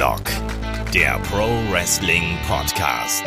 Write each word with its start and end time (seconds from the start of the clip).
Headlock, 0.00 0.24
der 0.94 1.18
Pro 1.24 1.46
Wrestling 1.70 2.38
Podcast. 2.48 3.22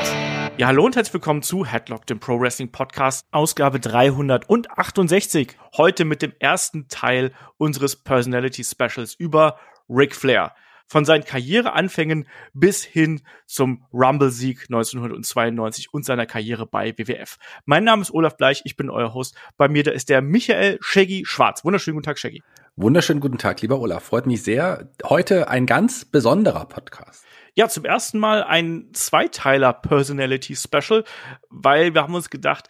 Ja, 0.57 0.65
hallo 0.65 0.83
und 0.83 0.95
herzlich 0.95 1.13
willkommen 1.13 1.43
zu 1.43 1.67
Headlock, 1.67 2.07
dem 2.07 2.19
Pro 2.19 2.39
Wrestling 2.39 2.71
Podcast, 2.71 3.27
Ausgabe 3.29 3.79
368. 3.79 5.55
Heute 5.77 6.03
mit 6.03 6.23
dem 6.23 6.33
ersten 6.39 6.87
Teil 6.87 7.31
unseres 7.57 7.95
Personality 7.95 8.63
Specials 8.63 9.13
über 9.13 9.59
Ric 9.87 10.15
Flair 10.15 10.55
von 10.87 11.05
seinen 11.05 11.23
Karriereanfängen 11.23 12.27
bis 12.53 12.83
hin 12.83 13.21
zum 13.45 13.85
Rumble-Sieg 13.93 14.63
1992 14.63 15.93
und 15.93 16.05
seiner 16.05 16.25
Karriere 16.25 16.65
bei 16.65 16.97
WWF. 16.97 17.37
Mein 17.65 17.83
Name 17.83 18.01
ist 18.01 18.11
Olaf 18.11 18.35
Bleich, 18.35 18.63
ich 18.65 18.75
bin 18.75 18.89
euer 18.89 19.13
Host. 19.13 19.35
Bei 19.57 19.67
mir 19.67 19.83
da 19.83 19.91
ist 19.91 20.09
der 20.09 20.23
Michael 20.23 20.79
Shaggy 20.81 21.23
Schwarz. 21.27 21.63
Wunderschönen 21.63 21.97
guten 21.97 22.05
Tag, 22.05 22.17
Shaggy. 22.17 22.41
Wunderschönen 22.75 23.19
guten 23.19 23.37
Tag, 23.37 23.61
lieber 23.61 23.79
Olaf. 23.79 24.03
Freut 24.03 24.25
mich 24.25 24.41
sehr. 24.41 24.89
Heute 25.03 25.47
ein 25.47 25.67
ganz 25.67 26.05
besonderer 26.05 26.65
Podcast. 26.65 27.23
Ja, 27.53 27.69
zum 27.69 27.85
ersten 27.85 28.17
Mal 28.17 28.43
ein 28.43 28.89
Zweiteiler 28.93 29.73
Personality 29.73 30.55
Special, 30.55 31.03
weil 31.51 31.93
wir 31.93 32.01
haben 32.01 32.15
uns 32.15 32.31
gedacht, 32.31 32.69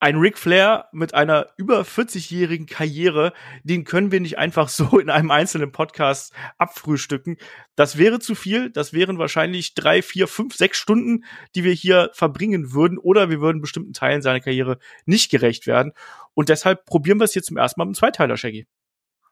ein 0.00 0.16
Ric 0.16 0.38
Flair 0.38 0.86
mit 0.92 1.12
einer 1.12 1.48
über 1.58 1.82
40-jährigen 1.82 2.64
Karriere, 2.64 3.34
den 3.64 3.84
können 3.84 4.12
wir 4.12 4.20
nicht 4.20 4.38
einfach 4.38 4.68
so 4.70 4.98
in 4.98 5.10
einem 5.10 5.30
einzelnen 5.30 5.72
Podcast 5.72 6.32
abfrühstücken. 6.56 7.36
Das 7.76 7.98
wäre 7.98 8.20
zu 8.20 8.34
viel. 8.34 8.70
Das 8.70 8.94
wären 8.94 9.18
wahrscheinlich 9.18 9.74
drei, 9.74 10.00
vier, 10.00 10.26
fünf, 10.26 10.54
sechs 10.54 10.78
Stunden, 10.78 11.24
die 11.54 11.64
wir 11.64 11.74
hier 11.74 12.08
verbringen 12.14 12.72
würden, 12.72 12.96
oder 12.96 13.28
wir 13.28 13.42
würden 13.42 13.60
bestimmten 13.60 13.92
Teilen 13.92 14.22
seiner 14.22 14.40
Karriere 14.40 14.78
nicht 15.04 15.30
gerecht 15.30 15.66
werden. 15.66 15.92
Und 16.32 16.48
deshalb 16.48 16.86
probieren 16.86 17.20
wir 17.20 17.24
es 17.24 17.34
hier 17.34 17.42
zum 17.42 17.58
ersten 17.58 17.78
Mal 17.78 17.84
mit 17.84 17.88
einem 17.88 18.00
Zweiteiler, 18.00 18.38
Shaggy. 18.38 18.66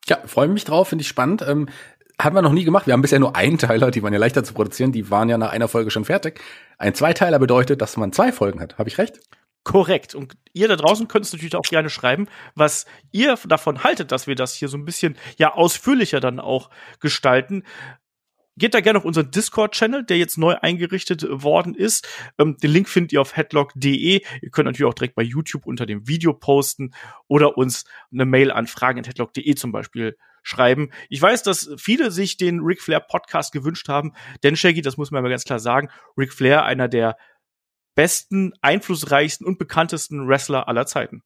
Ja, 0.09 0.19
freue 0.27 0.49
mich 0.49 0.65
drauf, 0.65 0.89
finde 0.89 1.03
ich 1.03 1.09
spannend. 1.09 1.45
Ähm, 1.47 1.69
haben 2.21 2.35
wir 2.35 2.43
noch 2.43 2.53
nie 2.53 2.65
gemacht. 2.65 2.87
Wir 2.87 2.95
haben 2.95 3.03
bisher 3.03 3.19
nur 3.19 3.37
Einteiler, 3.37 3.91
die 3.91 4.03
waren 4.03 4.13
ja 4.13 4.19
leichter 4.19 4.43
zu 4.43 4.55
produzieren. 4.55 4.93
Die 4.93 5.11
waren 5.11 5.29
ja 5.29 5.37
nach 5.37 5.51
einer 5.51 5.69
Folge 5.69 5.91
schon 5.91 6.05
fertig. 6.05 6.41
Ein 6.79 6.95
Zweiteiler 6.95 7.39
bedeutet, 7.39 7.83
dass 7.83 7.97
man 7.97 8.13
zwei 8.13 8.33
Folgen 8.33 8.61
hat. 8.61 8.79
Habe 8.79 8.89
ich 8.89 8.99
recht? 8.99 9.21
Korrekt. 9.65 10.15
Und 10.15 10.37
ihr 10.53 10.69
da 10.69 10.77
draußen 10.77 11.09
könnt 11.09 11.27
es 11.27 11.33
natürlich 11.33 11.57
auch 11.57 11.63
gerne 11.63 11.91
schreiben, 11.91 12.29
was 12.55 12.87
ihr 13.11 13.37
davon 13.49 13.83
haltet, 13.83 14.13
dass 14.13 14.27
wir 14.27 14.37
das 14.37 14.55
hier 14.55 14.69
so 14.69 14.79
ein 14.79 14.85
bisschen 14.85 15.17
ja 15.39 15.53
ausführlicher 15.55 16.21
dann 16.21 16.41
auch 16.41 16.71
gestalten. 17.01 17.65
Geht 18.59 18.75
da 18.75 18.81
gerne 18.81 18.99
auf 18.99 19.05
unseren 19.05 19.31
Discord-Channel, 19.31 20.05
der 20.05 20.17
jetzt 20.19 20.39
neu 20.39 20.55
eingerichtet 20.55 21.27
worden 21.29 21.75
ist. 21.75 22.09
Ähm, 22.39 22.57
den 22.57 22.71
Link 22.71 22.89
findet 22.89 23.13
ihr 23.13 23.21
auf 23.21 23.37
headlock.de. 23.37 24.23
Ihr 24.43 24.51
könnt 24.51 24.67
natürlich 24.67 24.91
auch 24.91 24.95
direkt 24.95 25.15
bei 25.15 25.23
YouTube 25.23 25.67
unter 25.67 25.85
dem 25.85 26.09
Video 26.09 26.33
posten 26.33 26.95
oder 27.29 27.59
uns 27.59 27.85
eine 28.13 28.25
Mail 28.25 28.51
an 28.51 28.67
fragen.headlock.de 28.67 29.55
zum 29.55 29.73
Beispiel 29.73 30.17
schreiben. 30.43 30.91
Ich 31.09 31.21
weiß, 31.21 31.43
dass 31.43 31.71
viele 31.77 32.11
sich 32.11 32.37
den 32.37 32.61
Ric 32.61 32.81
Flair 32.81 33.01
Podcast 33.01 33.53
gewünscht 33.53 33.89
haben, 33.89 34.15
denn 34.43 34.57
Shaggy, 34.57 34.81
das 34.81 34.97
muss 34.97 35.11
man 35.11 35.23
mal 35.23 35.29
ganz 35.29 35.45
klar 35.45 35.59
sagen, 35.59 35.91
Ric 36.17 36.33
Flair 36.33 36.65
einer 36.65 36.89
der 36.89 37.17
besten, 37.97 38.53
einflussreichsten 38.61 39.47
und 39.47 39.59
bekanntesten 39.59 40.29
Wrestler 40.29 40.69
aller 40.69 40.87
Zeiten. 40.87 41.23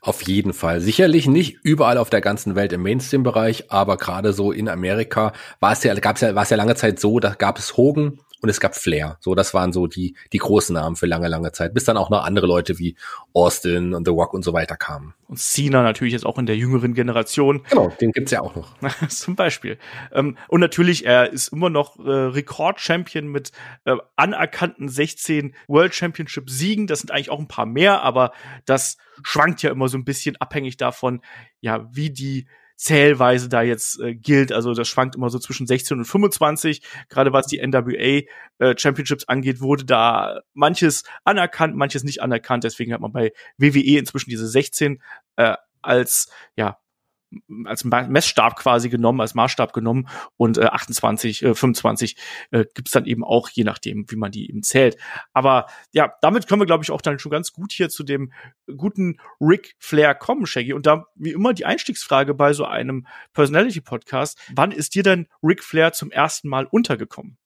Auf 0.00 0.22
jeden 0.22 0.52
Fall. 0.52 0.80
Sicherlich 0.80 1.26
nicht 1.26 1.58
überall 1.62 1.98
auf 1.98 2.10
der 2.10 2.20
ganzen 2.20 2.54
Welt 2.54 2.72
im 2.72 2.82
Mainstream-Bereich, 2.82 3.70
aber 3.70 3.96
gerade 3.96 4.32
so 4.32 4.52
in 4.52 4.68
Amerika 4.68 5.32
war 5.60 5.72
es 5.72 5.82
ja, 5.82 5.94
gab 5.94 6.16
es 6.16 6.22
ja, 6.22 6.34
war 6.34 6.42
es 6.42 6.50
ja 6.50 6.56
lange 6.56 6.74
Zeit 6.74 7.00
so, 7.00 7.20
da 7.20 7.30
gab 7.30 7.58
es 7.58 7.76
Hogan, 7.76 8.18
und 8.44 8.50
es 8.50 8.60
gab 8.60 8.76
Flair. 8.76 9.16
So, 9.20 9.34
das 9.34 9.54
waren 9.54 9.72
so 9.72 9.86
die, 9.86 10.16
die 10.34 10.38
großen 10.38 10.74
Namen 10.74 10.96
für 10.96 11.06
lange, 11.06 11.28
lange 11.28 11.52
Zeit, 11.52 11.72
bis 11.72 11.84
dann 11.84 11.96
auch 11.96 12.10
noch 12.10 12.24
andere 12.24 12.46
Leute 12.46 12.78
wie 12.78 12.94
Austin 13.32 13.94
und 13.94 14.06
The 14.06 14.10
Rock 14.10 14.34
und 14.34 14.44
so 14.44 14.52
weiter 14.52 14.76
kamen. 14.76 15.14
Und 15.28 15.38
Cena 15.38 15.82
natürlich 15.82 16.12
jetzt 16.12 16.26
auch 16.26 16.38
in 16.38 16.44
der 16.44 16.54
jüngeren 16.54 16.92
Generation. 16.92 17.62
Genau, 17.70 17.88
den 18.02 18.12
gibt's 18.12 18.32
ja 18.32 18.42
auch 18.42 18.54
noch. 18.54 18.76
Zum 19.08 19.34
Beispiel. 19.34 19.78
Ähm, 20.12 20.36
und 20.48 20.60
natürlich, 20.60 21.06
er 21.06 21.32
ist 21.32 21.54
immer 21.54 21.70
noch 21.70 21.98
äh, 21.98 22.10
Rekord-Champion 22.10 23.28
mit 23.28 23.50
äh, 23.86 23.96
anerkannten 24.14 24.90
16 24.90 25.54
World 25.66 25.94
Championship 25.94 26.50
Siegen. 26.50 26.86
Das 26.86 27.00
sind 27.00 27.12
eigentlich 27.12 27.30
auch 27.30 27.40
ein 27.40 27.48
paar 27.48 27.64
mehr, 27.64 28.02
aber 28.02 28.32
das 28.66 28.98
schwankt 29.22 29.62
ja 29.62 29.70
immer 29.74 29.88
so 29.88 29.98
ein 29.98 30.04
bisschen 30.04 30.36
abhängig 30.36 30.76
davon, 30.76 31.20
ja, 31.60 31.88
wie 31.92 32.10
die 32.10 32.46
Zählweise 32.76 33.48
da 33.48 33.62
jetzt 33.62 34.00
äh, 34.00 34.14
gilt. 34.14 34.52
Also 34.52 34.74
das 34.74 34.88
schwankt 34.88 35.14
immer 35.14 35.30
so 35.30 35.38
zwischen 35.38 35.66
16 35.66 35.98
und 35.98 36.04
25. 36.04 36.82
Gerade 37.08 37.32
was 37.32 37.46
die 37.46 37.64
NWA 37.64 38.22
äh, 38.58 38.74
Championships 38.76 39.28
angeht, 39.28 39.60
wurde 39.60 39.84
da 39.84 40.40
manches 40.54 41.04
anerkannt, 41.24 41.76
manches 41.76 42.02
nicht 42.02 42.20
anerkannt. 42.20 42.64
Deswegen 42.64 42.92
hat 42.92 43.00
man 43.00 43.12
bei 43.12 43.32
WWE 43.58 43.98
inzwischen 43.98 44.30
diese 44.30 44.48
16 44.48 45.00
äh, 45.36 45.54
als 45.82 46.28
ja 46.56 46.78
als 47.64 47.84
Messstab 47.84 48.56
quasi 48.56 48.88
genommen, 48.88 49.20
als 49.20 49.34
Maßstab 49.34 49.72
genommen 49.72 50.08
und 50.36 50.58
äh, 50.58 50.66
28, 50.66 51.42
äh, 51.42 51.54
25 51.54 52.16
äh, 52.50 52.64
gibt 52.74 52.94
dann 52.94 53.06
eben 53.06 53.24
auch, 53.24 53.48
je 53.50 53.64
nachdem, 53.64 54.10
wie 54.10 54.16
man 54.16 54.30
die 54.30 54.48
eben 54.48 54.62
zählt. 54.62 54.96
Aber 55.32 55.66
ja, 55.92 56.14
damit 56.20 56.46
können 56.46 56.60
wir, 56.60 56.66
glaube 56.66 56.84
ich, 56.84 56.90
auch 56.90 57.00
dann 57.00 57.18
schon 57.18 57.30
ganz 57.30 57.52
gut 57.52 57.72
hier 57.72 57.88
zu 57.88 58.02
dem 58.02 58.32
guten 58.76 59.18
Ric 59.40 59.74
Flair 59.78 60.14
kommen, 60.14 60.46
Shaggy. 60.46 60.72
Und 60.72 60.86
da, 60.86 61.06
wie 61.14 61.32
immer, 61.32 61.54
die 61.54 61.66
Einstiegsfrage 61.66 62.34
bei 62.34 62.52
so 62.52 62.64
einem 62.64 63.06
Personality-Podcast, 63.32 64.38
wann 64.54 64.72
ist 64.72 64.94
dir 64.94 65.02
denn 65.02 65.28
Ric 65.42 65.62
Flair 65.62 65.92
zum 65.92 66.10
ersten 66.10 66.48
Mal 66.48 66.66
untergekommen? 66.66 67.38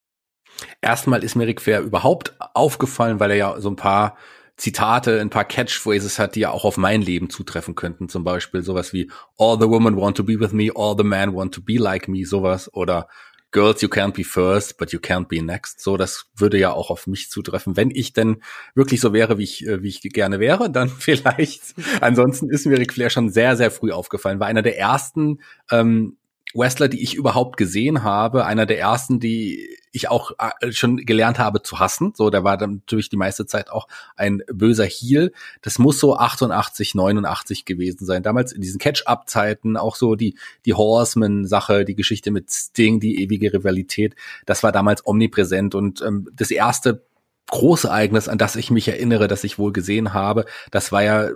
Erstmal 0.81 1.22
ist 1.22 1.34
mir 1.34 1.47
Ric 1.47 1.60
Flair 1.60 1.81
überhaupt 1.81 2.34
aufgefallen, 2.38 3.20
weil 3.20 3.31
er 3.31 3.37
ja 3.37 3.60
so 3.60 3.70
ein 3.70 3.76
paar 3.76 4.16
Zitate, 4.59 5.21
ein 5.21 5.31
paar 5.31 5.45
Catchphrases 5.45 6.19
hat, 6.19 6.35
die 6.35 6.41
ja 6.41 6.51
auch 6.51 6.65
auf 6.65 6.77
mein 6.77 7.01
Leben 7.01 7.31
zutreffen 7.31 7.77
könnten. 7.77 8.09
Zum 8.09 8.25
Beispiel 8.25 8.63
sowas 8.63 8.93
wie 8.93 9.11
All 9.39 9.57
the 9.59 9.69
women 9.69 9.97
want 9.97 10.17
to 10.17 10.25
be 10.25 10.39
with 10.39 10.53
me, 10.53 10.71
all 10.75 10.97
the 10.99 11.05
men 11.05 11.33
want 11.33 11.55
to 11.55 11.63
be 11.63 11.77
like 11.77 12.09
me, 12.09 12.27
sowas. 12.27 12.73
Oder 12.75 13.09
Girls, 13.51 13.81
you 13.81 13.89
can't 13.89 14.13
be 14.13 14.25
first, 14.25 14.77
but 14.77 14.93
you 14.93 14.99
can't 14.99 15.29
be 15.29 15.41
next. 15.41 15.81
So, 15.81 15.97
das 15.97 16.27
würde 16.37 16.59
ja 16.59 16.73
auch 16.73 16.91
auf 16.91 17.07
mich 17.07 17.31
zutreffen. 17.31 17.77
Wenn 17.77 17.91
ich 17.91 18.13
denn 18.13 18.43
wirklich 18.75 19.01
so 19.01 19.15
wäre, 19.15 19.39
wie 19.39 19.45
ich, 19.45 19.67
äh, 19.67 19.83
wie 19.83 19.89
ich 19.89 20.03
gerne 20.03 20.39
wäre, 20.41 20.71
dann 20.73 20.89
vielleicht. 20.89 21.75
Ansonsten 22.01 22.51
ist 22.51 22.67
mir 22.67 22.79
Ric 22.79 22.93
Flair 22.93 23.11
schon 23.11 23.31
sehr, 23.31 23.57
sehr 23.57 23.71
früh 23.71 23.93
aufgefallen. 23.93 24.41
War 24.41 24.49
einer 24.49 24.63
der 24.63 24.77
ersten 24.77 25.41
ähm, 25.71 26.19
Wrestler, 26.55 26.89
die 26.89 27.03
ich 27.03 27.15
überhaupt 27.15 27.57
gesehen 27.57 28.03
habe, 28.03 28.47
einer 28.47 28.67
der 28.67 28.79
ersten, 28.79 29.21
die 29.21 29.69
ich 29.93 30.09
auch 30.09 30.33
äh, 30.39 30.73
schon 30.73 30.97
gelernt 30.99 31.39
habe 31.39 31.63
zu 31.63 31.79
hassen. 31.79 32.13
So, 32.15 32.31
der 32.31 32.45
war 32.45 32.57
dann 32.57 32.77
natürlich 32.77 33.09
die 33.09 33.17
meiste 33.17 33.47
Zeit 33.47 33.71
auch 33.71 33.89
ein 34.17 34.43
böser 34.53 34.85
Heel. 34.85 35.33
Das 35.63 35.79
muss 35.79 36.01
so 36.01 36.17
88, 36.17 36.95
89 36.95 37.65
gewesen 37.65 38.07
sein. 38.07 38.23
Damals 38.23 38.53
in 38.53 38.61
diesen 38.61 38.79
Catch-up-Zeiten 38.79 39.77
auch 39.77 39.97
so 39.97 40.15
die, 40.15 40.37
die 40.65 40.75
Horseman-Sache, 40.75 41.85
die 41.85 41.95
Geschichte 41.95 42.31
mit 42.31 42.51
Sting, 42.51 43.01
die 43.01 43.23
ewige 43.23 43.53
Rivalität. 43.53 44.15
Das 44.47 44.63
war 44.63 44.73
damals 44.73 45.07
omnipräsent 45.07 45.75
und 45.75 46.03
ähm, 46.03 46.29
das 46.33 46.51
erste 46.51 47.07
große 47.51 47.89
Ereignis, 47.89 48.29
an 48.29 48.39
das 48.39 48.57
ich 48.57 48.71
mich 48.71 48.89
erinnere, 48.89 49.27
das 49.27 49.45
ich 49.45 49.59
wohl 49.59 49.73
gesehen 49.73 50.13
habe, 50.13 50.45
das 50.71 50.93
war 50.93 51.03
ja 51.03 51.31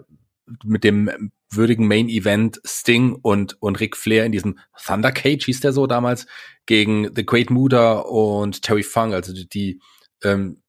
mit 0.64 0.84
dem 0.84 1.32
würdigen 1.54 1.86
Main 1.86 2.08
Event 2.08 2.60
Sting 2.64 3.16
und, 3.20 3.60
und 3.60 3.80
Ric 3.80 3.96
Flair 3.96 4.24
in 4.24 4.32
diesem 4.32 4.58
Thunder 4.84 5.12
Cage, 5.12 5.44
hieß 5.44 5.60
der 5.60 5.72
so 5.72 5.86
damals, 5.86 6.26
gegen 6.66 7.14
The 7.14 7.26
Great 7.26 7.50
Muda 7.50 7.98
und 8.00 8.62
Terry 8.62 8.82
Funk, 8.82 9.14
also 9.14 9.32
die, 9.32 9.48
die 9.48 9.80
ähm, 10.22 10.62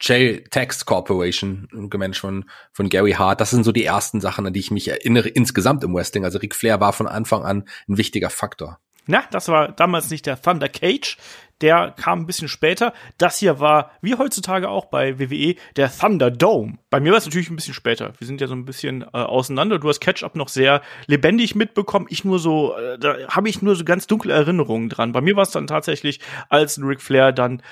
J-Tax 0.00 0.84
Corporation, 0.84 1.68
gemanagt 1.88 2.18
von, 2.18 2.44
von 2.72 2.88
Gary 2.88 3.12
Hart. 3.12 3.40
Das 3.40 3.50
sind 3.50 3.62
so 3.62 3.70
die 3.70 3.84
ersten 3.84 4.20
Sachen, 4.20 4.46
an 4.46 4.52
die 4.52 4.60
ich 4.60 4.72
mich 4.72 4.88
erinnere 4.88 5.28
insgesamt 5.28 5.84
im 5.84 5.94
Wrestling. 5.94 6.24
Also 6.24 6.38
Ric 6.38 6.56
Flair 6.56 6.80
war 6.80 6.92
von 6.92 7.06
Anfang 7.06 7.44
an 7.44 7.68
ein 7.88 7.98
wichtiger 7.98 8.28
Faktor. 8.28 8.80
Na, 9.06 9.24
das 9.30 9.48
war 9.48 9.72
damals 9.72 10.10
nicht 10.10 10.26
der 10.26 10.40
Thunder 10.40 10.68
Cage, 10.68 11.16
der 11.62 11.94
kam 11.96 12.20
ein 12.20 12.26
bisschen 12.26 12.48
später. 12.48 12.92
Das 13.18 13.38
hier 13.38 13.60
war, 13.60 13.92
wie 14.02 14.16
heutzutage 14.16 14.68
auch 14.68 14.86
bei 14.86 15.18
WWE, 15.18 15.54
der 15.76 15.90
Thunderdome. 15.96 16.78
Bei 16.90 17.00
mir 17.00 17.12
war 17.12 17.18
es 17.18 17.24
natürlich 17.24 17.50
ein 17.50 17.56
bisschen 17.56 17.74
später. 17.74 18.12
Wir 18.18 18.26
sind 18.26 18.40
ja 18.40 18.48
so 18.48 18.54
ein 18.54 18.64
bisschen 18.64 19.02
äh, 19.02 19.06
auseinander. 19.12 19.78
Du 19.78 19.88
hast 19.88 20.00
Catch-Up 20.00 20.34
noch 20.34 20.48
sehr 20.48 20.82
lebendig 21.06 21.54
mitbekommen. 21.54 22.06
Ich 22.10 22.24
nur 22.24 22.38
so, 22.38 22.76
äh, 22.76 22.98
da 22.98 23.28
habe 23.28 23.48
ich 23.48 23.62
nur 23.62 23.76
so 23.76 23.84
ganz 23.84 24.06
dunkle 24.08 24.32
Erinnerungen 24.32 24.88
dran. 24.88 25.12
Bei 25.12 25.20
mir 25.20 25.36
war 25.36 25.44
es 25.44 25.52
dann 25.52 25.68
tatsächlich, 25.68 26.20
als 26.48 26.80
Ric 26.82 27.00
Flair 27.00 27.32
dann 27.32 27.62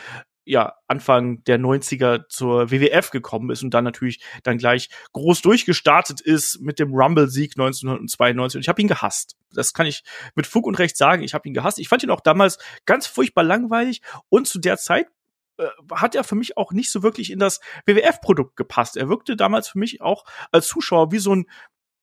ja, 0.51 0.75
Anfang 0.89 1.45
der 1.45 1.61
90er 1.61 2.27
zur 2.29 2.73
WWF 2.73 3.11
gekommen 3.11 3.51
ist 3.51 3.63
und 3.63 3.73
dann 3.73 3.85
natürlich 3.85 4.21
dann 4.43 4.59
gleich 4.59 4.89
groß 5.13 5.43
durchgestartet 5.43 6.21
ist 6.21 6.61
mit 6.61 6.81
dem 6.81 6.93
Rumble-Sieg 6.93 7.53
1992. 7.53 8.59
Und 8.59 8.63
ich 8.63 8.69
habe 8.69 8.83
ihn 8.83 8.89
gehasst. 8.89 9.37
Das 9.53 9.75
kann 9.75 9.87
ich 9.87 10.03
mit 10.35 10.49
Fug 10.49 10.67
und 10.67 10.77
Recht 10.81 10.97
sagen. 10.97 11.23
Ich 11.23 11.35
habe 11.35 11.47
ihn 11.47 11.55
gehasst. 11.55 11.79
Ich 11.79 11.89
fand 11.89 12.03
ihn 12.03 12.11
auch 12.11 12.21
damals 12.21 12.59
ganz 12.85 13.07
furchtbar 13.07 13.45
langweilig 13.45 14.03
und 14.29 14.49
zu 14.49 14.59
der 14.59 14.77
Zeit 14.77 15.07
äh, 15.59 15.69
hat 15.95 16.17
er 16.17 16.25
für 16.25 16.35
mich 16.35 16.57
auch 16.57 16.73
nicht 16.73 16.91
so 16.91 17.05
wirklich 17.05 17.31
in 17.31 17.39
das 17.39 17.61
WWF-Produkt 17.87 18.57
gepasst. 18.57 18.97
Er 18.97 19.09
wirkte 19.09 19.37
damals 19.37 19.69
für 19.69 19.79
mich 19.79 20.01
auch 20.01 20.25
als 20.51 20.67
Zuschauer 20.67 21.13
wie 21.13 21.19
so 21.19 21.33
ein 21.33 21.47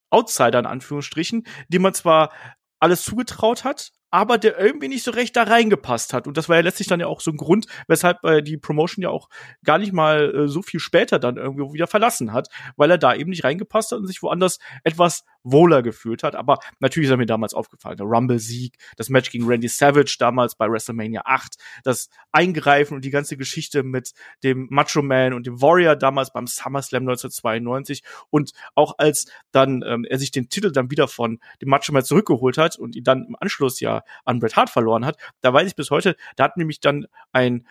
Outsider 0.09 0.59
in 0.59 0.65
Anführungsstrichen, 0.65 1.45
dem 1.67 1.81
man 1.81 1.93
zwar 1.93 2.31
alles 2.79 3.03
zugetraut 3.03 3.65
hat, 3.65 3.91
aber 4.11 4.37
der 4.37 4.59
irgendwie 4.59 4.87
nicht 4.87 5.03
so 5.03 5.11
recht 5.11 5.35
da 5.35 5.43
reingepasst 5.43 6.13
hat. 6.13 6.27
Und 6.27 6.37
das 6.37 6.49
war 6.49 6.55
ja 6.55 6.61
letztlich 6.61 6.87
dann 6.87 6.99
ja 6.99 7.07
auch 7.07 7.21
so 7.21 7.31
ein 7.31 7.37
Grund, 7.37 7.65
weshalb 7.87 8.23
äh, 8.23 8.41
die 8.41 8.57
Promotion 8.57 9.03
ja 9.03 9.09
auch 9.09 9.29
gar 9.63 9.77
nicht 9.77 9.93
mal 9.93 10.33
äh, 10.33 10.47
so 10.47 10.61
viel 10.61 10.79
später 10.79 11.19
dann 11.19 11.37
irgendwie 11.37 11.73
wieder 11.73 11.87
verlassen 11.87 12.33
hat, 12.33 12.47
weil 12.75 12.91
er 12.91 12.97
da 12.97 13.13
eben 13.13 13.29
nicht 13.29 13.43
reingepasst 13.43 13.91
hat 13.91 13.99
und 13.99 14.07
sich 14.07 14.21
woanders 14.21 14.59
etwas 14.83 15.23
wohler 15.51 15.81
gefühlt 15.81 16.23
hat. 16.23 16.35
Aber 16.35 16.59
natürlich 16.79 17.07
ist 17.07 17.11
er 17.11 17.17
mir 17.17 17.25
damals 17.25 17.53
aufgefallen. 17.53 17.97
Der 17.97 18.05
Rumble-Sieg, 18.05 18.77
das 18.95 19.09
Match 19.09 19.31
gegen 19.31 19.47
Randy 19.47 19.67
Savage 19.67 20.17
damals 20.19 20.55
bei 20.55 20.69
WrestleMania 20.69 21.21
8, 21.25 21.55
das 21.83 22.09
Eingreifen 22.31 22.95
und 22.95 23.05
die 23.05 23.09
ganze 23.09 23.37
Geschichte 23.37 23.83
mit 23.83 24.13
dem 24.43 24.67
Macho 24.69 25.01
Man 25.01 25.33
und 25.33 25.47
dem 25.47 25.61
Warrior 25.61 25.95
damals 25.95 26.31
beim 26.31 26.47
SummerSlam 26.47 27.03
1992 27.03 28.03
und 28.29 28.51
auch 28.75 28.95
als 28.97 29.25
dann 29.51 29.83
ähm, 29.85 30.05
er 30.05 30.19
sich 30.19 30.31
den 30.31 30.49
Titel 30.49 30.71
dann 30.71 30.91
wieder 30.91 31.07
von 31.07 31.39
dem 31.61 31.69
Macho 31.69 31.91
Man 31.91 32.03
zurückgeholt 32.03 32.57
hat 32.57 32.77
und 32.77 32.95
ihn 32.95 33.03
dann 33.03 33.25
im 33.25 33.35
Anschluss 33.39 33.79
ja 33.79 34.03
an 34.25 34.39
Bret 34.39 34.55
Hart 34.55 34.69
verloren 34.69 35.05
hat, 35.05 35.17
da 35.41 35.53
weiß 35.53 35.67
ich 35.67 35.75
bis 35.75 35.91
heute, 35.91 36.15
da 36.35 36.45
hat 36.45 36.57
nämlich 36.57 36.79
dann 36.79 37.07
ein 37.31 37.67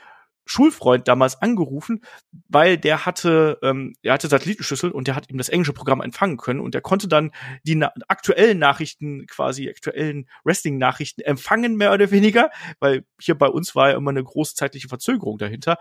Schulfreund 0.46 1.08
damals 1.08 1.43
angerufen, 1.43 2.02
weil 2.48 2.78
der 2.78 3.04
hatte, 3.04 3.58
ähm, 3.62 3.94
er 4.02 4.14
hatte 4.14 4.28
Satellitenschüssel 4.28 4.93
und 4.93 5.08
der 5.08 5.16
hat 5.16 5.28
ihm 5.28 5.38
das 5.38 5.48
englische 5.48 5.72
Programm 5.72 6.00
empfangen 6.00 6.37
können 6.37 6.60
und 6.60 6.72
der 6.72 6.81
konnte 6.81 7.08
dann 7.08 7.32
die 7.64 7.75
na 7.75 7.93
aktuellen 8.08 8.58
Nachrichten, 8.58 9.26
quasi 9.26 9.69
aktuellen 9.69 10.28
Wrestling-Nachrichten 10.44 11.20
empfangen, 11.22 11.76
mehr 11.76 11.93
oder 11.93 12.10
weniger, 12.10 12.50
weil 12.78 13.04
hier 13.20 13.37
bei 13.37 13.48
uns 13.48 13.75
war 13.75 13.90
ja 13.90 13.96
immer 13.96 14.10
eine 14.10 14.25
großzeitliche 14.25 14.88
Verzögerung 14.88 15.37
dahinter 15.37 15.76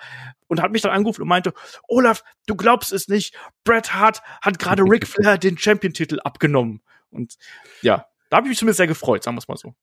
und 0.47 0.61
hat 0.61 0.71
mich 0.71 0.81
dann 0.81 0.91
angerufen 0.91 1.21
und 1.21 1.27
meinte, 1.27 1.53
Olaf, 1.87 2.23
du 2.47 2.55
glaubst 2.55 2.91
es 2.91 3.07
nicht, 3.07 3.37
Bret 3.63 3.93
Hart 3.93 4.21
hat 4.41 4.59
gerade 4.59 4.83
Ric 4.83 5.07
Flair 5.07 5.37
den 5.37 5.57
Champion-Titel 5.57 6.19
abgenommen 6.23 6.81
und 7.11 7.35
ja, 7.81 8.07
da 8.29 8.37
habe 8.37 8.47
ich 8.47 8.49
mich 8.49 8.57
zumindest 8.57 8.77
sehr 8.77 8.87
gefreut, 8.87 9.23
sagen 9.23 9.37
wir 9.37 9.39
es 9.39 9.47
mal 9.47 9.57
so. 9.57 9.75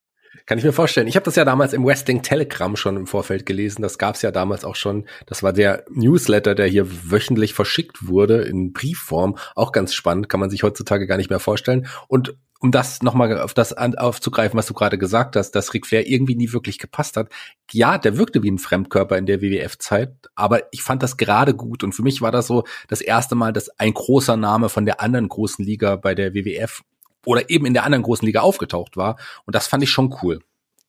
Kann 0.45 0.57
ich 0.57 0.63
mir 0.63 0.73
vorstellen. 0.73 1.07
Ich 1.07 1.15
habe 1.15 1.25
das 1.25 1.35
ja 1.35 1.45
damals 1.45 1.73
im 1.73 1.85
Wrestling 1.85 2.21
Telegram 2.21 2.75
schon 2.75 2.97
im 2.97 3.07
Vorfeld 3.07 3.45
gelesen. 3.45 3.81
Das 3.81 3.97
gab 3.97 4.15
es 4.15 4.21
ja 4.23 4.31
damals 4.31 4.65
auch 4.65 4.75
schon. 4.75 5.05
Das 5.25 5.43
war 5.43 5.53
der 5.53 5.85
Newsletter, 5.89 6.55
der 6.55 6.67
hier 6.67 7.11
wöchentlich 7.11 7.53
verschickt 7.53 8.07
wurde 8.07 8.41
in 8.41 8.73
Briefform. 8.73 9.37
Auch 9.55 9.71
ganz 9.71 9.93
spannend, 9.93 10.29
kann 10.29 10.39
man 10.39 10.49
sich 10.49 10.63
heutzutage 10.63 11.07
gar 11.07 11.17
nicht 11.17 11.29
mehr 11.29 11.39
vorstellen. 11.39 11.87
Und 12.07 12.35
um 12.63 12.71
das 12.71 13.01
nochmal 13.01 13.41
auf 13.41 13.53
das 13.53 13.73
aufzugreifen, 13.73 14.57
was 14.57 14.67
du 14.67 14.73
gerade 14.73 14.97
gesagt 14.97 15.35
hast, 15.35 15.51
dass 15.51 15.73
Ric 15.73 15.85
Flair 15.85 16.07
irgendwie 16.07 16.35
nie 16.35 16.53
wirklich 16.53 16.79
gepasst 16.79 17.17
hat. 17.17 17.27
Ja, 17.71 17.97
der 17.97 18.17
wirkte 18.17 18.41
wie 18.41 18.49
ein 18.49 18.57
Fremdkörper 18.57 19.17
in 19.17 19.25
der 19.25 19.41
WWF-Zeit, 19.41 20.13
aber 20.33 20.61
ich 20.71 20.81
fand 20.81 21.03
das 21.03 21.17
gerade 21.17 21.55
gut 21.55 21.83
und 21.83 21.91
für 21.91 22.03
mich 22.03 22.21
war 22.21 22.31
das 22.31 22.47
so 22.47 22.63
das 22.87 23.01
erste 23.01 23.35
Mal, 23.35 23.51
dass 23.51 23.67
ein 23.79 23.93
großer 23.93 24.37
Name 24.37 24.69
von 24.69 24.85
der 24.85 25.01
anderen 25.01 25.27
großen 25.27 25.65
Liga 25.65 25.97
bei 25.97 26.15
der 26.15 26.33
WWF 26.33 26.83
oder 27.25 27.49
eben 27.49 27.65
in 27.65 27.73
der 27.73 27.83
anderen 27.83 28.03
großen 28.03 28.25
Liga 28.25 28.41
aufgetaucht 28.41 28.97
war. 28.97 29.17
Und 29.45 29.55
das 29.55 29.67
fand 29.67 29.83
ich 29.83 29.89
schon 29.89 30.15
cool. 30.21 30.39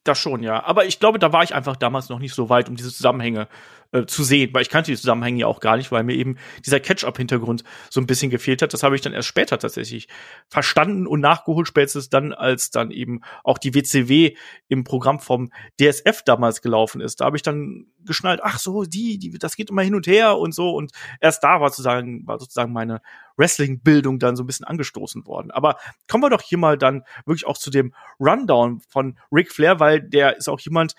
Das 0.05 0.19
schon, 0.19 0.43
ja. 0.43 0.63
Aber 0.65 0.85
ich 0.85 1.01
glaube, 1.01 1.19
da 1.19 1.33
war 1.33 1.43
ich 1.43 1.55
einfach 1.55 1.77
damals 1.77 2.11
noch 2.11 2.19
nicht 2.19 2.35
so 2.35 2.51
weit, 2.51 2.69
um 2.69 2.77
diese 2.77 2.93
Zusammenhänge 2.93 3.49
äh, 3.95 4.07
zu 4.07 4.25
sehen, 4.25 4.53
weil 4.53 4.63
ich 4.63 4.71
kannte 4.71 4.91
die 4.91 4.97
Zusammenhänge 4.97 5.39
ja 5.39 5.47
auch 5.47 5.61
gar 5.61 5.77
nicht, 5.77 5.93
weil 5.93 6.03
mir 6.03 6.17
eben 6.17 6.37
dieser 6.67 6.81
Catch-up-Hintergrund 6.81 7.63
so 7.91 8.01
ein 8.01 8.09
bisschen 8.09 8.29
gefehlt 8.29 8.61
hat. 8.61 8.73
Das 8.73 8.83
habe 8.83 8.97
ich 8.97 9.03
dann 9.03 9.13
erst 9.13 9.29
später 9.29 9.57
tatsächlich 9.57 10.09
verstanden 10.49 11.07
und 11.07 11.21
nachgeholt, 11.21 11.69
spätestens 11.69 12.09
dann, 12.09 12.33
als 12.33 12.73
dann 12.73 12.91
eben 12.91 13.21
auch 13.45 13.57
die 13.57 13.73
WCW 13.73 14.35
im 14.67 14.83
Programm 14.83 15.21
vom 15.21 15.53
DSF 15.81 16.23
damals 16.25 16.61
gelaufen 16.61 17.01
ist. 17.01 17.21
Da 17.21 17.27
habe 17.27 17.37
ich 17.37 17.45
dann 17.45 17.87
geschnallt, 18.05 18.41
ach 18.43 18.59
so, 18.59 18.83
die, 18.83 19.17
die, 19.17 19.39
das 19.39 19.55
geht 19.55 19.71
immer 19.71 19.83
hin 19.83 19.95
und 19.95 20.09
her 20.09 20.39
und 20.39 20.53
so. 20.53 20.75
Und 20.75 20.91
erst 21.21 21.45
da 21.45 21.61
war 21.61 21.69
sozusagen, 21.69 22.27
war 22.27 22.41
sozusagen 22.41 22.73
meine 22.73 23.01
Wrestling-Bildung 23.37 24.19
dann 24.19 24.35
so 24.35 24.43
ein 24.43 24.47
bisschen 24.47 24.67
angestoßen 24.67 25.25
worden. 25.25 25.53
Aber 25.53 25.79
kommen 26.11 26.25
wir 26.25 26.31
doch 26.31 26.43
hier 26.43 26.59
mal 26.59 26.77
dann 26.77 27.05
wirklich 27.27 27.47
auch 27.47 27.59
zu 27.59 27.71
dem 27.71 27.95
Rundown 28.19 28.81
von 28.89 29.21
Ric 29.31 29.53
Flair, 29.53 29.79
weil 29.79 30.01
der 30.01 30.37
ist 30.37 30.49
auch 30.49 30.59
jemand, 30.59 30.97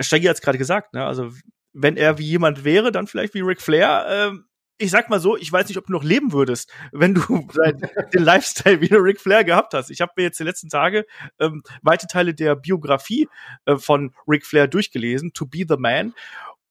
Steiger 0.00 0.30
hat 0.30 0.36
es 0.36 0.42
gerade 0.42 0.58
gesagt, 0.58 0.94
ne? 0.94 1.06
Also 1.06 1.30
wenn 1.74 1.96
er 1.96 2.18
wie 2.18 2.24
jemand 2.24 2.64
wäre, 2.64 2.92
dann 2.92 3.06
vielleicht 3.06 3.34
wie 3.34 3.40
Ric 3.40 3.60
Flair. 3.60 4.06
Ähm, 4.08 4.46
ich 4.78 4.90
sag 4.90 5.08
mal 5.08 5.20
so, 5.20 5.36
ich 5.36 5.52
weiß 5.52 5.68
nicht, 5.68 5.78
ob 5.78 5.86
du 5.86 5.92
noch 5.92 6.02
leben 6.02 6.32
würdest, 6.32 6.72
wenn 6.92 7.14
du 7.14 7.20
den 8.14 8.22
Lifestyle 8.22 8.80
wie 8.80 8.94
Ric 8.94 9.20
Flair 9.20 9.44
gehabt 9.44 9.74
hast. 9.74 9.90
Ich 9.90 10.00
habe 10.00 10.12
mir 10.16 10.24
jetzt 10.24 10.40
die 10.40 10.44
letzten 10.44 10.68
Tage 10.68 11.04
ähm, 11.38 11.62
weite 11.82 12.06
Teile 12.06 12.34
der 12.34 12.56
Biografie 12.56 13.28
äh, 13.66 13.76
von 13.76 14.14
Ric 14.26 14.46
Flair 14.46 14.66
durchgelesen, 14.66 15.32
To 15.32 15.46
Be 15.46 15.64
the 15.68 15.76
Man. 15.76 16.14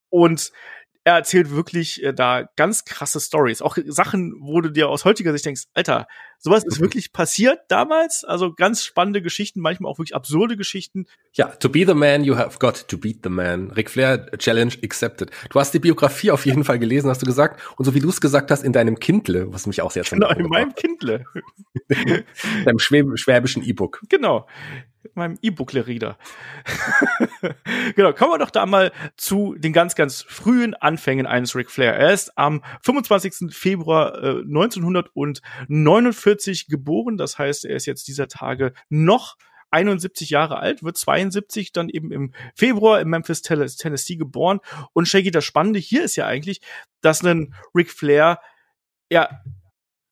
Und 0.10 0.52
er 1.04 1.16
erzählt 1.16 1.52
wirklich 1.52 2.02
äh, 2.04 2.14
da 2.14 2.50
ganz 2.56 2.86
krasse 2.86 3.20
Stories, 3.20 3.62
auch 3.62 3.78
Sachen, 3.86 4.36
wo 4.40 4.62
du 4.62 4.70
dir 4.70 4.90
aus 4.90 5.06
heutiger 5.06 5.34
Sicht 5.34 5.46
denkst, 5.46 5.64
Alter, 5.74 6.08
sowas 6.40 6.64
ist 6.64 6.80
mhm. 6.80 6.86
wirklich 6.86 7.12
passiert 7.12 7.60
damals, 7.68 8.24
also 8.24 8.54
ganz 8.54 8.84
spannende 8.84 9.22
Geschichten, 9.22 9.60
manchmal 9.60 9.92
auch 9.92 10.00
wirklich 10.00 10.16
absurde 10.16 10.56
Geschichten. 10.56 11.06
Ja, 11.34 11.48
to 11.48 11.70
be 11.70 11.86
the 11.86 11.94
man, 11.94 12.24
you 12.24 12.38
have 12.38 12.58
got 12.60 12.88
to 12.88 12.98
beat 12.98 13.20
the 13.24 13.30
man. 13.30 13.72
Ric 13.72 13.90
Flair 13.90 14.32
Challenge 14.38 14.74
accepted. 14.84 15.32
Du 15.50 15.60
hast 15.60 15.74
die 15.74 15.80
Biografie 15.80 16.32
auf 16.32 16.46
jeden 16.46 16.64
Fall 16.64 16.80
gelesen, 16.80 17.10
hast 17.10 17.22
du 17.22 17.26
gesagt, 17.26 17.62
und 17.78 17.86
so 17.86 17.94
wie 17.94 18.00
du 18.00 18.10
es 18.10 18.22
gesagt 18.22 18.52
hast, 18.52 18.64
in 18.64 18.74
deinem 18.74 19.00
Kindle, 19.00 19.52
was 19.52 19.68
mich 19.68 19.82
auch 19.82 19.92
sehr 19.92 20.04
Genau, 20.04 20.30
in 20.32 20.48
meinem 20.48 20.76
Kindle. 20.76 21.26
deinem 22.66 22.80
schwäbischen 22.80 23.64
E-Book. 23.64 24.02
Genau 24.10 24.48
meinem 25.16 25.38
E-Book-Reader. 25.42 26.18
genau, 27.96 28.12
kommen 28.14 28.34
wir 28.34 28.40
doch 28.40 28.50
da 28.50 28.66
mal 28.66 28.92
zu 29.18 29.56
den 29.56 29.74
ganz, 29.74 29.96
ganz 29.96 30.22
frühen 30.22 30.76
Anfängen 30.76 31.26
eines 31.26 31.56
Ric 31.56 31.72
Flair. 31.72 31.96
Er 31.96 32.14
ist 32.14 32.38
am 32.38 32.64
25. 32.82 33.56
Februar 33.56 34.24
äh, 34.24 34.42
1949 34.42 36.68
geboren. 36.68 37.18
Das 37.18 37.38
heißt, 37.38 37.66
er 37.66 37.76
ist 37.76 37.86
jetzt 37.86 38.08
dieser 38.08 38.28
Tage 38.28 38.74
noch 38.90 39.38
71 39.74 40.30
Jahre 40.30 40.60
alt, 40.60 40.84
wird 40.84 40.98
72 40.98 41.74
dann 41.74 41.90
eben 41.90 42.12
im 42.12 42.32
Februar 42.56 43.02
in 43.02 43.10
Memphis, 43.10 43.42
Tennessee 43.42 44.16
geboren. 44.16 44.60
Und 44.94 45.08
Shaggy, 45.08 45.32
das 45.32 45.46
Spannende 45.46 45.80
hier 45.80 46.04
ist 46.04 46.16
ja 46.16 46.28
eigentlich, 46.28 46.62
dass 47.02 47.24
ein 47.24 47.54
Ric 47.74 47.92
Flair 47.92 48.40
ja 49.10 49.42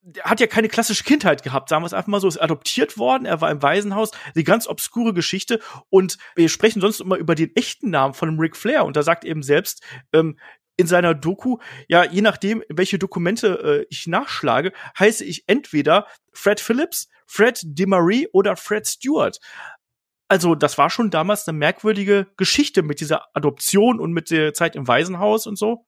der 0.03 0.24
hat 0.24 0.39
ja 0.39 0.48
keine 0.48 0.68
klassische 0.68 1.03
Kindheit 1.03 1.44
gehabt, 1.44 1.69
sagen 1.69 1.83
wir 1.83 1.88
es 1.88 1.94
einfach 1.94 2.07
mal 2.07 2.19
so, 2.19 2.27
ist 2.27 2.42
adoptiert 2.42 2.98
worden, 2.98 3.25
er 3.25 3.42
war 3.42 3.51
im 3.51 3.62
Waisenhaus, 3.62 4.12
die 4.36 4.44
ganz 4.44 4.68
obskure 4.68 5.13
Geschichte 5.13 5.59
und 5.89 6.18
wir 6.36 6.50
sprechen 6.50 6.81
sonst 6.81 7.01
immer 7.01 7.18
über 7.18 7.36
den 7.36 7.56
echten 7.56 7.89
Namen 7.89 8.13
von 8.13 8.39
Ric 8.39 8.57
Flair 8.57 8.86
und 8.86 8.95
da 8.95 9.03
sagt 9.03 9.24
eben 9.24 9.44
selbst 9.44 9.83
ähm, 10.13 10.38
in 10.77 10.88
seiner 10.88 11.13
Doku, 11.13 11.57
ja, 11.88 12.03
je 12.03 12.21
nachdem, 12.21 12.63
welche 12.69 12.98
Dokumente 12.98 13.81
äh, 13.81 13.86
ich 13.89 14.07
nachschlage, 14.07 14.74
heiße 14.98 15.24
ich 15.24 15.44
entweder 15.48 16.07
Fred 16.33 16.59
Phillips, 16.59 17.07
Fred 17.27 17.62
DeMarie 17.63 18.27
oder 18.33 18.56
Fred 18.56 18.88
Stewart. 18.88 19.39
Also, 20.27 20.56
das 20.56 20.77
war 20.77 20.89
schon 20.89 21.12
damals 21.12 21.48
eine 21.48 21.57
merkwürdige 21.57 22.27
Geschichte 22.38 22.83
mit 22.83 23.00
dieser 23.01 23.27
Adoption 23.36 24.00
und 24.00 24.13
mit 24.13 24.31
der 24.31 24.53
Zeit 24.53 24.75
im 24.75 24.88
Waisenhaus 24.88 25.45
und 25.45 25.57
so. 25.57 25.86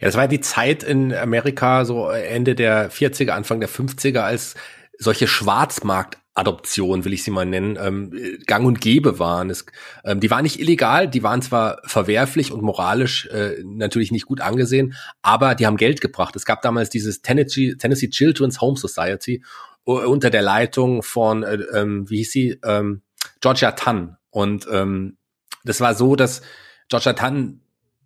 Ja, 0.00 0.08
das 0.08 0.16
war 0.16 0.28
die 0.28 0.40
Zeit 0.40 0.82
in 0.82 1.14
Amerika, 1.14 1.84
so 1.84 2.08
Ende 2.08 2.54
der 2.54 2.90
40er, 2.90 3.30
Anfang 3.30 3.60
der 3.60 3.68
50er, 3.68 4.20
als 4.20 4.54
solche 4.98 5.26
Schwarzmarktadoptionen, 5.26 7.04
will 7.04 7.12
ich 7.12 7.24
sie 7.24 7.30
mal 7.30 7.46
nennen, 7.46 7.78
ähm, 7.80 8.38
gang 8.46 8.66
und 8.66 8.80
gäbe 8.80 9.18
waren. 9.18 9.50
Es, 9.50 9.64
ähm, 10.04 10.20
die 10.20 10.30
waren 10.30 10.42
nicht 10.42 10.60
illegal, 10.60 11.08
die 11.08 11.22
waren 11.22 11.42
zwar 11.42 11.80
verwerflich 11.84 12.52
und 12.52 12.62
moralisch 12.62 13.26
äh, 13.26 13.62
natürlich 13.64 14.12
nicht 14.12 14.26
gut 14.26 14.40
angesehen, 14.40 14.94
aber 15.22 15.54
die 15.54 15.66
haben 15.66 15.76
Geld 15.76 16.00
gebracht. 16.00 16.36
Es 16.36 16.44
gab 16.44 16.62
damals 16.62 16.90
dieses 16.90 17.22
Tennessee, 17.22 17.74
Tennessee 17.76 18.10
Children's 18.10 18.60
Home 18.60 18.76
Society 18.76 19.42
unter 19.84 20.30
der 20.30 20.42
Leitung 20.42 21.02
von, 21.02 21.42
äh, 21.42 21.54
ähm, 21.74 22.08
wie 22.08 22.18
hieß 22.18 22.32
sie, 22.32 22.60
ähm, 22.64 23.02
Georgia 23.40 23.72
Tann. 23.72 24.16
Und 24.30 24.66
ähm, 24.70 25.16
das 25.64 25.80
war 25.80 25.94
so, 25.94 26.14
dass 26.16 26.42
Georgia 26.88 27.14
Tann 27.14 27.61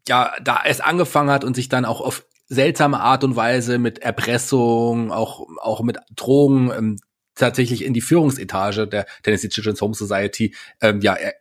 ja 0.09 0.33
da 0.43 0.61
es 0.65 0.81
angefangen 0.81 1.31
hat 1.31 1.45
und 1.45 1.55
sich 1.57 1.69
dann 1.69 1.85
auch 1.85 2.01
auf 2.01 2.25
seltsame 2.49 3.01
Art 3.01 3.25
und 3.25 3.37
Weise 3.37 3.79
mit 3.79 3.99
Erpressung, 3.99 5.11
auch 5.11 5.47
auch 5.61 5.83
mit 5.83 5.99
Drogen 6.15 6.71
ähm, 6.77 6.97
tatsächlich 7.35 7.85
in 7.85 7.93
die 7.93 8.01
Führungsetage 8.01 8.87
der 8.87 9.07
Tennessee 9.23 9.49
Children's 9.49 9.81
Home 9.81 9.95
Society 9.95 10.55
ähm, 10.81 11.01
ja 11.01 11.15
er, 11.15 11.35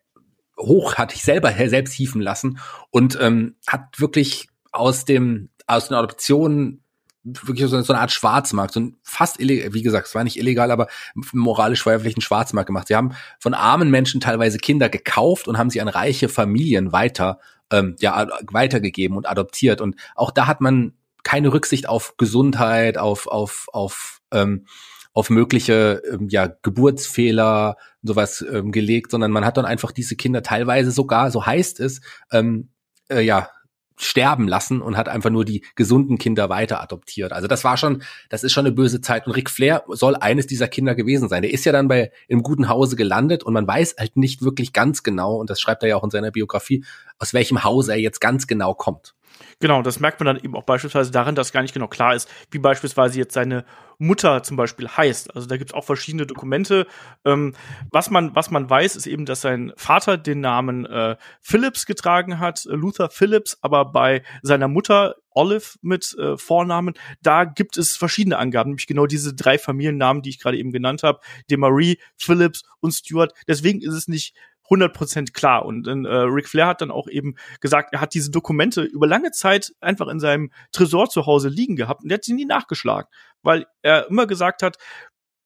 hoch 0.57 0.95
hat 0.95 1.13
ich 1.13 1.23
selber 1.23 1.51
selbst 1.51 1.93
hieven 1.93 2.21
lassen 2.21 2.59
und 2.89 3.17
ähm, 3.21 3.55
hat 3.67 3.99
wirklich 3.99 4.47
aus 4.71 5.05
dem 5.05 5.49
aus 5.67 5.87
den 5.87 5.97
Adoptionen 5.97 6.81
wirklich 7.25 7.67
so, 7.67 7.75
eine 7.75 7.99
Art 7.99 8.11
Schwarzmarkt, 8.11 8.73
so 8.73 8.79
ein 8.79 8.97
fast 9.01 9.39
illegal, 9.39 9.73
wie 9.73 9.81
gesagt, 9.81 10.07
es 10.07 10.13
war 10.15 10.23
nicht 10.23 10.37
illegal, 10.37 10.69
aber 10.69 10.87
moralisch 11.33 11.81
verwerflichen 11.81 12.21
Schwarzmarkt 12.21 12.67
gemacht. 12.67 12.87
Sie 12.87 12.95
haben 12.95 13.15
von 13.39 13.55
armen 13.55 13.89
Menschen 13.89 14.21
teilweise 14.21 14.59
Kinder 14.59 14.89
gekauft 14.89 15.47
und 15.47 15.57
haben 15.57 15.71
sie 15.71 15.81
an 15.81 15.87
reiche 15.87 16.29
Familien 16.29 16.91
weiter 16.91 17.39
ähm, 17.71 17.95
ja 17.99 18.27
weitergegeben 18.51 19.17
und 19.17 19.27
adoptiert. 19.27 19.81
Und 19.81 19.95
auch 20.15 20.31
da 20.31 20.47
hat 20.47 20.61
man 20.61 20.93
keine 21.23 21.51
Rücksicht 21.51 21.89
auf 21.89 22.15
Gesundheit, 22.17 22.97
auf 22.97 23.27
auf 23.27 23.67
auf 23.73 24.21
ähm, 24.31 24.65
auf 25.13 25.29
mögliche 25.29 26.01
ähm, 26.11 26.27
ja 26.29 26.47
Geburtsfehler 26.61 27.77
sowas 28.03 28.45
ähm, 28.51 28.71
gelegt, 28.71 29.11
sondern 29.11 29.31
man 29.31 29.45
hat 29.45 29.57
dann 29.57 29.65
einfach 29.65 29.91
diese 29.91 30.15
Kinder 30.15 30.43
teilweise 30.43 30.91
sogar, 30.91 31.31
so 31.31 31.45
heißt 31.45 31.79
es, 31.79 32.01
ähm, 32.31 32.69
äh, 33.09 33.21
ja 33.21 33.49
sterben 33.97 34.47
lassen 34.47 34.81
und 34.81 34.97
hat 34.97 35.09
einfach 35.09 35.29
nur 35.29 35.45
die 35.45 35.63
gesunden 35.75 36.17
Kinder 36.17 36.49
weiter 36.49 36.81
adoptiert. 36.81 37.31
Also 37.31 37.47
das 37.47 37.63
war 37.63 37.77
schon, 37.77 38.03
das 38.29 38.43
ist 38.43 38.51
schon 38.51 38.65
eine 38.65 38.75
böse 38.75 39.01
Zeit. 39.01 39.25
Und 39.25 39.33
Ric 39.33 39.49
Flair 39.49 39.83
soll 39.89 40.15
eines 40.15 40.47
dieser 40.47 40.67
Kinder 40.67 40.95
gewesen 40.95 41.29
sein. 41.29 41.41
Der 41.41 41.53
ist 41.53 41.65
ja 41.65 41.71
dann 41.71 41.87
bei 41.87 42.11
im 42.27 42.43
guten 42.43 42.67
Hause 42.67 42.95
gelandet 42.95 43.43
und 43.43 43.53
man 43.53 43.67
weiß 43.67 43.95
halt 43.97 44.17
nicht 44.17 44.41
wirklich 44.41 44.73
ganz 44.73 45.03
genau, 45.03 45.35
und 45.35 45.49
das 45.49 45.61
schreibt 45.61 45.83
er 45.83 45.89
ja 45.89 45.95
auch 45.95 46.03
in 46.03 46.09
seiner 46.09 46.31
Biografie, 46.31 46.83
aus 47.19 47.33
welchem 47.33 47.63
Hause 47.63 47.93
er 47.93 47.99
jetzt 47.99 48.19
ganz 48.19 48.47
genau 48.47 48.73
kommt. 48.73 49.15
Genau, 49.59 49.81
das 49.81 49.99
merkt 49.99 50.19
man 50.19 50.27
dann 50.27 50.43
eben 50.43 50.55
auch 50.55 50.63
beispielsweise 50.63 51.11
daran, 51.11 51.35
dass 51.35 51.51
gar 51.51 51.61
nicht 51.61 51.73
genau 51.73 51.87
klar 51.87 52.15
ist, 52.15 52.29
wie 52.51 52.59
beispielsweise 52.59 53.17
jetzt 53.19 53.33
seine 53.33 53.65
Mutter 53.97 54.43
zum 54.43 54.57
Beispiel 54.57 54.87
heißt. 54.87 55.35
Also 55.35 55.47
da 55.47 55.57
gibt 55.57 55.71
es 55.71 55.73
auch 55.73 55.85
verschiedene 55.85 56.25
Dokumente. 56.25 56.87
Ähm, 57.23 57.53
was, 57.91 58.09
man, 58.09 58.35
was 58.35 58.51
man 58.51 58.69
weiß, 58.69 58.95
ist 58.95 59.07
eben, 59.07 59.25
dass 59.25 59.41
sein 59.41 59.71
Vater 59.77 60.17
den 60.17 60.41
Namen 60.41 60.85
äh, 60.85 61.15
Phillips 61.41 61.85
getragen 61.85 62.39
hat, 62.39 62.65
äh, 62.65 62.75
Luther 62.75 63.09
Phillips, 63.09 63.57
aber 63.61 63.85
bei 63.85 64.23
seiner 64.41 64.67
Mutter 64.67 65.15
Olive 65.31 65.77
mit 65.81 66.15
äh, 66.17 66.37
Vornamen, 66.37 66.93
da 67.21 67.43
gibt 67.43 67.77
es 67.77 67.95
verschiedene 67.97 68.37
Angaben, 68.37 68.71
nämlich 68.71 68.87
genau 68.87 69.05
diese 69.05 69.33
drei 69.33 69.57
Familiennamen, 69.57 70.21
die 70.21 70.29
ich 70.29 70.39
gerade 70.39 70.57
eben 70.57 70.71
genannt 70.71 71.03
habe, 71.03 71.19
de 71.49 71.57
Marie, 71.57 71.99
Phillips 72.17 72.63
und 72.79 72.91
Stuart. 72.93 73.33
Deswegen 73.47 73.81
ist 73.81 73.93
es 73.93 74.07
nicht 74.07 74.33
100% 74.69 75.33
klar. 75.33 75.65
Und 75.65 75.87
äh, 75.87 75.91
Ric 75.91 76.47
Flair 76.47 76.67
hat 76.67 76.81
dann 76.81 76.91
auch 76.91 77.07
eben 77.07 77.35
gesagt, 77.61 77.93
er 77.93 78.01
hat 78.01 78.13
diese 78.13 78.31
Dokumente 78.31 78.83
über 78.83 79.07
lange 79.07 79.31
Zeit 79.31 79.73
einfach 79.79 80.07
in 80.07 80.19
seinem 80.19 80.51
Tresor 80.71 81.09
zu 81.09 81.25
Hause 81.25 81.49
liegen 81.49 81.75
gehabt 81.75 82.03
und 82.03 82.11
er 82.11 82.15
hat 82.15 82.23
sie 82.23 82.33
nie 82.33 82.45
nachgeschlagen, 82.45 83.09
weil 83.41 83.65
er 83.81 84.07
immer 84.09 84.27
gesagt 84.27 84.63
hat, 84.63 84.77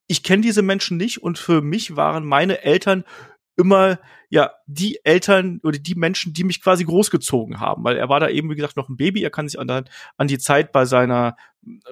ich 0.08 0.24
kenne 0.24 0.42
diese 0.42 0.64
Menschen 0.64 0.98
nicht 0.98 1.22
und 1.22 1.38
für 1.38 1.62
mich 1.62 1.96
waren 1.96 2.26
meine 2.26 2.64
Eltern 2.64 3.04
immer 3.60 4.00
ja 4.30 4.52
die 4.68 5.04
Eltern 5.04 5.60
oder 5.64 5.78
die 5.78 5.96
Menschen, 5.96 6.34
die 6.34 6.46
mich 6.46 6.62
quasi 6.62 6.86
großgezogen 6.86 7.60
haben, 7.60 7.84
weil 7.84 7.98
er 7.98 8.08
war 8.08 8.22
da 8.22 8.30
eben 8.30 8.50
wie 8.50 8.56
gesagt 8.56 8.78
noch 8.78 8.88
ein 8.88 8.96
Baby, 8.96 9.22
er 9.22 9.32
kann 9.32 9.50
sich 9.50 9.60
an, 9.60 9.86
an 10.18 10.28
die 10.28 10.40
Zeit 10.40 10.72
bei 10.72 10.86
seiner 10.86 11.36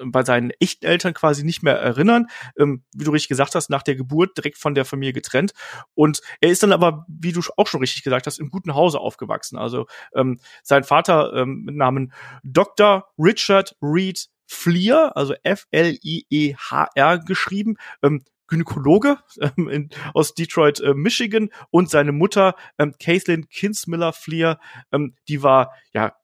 bei 0.02 0.24
seinen 0.24 0.50
echten 0.60 0.86
Eltern 0.86 1.12
quasi 1.12 1.44
nicht 1.44 1.62
mehr 1.62 1.78
erinnern, 1.78 2.28
ähm, 2.58 2.84
wie 2.94 3.04
du 3.04 3.10
richtig 3.10 3.28
gesagt 3.28 3.54
hast, 3.54 3.68
nach 3.68 3.82
der 3.82 3.96
Geburt 3.96 4.38
direkt 4.38 4.56
von 4.56 4.74
der 4.74 4.86
Familie 4.86 5.12
getrennt 5.12 5.52
und 5.94 6.22
er 6.40 6.48
ist 6.48 6.62
dann 6.62 6.72
aber, 6.72 7.04
wie 7.06 7.32
du 7.32 7.42
auch 7.58 7.66
schon 7.66 7.80
richtig 7.80 8.02
gesagt 8.02 8.26
hast, 8.26 8.38
im 8.38 8.48
guten 8.48 8.74
Hause 8.74 8.98
aufgewachsen. 8.98 9.58
Also 9.58 9.86
ähm, 10.14 10.40
sein 10.62 10.84
Vater 10.84 11.34
ähm, 11.34 11.64
mit 11.64 11.76
Namen 11.76 12.14
Dr. 12.42 13.08
Richard 13.18 13.76
Reed 13.82 14.28
Fleer, 14.46 15.14
also 15.14 15.34
F-L-I-E-H-R 15.42 17.18
geschrieben, 17.18 17.76
ähm, 18.02 18.24
Gynäkologe 18.48 19.18
ähm, 19.40 19.68
in, 19.68 19.90
aus 20.14 20.34
Detroit, 20.34 20.80
äh, 20.80 20.94
Michigan 20.94 21.50
und 21.70 21.90
seine 21.90 22.12
Mutter, 22.12 22.54
ähm, 22.78 22.94
Caitlin 22.98 23.48
Kinsmiller-Fleer, 23.48 24.58
ähm, 24.92 25.14
die 25.28 25.42
war 25.42 25.72
ja 25.92 26.14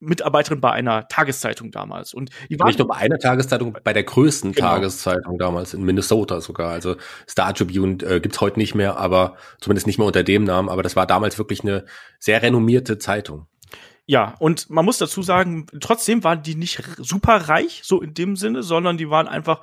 Mitarbeiterin 0.00 0.60
bei 0.60 0.70
einer 0.70 1.08
Tageszeitung 1.08 1.70
damals. 1.70 2.14
Und 2.14 2.30
die 2.48 2.58
war 2.58 2.66
nicht 2.66 2.78
nur 2.78 2.88
bei 2.88 2.96
einer 2.96 3.18
Tageszeitung, 3.18 3.76
bei 3.82 3.92
der 3.92 4.04
größten 4.04 4.52
genau. 4.52 4.68
Tageszeitung 4.68 5.38
damals 5.38 5.74
in 5.74 5.82
Minnesota 5.82 6.40
sogar. 6.40 6.70
Also 6.70 6.96
Star 7.28 7.52
Tribune 7.54 8.02
äh, 8.04 8.20
gibt's 8.20 8.40
heute 8.40 8.58
nicht 8.58 8.74
mehr, 8.74 8.96
aber 8.96 9.36
zumindest 9.60 9.86
nicht 9.86 9.98
mehr 9.98 10.06
unter 10.06 10.22
dem 10.22 10.44
Namen. 10.44 10.68
Aber 10.68 10.82
das 10.82 10.94
war 10.94 11.06
damals 11.06 11.38
wirklich 11.38 11.62
eine 11.62 11.84
sehr 12.20 12.42
renommierte 12.42 12.98
Zeitung. 12.98 13.46
Ja, 14.06 14.36
und 14.38 14.70
man 14.70 14.84
muss 14.84 14.98
dazu 14.98 15.22
sagen, 15.22 15.66
trotzdem 15.80 16.24
waren 16.24 16.42
die 16.42 16.54
nicht 16.54 16.82
super 16.96 17.48
reich, 17.48 17.82
so 17.84 18.00
in 18.00 18.14
dem 18.14 18.36
Sinne, 18.36 18.62
sondern 18.62 18.96
die 18.96 19.10
waren 19.10 19.28
einfach 19.28 19.60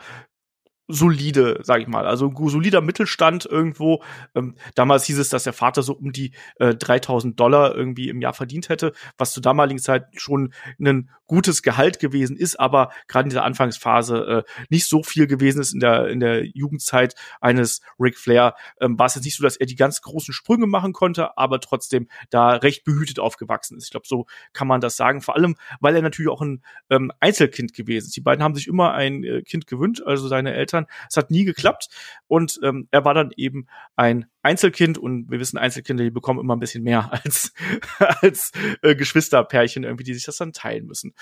solide, 0.88 1.60
sag 1.64 1.82
ich 1.82 1.88
mal, 1.88 2.06
also 2.06 2.32
solider 2.48 2.82
Mittelstand 2.82 3.46
irgendwo. 3.46 4.04
Ähm, 4.36 4.56
damals 4.76 5.06
hieß 5.06 5.18
es, 5.20 5.30
dass 5.30 5.44
der 5.44 5.54
Vater 5.54 5.82
so 5.82 5.94
um 5.94 6.12
die 6.12 6.32
äh, 6.60 6.76
3000 6.76 7.40
Dollar 7.40 7.76
irgendwie 7.76 8.10
im 8.10 8.22
Jahr 8.22 8.34
verdient 8.34 8.70
hätte, 8.70 8.94
was 9.18 9.34
zur 9.34 9.42
damaligen 9.42 9.80
Zeit 9.80 10.08
schon 10.14 10.54
ein 10.80 11.10
gutes 11.28 11.62
Gehalt 11.62 12.00
gewesen 12.00 12.38
ist, 12.38 12.60
aber 12.60 12.92
gerade 13.08 13.26
in 13.26 13.30
dieser 13.30 13.44
Anfangsphase 13.44 14.46
äh, 14.48 14.66
nicht 14.70 14.88
so 14.88 15.04
viel 15.04 15.28
gewesen 15.28 15.62
ist 15.62 15.74
in 15.74 15.80
der 15.80 16.08
in 16.08 16.20
der 16.20 16.46
Jugendzeit 16.46 17.16
eines 17.42 17.82
Ric 18.00 18.18
Flair. 18.18 18.56
Ähm, 18.80 18.98
war 19.00 19.08
es 19.08 19.16
jetzt 19.16 19.26
nicht 19.26 19.38
so, 19.38 19.44
dass 19.44 19.58
er 19.58 19.66
die 19.66 19.76
ganz 19.76 20.02
großen 20.02 20.34
Sprünge 20.34 20.68
machen 20.68 20.94
konnte, 20.94 21.38
aber 21.38 21.60
trotzdem 21.60 22.08
da 22.30 22.52
recht 22.52 22.84
behütet 22.84 23.20
aufgewachsen 23.20 23.78
ist. 23.78 23.86
Ich 23.86 23.92
glaube, 23.92 24.08
so 24.08 24.26
kann 24.54 24.68
man 24.68 24.82
das 24.82 24.98
sagen. 24.98 25.22
Vor 25.22 25.36
allem, 25.36 25.56
weil 25.80 25.96
er 25.96 26.02
natürlich 26.02 26.32
auch 26.32 26.42
ein 26.42 26.64
ähm, 26.90 27.12
Einzelkind 27.20 27.74
gewesen 27.74 28.08
ist. 28.08 28.16
Die 28.16 28.22
beiden 28.22 28.44
haben 28.44 28.56
sich 28.56 28.68
immer 28.68 28.94
ein 28.94 29.24
äh, 29.24 29.42
Kind 29.42 29.68
gewünscht, 29.68 30.04
also 30.06 30.28
seine 30.28 30.54
Eltern. 30.54 30.86
Es 31.10 31.18
hat 31.18 31.32
nie 31.32 31.46
geklappt 31.46 31.88
und 32.28 32.60
ähm, 32.64 32.88
er 32.92 33.06
war 33.06 33.14
dann 33.14 33.32
eben 33.36 33.68
ein 33.96 34.28
Einzelkind 34.46 34.98
und 34.98 35.30
wir 35.30 35.40
wissen, 35.40 35.58
Einzelkinder, 35.58 36.04
die 36.04 36.12
bekommen 36.12 36.40
immer 36.40 36.56
ein 36.56 36.60
bisschen 36.60 36.84
mehr 36.84 37.12
als, 37.24 37.54
als 37.98 38.52
äh, 38.82 38.96
Geschwisterpärchen 38.96 39.84
irgendwie, 39.84 40.04
die 40.04 40.14
sich 40.14 40.26
das 40.26 40.38
dann 40.38 40.54
teilen 40.54 40.86
müssen. 40.86 41.14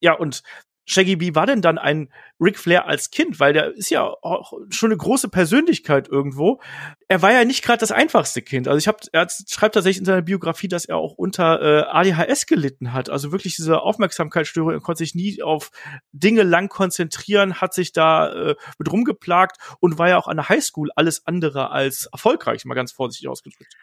Ja, 0.00 0.12
und 0.12 0.42
Shaggy, 0.88 1.18
wie 1.20 1.34
war 1.34 1.46
denn 1.46 1.62
dann 1.62 1.78
ein 1.78 2.08
Ric 2.40 2.58
Flair 2.58 2.86
als 2.86 3.10
Kind? 3.10 3.40
Weil 3.40 3.52
der 3.52 3.74
ist 3.74 3.90
ja 3.90 4.04
auch 4.04 4.52
schon 4.70 4.90
eine 4.90 4.96
große 4.96 5.28
Persönlichkeit 5.28 6.08
irgendwo. 6.08 6.60
Er 7.08 7.22
war 7.22 7.32
ja 7.32 7.44
nicht 7.44 7.64
gerade 7.64 7.80
das 7.80 7.90
einfachste 7.90 8.40
Kind. 8.40 8.68
Also 8.68 8.78
ich 8.78 8.86
habe, 8.86 8.98
er 9.10 9.26
schreibt 9.48 9.74
tatsächlich 9.74 9.98
in 9.98 10.04
seiner 10.04 10.22
Biografie, 10.22 10.68
dass 10.68 10.84
er 10.84 10.96
auch 10.96 11.14
unter 11.14 11.60
äh, 11.60 11.82
ADHS 11.90 12.46
gelitten 12.46 12.92
hat. 12.92 13.10
Also 13.10 13.32
wirklich 13.32 13.56
diese 13.56 13.80
Aufmerksamkeitsstörung. 13.82 14.72
Er 14.72 14.80
konnte 14.80 14.98
sich 14.98 15.16
nie 15.16 15.42
auf 15.42 15.72
Dinge 16.12 16.44
lang 16.44 16.68
konzentrieren, 16.68 17.60
hat 17.60 17.74
sich 17.74 17.92
da 17.92 18.32
äh, 18.32 18.54
mit 18.78 18.90
rumgeplagt 18.90 19.56
und 19.80 19.98
war 19.98 20.08
ja 20.08 20.18
auch 20.18 20.28
an 20.28 20.36
der 20.36 20.48
Highschool 20.48 20.90
alles 20.94 21.26
andere 21.26 21.70
als 21.72 22.08
erfolgreich, 22.12 22.64
mal 22.64 22.74
ganz 22.74 22.92
vorsichtig 22.92 23.28
ausgedrückt. 23.28 23.74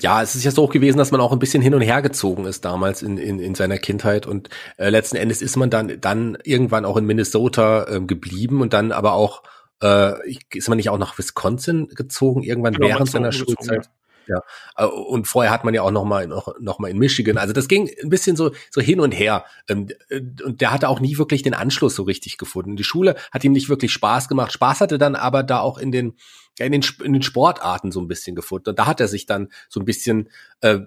Ja, 0.00 0.22
es 0.22 0.34
ist 0.34 0.44
ja 0.44 0.50
so 0.50 0.64
auch 0.64 0.70
gewesen, 0.70 0.98
dass 0.98 1.10
man 1.10 1.20
auch 1.20 1.32
ein 1.32 1.38
bisschen 1.38 1.62
hin 1.62 1.74
und 1.74 1.80
her 1.80 2.02
gezogen 2.02 2.44
ist 2.44 2.64
damals 2.64 3.02
in, 3.02 3.18
in, 3.18 3.38
in 3.38 3.54
seiner 3.54 3.78
Kindheit 3.78 4.26
und 4.26 4.48
äh, 4.76 4.90
letzten 4.90 5.16
Endes 5.16 5.42
ist 5.42 5.56
man 5.56 5.70
dann 5.70 6.00
dann 6.00 6.38
irgendwann 6.44 6.84
auch 6.84 6.96
in 6.96 7.04
Minnesota 7.04 7.86
ähm, 7.88 8.06
geblieben 8.06 8.60
und 8.60 8.72
dann 8.72 8.92
aber 8.92 9.12
auch 9.12 9.42
äh, 9.82 10.36
ist 10.52 10.68
man 10.68 10.76
nicht 10.76 10.90
auch 10.90 10.98
nach 10.98 11.18
Wisconsin 11.18 11.88
gezogen 11.88 12.42
irgendwann 12.42 12.74
genau, 12.74 12.88
während 12.88 13.10
seiner 13.10 13.32
Schulzeit. 13.32 13.86
Ja. 13.86 13.90
Ja, 14.28 14.42
äh, 14.76 14.84
und 14.84 15.26
vorher 15.26 15.50
hat 15.50 15.64
man 15.64 15.74
ja 15.74 15.82
auch 15.82 15.90
noch 15.90 16.04
mal 16.04 16.26
noch, 16.26 16.54
noch 16.60 16.78
mal 16.78 16.88
in 16.88 16.98
Michigan. 16.98 17.38
Also 17.38 17.52
das 17.52 17.66
ging 17.66 17.90
ein 18.02 18.10
bisschen 18.10 18.36
so 18.36 18.52
so 18.70 18.80
hin 18.80 19.00
und 19.00 19.12
her. 19.12 19.44
Ähm, 19.68 19.88
äh, 20.10 20.20
und 20.44 20.60
der 20.60 20.70
hatte 20.70 20.88
auch 20.88 21.00
nie 21.00 21.18
wirklich 21.18 21.42
den 21.42 21.54
Anschluss 21.54 21.94
so 21.94 22.02
richtig 22.02 22.36
gefunden. 22.36 22.76
Die 22.76 22.84
Schule 22.84 23.16
hat 23.32 23.44
ihm 23.44 23.52
nicht 23.52 23.68
wirklich 23.68 23.92
Spaß 23.92 24.28
gemacht. 24.28 24.52
Spaß 24.52 24.80
hatte 24.80 24.98
dann 24.98 25.14
aber 25.14 25.42
da 25.42 25.60
auch 25.60 25.78
in 25.78 25.92
den 25.92 26.14
in 26.58 26.72
den, 26.72 26.84
in 27.04 27.12
den 27.12 27.22
Sportarten 27.22 27.92
so 27.92 28.00
ein 28.00 28.08
bisschen 28.08 28.34
gefunden. 28.34 28.70
Und 28.70 28.78
da 28.78 28.86
hat 28.86 29.00
er 29.00 29.08
sich 29.08 29.26
dann 29.26 29.48
so 29.68 29.80
ein 29.80 29.84
bisschen 29.84 30.28
äh, 30.60 30.80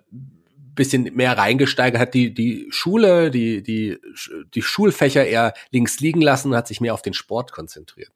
bisschen 0.75 1.03
mehr 1.15 1.37
reingesteigert, 1.37 1.99
hat 1.99 2.13
die 2.13 2.33
die 2.33 2.67
Schule, 2.69 3.31
die 3.31 3.61
die 3.63 3.97
die 4.53 4.61
Schulfächer 4.61 5.25
eher 5.25 5.53
links 5.71 5.99
liegen 5.99 6.21
lassen 6.21 6.49
und 6.49 6.55
hat 6.55 6.67
sich 6.67 6.81
mehr 6.81 6.93
auf 6.93 7.01
den 7.01 7.13
Sport 7.13 7.51
konzentriert. 7.51 8.11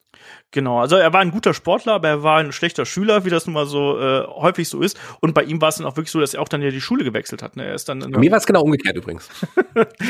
Genau, 0.52 0.80
also 0.80 0.96
er 0.96 1.14
war 1.14 1.22
ein 1.22 1.32
guter 1.32 1.54
Sportler, 1.54 1.94
aber 1.94 2.08
er 2.08 2.24
war 2.24 2.40
ein 2.40 2.52
schlechter 2.52 2.86
Schüler, 2.86 3.26
wie 3.26 3.30
das 3.30 3.46
nun 3.46 3.54
mal 3.54 3.66
so 3.66 4.00
äh, 4.00 4.26
häufig 4.28 4.70
so 4.70 4.82
ist. 4.82 5.00
Und 5.22 5.34
bei 5.34 5.44
ihm 5.44 5.62
war 5.62 5.70
es 5.70 5.76
dann 5.76 5.86
auch 5.86 5.98
wirklich 5.98 6.12
so, 6.12 6.20
dass 6.20 6.34
er 6.34 6.42
auch 6.42 6.50
dann 6.50 6.62
ja 6.62 6.70
die 6.70 6.82
Schule 6.82 7.04
gewechselt 7.04 7.42
hat. 7.42 7.56
Ne? 7.56 7.66
Er 7.66 7.76
ist 7.76 7.90
dann 7.90 8.00
bei 8.00 8.20
mir 8.20 8.32
war 8.32 8.38
es 8.38 8.46
genau 8.46 8.62
umgekehrt 8.62 8.96
übrigens. 8.96 9.30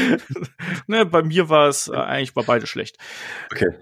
ne, 0.88 1.06
bei 1.06 1.24
mir 1.24 1.50
war 1.50 1.68
es 1.68 1.88
äh, 1.88 1.96
eigentlich 1.96 2.34
bei 2.34 2.44
beide 2.44 2.68
schlecht. 2.68 2.98
Okay 3.52 3.76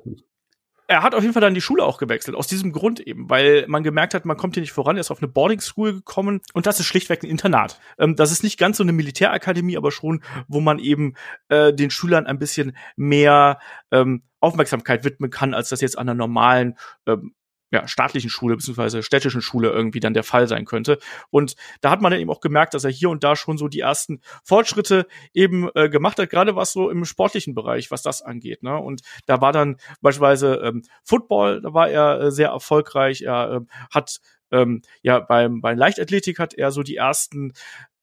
er 0.87 1.01
hat 1.01 1.15
auf 1.15 1.21
jeden 1.21 1.33
Fall 1.33 1.41
dann 1.41 1.53
die 1.53 1.61
Schule 1.61 1.83
auch 1.83 1.97
gewechselt, 1.97 2.35
aus 2.35 2.47
diesem 2.47 2.71
Grund 2.71 2.99
eben, 2.99 3.29
weil 3.29 3.65
man 3.67 3.83
gemerkt 3.83 4.13
hat, 4.13 4.25
man 4.25 4.37
kommt 4.37 4.55
hier 4.55 4.61
nicht 4.61 4.73
voran, 4.73 4.97
er 4.97 5.01
ist 5.01 5.11
auf 5.11 5.21
eine 5.21 5.31
Boarding 5.31 5.61
School 5.61 5.93
gekommen 5.93 6.41
und 6.53 6.65
das 6.65 6.79
ist 6.79 6.85
schlichtweg 6.85 7.23
ein 7.23 7.29
Internat. 7.29 7.79
Ähm, 7.97 8.15
das 8.15 8.31
ist 8.31 8.43
nicht 8.43 8.59
ganz 8.59 8.77
so 8.77 8.83
eine 8.83 8.91
Militärakademie, 8.91 9.77
aber 9.77 9.91
schon, 9.91 10.23
wo 10.47 10.59
man 10.59 10.79
eben 10.79 11.15
äh, 11.49 11.73
den 11.73 11.89
Schülern 11.89 12.27
ein 12.27 12.37
bisschen 12.37 12.75
mehr 12.95 13.59
ähm, 13.91 14.23
Aufmerksamkeit 14.43 15.03
widmen 15.03 15.29
kann, 15.29 15.53
als 15.53 15.69
das 15.69 15.81
jetzt 15.81 15.97
an 15.97 16.09
einer 16.09 16.15
normalen 16.15 16.77
ähm, 17.07 17.33
ja, 17.73 17.87
staatlichen 17.87 18.29
Schule 18.29 18.55
beziehungsweise 18.55 19.01
städtischen 19.01 19.41
Schule 19.41 19.71
irgendwie 19.71 19.99
dann 19.99 20.13
der 20.13 20.23
Fall 20.23 20.47
sein 20.47 20.65
könnte. 20.65 20.99
Und 21.31 21.55
da 21.81 21.89
hat 21.89 22.01
man 22.01 22.11
dann 22.11 22.21
eben 22.21 22.29
auch 22.29 22.39
gemerkt, 22.39 22.75
dass 22.75 22.83
er 22.83 22.91
hier 22.91 23.09
und 23.09 23.23
da 23.23 23.35
schon 23.35 23.57
so 23.57 23.67
die 23.67 23.79
ersten 23.79 24.21
Fortschritte 24.43 25.07
eben 25.33 25.69
äh, 25.73 25.89
gemacht 25.89 26.19
hat, 26.19 26.29
gerade 26.29 26.55
was 26.55 26.71
so 26.71 26.91
im 26.91 27.03
sportlichen 27.03 27.55
Bereich, 27.55 27.89
was 27.89 28.03
das 28.03 28.21
angeht. 28.21 28.61
Ne? 28.61 28.77
Und 28.77 29.01
da 29.25 29.41
war 29.41 29.51
dann 29.51 29.77
beispielsweise 30.01 30.61
ähm, 30.63 30.83
Football, 31.03 31.61
da 31.61 31.73
war 31.73 31.89
er 31.89 32.21
äh, 32.21 32.31
sehr 32.31 32.49
erfolgreich. 32.49 33.23
Er 33.23 33.53
äh, 33.53 33.59
hat 33.91 34.19
ähm, 34.51 34.83
ja 35.01 35.19
beim, 35.19 35.59
beim 35.59 35.77
Leichtathletik 35.77 36.37
hat 36.37 36.53
er 36.53 36.69
so 36.69 36.83
die 36.83 36.97
ersten 36.97 37.53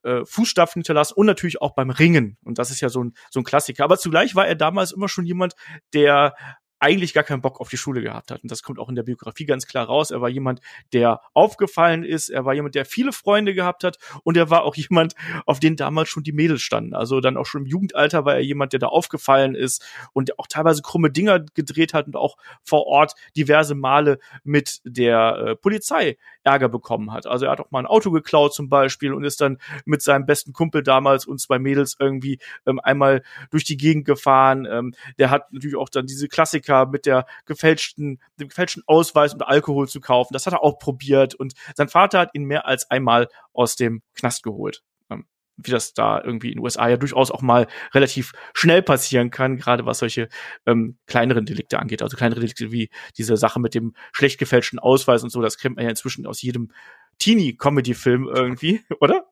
äh, 0.02 0.24
Fußstapfen 0.24 0.80
hinterlassen 0.80 1.14
und 1.14 1.26
natürlich 1.26 1.60
auch 1.60 1.74
beim 1.74 1.90
Ringen. 1.90 2.38
Und 2.44 2.58
das 2.58 2.70
ist 2.70 2.80
ja 2.80 2.88
so 2.88 3.04
ein, 3.04 3.14
so 3.30 3.40
ein 3.40 3.44
Klassiker. 3.44 3.84
Aber 3.84 3.98
zugleich 3.98 4.34
war 4.34 4.46
er 4.46 4.56
damals 4.56 4.92
immer 4.92 5.08
schon 5.08 5.26
jemand, 5.26 5.54
der 5.92 6.34
eigentlich 6.80 7.12
gar 7.12 7.24
keinen 7.24 7.42
Bock 7.42 7.60
auf 7.60 7.68
die 7.68 7.76
Schule 7.76 8.00
gehabt 8.00 8.30
hat. 8.30 8.42
Und 8.42 8.50
das 8.50 8.62
kommt 8.62 8.78
auch 8.78 8.88
in 8.88 8.94
der 8.94 9.02
Biografie 9.02 9.44
ganz 9.44 9.66
klar 9.66 9.86
raus. 9.86 10.10
Er 10.10 10.22
war 10.22 10.30
jemand, 10.30 10.60
der 10.94 11.20
aufgefallen 11.34 12.04
ist. 12.04 12.30
Er 12.30 12.46
war 12.46 12.54
jemand, 12.54 12.74
der 12.74 12.86
viele 12.86 13.12
Freunde 13.12 13.54
gehabt 13.54 13.84
hat. 13.84 13.98
Und 14.24 14.36
er 14.38 14.48
war 14.48 14.62
auch 14.62 14.74
jemand, 14.76 15.14
auf 15.44 15.60
den 15.60 15.76
damals 15.76 16.08
schon 16.08 16.22
die 16.22 16.32
Mädels 16.32 16.62
standen. 16.62 16.94
Also 16.94 17.20
dann 17.20 17.36
auch 17.36 17.44
schon 17.44 17.62
im 17.62 17.66
Jugendalter 17.66 18.24
war 18.24 18.34
er 18.34 18.40
jemand, 18.40 18.72
der 18.72 18.80
da 18.80 18.86
aufgefallen 18.86 19.54
ist 19.54 19.84
und 20.14 20.38
auch 20.38 20.46
teilweise 20.46 20.80
krumme 20.80 21.10
Dinger 21.10 21.40
gedreht 21.40 21.92
hat 21.92 22.06
und 22.06 22.16
auch 22.16 22.36
vor 22.62 22.86
Ort 22.86 23.14
diverse 23.36 23.74
Male 23.74 24.18
mit 24.42 24.80
der 24.84 25.36
äh, 25.36 25.56
Polizei 25.56 26.16
Ärger 26.42 26.70
bekommen 26.70 27.12
hat. 27.12 27.26
Also 27.26 27.44
er 27.44 27.52
hat 27.52 27.60
auch 27.60 27.70
mal 27.70 27.80
ein 27.80 27.86
Auto 27.86 28.10
geklaut 28.10 28.54
zum 28.54 28.70
Beispiel 28.70 29.12
und 29.12 29.24
ist 29.24 29.42
dann 29.42 29.58
mit 29.84 30.00
seinem 30.00 30.24
besten 30.24 30.54
Kumpel 30.54 30.82
damals 30.82 31.26
und 31.26 31.40
zwei 31.40 31.58
Mädels 31.58 31.96
irgendwie 32.00 32.38
ähm, 32.66 32.80
einmal 32.80 33.22
durch 33.50 33.64
die 33.64 33.76
Gegend 33.76 34.06
gefahren. 34.06 34.66
Ähm, 34.70 34.94
der 35.18 35.28
hat 35.28 35.52
natürlich 35.52 35.76
auch 35.76 35.90
dann 35.90 36.06
diese 36.06 36.28
Klassiker 36.28 36.69
Klassiker 36.70 36.86
mit 36.86 37.06
der 37.06 37.26
gefälschten, 37.46 38.20
dem 38.38 38.48
gefälschten 38.48 38.82
Ausweis 38.86 39.34
und 39.34 39.42
Alkohol 39.42 39.88
zu 39.88 40.00
kaufen. 40.00 40.32
Das 40.32 40.46
hat 40.46 40.54
er 40.54 40.62
auch 40.62 40.78
probiert 40.78 41.34
und 41.34 41.54
sein 41.74 41.88
Vater 41.88 42.20
hat 42.20 42.30
ihn 42.34 42.44
mehr 42.44 42.66
als 42.66 42.90
einmal 42.90 43.28
aus 43.52 43.76
dem 43.76 44.02
Knast 44.14 44.42
geholt. 44.42 44.82
Ähm, 45.10 45.26
wie 45.56 45.70
das 45.72 45.92
da 45.92 46.22
irgendwie 46.22 46.48
in 46.48 46.54
den 46.54 46.64
USA 46.64 46.88
ja 46.88 46.96
durchaus 46.96 47.30
auch 47.30 47.42
mal 47.42 47.66
relativ 47.92 48.32
schnell 48.54 48.82
passieren 48.82 49.30
kann, 49.30 49.56
gerade 49.56 49.84
was 49.84 49.98
solche 49.98 50.28
ähm, 50.66 50.96
kleineren 51.06 51.44
Delikte 51.44 51.78
angeht. 51.78 52.02
Also 52.02 52.16
kleinere 52.16 52.40
Delikte 52.40 52.72
wie 52.72 52.88
diese 53.18 53.36
Sache 53.36 53.60
mit 53.60 53.74
dem 53.74 53.94
schlecht 54.12 54.38
gefälschten 54.38 54.78
Ausweis 54.78 55.22
und 55.22 55.30
so, 55.30 55.42
das 55.42 55.58
kennt 55.58 55.76
man 55.76 55.84
ja 55.84 55.90
inzwischen 55.90 56.26
aus 56.26 56.40
jedem 56.42 56.70
Teenie-Comedy-Film 57.18 58.28
irgendwie, 58.32 58.82
oder? 59.00 59.26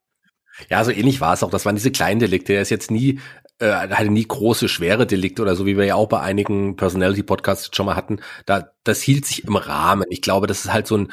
Ja, 0.69 0.83
so 0.83 0.91
ähnlich 0.91 1.21
war 1.21 1.35
es 1.35 1.45
auch. 1.45 1.51
Das 1.51 1.65
waren 1.65 1.77
diese 1.77 1.93
kleinen 1.93 2.19
Delikte. 2.19 2.53
Er 2.53 2.63
ist 2.63 2.71
jetzt 2.71 2.91
nie, 2.91 3.21
äh, 3.59 3.71
hatte 3.71 4.11
nie 4.11 4.27
große, 4.27 4.69
schwere 4.69 5.07
Delikte 5.07 5.43
oder 5.43 5.57
so, 5.57 5.67
wie 5.67 5.77
wir 5.77 5.85
ja 5.85 5.95
auch 5.95 6.09
bei 6.09 6.21
einigen 6.21 6.77
Personality-Podcasts 6.77 7.71
schon 7.75 7.87
mal 7.87 7.97
hatten. 7.97 8.21
Da, 8.47 8.71
das 8.85 9.03
hielt 9.03 9.27
sich 9.27 9.45
im 9.45 9.57
Rahmen. 9.57 10.05
Ich 10.11 10.23
glaube, 10.23 10.47
das 10.47 10.65
ist 10.65 10.73
halt 10.73 10.87
so 10.87 10.97
ein, 10.97 11.13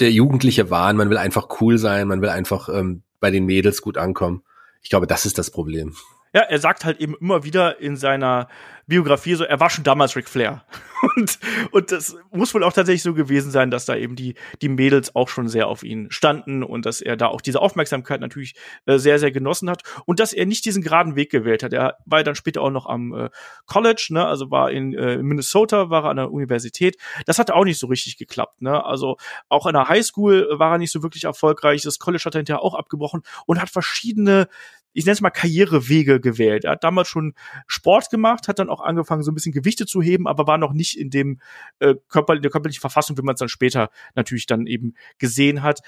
der 0.00 0.10
jugendliche 0.10 0.70
Wahn. 0.70 0.96
Man 0.96 1.10
will 1.10 1.18
einfach 1.18 1.48
cool 1.60 1.78
sein. 1.78 2.08
Man 2.08 2.20
will 2.22 2.28
einfach 2.28 2.68
ähm, 2.68 3.02
bei 3.20 3.30
den 3.30 3.46
Mädels 3.46 3.82
gut 3.82 3.98
ankommen. 3.98 4.42
Ich 4.82 4.90
glaube, 4.90 5.06
das 5.06 5.26
ist 5.26 5.38
das 5.38 5.50
Problem. 5.50 5.94
Ja, 6.36 6.42
er 6.42 6.58
sagt 6.58 6.84
halt 6.84 7.00
eben 7.00 7.14
immer 7.18 7.44
wieder 7.44 7.80
in 7.80 7.96
seiner 7.96 8.48
Biografie 8.86 9.36
so, 9.36 9.44
er 9.44 9.58
war 9.58 9.70
schon 9.70 9.84
damals 9.84 10.16
Ric 10.16 10.28
Flair. 10.28 10.64
Und, 11.14 11.38
und 11.72 11.92
das 11.92 12.16
muss 12.32 12.54
wohl 12.54 12.64
auch 12.64 12.72
tatsächlich 12.72 13.02
so 13.02 13.12
gewesen 13.12 13.50
sein, 13.50 13.70
dass 13.70 13.84
da 13.84 13.94
eben 13.94 14.16
die, 14.16 14.34
die 14.62 14.70
Mädels 14.70 15.14
auch 15.14 15.28
schon 15.28 15.46
sehr 15.46 15.68
auf 15.68 15.82
ihn 15.82 16.10
standen 16.10 16.62
und 16.62 16.86
dass 16.86 17.02
er 17.02 17.18
da 17.18 17.26
auch 17.26 17.42
diese 17.42 17.60
Aufmerksamkeit 17.60 18.22
natürlich 18.22 18.54
äh, 18.86 18.96
sehr, 18.96 19.18
sehr 19.18 19.30
genossen 19.30 19.68
hat 19.68 19.82
und 20.06 20.20
dass 20.20 20.32
er 20.32 20.46
nicht 20.46 20.64
diesen 20.64 20.82
geraden 20.82 21.14
Weg 21.14 21.30
gewählt 21.30 21.62
hat. 21.62 21.74
Er 21.74 21.98
war 22.06 22.24
dann 22.24 22.34
später 22.34 22.62
auch 22.62 22.70
noch 22.70 22.86
am 22.86 23.12
äh, 23.12 23.28
College, 23.66 24.08
ne, 24.10 24.26
also 24.26 24.50
war 24.50 24.70
in 24.70 24.94
äh, 24.94 25.18
Minnesota, 25.18 25.90
war 25.90 26.04
er 26.04 26.10
an 26.10 26.16
der 26.16 26.32
Universität. 26.32 26.96
Das 27.26 27.38
hat 27.38 27.50
auch 27.50 27.64
nicht 27.64 27.78
so 27.78 27.88
richtig 27.88 28.16
geklappt, 28.16 28.62
ne. 28.62 28.82
Also 28.82 29.18
auch 29.50 29.66
an 29.66 29.74
der 29.74 29.88
Highschool 29.88 30.48
war 30.52 30.72
er 30.72 30.78
nicht 30.78 30.92
so 30.92 31.02
wirklich 31.02 31.24
erfolgreich. 31.24 31.82
Das 31.82 31.98
College 31.98 32.24
hat 32.24 32.34
er 32.34 32.38
hinterher 32.38 32.62
auch 32.62 32.74
abgebrochen 32.74 33.22
und 33.44 33.60
hat 33.60 33.68
verschiedene 33.68 34.48
ich 34.96 35.04
nenne 35.04 35.12
es 35.12 35.20
mal 35.20 35.30
Karrierewege 35.30 36.20
gewählt. 36.20 36.64
Er 36.64 36.72
hat 36.72 36.82
damals 36.82 37.08
schon 37.08 37.34
Sport 37.66 38.08
gemacht, 38.08 38.48
hat 38.48 38.58
dann 38.58 38.70
auch 38.70 38.80
angefangen, 38.80 39.22
so 39.22 39.30
ein 39.30 39.34
bisschen 39.34 39.52
Gewichte 39.52 39.84
zu 39.84 40.00
heben, 40.00 40.26
aber 40.26 40.46
war 40.46 40.56
noch 40.56 40.72
nicht 40.72 40.98
in 40.98 41.10
dem 41.10 41.38
äh, 41.80 41.94
Körper, 42.08 42.34
in 42.34 42.40
der 42.40 42.50
körperlichen 42.50 42.80
Verfassung, 42.80 43.18
wie 43.18 43.22
man 43.22 43.34
es 43.34 43.38
dann 43.38 43.50
später 43.50 43.90
natürlich 44.14 44.46
dann 44.46 44.66
eben 44.66 44.94
gesehen 45.18 45.62
hat. 45.62 45.80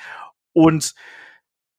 Und 0.52 0.94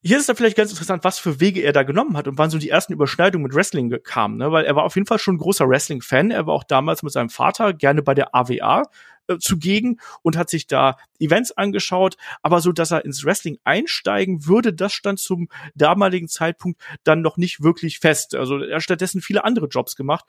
hier 0.02 0.18
ist 0.18 0.28
dann 0.28 0.38
vielleicht 0.38 0.58
ganz 0.58 0.72
interessant, 0.72 1.04
was 1.04 1.20
für 1.20 1.40
Wege 1.40 1.62
er 1.62 1.72
da 1.72 1.84
genommen 1.84 2.18
hat 2.18 2.28
und 2.28 2.40
wann 2.40 2.50
so 2.50 2.58
die 2.58 2.70
ersten 2.70 2.94
Überschneidungen 2.94 3.44
mit 3.44 3.54
Wrestling 3.54 3.96
kamen, 4.04 4.38
ne? 4.38 4.52
weil 4.52 4.66
er 4.66 4.76
war 4.76 4.84
auf 4.84 4.96
jeden 4.96 5.06
Fall 5.06 5.20
schon 5.20 5.36
ein 5.36 5.40
großer 5.40 5.70
Wrestling-Fan. 5.70 6.32
Er 6.32 6.48
war 6.48 6.56
auch 6.56 6.64
damals 6.64 7.04
mit 7.04 7.14
seinem 7.14 7.30
Vater 7.30 7.74
gerne 7.74 8.02
bei 8.02 8.16
der 8.16 8.34
AWA 8.34 8.84
äh, 9.30 9.38
zugegen 9.40 10.00
und 10.22 10.36
hat 10.36 10.50
sich 10.50 10.68
da 10.68 10.98
Events 11.20 11.52
angeschaut, 11.52 12.18
aber 12.42 12.62
so, 12.62 12.72
dass 12.72 12.92
er 12.92 13.06
ins 13.06 13.24
Wrestling 13.24 13.58
einsteigen 13.64 14.46
würde, 14.46 14.74
das 14.74 14.94
stand 14.94 15.20
zum 15.20 15.48
damaligen 15.76 16.28
Zeitpunkt 16.28 16.82
dann 17.04 17.22
noch 17.22 17.38
nicht 17.38 17.62
wirklich 17.64 18.00
fest. 18.00 18.36
Also 18.36 18.60
er 18.60 18.78
hat 18.78 18.84
stattdessen 18.84 19.22
viele 19.22 19.44
andere 19.44 19.68
Jobs 19.68 19.96
gemacht 19.96 20.26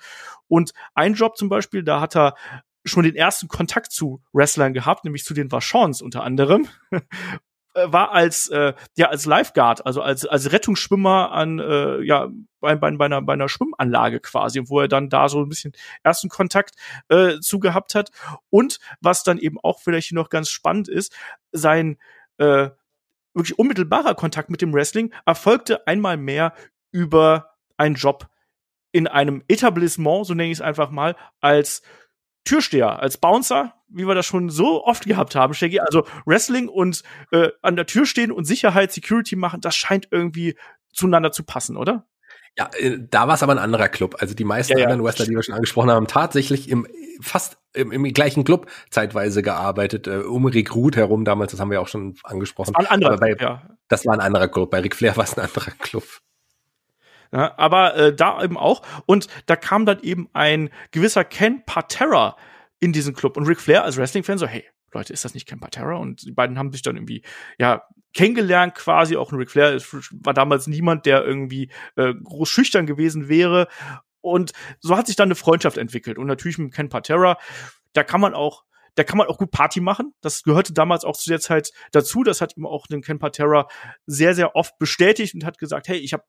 und 0.47 0.73
ein 0.95 1.14
Job 1.14 1.37
zum 1.37 1.49
Beispiel, 1.49 1.83
da 1.83 2.00
hat 2.00 2.16
er 2.16 2.35
schon 2.85 3.04
den 3.04 3.16
ersten 3.16 3.49
Kontakt 3.49 3.92
zu 3.92 4.23
Wrestlern 4.33 4.73
gehabt, 4.73 5.04
nämlich 5.04 5.25
zu 5.25 5.35
den 5.35 5.50
Vachons 5.50 6.00
unter 6.02 6.23
anderem. 6.23 6.69
Äh, 7.75 7.93
war 7.93 8.11
als 8.12 8.49
äh, 8.49 8.75
ja 8.97 9.09
als 9.09 9.27
Lifeguard, 9.27 9.87
also 9.87 10.03
als 10.03 10.27
als 10.27 10.50
Rettungsschwimmer 10.50 11.31
an 11.31 11.61
äh, 11.61 12.03
ja 12.03 12.29
bei, 12.59 12.75
bei, 12.75 12.91
bei, 12.91 13.05
einer, 13.05 13.23
bei 13.23 13.35
einer 13.35 13.49
Schwimmanlage 13.49 14.19
quasi, 14.19 14.62
wo 14.67 14.81
er 14.81 14.89
dann 14.89 15.09
da 15.09 15.29
so 15.29 15.41
ein 15.41 15.49
bisschen 15.49 15.73
ersten 16.03 16.29
Kontakt 16.29 16.75
äh, 17.09 17.39
zu 17.39 17.61
gehabt 17.61 17.95
hat. 17.95 18.11
Und 18.50 18.81
was 19.00 19.23
dann 19.23 19.39
eben 19.39 19.59
auch 19.61 19.81
vielleicht 19.81 20.12
noch 20.12 20.31
ganz 20.31 20.50
spannend 20.50 20.89
ist, 20.89 21.15
sein 21.53 21.97
äh, 22.39 22.71
wirklich 23.35 23.59
unmittelbarer 23.59 24.17
Kontakt 24.17 24.50
mit 24.50 24.62
dem 24.62 24.75
Wrestling 24.75 25.15
erfolgte 25.25 25.87
einmal 25.87 26.17
mehr 26.17 26.53
über 26.91 27.55
einen 27.77 27.95
Job 27.95 28.29
in 28.91 29.07
einem 29.07 29.45
Etablissement, 29.47 30.27
so 30.27 30.35
nenne 30.35 30.50
ich 30.50 30.59
es 30.59 30.61
einfach 30.61 30.91
mal, 30.91 31.15
als 31.41 31.83
Türsteher, 32.45 33.01
als 33.01 33.19
Bouncer, 33.19 33.75
wie 33.89 34.07
wir 34.07 34.15
das 34.15 34.27
schon 34.27 34.51
so 34.51 34.85
oft 34.85 35.05
gehabt 35.05 35.35
haben, 35.35 35.55
Shaggy. 35.55 35.81
Also 35.81 36.05
Wrestling 36.25 36.69
und 36.69 37.03
äh, 37.33 37.49
an 37.63 37.76
der 37.76 37.87
Tür 37.87 38.07
stehen 38.07 38.33
und 38.33 38.45
Sicherheit, 38.45 38.93
Security 38.93 39.37
machen, 39.37 39.61
das 39.61 39.76
scheint 39.76 40.09
irgendwie 40.11 40.57
zueinander 40.93 41.33
zu 41.33 41.45
passen, 41.45 41.76
oder? 41.76 42.07
Ja, 42.59 42.69
äh, 42.79 42.99
da 42.99 43.29
war 43.29 43.35
es 43.35 43.43
aber 43.43 43.53
ein 43.53 43.59
anderer 43.59 43.89
Club. 43.89 44.17
Also 44.19 44.35
die 44.35 44.45
meisten 44.45 44.73
ja, 44.73 44.81
ja. 44.81 44.85
anderen 44.87 45.05
Wrestler, 45.05 45.26
die 45.26 45.35
wir 45.35 45.43
schon 45.43 45.55
angesprochen 45.55 45.91
haben, 45.91 46.07
tatsächlich 46.07 46.69
im 46.69 46.87
fast 47.21 47.59
im, 47.75 47.93
im 47.93 48.03
gleichen 48.13 48.45
Club 48.45 48.69
zeitweise 48.91 49.43
gearbeitet, 49.43 50.07
äh, 50.07 50.19
um 50.19 50.47
Rick 50.47 50.75
Ruth 50.75 50.97
herum 50.97 51.25
damals, 51.25 51.53
das 51.53 51.61
haben 51.61 51.71
wir 51.71 51.81
auch 51.81 51.89
schon 51.89 52.17
angesprochen. 52.25 52.73
Das 52.73 52.85
war 52.85 52.91
ein 52.91 52.95
anderer 52.95 53.17
bei, 53.19 53.35
Club, 53.35 53.41
ja. 53.41 53.76
Das 53.89 54.07
war 54.07 54.15
ein 54.15 54.21
anderer 54.21 54.49
Club. 54.49 54.71
Bei 54.71 54.81
Ric 54.81 54.97
Flair 54.97 55.17
war 55.17 55.25
es 55.25 55.37
ein 55.37 55.45
anderer 55.45 55.73
Club. 55.79 56.05
Ja, 57.32 57.56
aber 57.58 57.97
äh, 57.97 58.14
da 58.14 58.43
eben 58.43 58.56
auch. 58.56 58.82
Und 59.06 59.28
da 59.47 59.56
kam 59.56 59.86
dann 59.86 60.00
eben 60.00 60.28
ein 60.32 60.71
gewisser 60.90 61.25
Ken 61.25 61.62
Patera 61.64 62.36
in 62.80 62.93
diesen 62.93 63.14
Club. 63.14 63.36
Und 63.36 63.47
Ric 63.47 63.60
Flair 63.60 63.84
als 63.84 63.97
Wrestling-Fan 63.97 64.38
so, 64.38 64.47
hey, 64.47 64.64
Leute, 64.93 65.12
ist 65.12 65.25
das 65.25 65.34
nicht 65.34 65.47
Ken 65.47 65.60
Patera? 65.60 65.97
Und 65.97 66.23
die 66.26 66.32
beiden 66.32 66.58
haben 66.58 66.73
sich 66.73 66.82
dann 66.82 66.97
irgendwie, 66.97 67.23
ja, 67.58 67.84
kennengelernt 68.14 68.75
quasi. 68.75 69.16
Auch 69.16 69.30
ein 69.30 69.38
Ric 69.38 69.50
Flair 69.50 69.80
war 70.10 70.34
damals 70.34 70.66
niemand, 70.66 71.06
der 71.06 71.25
irgendwie 71.25 71.71
äh, 71.97 72.12
groß 72.14 72.49
schüchtern 72.49 72.86
gewesen 72.86 73.28
wäre. 73.28 73.69
Und 74.21 74.52
so 74.80 74.97
hat 74.97 75.06
sich 75.06 75.16
dann 75.16 75.28
eine 75.28 75.36
Freundschaft 75.36 75.78
entwickelt. 75.78 76.19
Und 76.19 76.26
natürlich 76.26 76.58
mit 76.58 76.75
Ken 76.75 76.88
Patera, 76.88 77.38
da 77.93 78.02
kann 78.02 78.21
man 78.21 78.34
auch 78.34 78.64
da 78.95 79.05
kann 79.05 79.19
man 79.19 79.26
auch 79.26 79.39
gut 79.39 79.50
Party 79.50 79.81
machen. 79.81 80.15
Das 80.21 80.43
gehörte 80.43 80.73
damals 80.73 81.05
auch 81.05 81.17
zu 81.17 81.31
der 81.31 81.41
Zeit 81.41 81.71
dazu. 81.93 82.23
Das 82.23 82.41
hat 82.41 82.57
ihm 82.57 82.67
auch 82.67 82.87
den 82.87 83.03
Ken 83.03 83.19
Patera 83.19 83.69
sehr, 84.07 84.35
sehr 84.35 84.57
oft 84.57 84.79
bestätigt 84.79 85.35
und 85.35 85.45
hat 85.45 85.59
gesagt, 85.59 85.89
hey, 85.89 85.99
ich 85.99 86.13
habe 86.13 86.25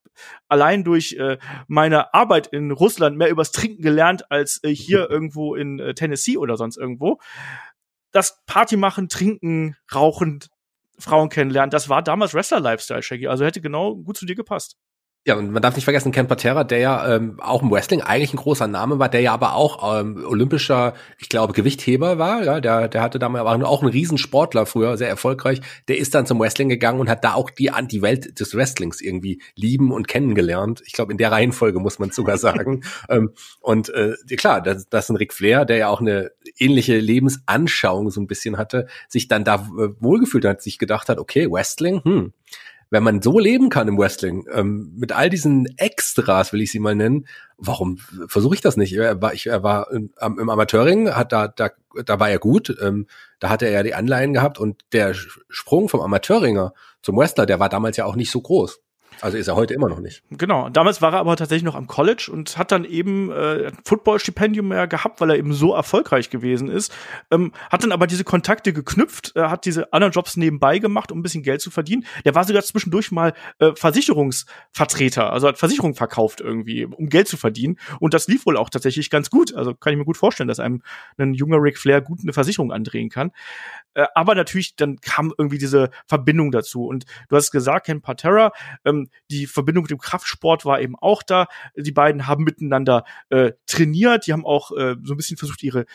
allein 0.48 0.84
durch 0.84 1.14
äh, 1.14 1.38
meine 1.68 2.14
Arbeit 2.14 2.48
in 2.48 2.72
Russland 2.72 3.18
mehr 3.18 3.30
übers 3.30 3.52
Trinken 3.52 3.82
gelernt 3.82 4.32
als 4.32 4.60
äh, 4.64 4.70
hier 4.74 5.10
irgendwo 5.10 5.56
in 5.56 5.80
äh, 5.80 5.94
Tennessee 5.94 6.38
oder 6.38 6.58
sonst 6.58 6.78
irgendwo. 6.78 7.20
Das 8.12 8.44
Party 8.46 8.76
machen, 8.76 9.08
trinken, 9.08 9.78
rauchen, 9.94 10.40
Frauen 11.00 11.30
kennenlernen, 11.30 11.72
das 11.72 11.90
war 11.90 12.04
damals 12.04 12.34
Wrestler-Lifestyle, 12.34 13.02
Shaggy. 13.02 13.28
Also 13.28 13.46
hätte 13.46 13.62
genau 13.62 13.96
gut 13.96 14.18
zu 14.18 14.26
dir 14.26 14.36
gepasst. 14.36 14.78
Ja, 15.24 15.36
und 15.36 15.52
man 15.52 15.62
darf 15.62 15.76
nicht 15.76 15.84
vergessen, 15.84 16.12
Ken 16.12 16.28
Patera, 16.28 16.64
der 16.64 16.80
ja 16.80 17.16
ähm, 17.16 17.40
auch 17.40 17.62
im 17.62 17.70
Wrestling 17.70 18.02
eigentlich 18.02 18.34
ein 18.34 18.38
großer 18.38 18.66
Name 18.66 18.98
war, 18.98 19.08
der 19.08 19.22
ja 19.22 19.34
aber 19.34 19.54
auch 19.54 20.00
ähm, 20.00 20.26
olympischer, 20.26 20.96
ich 21.20 21.30
glaube, 21.30 21.54
Gewichtheber 21.54 22.18
war. 22.18 22.44
Ja, 22.44 22.60
der, 22.60 22.88
der 22.88 23.04
hatte 23.04 23.20
damals 23.20 23.46
war 23.46 23.70
auch 23.70 23.84
ein 23.84 23.88
Riesensportler 23.88 24.66
früher, 24.66 24.98
sehr 24.98 25.10
erfolgreich. 25.10 25.62
Der 25.88 26.00
ist 26.00 26.16
dann 26.16 26.26
zum 26.26 26.40
Wrestling 26.40 26.70
gegangen 26.70 27.00
und 27.00 27.08
hat 27.08 27.24
da 27.24 27.36
auch 27.36 27.52
die, 27.52 27.70
die 27.92 28.02
Welt 28.02 28.40
des 28.40 28.56
Wrestlings 28.56 29.00
irgendwie 29.00 29.44
lieben 29.56 29.92
und 29.92 30.08
kennengelernt. 30.08 30.82
Ich 30.88 30.94
glaube, 30.94 31.12
in 31.12 31.20
der 31.20 31.32
Reihenfolge 31.32 31.80
muss 31.80 32.00
man 32.00 32.10
sogar 32.10 32.40
sagen. 32.40 32.84
ähm, 33.10 33.30
und 33.60 33.90
äh, 33.90 34.16
klar, 34.38 34.60
das, 34.60 34.90
das 34.90 35.06
ist 35.06 35.10
ein 35.12 35.18
Ric 35.18 35.34
Flair, 35.34 35.66
der 35.66 35.78
ja 35.78 35.90
auch 35.90 36.02
eine 36.02 36.32
ähnliche 36.58 36.98
Lebensanschauung 36.98 38.10
so 38.10 38.20
ein 38.22 38.28
bisschen 38.28 38.58
hatte, 38.58 38.88
sich 39.08 39.28
dann 39.28 39.44
da 39.44 39.58
äh, 39.78 39.90
wohlgefühlt 40.00 40.46
hat, 40.46 40.64
sich 40.64 40.80
gedacht 40.80 41.10
hat, 41.10 41.20
okay, 41.20 41.48
Wrestling, 41.48 42.04
hm, 42.04 42.34
wenn 42.92 43.04
man 43.04 43.22
so 43.22 43.40
leben 43.40 43.70
kann 43.70 43.88
im 43.88 43.98
Wrestling, 43.98 44.46
ähm, 44.52 44.94
mit 44.98 45.14
all 45.14 45.30
diesen 45.30 45.66
Extras, 45.78 46.52
will 46.52 46.62
ich 46.62 46.72
sie 46.72 46.80
mal 46.80 46.94
nennen, 46.94 47.26
warum 47.58 47.98
versuche 48.28 48.54
ich 48.54 48.62
das 48.62 48.76
nicht? 48.76 48.94
Er 48.94 49.22
war, 49.22 49.34
ich, 49.34 49.48
er 49.48 49.64
war 49.64 49.90
im, 49.92 50.12
im 50.20 50.50
Amateurring, 50.50 51.10
hat 51.10 51.32
da, 51.32 51.48
da, 51.48 51.72
da 52.06 52.20
war 52.20 52.30
er 52.30 52.38
gut, 52.38 52.76
ähm, 52.82 53.08
da 53.40 53.50
hatte 53.50 53.66
er 53.66 53.72
ja 53.72 53.84
die 53.84 53.96
Anleihen 53.96 54.34
gehabt 54.34 54.60
und 54.60 54.84
der 54.92 55.14
Sprung 55.14 55.88
vom 55.88 56.02
Amateurringer 56.02 56.74
zum 57.02 57.18
Wrestler, 57.18 57.46
der 57.46 57.60
war 57.60 57.70
damals 57.70 57.96
ja 57.96 58.06
auch 58.06 58.18
nicht 58.18 58.30
so 58.30 58.42
groß. 58.42 58.82
Also 59.20 59.38
ist 59.38 59.48
er 59.48 59.56
heute 59.56 59.74
immer 59.74 59.90
noch 59.90 60.00
nicht. 60.00 60.24
Genau. 60.32 60.70
Damals 60.70 61.02
war 61.02 61.14
er 61.14 61.20
aber 61.20 61.36
tatsächlich 61.36 61.64
noch 61.64 61.76
am 61.76 61.88
College 61.88 62.30
und 62.32 62.58
hat 62.58 62.72
dann 62.72 62.86
eben 62.86 63.32
äh, 63.32 63.68
ein 63.68 63.78
Football-Stipendium 63.86 64.70
mehr 64.70 64.88
gehabt, 64.88 65.22
weil 65.22 65.32
er 65.32 65.38
eben 65.38 65.54
so 65.54 65.74
erfolgreich 65.74 66.30
gewesen 66.30 66.70
ist. 66.70 66.94
Ähm, 67.30 67.52
hat 67.70 67.84
dann 67.84 67.92
aber 67.92 68.08
diese 68.08 68.24
Kontakte 68.24 68.74
geknüpft, 68.74 69.34
äh, 69.36 69.42
hat 69.42 69.66
diese 69.66 69.92
anderen 69.94 70.12
Jobs 70.14 70.38
nebenbei 70.38 70.80
gemacht, 70.80 71.12
um 71.12 71.20
ein 71.20 71.24
bisschen 71.24 71.44
Geld 71.44 71.62
zu 71.62 71.72
verdienen. 71.72 72.06
Der 72.26 72.36
war 72.36 72.46
sogar 72.46 72.64
zwischendurch 72.64 73.12
mal 73.12 73.34
äh, 73.60 73.74
Versicherungsvertreter, 73.76 75.32
also 75.32 75.48
hat 75.48 75.58
Versicherungen 75.58 75.96
verkauft 75.96 76.42
irgendwie, 76.42 76.86
um 76.86 77.10
Geld 77.10 77.28
zu 77.28 77.38
verdienen. 77.38 77.78
Und 78.00 78.14
das 78.14 78.28
lief 78.28 78.46
wohl 78.46 78.58
auch 78.58 78.70
tatsächlich 78.70 79.10
ganz 79.10 79.30
gut. 79.30 79.54
Also 79.54 79.76
kann 79.76 79.94
ich 79.94 80.00
mir 80.00 80.06
gut 80.06 80.18
vorstellen, 80.18 80.48
dass 80.48 80.60
einem 80.60 80.82
ein 81.18 81.34
junger 81.34 81.58
Ric 81.58 81.78
Flair 81.78 82.02
gut 82.02 82.20
eine 82.22 82.34
Versicherung 82.34 82.72
andrehen 82.72 83.10
kann. 83.10 83.32
Äh, 83.94 84.06
aber 84.16 84.36
natürlich, 84.36 84.76
dann 84.76 85.00
kam 85.02 85.34
irgendwie 85.38 85.58
diese 85.58 85.90
Verbindung 86.08 86.52
dazu. 86.52 86.86
Und 86.86 87.06
du 87.30 87.36
hast 87.36 87.52
gesagt, 87.52 87.86
Ken 87.88 88.02
Patera, 88.02 88.52
ähm, 88.86 89.01
die 89.30 89.48
Verbindung 89.48 89.84
mit 89.84 89.92
dem 89.92 90.00
Kraftsport 90.00 90.66
war 90.66 90.82
eben 90.82 90.96
auch 90.98 91.24
da. 91.24 91.48
Die 91.76 91.92
beiden 91.92 92.28
haben 92.28 92.44
miteinander 92.44 93.04
äh, 93.30 93.54
trainiert, 93.68 94.28
die 94.28 94.34
haben 94.34 94.46
auch 94.46 94.72
äh, 94.72 94.96
so 95.04 95.14
ein 95.14 95.18
bisschen 95.18 95.38
versucht, 95.38 95.64
ihre 95.64 95.86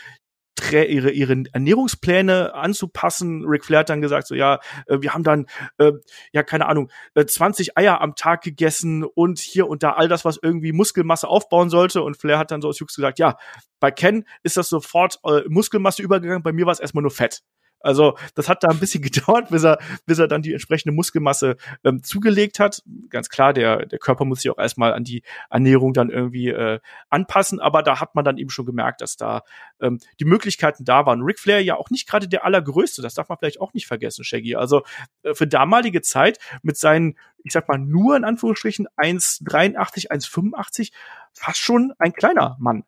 ihre, 0.73 1.11
ihre 1.11 1.45
Ernährungspläne 1.53 2.55
anzupassen. 2.55 3.45
Ric 3.45 3.65
Flair 3.65 3.81
hat 3.81 3.91
dann 3.91 4.01
gesagt, 4.01 4.27
so 4.27 4.35
ja, 4.35 4.59
äh, 4.87 5.01
wir 5.01 5.13
haben 5.15 5.23
dann, 5.23 5.47
äh, 5.79 5.93
ja, 6.33 6.43
keine 6.43 6.67
Ahnung, 6.67 6.91
äh, 7.15 7.25
20 7.27 7.77
Eier 7.77 8.01
am 8.01 8.15
Tag 8.15 8.43
gegessen 8.43 9.05
und 9.05 9.39
hier 9.39 9.69
und 9.69 9.83
da 9.83 9.93
all 9.93 10.09
das, 10.09 10.25
was 10.25 10.39
irgendwie 10.41 10.73
Muskelmasse 10.73 11.29
aufbauen 11.29 11.71
sollte. 11.71 12.03
Und 12.03 12.17
Flair 12.17 12.39
hat 12.39 12.51
dann 12.51 12.63
so 12.63 12.69
aus 12.69 12.79
Jux 12.79 12.95
gesagt, 12.95 13.19
ja, 13.19 13.37
bei 13.81 13.91
Ken 13.91 14.25
ist 14.43 14.57
das 14.57 14.69
sofort 14.69 15.21
äh, 15.25 15.43
Muskelmasse 15.49 16.03
übergegangen, 16.03 16.43
bei 16.43 16.53
mir 16.53 16.67
war 16.67 16.73
es 16.73 16.81
erstmal 16.81 17.03
nur 17.03 17.11
Fett. 17.11 17.43
Also 17.81 18.17
das 18.35 18.49
hat 18.49 18.63
da 18.63 18.69
ein 18.69 18.79
bisschen 18.79 19.03
gedauert, 19.03 19.51
bis 19.51 19.65
er, 19.65 19.79
bis 20.07 20.19
er 20.19 20.29
dann 20.29 20.43
die 20.43 20.53
entsprechende 20.53 20.93
Muskelmasse 20.93 21.57
ähm, 21.85 22.03
zugelegt 22.03 22.59
hat. 22.59 22.83
Ganz 23.09 23.29
klar, 23.29 23.53
der, 23.53 23.87
der 23.87 23.99
Körper 23.99 24.25
muss 24.25 24.43
sich 24.43 24.51
auch 24.51 24.59
erstmal 24.59 24.93
an 24.93 25.05
die 25.05 25.23
Ernährung 25.51 25.93
dann 25.93 26.11
irgendwie 26.11 26.49
äh, 26.49 26.81
anpassen, 27.11 27.61
aber 27.61 27.83
da 27.83 28.01
hat 28.01 28.15
man 28.15 28.25
dann 28.25 28.39
eben 28.39 28.51
schon 28.51 28.67
gemerkt, 28.67 29.01
dass 29.01 29.17
da 29.17 29.43
ähm, 29.81 29.99
die 30.21 30.25
Möglichkeiten 30.25 30.85
da 30.85 31.07
waren. 31.07 31.23
Ric 31.23 31.39
Flair 31.39 31.63
ja 31.63 31.77
auch 31.77 31.91
nicht 31.91 32.09
gerade 32.09 32.29
der 32.29 32.45
allergrößte, 32.45 33.03
das 33.03 33.15
darf 33.15 33.29
man 33.29 33.39
vielleicht 33.39 33.61
auch 33.61 33.73
nicht 33.75 33.87
vergessen, 33.87 34.25
Shaggy. 34.25 34.57
Also 34.57 34.83
äh, 35.23 35.35
für 35.35 35.47
damalige 35.47 36.03
Zeit 36.03 36.39
mit 36.63 36.77
seinen, 36.77 37.17
ich 37.45 37.53
sag 37.53 37.69
mal, 37.69 37.79
nur 37.79 38.17
in 38.17 38.25
Anführungsstrichen 38.25 38.89
1,83, 38.97 40.11
1,85, 40.11 40.93
fast 41.33 41.59
schon 41.59 41.93
ein 41.99 42.13
kleiner 42.13 42.57
Mann 42.59 42.85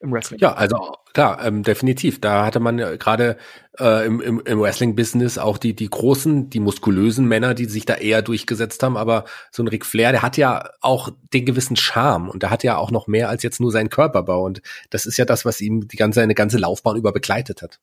im 0.00 0.12
Wrestling. 0.12 0.38
Ja, 0.38 0.54
also 0.54 0.96
klar, 1.12 1.44
ähm, 1.44 1.62
definitiv. 1.64 2.20
Da 2.20 2.46
hatte 2.46 2.60
man 2.60 2.78
ja 2.78 2.94
gerade 2.96 3.36
äh, 3.80 4.06
im, 4.06 4.20
im, 4.20 4.40
im 4.40 4.60
Wrestling-Business 4.60 5.38
auch 5.38 5.58
die, 5.58 5.74
die 5.74 5.90
großen, 5.90 6.50
die 6.50 6.60
muskulösen 6.60 7.26
Männer, 7.26 7.54
die 7.54 7.64
sich 7.64 7.84
da 7.84 7.94
eher 7.94 8.22
durchgesetzt 8.22 8.82
haben. 8.82 8.96
Aber 8.96 9.24
so 9.50 9.62
ein 9.62 9.68
Ric 9.68 9.84
Flair, 9.84 10.12
der 10.12 10.22
hat 10.22 10.36
ja 10.36 10.70
auch 10.80 11.10
den 11.32 11.44
gewissen 11.44 11.76
Charme 11.76 12.28
und 12.28 12.42
der 12.42 12.50
hat 12.50 12.62
ja 12.62 12.76
auch 12.76 12.92
noch 12.92 13.08
mehr 13.08 13.28
als 13.28 13.42
jetzt 13.42 13.60
nur 13.60 13.72
seinen 13.72 13.90
Körperbau. 13.90 14.44
Und 14.44 14.62
das 14.90 15.04
ist 15.04 15.16
ja 15.16 15.24
das, 15.24 15.44
was 15.44 15.60
ihm 15.60 15.88
die 15.88 15.96
ganze, 15.96 16.22
eine 16.22 16.34
ganze 16.34 16.58
Laufbahn 16.58 16.96
über 16.96 17.12
begleitet 17.12 17.62
hat. 17.62 17.80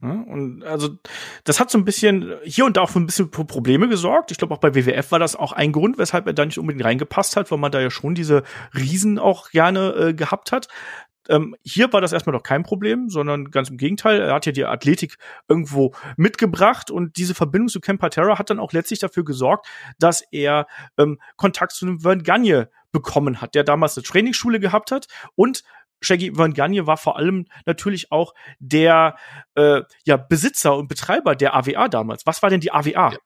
und 0.00 0.62
also 0.64 0.90
das 1.44 1.60
hat 1.60 1.70
so 1.70 1.78
ein 1.78 1.84
bisschen 1.84 2.34
hier 2.44 2.66
und 2.66 2.76
da 2.76 2.82
auch 2.82 2.90
für 2.90 3.00
ein 3.00 3.06
bisschen 3.06 3.30
Probleme 3.30 3.88
gesorgt. 3.88 4.30
Ich 4.30 4.38
glaube 4.38 4.54
auch 4.54 4.58
bei 4.58 4.74
WWF 4.74 5.10
war 5.12 5.18
das 5.18 5.34
auch 5.34 5.52
ein 5.52 5.72
Grund, 5.72 5.96
weshalb 5.96 6.26
er 6.26 6.34
da 6.34 6.44
nicht 6.44 6.58
unbedingt 6.58 6.84
reingepasst 6.84 7.36
hat, 7.36 7.50
weil 7.50 7.58
man 7.58 7.72
da 7.72 7.80
ja 7.80 7.90
schon 7.90 8.14
diese 8.14 8.42
Riesen 8.74 9.18
auch 9.18 9.50
gerne 9.50 9.94
äh, 9.94 10.14
gehabt 10.14 10.52
hat. 10.52 10.68
Ähm, 11.28 11.54
hier 11.62 11.92
war 11.92 12.00
das 12.00 12.12
erstmal 12.12 12.34
noch 12.34 12.42
kein 12.42 12.62
Problem, 12.62 13.08
sondern 13.08 13.50
ganz 13.50 13.70
im 13.70 13.76
Gegenteil. 13.76 14.20
Er 14.20 14.34
hat 14.34 14.46
ja 14.46 14.52
die 14.52 14.64
Athletik 14.64 15.16
irgendwo 15.48 15.94
mitgebracht 16.16 16.90
und 16.90 17.16
diese 17.16 17.34
Verbindung 17.34 17.68
zu 17.68 17.80
Patera 17.80 18.38
hat 18.38 18.50
dann 18.50 18.60
auch 18.60 18.72
letztlich 18.72 18.98
dafür 18.98 19.24
gesorgt, 19.24 19.66
dass 19.98 20.22
er 20.30 20.66
ähm, 20.98 21.18
Kontakt 21.36 21.72
zu 21.72 21.86
einem 21.86 22.00
Vern 22.00 22.22
Gagne 22.22 22.70
bekommen 22.92 23.40
hat, 23.40 23.54
der 23.54 23.64
damals 23.64 23.96
eine 23.96 24.04
Trainingsschule 24.04 24.60
gehabt 24.60 24.90
hat 24.90 25.06
und 25.34 25.62
Shaggy 26.00 26.36
Van 26.36 26.54
Gagne 26.54 26.86
war 26.86 26.96
vor 26.96 27.16
allem 27.16 27.46
natürlich 27.66 28.12
auch 28.12 28.34
der 28.60 29.16
äh, 29.54 29.82
ja, 30.04 30.16
Besitzer 30.16 30.76
und 30.76 30.88
Betreiber 30.88 31.34
der 31.34 31.54
AWA 31.54 31.88
damals. 31.88 32.24
Was 32.24 32.42
war 32.42 32.50
denn 32.50 32.60
die 32.60 32.72
AWA? 32.72 33.12
Ja. 33.12 33.18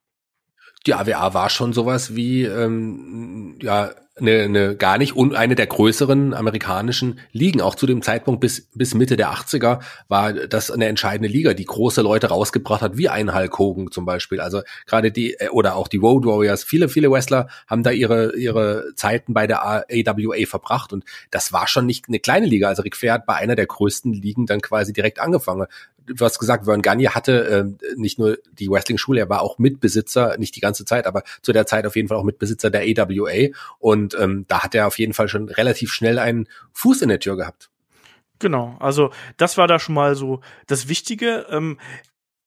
Die 0.87 0.95
AWA 0.95 1.35
war 1.35 1.51
schon 1.51 1.73
sowas 1.73 2.17
wie 2.17 2.45
ähm, 2.45 3.57
ja 3.61 3.91
eine, 4.17 4.43
eine 4.43 4.77
gar 4.77 4.99
nicht 4.99 5.17
und 5.17 5.35
eine 5.35 5.55
der 5.55 5.67
größeren 5.67 6.35
amerikanischen 6.35 7.19
Ligen. 7.33 7.61
Auch 7.61 7.75
zu 7.75 7.87
dem 7.87 8.03
Zeitpunkt 8.03 8.41
bis, 8.41 8.69
bis 8.75 8.95
Mitte 8.95 9.17
der 9.17 9.33
80er 9.33 9.81
war 10.09 10.33
das 10.33 10.71
eine 10.71 10.87
entscheidende 10.87 11.33
Liga, 11.33 11.55
die 11.55 11.65
große 11.65 12.03
Leute 12.03 12.29
rausgebracht 12.29 12.83
hat, 12.83 12.99
wie 12.99 13.09
ein 13.09 13.35
Hulk 13.35 13.59
Hogan 13.59 13.91
zum 13.91 14.05
Beispiel. 14.05 14.41
Also 14.41 14.63
gerade 14.87 15.13
die, 15.13 15.35
äh, 15.35 15.49
oder 15.49 15.77
auch 15.77 15.89
die 15.89 15.97
Road 15.97 16.27
Warriors. 16.27 16.63
Viele, 16.63 16.89
viele 16.89 17.11
Wrestler 17.11 17.49
haben 17.67 17.83
da 17.83 17.91
ihre, 17.91 18.37
ihre 18.37 18.93
Zeiten 18.97 19.33
bei 19.33 19.47
der 19.47 19.65
AWA 19.65 20.47
verbracht 20.47 20.93
und 20.93 21.05
das 21.31 21.53
war 21.53 21.67
schon 21.67 21.87
nicht 21.87 22.09
eine 22.09 22.21
kleine 22.21 22.47
Liga. 22.47 22.69
Also 22.69 22.83
Ric 22.83 22.97
Flair 22.97 23.15
hat 23.15 23.27
bei 23.27 23.35
einer 23.35 23.57
der 23.57 23.67
größten 23.67 24.13
Ligen 24.13 24.47
dann 24.47 24.61
quasi 24.61 24.93
direkt 24.93 25.21
angefangen 25.21 25.67
du 26.07 26.25
hast 26.25 26.39
gesagt, 26.39 26.65
Vern 26.65 26.83
Gagne 26.83 27.15
hatte 27.15 27.77
äh, 27.79 27.95
nicht 27.97 28.19
nur 28.19 28.39
die 28.53 28.69
Wrestling-Schule, 28.69 29.21
er 29.21 29.29
war 29.29 29.43
auch 29.43 29.59
Mitbesitzer, 29.59 30.37
nicht 30.39 30.57
die 30.57 30.61
ganze 30.61 30.85
Zeit, 30.85 31.07
aber 31.07 31.23
zu 31.43 31.53
der 31.53 31.67
Zeit 31.67 31.87
auf 31.87 31.97
jeden 31.97 32.09
Fall 32.09 32.17
auch 32.17 32.25
Mitbesitzer 32.25 32.71
der 32.71 32.83
AWA. 32.83 33.49
Und 33.79 34.17
ähm, 34.19 34.45
da 34.49 34.63
hat 34.63 34.75
er 34.75 34.87
auf 34.87 34.99
jeden 34.99 35.15
Fall 35.15 35.29
schon 35.29 35.49
relativ 35.49 35.93
schnell 35.93 36.19
einen 36.19 36.49
Fuß 36.73 37.03
in 37.03 37.09
der 37.09 37.21
Tür 37.21 37.37
gehabt. 37.37 37.71
Genau, 38.39 38.77
also 38.81 39.11
das 39.37 39.57
war 39.57 39.69
da 39.69 39.79
schon 39.79 39.95
mal 39.95 40.17
so 40.17 40.41
das 40.67 40.89
Wichtige. 40.89 41.47
Ähm, 41.49 41.79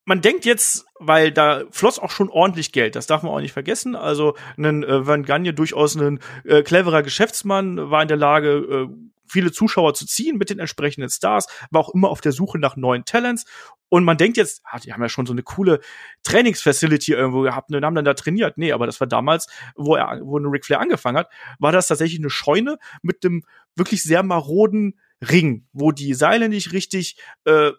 man 0.03 0.21
denkt 0.21 0.45
jetzt, 0.45 0.85
weil 0.99 1.31
da 1.31 1.63
floss 1.71 1.99
auch 1.99 2.11
schon 2.11 2.29
ordentlich 2.29 2.71
Geld, 2.71 2.95
das 2.95 3.07
darf 3.07 3.23
man 3.23 3.31
auch 3.31 3.39
nicht 3.39 3.53
vergessen. 3.53 3.95
Also 3.95 4.35
ein 4.57 4.83
äh, 4.83 5.07
Van 5.07 5.23
Gagne 5.23 5.53
durchaus 5.53 5.95
ein 5.95 6.19
äh, 6.43 6.61
cleverer 6.61 7.01
Geschäftsmann, 7.01 7.89
war 7.89 8.01
in 8.01 8.07
der 8.07 8.17
Lage, 8.17 8.49
äh, 8.49 8.87
viele 9.27 9.51
Zuschauer 9.51 9.93
zu 9.93 10.05
ziehen 10.05 10.37
mit 10.37 10.49
den 10.49 10.59
entsprechenden 10.59 11.09
Stars, 11.09 11.47
war 11.71 11.81
auch 11.81 11.93
immer 11.93 12.09
auf 12.09 12.21
der 12.21 12.31
Suche 12.31 12.59
nach 12.59 12.75
neuen 12.75 13.05
Talents. 13.05 13.45
Und 13.89 14.03
man 14.03 14.17
denkt 14.17 14.37
jetzt, 14.37 14.61
ah, 14.65 14.79
die 14.79 14.93
haben 14.93 15.01
ja 15.01 15.09
schon 15.09 15.25
so 15.25 15.33
eine 15.33 15.43
coole 15.43 15.79
Trainingsfacility 16.23 17.13
irgendwo 17.13 17.41
gehabt 17.41 17.73
und 17.73 17.85
haben 17.85 17.95
dann 17.95 18.05
da 18.05 18.13
trainiert. 18.13 18.57
Nee, 18.57 18.71
aber 18.71 18.85
das 18.85 18.99
war 18.99 19.07
damals, 19.07 19.47
wo 19.75 19.95
er, 19.95 20.19
wo 20.23 20.37
Ric 20.37 20.65
Flair 20.65 20.79
angefangen 20.79 21.17
hat, 21.17 21.31
war 21.59 21.71
das 21.71 21.87
tatsächlich 21.87 22.19
eine 22.19 22.29
Scheune 22.29 22.77
mit 23.01 23.23
dem 23.23 23.43
wirklich 23.75 24.03
sehr 24.03 24.23
maroden 24.23 24.99
Ring, 25.21 25.67
wo 25.71 25.91
die 25.91 26.13
Seile 26.13 26.49
nicht 26.49 26.73
richtig 26.73 27.17
äh, 27.45 27.71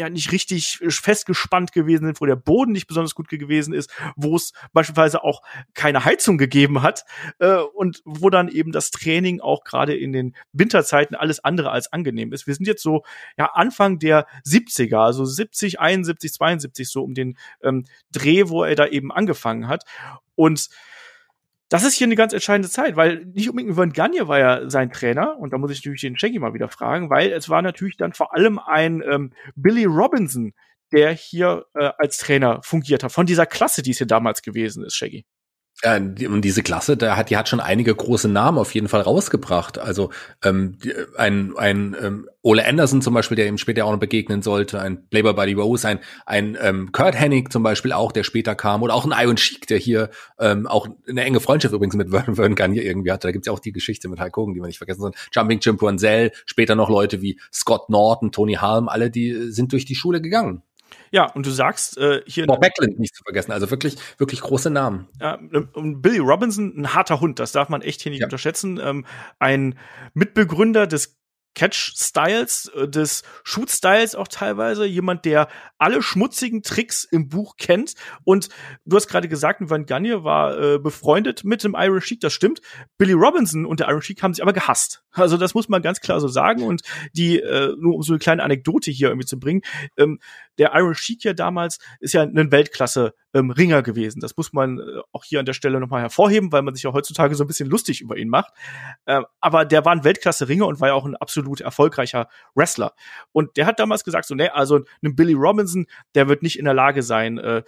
ja 0.00 0.08
nicht 0.08 0.32
richtig 0.32 0.80
festgespannt 0.88 1.72
gewesen 1.72 2.06
sind, 2.06 2.20
wo 2.20 2.26
der 2.26 2.36
Boden 2.36 2.72
nicht 2.72 2.86
besonders 2.86 3.14
gut 3.14 3.28
gewesen 3.28 3.72
ist, 3.72 3.90
wo 4.16 4.34
es 4.34 4.52
beispielsweise 4.72 5.22
auch 5.22 5.42
keine 5.74 6.04
Heizung 6.04 6.38
gegeben 6.38 6.82
hat 6.82 7.04
äh, 7.38 7.56
und 7.56 8.02
wo 8.04 8.30
dann 8.30 8.48
eben 8.48 8.72
das 8.72 8.90
Training 8.90 9.40
auch 9.40 9.64
gerade 9.64 9.94
in 9.94 10.12
den 10.12 10.34
Winterzeiten 10.52 11.14
alles 11.14 11.44
andere 11.44 11.70
als 11.70 11.92
angenehm 11.92 12.32
ist. 12.32 12.46
Wir 12.46 12.54
sind 12.54 12.66
jetzt 12.66 12.82
so 12.82 13.04
ja 13.38 13.46
Anfang 13.54 13.98
der 13.98 14.26
70er, 14.44 14.96
also 14.96 15.24
70, 15.24 15.78
71, 15.78 16.32
72 16.32 16.88
so 16.88 17.02
um 17.02 17.14
den 17.14 17.36
ähm, 17.62 17.84
Dreh, 18.10 18.48
wo 18.48 18.64
er 18.64 18.74
da 18.74 18.86
eben 18.86 19.12
angefangen 19.12 19.68
hat 19.68 19.84
und 20.34 20.70
das 21.70 21.84
ist 21.84 21.94
hier 21.94 22.06
eine 22.06 22.16
ganz 22.16 22.32
entscheidende 22.32 22.68
Zeit, 22.68 22.96
weil 22.96 23.24
nicht 23.26 23.48
unbedingt 23.48 23.76
Vern 23.76 23.92
Gagne 23.92 24.26
war 24.26 24.38
ja 24.40 24.68
sein 24.68 24.90
Trainer 24.90 25.38
und 25.38 25.52
da 25.52 25.58
muss 25.58 25.70
ich 25.70 25.78
natürlich 25.78 26.00
den 26.00 26.18
Shaggy 26.18 26.40
mal 26.40 26.52
wieder 26.52 26.68
fragen, 26.68 27.10
weil 27.10 27.32
es 27.32 27.48
war 27.48 27.62
natürlich 27.62 27.96
dann 27.96 28.12
vor 28.12 28.34
allem 28.34 28.58
ein 28.58 29.02
ähm, 29.08 29.32
Billy 29.54 29.84
Robinson, 29.84 30.52
der 30.92 31.12
hier 31.12 31.66
äh, 31.74 31.90
als 31.96 32.18
Trainer 32.18 32.60
fungiert 32.64 33.04
hat, 33.04 33.12
von 33.12 33.24
dieser 33.24 33.46
Klasse, 33.46 33.82
die 33.82 33.92
es 33.92 33.98
hier 33.98 34.08
damals 34.08 34.42
gewesen 34.42 34.84
ist, 34.84 34.96
Shaggy. 34.96 35.24
Ja, 35.82 35.96
und 35.96 36.42
diese 36.42 36.62
Klasse, 36.62 36.98
da 36.98 37.16
hat, 37.16 37.30
die 37.30 37.38
hat 37.38 37.48
schon 37.48 37.60
einige 37.60 37.94
große 37.94 38.28
Namen 38.28 38.58
auf 38.58 38.74
jeden 38.74 38.88
Fall 38.88 39.00
rausgebracht. 39.00 39.78
Also 39.78 40.10
ähm, 40.44 40.76
ein, 41.16 41.56
ein 41.56 41.96
ähm, 42.00 42.28
Ole 42.42 42.66
Anderson 42.66 43.00
zum 43.00 43.14
Beispiel, 43.14 43.36
der 43.36 43.46
ihm 43.46 43.56
später 43.56 43.86
auch 43.86 43.92
noch 43.92 43.98
begegnen 43.98 44.42
sollte, 44.42 44.80
ein 44.80 45.08
Playboy 45.08 45.32
Buddy 45.32 45.54
Rose, 45.54 45.88
ein, 45.88 46.00
ein 46.26 46.58
ähm, 46.60 46.92
Kurt 46.92 47.14
Hennig 47.14 47.50
zum 47.50 47.62
Beispiel 47.62 47.92
auch, 47.92 48.12
der 48.12 48.24
später 48.24 48.54
kam, 48.54 48.82
oder 48.82 48.94
auch 48.94 49.06
ein 49.06 49.14
Iron 49.24 49.38
Sheik, 49.38 49.66
der 49.68 49.78
hier 49.78 50.10
ähm, 50.38 50.66
auch 50.66 50.86
eine 51.08 51.24
enge 51.24 51.40
Freundschaft 51.40 51.72
übrigens 51.72 51.96
mit 51.96 52.10
Vern, 52.12 52.34
Vern 52.34 52.54
Gagne 52.54 52.82
irgendwie 52.82 53.10
hatte. 53.10 53.28
Da 53.28 53.32
gibt's 53.32 53.46
ja 53.46 53.52
auch 53.54 53.58
die 53.58 53.72
Geschichte 53.72 54.08
mit 54.08 54.20
Hulk 54.20 54.36
Hogan, 54.36 54.52
die 54.52 54.60
man 54.60 54.68
nicht 54.68 54.78
vergessen 54.78 55.00
soll. 55.00 55.12
Jumping 55.32 55.60
Jim 55.62 55.78
Brunzell, 55.78 56.32
später 56.44 56.74
noch 56.74 56.90
Leute 56.90 57.22
wie 57.22 57.40
Scott 57.50 57.88
Norton, 57.88 58.32
Tony 58.32 58.54
Halm, 58.54 58.88
alle, 58.88 59.10
die 59.10 59.50
sind 59.50 59.72
durch 59.72 59.86
die 59.86 59.94
Schule 59.94 60.20
gegangen. 60.20 60.62
Ja, 61.10 61.30
und 61.32 61.44
du 61.44 61.50
sagst 61.50 61.98
äh, 61.98 62.22
hier. 62.26 62.46
Bob 62.46 62.60
Backlund 62.60 62.98
nicht 62.98 63.14
zu 63.14 63.22
vergessen, 63.24 63.52
also 63.52 63.70
wirklich, 63.70 63.96
wirklich 64.18 64.40
große 64.40 64.70
Namen. 64.70 65.08
Ja, 65.20 65.38
und 65.72 66.02
Billy 66.02 66.18
Robinson, 66.18 66.72
ein 66.76 66.94
harter 66.94 67.20
Hund, 67.20 67.38
das 67.38 67.52
darf 67.52 67.68
man 67.68 67.82
echt 67.82 68.00
hier 68.02 68.10
nicht 68.10 68.20
ja. 68.20 68.26
unterschätzen. 68.26 68.80
Ähm, 68.82 69.04
ein 69.38 69.76
Mitbegründer 70.14 70.86
des 70.86 71.20
Catch-Styles, 71.54 72.70
äh, 72.74 72.88
des 72.88 73.22
Shoot-Styles 73.44 74.14
auch 74.14 74.28
teilweise. 74.28 74.86
Jemand, 74.86 75.24
der 75.24 75.48
alle 75.78 76.02
schmutzigen 76.02 76.62
Tricks 76.62 77.04
im 77.04 77.28
Buch 77.28 77.56
kennt. 77.56 77.94
Und 78.24 78.48
du 78.84 78.96
hast 78.96 79.08
gerade 79.08 79.28
gesagt, 79.28 79.60
Van 79.62 79.86
Gagne 79.86 80.24
war 80.24 80.58
äh, 80.58 80.78
befreundet 80.78 81.44
mit 81.44 81.64
dem 81.64 81.74
Iron 81.76 82.00
Sheik, 82.00 82.20
das 82.20 82.32
stimmt. 82.32 82.60
Billy 82.98 83.12
Robinson 83.12 83.66
und 83.66 83.80
der 83.80 83.88
Iron 83.88 84.02
Sheik 84.02 84.22
haben 84.22 84.34
sich 84.34 84.42
aber 84.42 84.52
gehasst. 84.52 85.02
Also 85.12 85.36
das 85.36 85.54
muss 85.54 85.68
man 85.68 85.82
ganz 85.82 86.00
klar 86.00 86.20
so 86.20 86.28
sagen. 86.28 86.62
Und 86.62 86.82
die, 87.12 87.40
äh, 87.40 87.74
nur 87.78 87.96
um 87.96 88.02
so 88.02 88.12
eine 88.12 88.20
kleine 88.20 88.42
Anekdote 88.42 88.90
hier 88.90 89.08
irgendwie 89.08 89.26
zu 89.26 89.38
bringen, 89.38 89.62
ähm, 89.96 90.20
der 90.60 90.72
Iron 90.74 90.94
Sheik 90.94 91.24
ja 91.24 91.32
damals 91.32 91.78
ist 92.00 92.12
ja 92.12 92.22
ein 92.22 92.52
Weltklasse 92.52 93.14
ähm, 93.32 93.50
Ringer 93.50 93.82
gewesen. 93.82 94.20
Das 94.20 94.36
muss 94.36 94.52
man 94.52 94.78
äh, 94.78 94.82
auch 95.10 95.24
hier 95.24 95.40
an 95.40 95.46
der 95.46 95.54
Stelle 95.54 95.80
nochmal 95.80 96.02
hervorheben, 96.02 96.52
weil 96.52 96.60
man 96.60 96.74
sich 96.74 96.84
ja 96.84 96.92
heutzutage 96.92 97.34
so 97.34 97.44
ein 97.44 97.46
bisschen 97.46 97.68
lustig 97.68 98.02
über 98.02 98.18
ihn 98.18 98.28
macht. 98.28 98.52
Äh, 99.06 99.22
aber 99.40 99.64
der 99.64 99.86
war 99.86 99.92
ein 99.92 100.04
Weltklasse-Ringer 100.04 100.66
und 100.66 100.78
war 100.80 100.88
ja 100.88 100.94
auch 100.94 101.06
ein 101.06 101.16
absolut 101.16 101.62
erfolgreicher 101.62 102.28
Wrestler. 102.54 102.92
Und 103.32 103.56
der 103.56 103.64
hat 103.64 103.80
damals 103.80 104.04
gesagt, 104.04 104.26
so, 104.26 104.34
ne, 104.34 104.54
also 104.54 104.80
ein 105.02 105.16
Billy 105.16 105.32
Robinson, 105.32 105.86
der 106.14 106.28
wird 106.28 106.42
nicht 106.42 106.58
in 106.58 106.66
der 106.66 106.74
Lage 106.74 107.02
sein, 107.02 107.38
äh, 107.38 107.62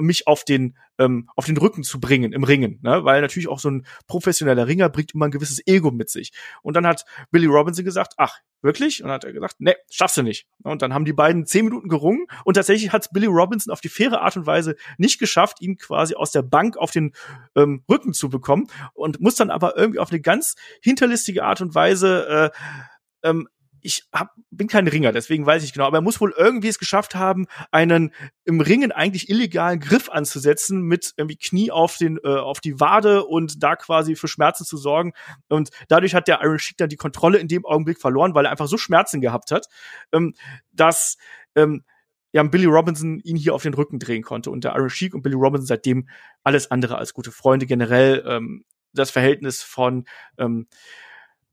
mich 0.00 0.26
auf 0.26 0.44
den 0.44 0.76
ähm, 0.98 1.28
auf 1.36 1.46
den 1.46 1.56
Rücken 1.56 1.84
zu 1.84 2.00
bringen 2.00 2.32
im 2.32 2.44
Ringen, 2.44 2.80
ne? 2.82 3.04
weil 3.04 3.20
natürlich 3.20 3.48
auch 3.48 3.60
so 3.60 3.70
ein 3.70 3.86
professioneller 4.06 4.66
Ringer 4.66 4.88
bringt 4.88 5.14
immer 5.14 5.26
ein 5.26 5.30
gewisses 5.30 5.64
Ego 5.66 5.90
mit 5.90 6.10
sich. 6.10 6.32
Und 6.62 6.74
dann 6.74 6.86
hat 6.86 7.04
Billy 7.30 7.46
Robinson 7.46 7.84
gesagt, 7.84 8.14
ach 8.16 8.38
wirklich? 8.62 9.02
Und 9.02 9.08
dann 9.08 9.14
hat 9.14 9.24
er 9.24 9.32
gesagt, 9.32 9.60
ne, 9.60 9.76
schaffst 9.90 10.16
du 10.16 10.22
nicht. 10.22 10.48
Und 10.62 10.82
dann 10.82 10.92
haben 10.92 11.04
die 11.04 11.12
beiden 11.12 11.46
zehn 11.46 11.64
Minuten 11.64 11.88
gerungen 11.88 12.26
und 12.44 12.54
tatsächlich 12.54 12.92
hat 12.92 13.08
Billy 13.12 13.26
Robinson 13.26 13.72
auf 13.72 13.80
die 13.80 13.88
faire 13.88 14.20
Art 14.22 14.36
und 14.36 14.46
Weise 14.46 14.76
nicht 14.96 15.18
geschafft, 15.18 15.60
ihn 15.60 15.76
quasi 15.76 16.14
aus 16.14 16.32
der 16.32 16.42
Bank 16.42 16.76
auf 16.76 16.90
den 16.90 17.12
ähm, 17.54 17.84
Rücken 17.88 18.12
zu 18.12 18.28
bekommen 18.28 18.66
und 18.94 19.20
muss 19.20 19.36
dann 19.36 19.50
aber 19.50 19.76
irgendwie 19.76 20.00
auf 20.00 20.10
eine 20.10 20.20
ganz 20.20 20.56
hinterlistige 20.82 21.44
Art 21.44 21.60
und 21.60 21.74
Weise 21.74 22.52
äh, 22.52 23.28
ähm, 23.28 23.48
ich 23.82 24.04
hab, 24.12 24.34
bin 24.50 24.68
kein 24.68 24.88
Ringer, 24.88 25.12
deswegen 25.12 25.46
weiß 25.46 25.64
ich 25.64 25.72
genau, 25.72 25.86
aber 25.86 25.98
er 25.98 26.02
muss 26.02 26.20
wohl 26.20 26.34
irgendwie 26.36 26.68
es 26.68 26.78
geschafft 26.78 27.14
haben, 27.14 27.46
einen 27.70 28.12
im 28.44 28.60
Ringen 28.60 28.92
eigentlich 28.92 29.28
illegalen 29.28 29.80
Griff 29.80 30.08
anzusetzen 30.08 30.82
mit 30.82 31.12
irgendwie 31.16 31.36
Knie 31.36 31.70
auf 31.70 31.96
den 31.96 32.18
äh, 32.24 32.28
auf 32.28 32.60
die 32.60 32.80
Wade 32.80 33.24
und 33.24 33.62
da 33.62 33.76
quasi 33.76 34.16
für 34.16 34.28
Schmerzen 34.28 34.64
zu 34.64 34.76
sorgen. 34.76 35.12
Und 35.48 35.70
dadurch 35.88 36.14
hat 36.14 36.28
der 36.28 36.40
Iron 36.42 36.58
Sheik 36.58 36.76
dann 36.78 36.88
die 36.88 36.96
Kontrolle 36.96 37.38
in 37.38 37.48
dem 37.48 37.64
Augenblick 37.64 38.00
verloren, 38.00 38.34
weil 38.34 38.46
er 38.46 38.50
einfach 38.50 38.68
so 38.68 38.78
Schmerzen 38.78 39.20
gehabt 39.20 39.50
hat, 39.50 39.66
ähm, 40.12 40.34
dass 40.72 41.16
ähm, 41.54 41.84
ja, 42.32 42.42
Billy 42.42 42.66
Robinson 42.66 43.20
ihn 43.20 43.36
hier 43.36 43.54
auf 43.54 43.62
den 43.62 43.74
Rücken 43.74 43.98
drehen 43.98 44.22
konnte. 44.22 44.50
Und 44.50 44.64
der 44.64 44.74
Iron 44.74 44.90
Sheik 44.90 45.14
und 45.14 45.22
Billy 45.22 45.34
Robinson 45.34 45.66
seitdem 45.66 46.08
alles 46.42 46.70
andere 46.70 46.98
als 46.98 47.14
gute 47.14 47.32
Freunde 47.32 47.66
generell. 47.66 48.22
Ähm, 48.26 48.64
das 48.92 49.10
Verhältnis 49.10 49.62
von 49.62 50.04
ähm, 50.38 50.66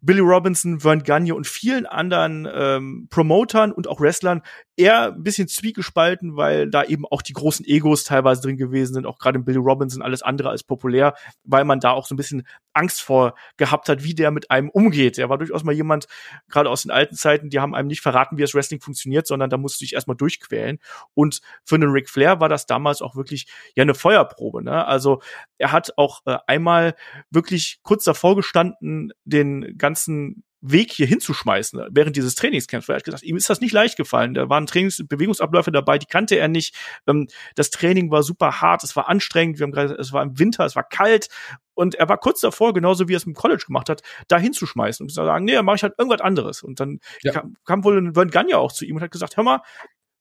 Billy 0.06 0.20
Robinson, 0.20 0.80
Vern 0.80 1.04
Gagne 1.04 1.34
und 1.34 1.48
vielen 1.48 1.86
anderen 1.86 2.48
ähm, 2.52 3.08
Promotern 3.10 3.72
und 3.72 3.88
auch 3.88 4.00
Wrestlern 4.00 4.42
eher 4.78 5.14
ein 5.14 5.24
bisschen 5.24 5.48
zwiegespalten, 5.48 6.36
weil 6.36 6.70
da 6.70 6.84
eben 6.84 7.06
auch 7.06 7.22
die 7.22 7.34
großen 7.34 7.66
Egos 7.66 8.04
teilweise 8.04 8.42
drin 8.42 8.58
gewesen 8.58 8.94
sind, 8.94 9.06
auch 9.06 9.18
gerade 9.18 9.40
in 9.40 9.46
Billy 9.46 9.58
Robinson 9.58 10.02
alles 10.02 10.22
andere 10.22 10.50
als 10.50 10.64
populär, 10.64 11.16
weil 11.44 11.64
man 11.64 11.80
da 11.80 11.92
auch 11.92 12.06
so 12.06 12.14
ein 12.14 12.18
bisschen 12.18 12.46
Angst 12.74 13.02
vor 13.02 13.36
gehabt 13.58 13.88
hat, 13.88 14.04
wie 14.04 14.14
der 14.14 14.32
mit 14.32 14.52
einem 14.52 14.70
umgeht. 14.70 15.18
Er 15.18 15.30
war 15.30 15.38
durchaus 15.38 15.64
mal 15.64 15.74
jemand, 15.74 16.08
gerade 16.50 16.70
aus 16.70 16.82
den 16.82 16.92
alten 16.92 17.16
Zeiten, 17.16 17.50
die 17.50 17.60
haben 17.60 17.74
einem 17.74 17.88
nicht 17.88 18.02
verraten, 18.02 18.38
wie 18.38 18.42
das 18.42 18.54
Wrestling 18.54 18.82
funktioniert, 18.82 19.28
sondern 19.28 19.50
da 19.50 19.58
musst 19.58 19.80
du 19.80 19.86
dich 19.86 19.94
erstmal 19.94 20.18
durchquälen. 20.18 20.80
Und 21.14 21.40
für 21.64 21.76
einen 21.76 21.92
Ric 21.92 22.10
Flair 22.10 22.42
war 22.42 22.50
das 22.50 22.66
damals 22.66 23.02
auch 23.02 23.16
wirklich 23.16 23.48
ja 23.76 23.84
eine 23.84 23.96
Feuerprobe. 23.96 24.62
Ne? 24.62 24.86
Also 24.86 25.22
er 25.58 25.72
hat 25.72 25.94
auch 25.98 26.22
äh, 26.26 26.38
einmal 26.48 26.96
wirklich 27.30 27.80
kurz 27.84 28.04
davor 28.04 28.36
gestanden, 28.36 29.14
den 29.24 29.78
ganzen 29.78 30.44
Weg 30.72 30.92
hier 30.92 31.08
hinzuschmeißen 31.08 31.88
während 31.92 32.16
dieses 32.16 32.36
Trainingscamps. 32.36 32.90
Er 32.90 32.96
hat 32.96 33.04
gesagt, 33.04 33.24
ihm 33.24 33.38
ist 33.38 33.50
das 33.50 33.62
nicht 33.62 33.72
leicht 33.72 33.98
gefallen. 33.98 34.34
Da 34.34 34.50
waren 34.50 34.66
Trainings 34.66 35.02
Bewegungsabläufe 35.08 35.72
dabei, 35.72 35.98
die 35.98 36.06
kannte 36.06 36.36
er 36.36 36.48
nicht. 36.48 36.76
Ähm, 37.08 37.28
das 37.56 37.70
Training 37.70 38.12
war 38.12 38.24
super 38.24 38.62
hart, 38.62 38.84
es 38.84 38.96
war 38.96 39.08
anstrengend. 39.10 39.60
Wir 39.60 39.66
haben 39.66 39.72
gerade, 39.72 39.94
es 39.96 40.14
war 40.14 40.24
im 40.24 40.38
Winter, 40.40 40.66
es 40.66 40.76
war 40.76 40.84
kalt 40.84 41.30
und 41.74 41.96
er 41.96 42.10
war 42.10 42.18
kurz 42.18 42.42
davor, 42.42 42.74
genauso 42.74 43.08
wie 43.08 43.14
er 43.14 43.18
es 43.18 43.26
im 43.26 43.34
College 43.34 43.64
gemacht 43.68 43.90
hat, 43.90 44.02
da 44.28 44.38
hinzuschmeißen 44.38 45.04
und 45.04 45.10
zu 45.10 45.16
sagen, 45.16 45.46
nee, 45.46 45.54
dann 45.54 45.66
mache 45.66 45.76
ich 45.76 45.84
halt 45.84 45.94
irgendwas 45.98 46.22
anderes. 46.22 46.64
Und 46.64 46.80
dann 46.80 47.00
ja. 47.22 47.34
kam, 47.34 47.56
kam 47.66 47.84
wohl 47.84 47.98
ein 47.98 48.14
Vern 48.14 48.32
Gagne 48.32 48.58
auch 48.58 48.72
zu 48.72 48.86
ihm 48.86 48.96
und 48.96 49.02
hat 49.02 49.12
gesagt, 49.12 49.38
hör 49.38 49.44
mal, 49.44 49.62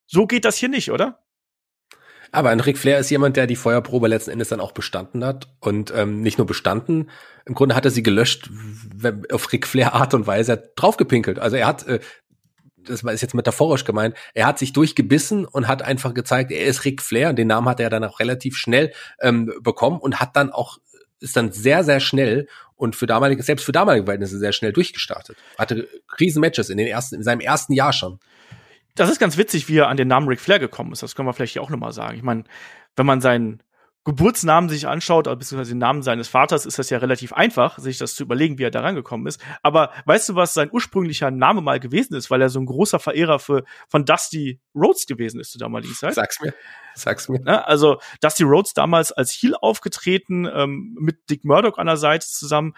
so 0.06 0.26
geht 0.26 0.44
das 0.44 0.56
hier 0.56 0.68
nicht, 0.68 0.90
oder? 0.90 1.23
Aber 2.34 2.50
ein 2.50 2.58
Ric 2.58 2.78
Flair 2.78 2.98
ist 2.98 3.10
jemand, 3.10 3.36
der 3.36 3.46
die 3.46 3.54
Feuerprobe 3.54 4.08
letzten 4.08 4.32
Endes 4.32 4.48
dann 4.48 4.60
auch 4.60 4.72
bestanden 4.72 5.24
hat. 5.24 5.48
Und 5.60 5.92
ähm, 5.94 6.20
nicht 6.20 6.36
nur 6.36 6.48
bestanden, 6.48 7.10
im 7.46 7.54
Grunde 7.54 7.76
hat 7.76 7.84
er 7.84 7.92
sie 7.92 8.02
gelöscht, 8.02 8.50
auf 9.30 9.52
Ric 9.52 9.68
Flair 9.68 9.94
Art 9.94 10.14
und 10.14 10.26
Weise 10.26 10.72
draufgepinkelt. 10.74 11.38
Also 11.38 11.56
er 11.56 11.68
hat, 11.68 11.86
äh, 11.86 12.00
das 12.76 13.02
ist 13.02 13.22
jetzt 13.22 13.34
metaphorisch 13.34 13.84
gemeint, 13.84 14.16
er 14.34 14.46
hat 14.46 14.58
sich 14.58 14.72
durchgebissen 14.72 15.44
und 15.44 15.68
hat 15.68 15.82
einfach 15.82 16.12
gezeigt, 16.12 16.50
er 16.50 16.66
ist 16.66 16.84
Ric 16.84 17.02
Flair. 17.02 17.30
Und 17.30 17.36
den 17.36 17.46
Namen 17.46 17.68
hat 17.68 17.78
er 17.78 17.88
dann 17.88 18.02
auch 18.02 18.18
relativ 18.18 18.56
schnell 18.56 18.92
ähm, 19.20 19.52
bekommen 19.60 20.00
und 20.00 20.18
hat 20.18 20.34
dann 20.34 20.50
auch, 20.50 20.78
ist 21.20 21.36
dann 21.36 21.52
sehr, 21.52 21.84
sehr 21.84 22.00
schnell 22.00 22.48
und 22.74 22.96
für 22.96 23.06
damalige, 23.06 23.44
selbst 23.44 23.64
für 23.64 23.72
damalige 23.72 24.06
Verhältnisse 24.06 24.38
sehr 24.38 24.52
schnell 24.52 24.72
durchgestartet. 24.72 25.36
Hatte 25.56 25.88
Krisenmatches 26.08 26.68
in 26.68 26.78
den 26.78 26.88
ersten, 26.88 27.14
in 27.14 27.22
seinem 27.22 27.40
ersten 27.40 27.74
Jahr 27.74 27.92
schon. 27.92 28.18
Das 28.96 29.10
ist 29.10 29.18
ganz 29.18 29.36
witzig, 29.36 29.68
wie 29.68 29.78
er 29.78 29.88
an 29.88 29.96
den 29.96 30.08
Namen 30.08 30.28
Ric 30.28 30.40
Flair 30.40 30.58
gekommen 30.58 30.92
ist. 30.92 31.02
Das 31.02 31.14
können 31.14 31.28
wir 31.28 31.32
vielleicht 31.32 31.54
hier 31.54 31.62
auch 31.62 31.70
nochmal 31.70 31.92
sagen. 31.92 32.16
Ich 32.16 32.22
meine, 32.22 32.44
wenn 32.96 33.06
man 33.06 33.20
seinen 33.20 33.62
Geburtsnamen 34.04 34.68
sich 34.68 34.86
anschaut, 34.86 35.24
beziehungsweise 35.24 35.72
den 35.72 35.78
Namen 35.78 36.02
seines 36.02 36.28
Vaters, 36.28 36.66
ist 36.66 36.78
das 36.78 36.90
ja 36.90 36.98
relativ 36.98 37.32
einfach, 37.32 37.78
sich 37.78 37.96
das 37.96 38.14
zu 38.14 38.22
überlegen, 38.22 38.58
wie 38.58 38.64
er 38.64 38.70
da 38.70 38.80
rangekommen 38.80 39.26
ist. 39.26 39.42
Aber 39.62 39.92
weißt 40.04 40.28
du, 40.28 40.34
was 40.34 40.52
sein 40.52 40.68
ursprünglicher 40.70 41.30
Name 41.30 41.62
mal 41.62 41.80
gewesen 41.80 42.14
ist, 42.14 42.30
weil 42.30 42.42
er 42.42 42.50
so 42.50 42.60
ein 42.60 42.66
großer 42.66 42.98
Verehrer 42.98 43.38
für, 43.38 43.64
von 43.88 44.04
Dusty 44.04 44.60
Rhodes 44.74 45.06
gewesen 45.06 45.40
ist 45.40 45.52
zu 45.52 45.58
damaligen 45.58 45.94
Zeit? 45.94 46.14
Sag's 46.14 46.38
mir. 46.40 46.52
Sag's 46.94 47.28
mir. 47.30 47.40
Ja, 47.46 47.62
also 47.62 47.98
Dusty 48.20 48.42
Rhodes 48.42 48.74
damals 48.74 49.10
als 49.10 49.32
Heel 49.32 49.54
aufgetreten, 49.54 50.46
ähm, 50.52 50.94
mit 51.00 51.30
Dick 51.30 51.44
Murdoch 51.44 51.78
an 51.78 51.86
der 51.86 51.96
Seite 51.96 52.26
zusammen 52.26 52.74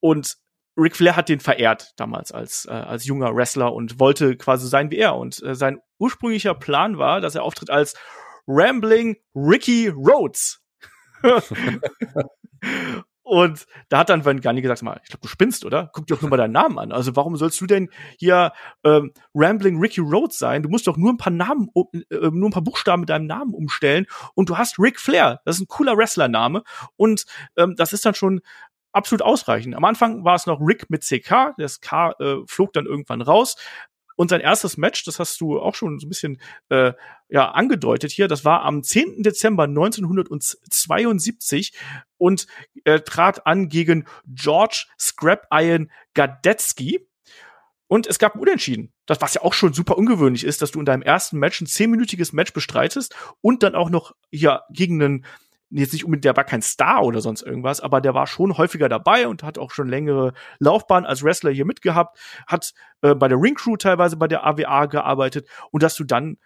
und 0.00 0.38
Ric 0.76 0.96
Flair 0.96 1.16
hat 1.16 1.28
den 1.28 1.40
verehrt 1.40 1.92
damals 1.96 2.32
als, 2.32 2.66
äh, 2.66 2.72
als 2.72 3.04
junger 3.04 3.34
Wrestler 3.34 3.72
und 3.72 4.00
wollte 4.00 4.36
quasi 4.36 4.66
sein 4.68 4.90
wie 4.90 4.98
er. 4.98 5.16
Und 5.16 5.42
äh, 5.42 5.54
sein 5.54 5.80
ursprünglicher 5.98 6.54
Plan 6.54 6.98
war, 6.98 7.20
dass 7.20 7.34
er 7.34 7.42
auftritt 7.42 7.70
als 7.70 7.94
Rambling 8.46 9.16
Ricky 9.34 9.88
Rhodes. 9.88 10.60
und 13.22 13.66
da 13.88 13.98
hat 13.98 14.10
dann 14.10 14.24
Van 14.24 14.40
Gunny 14.40 14.60
gesagt, 14.60 14.82
mal, 14.82 15.00
ich 15.02 15.08
glaube, 15.08 15.22
du 15.22 15.28
spinnst, 15.28 15.64
oder? 15.64 15.90
Guck 15.94 16.06
dir 16.06 16.14
doch 16.16 16.22
nur 16.22 16.30
mal 16.30 16.36
deinen 16.36 16.52
Namen 16.52 16.78
an. 16.78 16.92
Also 16.92 17.16
warum 17.16 17.36
sollst 17.36 17.60
du 17.60 17.66
denn 17.66 17.88
hier 18.18 18.52
ähm, 18.84 19.12
Rambling 19.34 19.78
Ricky 19.78 20.00
Rhodes 20.00 20.38
sein? 20.38 20.62
Du 20.62 20.68
musst 20.68 20.86
doch 20.86 20.96
nur 20.96 21.12
ein 21.12 21.16
paar 21.16 21.32
Namen, 21.32 21.70
äh, 22.10 22.30
nur 22.30 22.48
ein 22.48 22.52
paar 22.52 22.62
Buchstaben 22.62 23.00
mit 23.00 23.08
deinem 23.08 23.26
Namen 23.26 23.54
umstellen 23.54 24.06
und 24.34 24.50
du 24.50 24.58
hast 24.58 24.78
Ric 24.78 25.00
Flair. 25.00 25.40
Das 25.44 25.56
ist 25.56 25.62
ein 25.62 25.68
cooler 25.68 25.96
Wrestlername 25.96 26.62
und 26.96 27.24
ähm, 27.56 27.74
das 27.76 27.92
ist 27.92 28.04
dann 28.04 28.14
schon 28.14 28.40
absolut 28.94 29.22
ausreichend. 29.22 29.74
Am 29.74 29.84
Anfang 29.84 30.24
war 30.24 30.34
es 30.34 30.46
noch 30.46 30.60
Rick 30.60 30.90
mit 30.90 31.02
CK, 31.02 31.54
das 31.58 31.80
K 31.80 32.12
äh, 32.18 32.36
flog 32.46 32.72
dann 32.72 32.86
irgendwann 32.86 33.22
raus. 33.22 33.56
Und 34.16 34.30
sein 34.30 34.40
erstes 34.40 34.76
Match, 34.76 35.02
das 35.04 35.18
hast 35.18 35.40
du 35.40 35.58
auch 35.58 35.74
schon 35.74 35.98
so 35.98 36.06
ein 36.06 36.08
bisschen 36.08 36.40
äh, 36.68 36.92
ja, 37.28 37.50
angedeutet 37.50 38.12
hier, 38.12 38.28
das 38.28 38.44
war 38.44 38.62
am 38.62 38.84
10. 38.84 39.24
Dezember 39.24 39.64
1972 39.64 41.72
und 42.16 42.46
er 42.84 43.02
trat 43.02 43.44
an 43.46 43.68
gegen 43.68 44.06
George 44.26 44.86
Scrap 44.98 45.48
Iron 45.50 45.90
Gadetsky. 46.14 47.08
Und 47.86 48.06
es 48.06 48.18
gab 48.18 48.34
ein 48.34 48.40
Unentschieden. 48.40 48.92
Das, 49.06 49.20
was 49.20 49.34
ja 49.34 49.42
auch 49.42 49.52
schon 49.52 49.74
super 49.74 49.98
ungewöhnlich 49.98 50.44
ist, 50.44 50.62
dass 50.62 50.70
du 50.70 50.78
in 50.78 50.86
deinem 50.86 51.02
ersten 51.02 51.38
Match 51.38 51.60
ein 51.60 51.66
zehnminütiges 51.66 52.32
Match 52.32 52.52
bestreitest 52.52 53.14
und 53.40 53.62
dann 53.62 53.74
auch 53.74 53.90
noch 53.90 54.14
hier 54.30 54.62
gegen 54.70 55.02
einen 55.02 55.26
jetzt 55.70 55.92
nicht 55.92 56.04
unbedingt, 56.04 56.24
der 56.24 56.36
war 56.36 56.44
kein 56.44 56.62
Star 56.62 57.02
oder 57.04 57.20
sonst 57.20 57.42
irgendwas, 57.42 57.80
aber 57.80 58.00
der 58.00 58.14
war 58.14 58.26
schon 58.26 58.56
häufiger 58.56 58.88
dabei 58.88 59.28
und 59.28 59.42
hat 59.42 59.58
auch 59.58 59.70
schon 59.70 59.88
längere 59.88 60.32
Laufbahn 60.58 61.04
als 61.06 61.22
Wrestler 61.22 61.50
hier 61.50 61.64
mitgehabt, 61.64 62.18
hat 62.46 62.72
äh, 63.02 63.14
bei 63.14 63.28
der 63.28 63.40
Ring 63.40 63.54
Crew 63.54 63.76
teilweise 63.76 64.16
bei 64.16 64.28
der 64.28 64.44
AWA 64.44 64.86
gearbeitet 64.86 65.48
und 65.70 65.82
dass 65.82 65.96
du 65.96 66.04
dann 66.04 66.36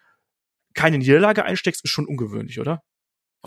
keine 0.75 0.99
Niederlage 0.99 1.45
einsteckst, 1.45 1.85
ist 1.85 1.91
schon 1.91 2.07
ungewöhnlich, 2.07 2.61
oder? 2.61 2.83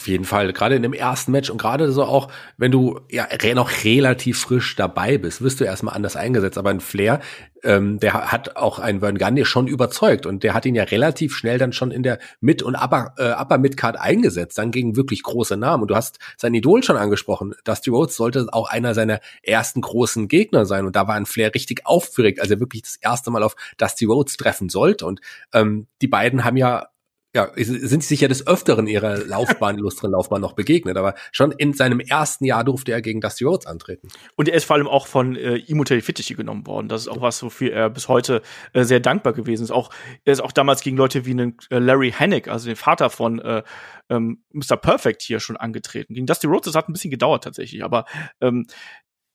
Auf 0.01 0.07
jeden 0.07 0.25
Fall, 0.25 0.51
gerade 0.51 0.73
in 0.73 0.81
dem 0.81 0.93
ersten 0.93 1.31
Match 1.31 1.51
und 1.51 1.59
gerade 1.59 1.91
so 1.91 2.03
auch, 2.03 2.27
wenn 2.57 2.71
du 2.71 3.01
ja 3.11 3.27
noch 3.53 3.83
relativ 3.83 4.39
frisch 4.39 4.75
dabei 4.75 5.19
bist, 5.19 5.43
wirst 5.43 5.59
du 5.59 5.63
erstmal 5.63 5.95
anders 5.95 6.15
eingesetzt. 6.15 6.57
Aber 6.57 6.71
ein 6.71 6.79
Flair, 6.79 7.19
ähm, 7.61 7.99
der 7.99 8.31
hat 8.31 8.55
auch 8.55 8.79
einen 8.79 9.01
Vern 9.01 9.19
Gundy 9.19 9.45
schon 9.45 9.67
überzeugt 9.67 10.25
und 10.25 10.41
der 10.41 10.55
hat 10.55 10.65
ihn 10.65 10.73
ja 10.73 10.85
relativ 10.85 11.35
schnell 11.35 11.59
dann 11.59 11.71
schon 11.71 11.91
in 11.91 12.01
der 12.01 12.17
Mid- 12.39 12.63
und 12.63 12.73
Upper, 12.73 13.13
äh, 13.19 13.29
Upper 13.39 13.59
Mid-Card 13.59 13.95
eingesetzt, 13.99 14.57
dann 14.57 14.71
gegen 14.71 14.95
wirklich 14.95 15.21
große 15.21 15.55
Namen. 15.55 15.83
Und 15.83 15.91
du 15.91 15.95
hast 15.95 16.17
sein 16.35 16.55
Idol 16.55 16.81
schon 16.81 16.97
angesprochen. 16.97 17.53
Dusty 17.63 17.91
Rhodes 17.91 18.15
sollte 18.15 18.47
auch 18.51 18.71
einer 18.71 18.95
seiner 18.95 19.19
ersten 19.43 19.81
großen 19.81 20.27
Gegner 20.29 20.65
sein. 20.65 20.87
Und 20.87 20.95
da 20.95 21.07
war 21.07 21.13
ein 21.13 21.27
Flair 21.27 21.53
richtig 21.53 21.85
aufgeregt, 21.85 22.41
als 22.41 22.49
er 22.49 22.59
wirklich 22.59 22.81
das 22.81 22.95
erste 22.95 23.29
Mal 23.29 23.43
auf 23.43 23.55
Dusty 23.77 24.05
Rhodes 24.05 24.35
treffen 24.35 24.69
sollte. 24.69 25.05
Und 25.05 25.21
ähm, 25.53 25.85
die 26.01 26.07
beiden 26.07 26.43
haben 26.43 26.57
ja 26.57 26.87
ja, 27.33 27.49
sind 27.55 28.03
sich 28.03 28.21
ja 28.21 28.27
des 28.27 28.45
Öfteren 28.45 28.87
ihrer 28.87 29.17
Laufbahn, 29.19 29.77
illustren 29.77 30.11
Laufbahn 30.11 30.41
noch 30.41 30.53
begegnet, 30.53 30.97
aber 30.97 31.15
schon 31.31 31.51
in 31.51 31.73
seinem 31.73 32.01
ersten 32.01 32.43
Jahr 32.43 32.65
durfte 32.65 32.91
er 32.91 33.01
gegen 33.01 33.21
Dusty 33.21 33.45
Rhodes 33.45 33.67
antreten. 33.67 34.09
Und 34.35 34.49
er 34.49 34.55
ist 34.55 34.65
vor 34.65 34.75
allem 34.75 34.87
auch 34.87 35.07
von 35.07 35.37
äh, 35.37 35.55
Imutei 35.55 36.01
Fittichi 36.01 36.33
genommen 36.33 36.67
worden. 36.67 36.89
Das 36.89 37.01
ist 37.01 37.07
auch 37.07 37.21
was, 37.21 37.41
wofür 37.41 37.71
er 37.71 37.89
bis 37.89 38.09
heute 38.09 38.41
äh, 38.73 38.83
sehr 38.83 38.99
dankbar 38.99 39.31
gewesen 39.31 39.63
ist. 39.63 39.71
Auch, 39.71 39.91
er 40.25 40.33
ist 40.33 40.41
auch 40.41 40.51
damals 40.51 40.81
gegen 40.81 40.97
Leute 40.97 41.25
wie 41.25 41.31
einen 41.31 41.57
äh, 41.69 41.79
Larry 41.79 42.11
Hannick, 42.11 42.49
also 42.49 42.67
den 42.67 42.75
Vater 42.75 43.09
von 43.09 43.39
äh, 43.39 43.63
ähm, 44.09 44.43
Mr. 44.51 44.75
Perfect 44.75 45.21
hier 45.21 45.39
schon 45.39 45.55
angetreten. 45.55 46.13
Gegen 46.13 46.25
Dusty 46.25 46.47
Rhodes, 46.47 46.65
das 46.65 46.75
hat 46.75 46.89
ein 46.89 46.93
bisschen 46.93 47.11
gedauert 47.11 47.45
tatsächlich, 47.45 47.83
aber 47.83 48.05
ähm, 48.41 48.65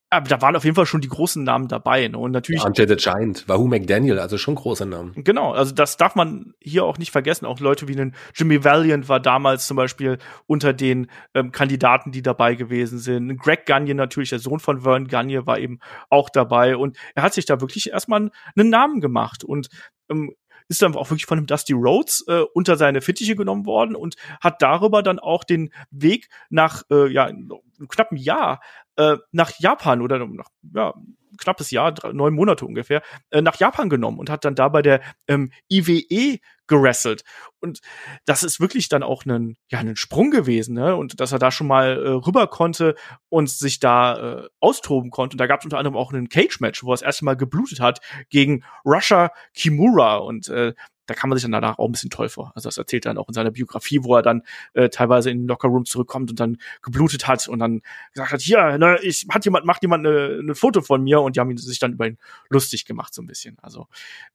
aber 0.08 0.28
da 0.28 0.40
waren 0.40 0.54
auf 0.54 0.64
jeden 0.64 0.76
Fall 0.76 0.86
schon 0.86 1.00
die 1.00 1.08
großen 1.08 1.42
Namen 1.42 1.66
dabei. 1.66 2.06
Ne? 2.06 2.16
Und 2.16 2.30
natürlich. 2.30 2.64
Andre 2.64 2.86
the 2.86 2.96
Giant, 2.96 3.48
Wahoo 3.48 3.66
McDaniel, 3.66 4.18
also 4.20 4.38
schon 4.38 4.54
große 4.54 4.86
Namen. 4.86 5.12
Genau, 5.16 5.52
also 5.52 5.74
das 5.74 5.96
darf 5.96 6.14
man 6.14 6.54
hier 6.60 6.84
auch 6.84 6.98
nicht 6.98 7.10
vergessen. 7.10 7.44
Auch 7.44 7.58
Leute 7.58 7.88
wie 7.88 7.92
einen 7.92 8.14
Jimmy 8.34 8.62
Valiant 8.62 9.08
war 9.08 9.18
damals 9.18 9.66
zum 9.66 9.76
Beispiel 9.76 10.18
unter 10.46 10.72
den 10.72 11.10
ähm, 11.34 11.50
Kandidaten, 11.50 12.12
die 12.12 12.22
dabei 12.22 12.54
gewesen 12.54 12.98
sind. 12.98 13.36
Greg 13.38 13.66
Gagne 13.66 13.94
natürlich, 13.94 14.30
der 14.30 14.38
Sohn 14.38 14.60
von 14.60 14.82
Vern 14.82 15.08
Gagne, 15.08 15.46
war 15.46 15.58
eben 15.58 15.80
auch 16.08 16.30
dabei. 16.30 16.76
Und 16.76 16.96
er 17.14 17.24
hat 17.24 17.34
sich 17.34 17.46
da 17.46 17.60
wirklich 17.60 17.90
erstmal 17.90 18.30
einen 18.54 18.70
Namen 18.70 19.00
gemacht. 19.00 19.42
Und 19.42 19.68
ähm, 20.08 20.34
ist 20.68 20.82
dann 20.82 20.94
auch 20.94 21.10
wirklich 21.10 21.26
von 21.26 21.38
dem 21.38 21.46
Dusty 21.46 21.72
Rhodes 21.72 22.24
äh, 22.28 22.42
unter 22.54 22.76
seine 22.76 23.00
Fittiche 23.00 23.36
genommen 23.36 23.66
worden 23.66 23.94
und 23.94 24.16
hat 24.40 24.62
darüber 24.62 25.02
dann 25.02 25.18
auch 25.18 25.44
den 25.44 25.72
Weg 25.90 26.28
nach 26.50 26.82
äh, 26.90 27.10
ja, 27.12 27.24
einem 27.24 27.52
knappen 27.88 28.16
Jahr 28.16 28.60
äh, 28.96 29.16
nach 29.32 29.52
Japan 29.58 30.00
oder 30.00 30.18
nach 30.26 30.48
ja, 30.74 30.94
knappes 31.36 31.70
Jahr, 31.70 31.92
drei, 31.92 32.12
neun 32.12 32.34
Monate 32.34 32.64
ungefähr, 32.64 33.02
äh, 33.30 33.42
nach 33.42 33.56
Japan 33.56 33.88
genommen 33.88 34.18
und 34.18 34.30
hat 34.30 34.44
dann 34.44 34.54
da 34.54 34.68
bei 34.68 34.82
der 34.82 35.00
ähm, 35.28 35.52
IWE 35.70 36.38
gerasselt. 36.66 37.22
Und 37.60 37.80
das 38.24 38.42
ist 38.42 38.60
wirklich 38.60 38.88
dann 38.88 39.02
auch 39.02 39.24
ein, 39.24 39.56
ja, 39.70 39.78
ein 39.78 39.96
Sprung 39.96 40.30
gewesen, 40.30 40.74
ne? 40.74 40.96
Und 40.96 41.20
dass 41.20 41.32
er 41.32 41.38
da 41.38 41.50
schon 41.50 41.66
mal 41.66 42.02
äh, 42.04 42.08
rüber 42.08 42.46
konnte 42.48 42.94
und 43.28 43.48
sich 43.48 43.78
da 43.80 44.40
äh, 44.40 44.48
austoben 44.60 45.10
konnte. 45.10 45.34
Und 45.34 45.40
da 45.40 45.46
gab 45.46 45.60
es 45.60 45.64
unter 45.64 45.78
anderem 45.78 45.96
auch 45.96 46.12
einen 46.12 46.28
Cage-Match, 46.28 46.82
wo 46.82 46.90
er 46.90 46.94
das 46.94 47.02
erste 47.02 47.24
Mal 47.24 47.36
geblutet 47.36 47.80
hat 47.80 48.00
gegen 48.30 48.64
Russia 48.84 49.30
Kimura. 49.54 50.16
Und 50.16 50.48
äh, 50.48 50.74
da 51.06 51.14
kann 51.14 51.30
man 51.30 51.36
sich 51.38 51.44
dann 51.44 51.52
danach 51.52 51.78
auch 51.78 51.88
ein 51.88 51.92
bisschen 51.92 52.10
toll 52.10 52.28
vor. 52.28 52.52
Also 52.54 52.68
das 52.68 52.78
erzählt 52.78 53.06
er 53.06 53.14
dann 53.14 53.18
auch 53.18 53.28
in 53.28 53.34
seiner 53.34 53.50
Biografie, 53.50 54.02
wo 54.02 54.14
er 54.16 54.22
dann 54.22 54.42
äh, 54.74 54.88
teilweise 54.88 55.30
in 55.30 55.38
den 55.38 55.48
Lockerroom 55.48 55.84
zurückkommt 55.84 56.30
und 56.30 56.40
dann 56.40 56.58
geblutet 56.82 57.26
hat 57.26 57.48
und 57.48 57.58
dann 57.58 57.82
gesagt 58.12 58.32
hat, 58.32 58.40
hier, 58.40 58.78
ne, 58.78 58.98
ich 59.02 59.26
hat 59.30 59.44
jemand, 59.44 59.64
macht 59.64 59.82
jemand 59.82 60.06
eine, 60.06 60.38
eine 60.40 60.54
Foto 60.54 60.80
von 60.80 61.02
mir 61.02 61.20
und 61.20 61.36
die 61.36 61.40
haben 61.40 61.50
ihn 61.50 61.56
sich 61.56 61.78
dann 61.78 61.92
über 61.92 62.06
ihn 62.06 62.18
lustig 62.48 62.84
gemacht 62.84 63.14
so 63.14 63.22
ein 63.22 63.26
bisschen. 63.26 63.56
Also 63.62 63.86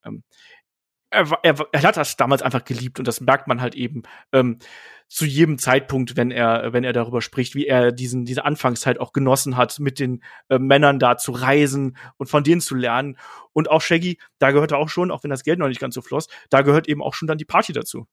ähm, 0.05 0.23
er, 1.11 1.27
er, 1.43 1.55
er 1.71 1.83
hat 1.83 1.97
das 1.97 2.17
damals 2.17 2.41
einfach 2.41 2.63
geliebt 2.65 2.97
und 2.97 3.07
das 3.07 3.21
merkt 3.21 3.47
man 3.47 3.61
halt 3.61 3.75
eben 3.75 4.03
ähm, 4.31 4.57
zu 5.07 5.25
jedem 5.25 5.57
Zeitpunkt, 5.57 6.15
wenn 6.15 6.31
er, 6.31 6.71
wenn 6.71 6.85
er 6.85 6.93
darüber 6.93 7.21
spricht, 7.21 7.53
wie 7.53 7.67
er 7.67 7.91
diesen, 7.91 8.23
diese 8.23 8.45
Anfangszeit 8.45 8.97
auch 8.97 9.11
genossen 9.11 9.57
hat, 9.57 9.77
mit 9.79 9.99
den 9.99 10.23
äh, 10.47 10.57
Männern 10.57 10.99
da 10.99 11.17
zu 11.17 11.33
reisen 11.33 11.97
und 12.15 12.27
von 12.27 12.45
denen 12.45 12.61
zu 12.61 12.75
lernen. 12.75 13.17
Und 13.51 13.69
auch 13.69 13.81
Shaggy, 13.81 14.19
da 14.39 14.51
gehört 14.51 14.71
er 14.71 14.77
auch 14.77 14.87
schon, 14.87 15.11
auch 15.11 15.23
wenn 15.23 15.29
das 15.29 15.43
Geld 15.43 15.59
noch 15.59 15.67
nicht 15.67 15.81
ganz 15.81 15.95
so 15.95 16.01
floss, 16.01 16.29
da 16.49 16.61
gehört 16.61 16.87
eben 16.87 17.03
auch 17.03 17.13
schon 17.13 17.27
dann 17.27 17.37
die 17.37 17.45
Party 17.45 17.73
dazu. 17.73 18.07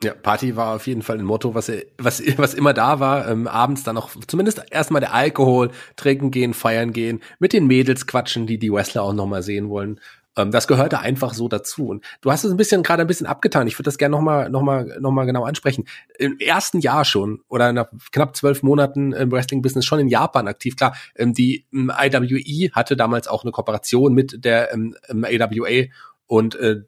Ja, 0.00 0.14
Party 0.14 0.54
war 0.54 0.76
auf 0.76 0.86
jeden 0.86 1.02
Fall 1.02 1.18
ein 1.18 1.24
Motto, 1.24 1.56
was, 1.56 1.72
was, 1.98 2.22
was 2.38 2.54
immer 2.54 2.72
da 2.72 3.00
war. 3.00 3.28
Ähm, 3.28 3.48
abends 3.48 3.82
dann 3.82 3.96
auch 3.96 4.10
zumindest 4.28 4.62
erstmal 4.70 5.00
der 5.00 5.12
Alkohol, 5.12 5.72
trinken 5.96 6.30
gehen, 6.30 6.54
feiern 6.54 6.92
gehen, 6.92 7.20
mit 7.40 7.52
den 7.52 7.66
Mädels 7.66 8.06
quatschen, 8.06 8.46
die 8.46 8.60
die 8.60 8.72
Wrestler 8.72 9.02
auch 9.02 9.12
nochmal 9.12 9.42
sehen 9.42 9.70
wollen. 9.70 9.98
Ähm, 10.38 10.52
das 10.52 10.68
gehörte 10.68 11.00
einfach 11.00 11.34
so 11.34 11.48
dazu. 11.48 11.88
Und 11.88 12.04
du 12.20 12.30
hast 12.30 12.44
es 12.44 12.50
ein 12.50 12.56
bisschen 12.56 12.82
gerade 12.82 13.02
ein 13.02 13.06
bisschen 13.06 13.26
abgetan. 13.26 13.66
Ich 13.66 13.74
würde 13.74 13.88
das 13.88 13.98
gerne 13.98 14.16
nochmal 14.16 14.48
noch 14.48 14.62
mal, 14.62 14.96
noch 15.00 15.10
mal 15.10 15.24
genau 15.24 15.44
ansprechen. 15.44 15.84
Im 16.18 16.38
ersten 16.38 16.80
Jahr 16.80 17.04
schon 17.04 17.40
oder 17.48 17.72
nach 17.72 17.88
knapp 18.12 18.36
zwölf 18.36 18.62
Monaten 18.62 19.12
im 19.12 19.32
Wrestling-Business 19.32 19.84
schon 19.84 19.98
in 19.98 20.08
Japan 20.08 20.48
aktiv. 20.48 20.76
Klar, 20.76 20.96
ähm, 21.16 21.34
die 21.34 21.66
ähm, 21.72 21.90
IWE 21.90 22.70
hatte 22.72 22.96
damals 22.96 23.28
auch 23.28 23.42
eine 23.42 23.50
Kooperation 23.50 24.14
mit 24.14 24.44
der 24.44 24.72
ähm, 24.72 24.94
AWA 25.10 25.88
und 26.26 26.54
äh, 26.54 26.82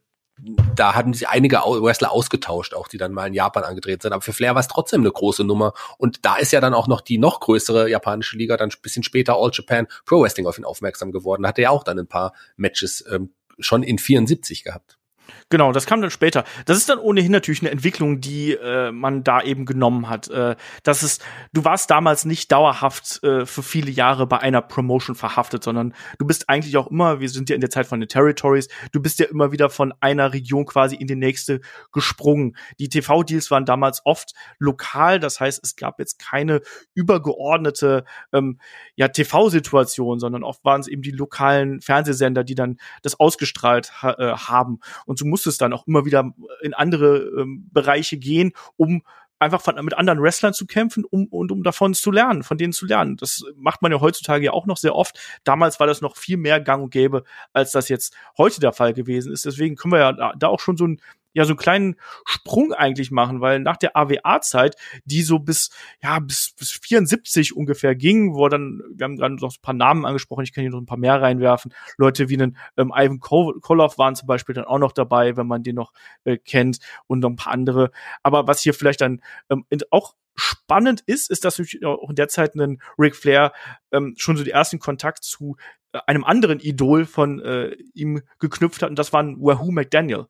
da 0.75 0.95
hatten 0.95 1.13
sie 1.13 1.27
einige 1.27 1.57
Wrestler 1.59 2.13
ausgetauscht, 2.13 2.75
auch 2.75 2.89
die 2.89 2.97
dann 2.97 3.13
mal 3.13 3.27
in 3.27 3.35
Japan 3.35 3.65
angetreten 3.65 4.01
sind. 4.01 4.13
Aber 4.13 4.23
für 4.23 4.33
Flair 4.33 4.55
war 4.55 4.61
es 4.61 4.69
trotzdem 4.69 5.03
eine 5.03 5.11
große 5.11 5.45
Nummer. 5.45 5.75
Und 5.99 6.25
da 6.25 6.37
ist 6.37 6.53
ja 6.53 6.61
dann 6.61 6.73
auch 6.73 6.89
noch 6.89 7.01
die 7.01 7.19
noch 7.19 7.41
größere 7.41 7.91
japanische 7.91 8.39
Liga, 8.39 8.57
dann 8.57 8.71
ein 8.71 8.83
bisschen 8.83 9.03
später 9.03 9.35
All 9.37 9.51
Japan 9.53 9.87
Pro 10.07 10.23
Wrestling 10.23 10.47
auf 10.47 10.59
ihn 10.59 10.65
aufmerksam 10.65 11.13
geworden. 11.13 11.43
Da 11.43 11.51
hat 11.51 11.59
er 11.59 11.65
ja 11.65 11.71
auch 11.71 11.85
dann 11.85 11.99
ein 11.99 12.07
paar 12.07 12.33
Matches 12.57 13.05
ähm, 13.11 13.35
schon 13.61 13.83
in 13.83 13.99
74 13.99 14.64
gehabt. 14.64 15.00
Genau, 15.49 15.73
das 15.73 15.87
kam 15.87 16.01
dann 16.01 16.11
später. 16.11 16.45
Das 16.64 16.77
ist 16.77 16.88
dann 16.88 16.99
ohnehin 16.99 17.33
natürlich 17.33 17.61
eine 17.61 17.71
Entwicklung, 17.71 18.21
die 18.21 18.53
äh, 18.53 18.93
man 18.93 19.25
da 19.25 19.43
eben 19.43 19.66
genommen 19.66 20.09
hat. 20.09 20.29
Äh, 20.29 20.57
das 20.83 21.03
ist, 21.03 21.25
du 21.53 21.64
warst 21.64 21.90
damals 21.90 22.25
nicht 22.25 22.53
dauerhaft 22.53 23.23
äh, 23.25 23.47
für 23.47 23.62
viele 23.62 23.90
Jahre 23.90 24.27
bei 24.27 24.38
einer 24.38 24.62
Promotion 24.62 25.16
verhaftet, 25.16 25.64
sondern 25.64 25.95
du 26.19 26.27
bist 26.27 26.49
eigentlich 26.49 26.77
auch 26.77 26.88
immer, 26.88 27.21
wir 27.21 27.29
sind 27.29 27.49
ja 27.49 27.55
in 27.55 27.61
der 27.61 27.71
Zeit 27.71 27.87
von 27.87 28.01
den 28.01 28.09
Territories, 28.09 28.69
du 28.93 29.01
bist 29.01 29.19
ja 29.19 29.27
immer 29.27 29.53
wieder 29.53 29.71
von 29.71 29.93
einer 30.01 30.33
Region 30.33 30.66
quasi 30.66 30.97
in 30.97 31.07
die 31.07 31.16
nächste 31.16 31.61
gesprungen. 31.93 32.57
Die 32.79 32.88
TV-Deals 32.88 33.51
waren 33.51 33.64
damals 33.64 34.03
oft 34.05 34.35
lokal, 34.59 35.19
das 35.21 35.40
heißt, 35.40 35.61
es 35.62 35.77
gab 35.77 35.99
jetzt 35.99 36.19
keine 36.19 36.61
übergeordnete 36.95 38.05
ähm, 38.33 38.59
ja, 38.97 39.09
TV-Situation, 39.09 40.19
sondern 40.19 40.45
oft 40.45 40.64
waren 40.64 40.81
es 40.81 40.88
eben 40.88 41.03
die 41.03 41.11
lokalen 41.11 41.81
Fernsehsender, 41.81 42.45
die 42.45 42.55
dann 42.55 42.79
das 43.03 43.19
ausgestrahlt 43.19 44.03
ha 44.03 44.12
äh, 44.19 44.37
haben. 44.37 44.81
Und 45.07 45.19
du 45.20 45.26
musst 45.26 45.40
musste 45.40 45.50
es 45.50 45.59
dann 45.59 45.72
auch 45.72 45.87
immer 45.87 46.04
wieder 46.04 46.35
in 46.61 46.74
andere 46.74 47.18
ähm, 47.40 47.66
Bereiche 47.72 48.18
gehen, 48.18 48.52
um 48.76 49.02
einfach 49.38 49.62
von, 49.62 49.83
mit 49.83 49.94
anderen 49.94 50.20
Wrestlern 50.20 50.52
zu 50.52 50.66
kämpfen 50.66 51.02
um, 51.02 51.26
und 51.28 51.50
um 51.50 51.62
davon 51.62 51.94
zu 51.94 52.11
lernen, 52.11 52.42
von 52.42 52.59
denen 52.59 52.74
zu 52.74 52.85
lernen. 52.85 53.16
Das 53.16 53.42
macht 53.56 53.80
man 53.80 53.90
ja 53.90 54.00
heutzutage 54.00 54.44
ja 54.44 54.52
auch 54.52 54.66
noch 54.66 54.76
sehr 54.76 54.94
oft. 54.94 55.18
Damals 55.44 55.80
war 55.80 55.87
das 55.87 56.02
noch 56.02 56.18
viel 56.18 56.37
mehr 56.37 56.61
gang 56.61 56.85
und 56.85 56.90
gäbe, 56.90 57.24
als 57.54 57.72
das 57.72 57.88
jetzt 57.88 58.14
heute 58.37 58.61
der 58.61 58.74
Fall 58.74 58.92
gewesen 58.92 59.33
ist. 59.33 59.46
Deswegen 59.46 59.76
können 59.76 59.92
wir 59.92 60.00
ja 60.00 60.12
da, 60.12 60.35
da 60.38 60.48
auch 60.48 60.61
schon 60.61 60.76
so 60.76 60.87
ein 60.87 61.00
ja 61.33 61.45
so 61.45 61.51
einen 61.51 61.59
kleinen 61.59 61.97
Sprung 62.25 62.73
eigentlich 62.73 63.11
machen, 63.11 63.40
weil 63.40 63.61
nach 63.61 63.77
der 63.77 63.97
AWA-Zeit, 63.97 64.77
die 65.05 65.23
so 65.23 65.38
bis 65.38 65.71
ja 66.03 66.19
bis 66.19 66.53
bis 66.59 66.73
74 66.73 67.57
ungefähr 67.57 67.95
ging, 67.95 68.35
wo 68.35 68.49
dann 68.49 68.83
wir 68.95 69.05
haben 69.05 69.16
gerade 69.16 69.35
noch 69.35 69.53
ein 69.53 69.62
paar 69.62 69.75
Namen 69.75 70.05
angesprochen, 70.05 70.45
ich 70.45 70.53
kann 70.53 70.62
hier 70.62 70.71
noch 70.71 70.81
ein 70.81 70.87
paar 70.87 70.99
mehr 70.99 71.21
reinwerfen, 71.21 71.73
Leute 71.97 72.29
wie 72.29 72.35
einen 72.35 72.57
ähm, 72.77 72.93
Ivan 72.95 73.21
Koloff 73.21 73.99
waren 73.99 74.14
zum 74.16 74.27
Beispiel 74.27 74.55
dann 74.55 74.64
auch 74.64 74.79
noch 74.79 74.93
dabei, 74.93 75.37
wenn 75.37 75.47
man 75.47 75.62
den 75.62 75.77
noch 75.77 75.93
äh, 76.25 76.37
kennt 76.37 76.79
und 77.07 77.21
noch 77.21 77.31
ein 77.31 77.37
paar 77.37 77.53
andere. 77.53 77.90
Aber 78.23 78.47
was 78.47 78.62
hier 78.62 78.75
vielleicht 78.75 79.01
dann 79.01 79.23
ähm, 79.51 79.64
auch 79.90 80.14
spannend 80.35 81.03
ist, 81.07 81.31
ist, 81.31 81.45
dass 81.45 81.61
auch 81.85 82.11
in 82.11 82.16
der 82.16 82.29
Zeit 82.29 82.55
ein 82.55 82.81
Ric 82.99 83.16
Flair 83.16 83.53
ähm, 83.93 84.14
schon 84.16 84.37
so 84.37 84.45
den 84.45 84.53
ersten 84.53 84.79
Kontakt 84.79 85.23
zu 85.25 85.57
äh, 85.93 85.99
einem 86.07 86.25
anderen 86.25 86.61
Idol 86.61 87.05
von 87.05 87.40
äh, 87.40 87.77
ihm 87.95 88.23
geknüpft 88.38 88.83
hat 88.83 88.90
und 88.90 88.99
das 88.99 89.12
war 89.12 89.23
ein 89.23 89.37
Wahoo 89.40 89.71
McDaniel 89.71 90.27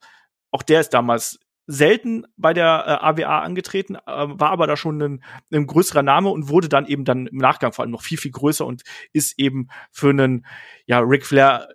auch 0.50 0.62
der 0.62 0.80
ist 0.80 0.90
damals 0.90 1.38
selten 1.66 2.24
bei 2.36 2.52
der 2.52 2.84
äh, 2.86 3.22
AWA 3.22 3.40
angetreten, 3.40 3.94
äh, 3.94 4.00
war 4.06 4.50
aber 4.50 4.66
da 4.66 4.76
schon 4.76 5.00
ein, 5.00 5.24
ein 5.52 5.66
größerer 5.66 6.02
Name 6.02 6.30
und 6.30 6.48
wurde 6.48 6.68
dann 6.68 6.86
eben 6.86 7.04
dann 7.04 7.28
im 7.28 7.38
Nachgang 7.38 7.72
vor 7.72 7.84
allem 7.84 7.92
noch 7.92 8.02
viel, 8.02 8.18
viel 8.18 8.32
größer 8.32 8.66
und 8.66 8.82
ist 9.12 9.38
eben 9.38 9.68
für 9.92 10.10
einen, 10.10 10.46
ja, 10.86 10.98
Ric 10.98 11.24
Flair 11.24 11.68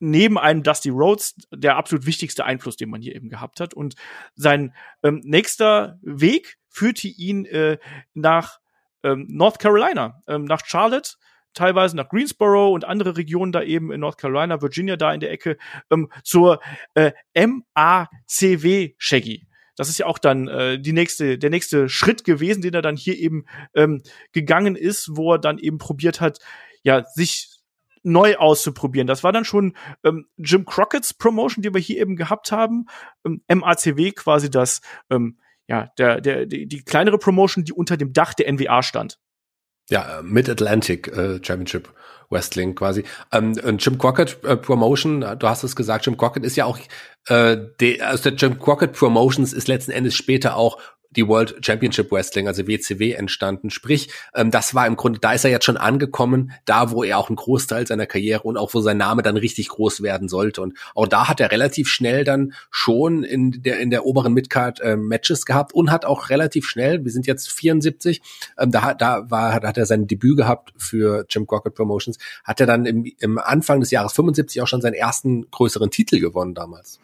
neben 0.00 0.36
einem 0.36 0.64
Dusty 0.64 0.90
Rhodes 0.90 1.36
der 1.54 1.76
absolut 1.76 2.06
wichtigste 2.06 2.44
Einfluss, 2.44 2.76
den 2.76 2.90
man 2.90 3.00
hier 3.00 3.14
eben 3.14 3.28
gehabt 3.28 3.60
hat. 3.60 3.72
Und 3.72 3.94
sein 4.34 4.74
ähm, 5.04 5.20
nächster 5.22 6.00
Weg 6.02 6.58
führte 6.68 7.06
ihn 7.06 7.44
äh, 7.44 7.78
nach 8.12 8.58
ähm, 9.04 9.26
North 9.28 9.60
Carolina, 9.60 10.20
ähm, 10.26 10.44
nach 10.44 10.66
Charlotte, 10.66 11.12
teilweise 11.54 11.96
nach 11.96 12.08
Greensboro 12.08 12.72
und 12.72 12.84
andere 12.84 13.16
Regionen 13.16 13.52
da 13.52 13.62
eben 13.62 13.92
in 13.92 14.00
North 14.00 14.18
Carolina, 14.18 14.60
Virginia 14.60 14.96
da 14.96 15.12
in 15.12 15.20
der 15.20 15.30
Ecke, 15.30 15.56
ähm, 15.90 16.10
zur 16.24 16.60
äh, 16.94 17.12
MACW 17.34 18.94
Shaggy. 18.98 19.46
Das 19.76 19.88
ist 19.88 19.98
ja 19.98 20.06
auch 20.06 20.18
dann 20.18 20.48
äh, 20.48 20.78
die 20.78 20.92
nächste, 20.92 21.38
der 21.38 21.50
nächste 21.50 21.88
Schritt 21.88 22.24
gewesen, 22.24 22.62
den 22.62 22.74
er 22.74 22.82
dann 22.82 22.96
hier 22.96 23.18
eben 23.18 23.46
ähm, 23.74 24.02
gegangen 24.32 24.76
ist, 24.76 25.16
wo 25.16 25.32
er 25.32 25.38
dann 25.38 25.58
eben 25.58 25.78
probiert 25.78 26.20
hat, 26.20 26.38
ja, 26.82 27.04
sich 27.04 27.48
neu 28.02 28.36
auszuprobieren. 28.36 29.06
Das 29.06 29.24
war 29.24 29.32
dann 29.32 29.44
schon 29.44 29.76
ähm, 30.04 30.26
Jim 30.36 30.64
Crockett's 30.64 31.14
Promotion, 31.14 31.62
die 31.62 31.72
wir 31.72 31.80
hier 31.80 32.00
eben 32.00 32.16
gehabt 32.16 32.52
haben. 32.52 32.86
Ähm, 33.24 33.42
MACW 33.48 34.12
quasi 34.12 34.50
das, 34.50 34.80
ähm, 35.08 35.38
ja, 35.68 35.92
der, 35.98 36.20
der, 36.20 36.46
die, 36.46 36.66
die 36.66 36.84
kleinere 36.84 37.18
Promotion, 37.18 37.64
die 37.64 37.72
unter 37.72 37.96
dem 37.96 38.12
Dach 38.12 38.34
der 38.34 38.52
NWA 38.52 38.82
stand. 38.82 39.18
Ja, 39.90 40.18
äh, 40.18 40.22
Mid-Atlantic 40.22 41.08
äh, 41.08 41.40
Championship 41.42 41.92
Wrestling 42.30 42.74
quasi. 42.74 43.04
Ähm, 43.30 43.54
Jim 43.78 43.98
Crockett 43.98 44.42
äh, 44.44 44.56
Promotion, 44.56 45.20
du 45.20 45.48
hast 45.48 45.64
es 45.64 45.76
gesagt, 45.76 46.06
Jim 46.06 46.16
Crockett 46.16 46.44
ist 46.44 46.56
ja 46.56 46.64
auch, 46.64 46.78
äh, 47.28 47.58
de, 47.80 48.00
also 48.00 48.30
der 48.30 48.34
Jim 48.34 48.58
Crockett 48.58 48.92
Promotions 48.94 49.52
ist 49.52 49.68
letzten 49.68 49.92
Endes 49.92 50.14
später 50.14 50.56
auch 50.56 50.78
die 51.16 51.26
World 51.26 51.64
Championship 51.64 52.10
Wrestling, 52.10 52.48
also 52.48 52.66
WCW, 52.66 53.12
entstanden. 53.12 53.70
Sprich, 53.70 54.08
ähm, 54.34 54.50
das 54.50 54.74
war 54.74 54.86
im 54.86 54.96
Grunde, 54.96 55.18
da 55.20 55.32
ist 55.32 55.44
er 55.44 55.50
jetzt 55.50 55.64
schon 55.64 55.76
angekommen, 55.76 56.52
da 56.64 56.90
wo 56.90 57.04
er 57.04 57.18
auch 57.18 57.28
einen 57.28 57.36
Großteil 57.36 57.86
seiner 57.86 58.06
Karriere 58.06 58.42
und 58.42 58.56
auch 58.56 58.74
wo 58.74 58.80
sein 58.80 58.96
Name 58.96 59.22
dann 59.22 59.36
richtig 59.36 59.68
groß 59.68 60.02
werden 60.02 60.28
sollte. 60.28 60.62
Und 60.62 60.76
auch 60.94 61.06
da 61.06 61.28
hat 61.28 61.40
er 61.40 61.50
relativ 61.50 61.88
schnell 61.88 62.24
dann 62.24 62.54
schon 62.70 63.24
in 63.24 63.62
der 63.62 63.78
in 63.78 63.90
der 63.90 64.06
oberen 64.06 64.32
Midcard 64.32 64.80
äh, 64.80 64.96
Matches 64.96 65.46
gehabt 65.46 65.72
und 65.72 65.90
hat 65.90 66.04
auch 66.04 66.30
relativ 66.30 66.66
schnell, 66.66 67.04
wir 67.04 67.12
sind 67.12 67.26
jetzt 67.26 67.50
74, 67.50 68.22
ähm, 68.58 68.70
da 68.70 68.94
da 68.94 69.30
war 69.30 69.52
hat 69.52 69.78
er 69.78 69.86
sein 69.86 70.06
Debüt 70.06 70.36
gehabt 70.36 70.72
für 70.76 71.24
Jim 71.28 71.46
Crockett 71.46 71.74
Promotions, 71.74 72.18
hat 72.44 72.60
er 72.60 72.66
dann 72.66 72.86
im, 72.86 73.04
im 73.18 73.38
Anfang 73.38 73.80
des 73.80 73.90
Jahres 73.90 74.12
75 74.12 74.62
auch 74.62 74.66
schon 74.66 74.80
seinen 74.80 74.94
ersten 74.94 75.50
größeren 75.50 75.90
Titel 75.90 76.20
gewonnen 76.20 76.54
damals. 76.54 76.98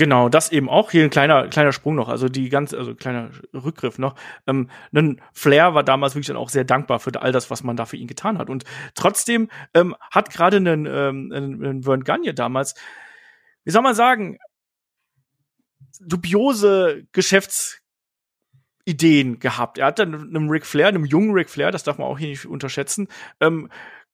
Genau, 0.00 0.28
das 0.28 0.52
eben 0.52 0.68
auch. 0.68 0.92
Hier 0.92 1.02
ein 1.02 1.10
kleiner, 1.10 1.48
kleiner 1.48 1.72
Sprung 1.72 1.96
noch, 1.96 2.08
also 2.08 2.28
die 2.28 2.48
ganze, 2.50 2.78
also 2.78 2.94
kleiner 2.94 3.30
Rückgriff 3.52 3.98
noch. 3.98 4.14
Ähm, 4.46 4.70
ein 4.94 5.20
Flair 5.32 5.74
war 5.74 5.82
damals 5.82 6.14
wirklich 6.14 6.28
dann 6.28 6.36
auch 6.36 6.50
sehr 6.50 6.62
dankbar 6.62 7.00
für 7.00 7.20
all 7.20 7.32
das, 7.32 7.50
was 7.50 7.64
man 7.64 7.76
da 7.76 7.84
für 7.84 7.96
ihn 7.96 8.06
getan 8.06 8.38
hat. 8.38 8.48
Und 8.48 8.62
trotzdem 8.94 9.50
ähm, 9.74 9.96
hat 10.12 10.30
gerade 10.30 10.58
einen, 10.58 10.86
ähm, 10.86 11.32
einen 11.34 11.82
Vern 11.82 12.04
Gagne 12.04 12.32
damals, 12.32 12.76
wie 13.64 13.72
soll 13.72 13.82
man 13.82 13.96
sagen, 13.96 14.38
dubiose 16.00 17.04
Geschäftsideen 17.10 17.80
gehabt. 19.40 19.78
Er 19.78 19.86
hat 19.86 19.98
dann 19.98 20.14
einem 20.14 20.48
Ric 20.48 20.64
Flair, 20.64 20.86
einem 20.88 21.06
jungen 21.06 21.32
Ric 21.32 21.50
Flair, 21.50 21.72
das 21.72 21.82
darf 21.82 21.98
man 21.98 22.06
auch 22.06 22.20
hier 22.20 22.28
nicht 22.28 22.46
unterschätzen, 22.46 23.08
ähm, 23.40 23.68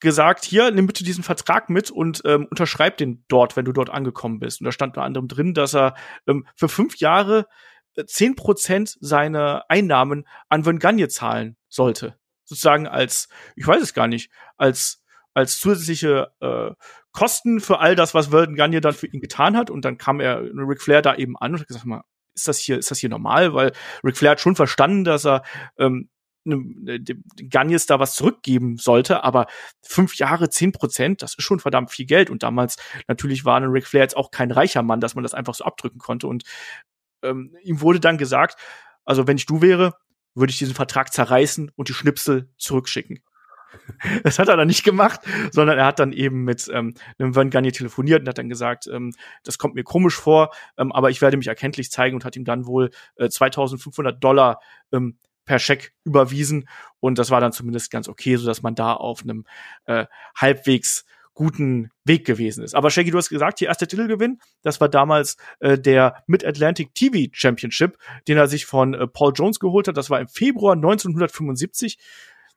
gesagt, 0.04 0.44
hier, 0.44 0.70
nimm 0.70 0.86
bitte 0.86 1.02
diesen 1.02 1.24
Vertrag 1.24 1.68
mit 1.68 1.90
und 1.90 2.22
ähm, 2.24 2.46
unterschreib 2.48 2.96
den 2.98 3.24
dort, 3.26 3.56
wenn 3.56 3.64
du 3.64 3.72
dort 3.72 3.90
angekommen 3.90 4.38
bist. 4.38 4.60
Und 4.60 4.66
da 4.66 4.72
stand 4.72 4.96
unter 4.96 5.04
anderem 5.04 5.26
drin, 5.26 5.54
dass 5.54 5.74
er 5.74 5.94
ähm, 6.28 6.46
für 6.54 6.68
fünf 6.68 6.98
Jahre 6.98 7.48
äh, 7.96 8.04
zehn 8.04 8.36
Prozent 8.36 8.96
seiner 9.00 9.64
Einnahmen 9.68 10.28
an 10.48 10.64
Van 10.64 10.78
Gagne 10.78 11.08
zahlen 11.08 11.56
sollte. 11.68 12.16
Sozusagen 12.44 12.86
als, 12.86 13.28
ich 13.56 13.66
weiß 13.66 13.82
es 13.82 13.94
gar 13.94 14.06
nicht, 14.06 14.30
als 14.56 15.00
als 15.34 15.58
zusätzliche 15.58 16.30
äh, 16.40 16.70
Kosten 17.12 17.60
für 17.60 17.80
all 17.80 17.96
das, 17.96 18.14
was 18.14 18.32
Van 18.32 18.54
Gagne 18.54 18.80
dann 18.80 18.94
für 18.94 19.08
ihn 19.08 19.20
getan 19.20 19.56
hat. 19.56 19.68
Und 19.68 19.84
dann 19.84 19.98
kam 19.98 20.20
er, 20.20 20.40
Ric 20.42 20.80
Flair 20.80 21.02
da 21.02 21.14
eben 21.16 21.36
an 21.36 21.52
und 21.52 21.60
hat 21.60 21.66
gesagt, 21.68 21.84
mal, 21.84 22.04
ist 22.34 22.48
das 22.48 22.58
hier, 22.58 22.78
ist 22.78 22.90
das 22.90 22.98
hier 22.98 23.08
normal? 23.08 23.54
Weil 23.54 23.72
Ric 24.02 24.16
Flair 24.16 24.32
hat 24.32 24.40
schon 24.40 24.56
verstanden, 24.56 25.04
dass 25.04 25.26
er 25.26 25.42
ähm, 25.78 26.08
ne, 26.44 27.00
Gagnes 27.48 27.86
da 27.86 28.00
was 28.00 28.14
zurückgeben 28.14 28.76
sollte, 28.76 29.24
aber 29.24 29.46
fünf 29.82 30.16
Jahre, 30.16 30.50
zehn 30.50 30.72
Prozent, 30.72 31.22
das 31.22 31.34
ist 31.34 31.44
schon 31.44 31.60
verdammt 31.60 31.90
viel 31.90 32.06
Geld. 32.06 32.30
Und 32.30 32.42
damals 32.42 32.76
natürlich 33.08 33.44
war 33.44 33.56
ein 33.56 33.64
Ric 33.64 33.86
Flair 33.86 34.02
jetzt 34.02 34.16
auch 34.16 34.30
kein 34.30 34.50
reicher 34.50 34.82
Mann, 34.82 35.00
dass 35.00 35.14
man 35.14 35.22
das 35.22 35.34
einfach 35.34 35.54
so 35.54 35.64
abdrücken 35.64 35.98
konnte. 35.98 36.26
Und 36.26 36.44
ähm, 37.22 37.56
ihm 37.62 37.80
wurde 37.80 38.00
dann 38.00 38.18
gesagt, 38.18 38.56
also 39.04 39.26
wenn 39.26 39.36
ich 39.36 39.46
du 39.46 39.62
wäre, 39.62 39.94
würde 40.34 40.50
ich 40.50 40.58
diesen 40.58 40.74
Vertrag 40.74 41.12
zerreißen 41.12 41.70
und 41.74 41.88
die 41.88 41.94
Schnipsel 41.94 42.48
zurückschicken. 42.58 43.20
Das 44.22 44.38
hat 44.38 44.46
er 44.48 44.56
dann 44.56 44.68
nicht 44.68 44.84
gemacht, 44.84 45.20
sondern 45.50 45.78
er 45.78 45.86
hat 45.86 45.98
dann 45.98 46.12
eben 46.12 46.44
mit 46.44 46.70
ähm, 46.72 46.94
einem 47.18 47.34
Vern 47.34 47.50
Gagne 47.50 47.72
telefoniert 47.72 48.20
und 48.20 48.28
hat 48.28 48.38
dann 48.38 48.48
gesagt, 48.48 48.86
ähm, 48.86 49.12
das 49.42 49.58
kommt 49.58 49.74
mir 49.74 49.82
komisch 49.82 50.14
vor, 50.14 50.54
ähm, 50.78 50.92
aber 50.92 51.10
ich 51.10 51.20
werde 51.20 51.36
mich 51.36 51.48
erkenntlich 51.48 51.90
zeigen 51.90 52.14
und 52.14 52.24
hat 52.24 52.36
ihm 52.36 52.44
dann 52.44 52.66
wohl 52.66 52.90
äh, 53.16 53.28
2500 53.28 54.22
Dollar 54.22 54.60
ähm, 54.92 55.18
per 55.44 55.58
Scheck 55.58 55.92
überwiesen 56.04 56.68
und 57.00 57.18
das 57.18 57.30
war 57.30 57.40
dann 57.40 57.52
zumindest 57.52 57.90
ganz 57.90 58.08
okay, 58.08 58.36
so 58.36 58.46
dass 58.46 58.62
man 58.62 58.74
da 58.74 58.94
auf 58.94 59.22
einem 59.22 59.44
äh, 59.86 60.06
halbwegs 60.36 61.04
guten 61.34 61.90
Weg 62.04 62.24
gewesen 62.24 62.64
ist. 62.64 62.74
Aber 62.74 62.90
Shaggy, 62.90 63.10
du 63.10 63.18
hast 63.18 63.28
gesagt, 63.28 63.58
hier 63.58 63.68
erster 63.68 63.88
Titelgewinn, 63.88 64.38
das 64.62 64.80
war 64.80 64.88
damals 64.88 65.36
äh, 65.60 65.78
der 65.78 66.22
Mid-Atlantic 66.26 66.94
TV 66.94 67.28
Championship, 67.32 67.98
den 68.28 68.38
er 68.38 68.46
sich 68.46 68.66
von 68.66 68.94
äh, 68.94 69.06
Paul 69.06 69.32
Jones 69.34 69.58
geholt 69.58 69.88
hat. 69.88 69.96
Das 69.96 70.10
war 70.10 70.20
im 70.20 70.28
Februar 70.28 70.74
1975. 70.74 71.98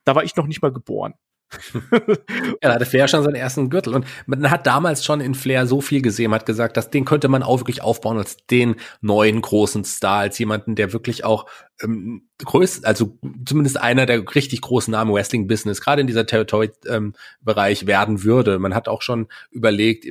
Da 0.04 0.14
war 0.14 0.22
ich 0.22 0.36
noch 0.36 0.46
nicht 0.46 0.62
mal 0.62 0.72
geboren. 0.72 1.14
ja, 1.92 2.54
da 2.60 2.74
hatte 2.74 2.86
Flair 2.86 3.08
schon 3.08 3.22
seinen 3.22 3.34
ersten 3.34 3.70
Gürtel. 3.70 3.94
Und 3.94 4.06
man 4.26 4.50
hat 4.50 4.66
damals 4.66 5.04
schon 5.04 5.20
in 5.20 5.34
Flair 5.34 5.66
so 5.66 5.80
viel 5.80 6.02
gesehen, 6.02 6.32
hat 6.32 6.46
gesagt, 6.46 6.76
dass 6.76 6.90
den 6.90 7.04
könnte 7.04 7.28
man 7.28 7.42
auch 7.42 7.60
wirklich 7.60 7.82
aufbauen 7.82 8.18
als 8.18 8.36
den 8.46 8.76
neuen 9.00 9.40
großen 9.40 9.84
Star, 9.84 10.20
als 10.20 10.38
jemanden, 10.38 10.74
der 10.74 10.92
wirklich 10.92 11.24
auch 11.24 11.46
ähm, 11.82 12.28
größt, 12.38 12.84
also 12.84 13.18
zumindest 13.44 13.80
einer 13.80 14.06
der 14.06 14.22
richtig 14.34 14.60
großen 14.60 14.90
Namen 14.92 15.12
Wrestling-Business, 15.12 15.80
gerade 15.80 16.00
in 16.00 16.06
dieser 16.06 16.26
Territory-Bereich 16.26 17.82
ähm, 17.82 17.88
werden 17.88 18.24
würde. 18.24 18.58
Man 18.58 18.74
hat 18.74 18.88
auch 18.88 19.02
schon 19.02 19.28
überlegt, 19.50 20.06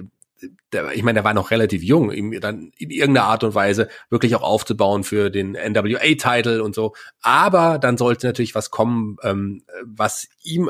der, 0.72 0.92
ich 0.92 1.04
meine, 1.04 1.16
der 1.16 1.24
war 1.24 1.34
noch 1.34 1.52
relativ 1.52 1.84
jung, 1.84 2.12
ihm 2.12 2.40
dann 2.40 2.72
in 2.78 2.90
irgendeiner 2.90 3.28
Art 3.28 3.44
und 3.44 3.56
Weise 3.56 3.90
wirklich 4.10 4.36
auch 4.36 4.44
aufzubauen 4.44 5.04
für 5.04 5.30
den 5.30 5.54
NWA-Title 5.54 6.64
und 6.64 6.76
so. 6.76 6.94
Aber 7.22 7.80
dann 7.80 7.98
sollte 7.98 8.28
natürlich 8.28 8.56
was 8.56 8.70
kommen, 8.70 9.18
ähm, 9.24 9.64
was 9.84 10.28
ihm 10.44 10.70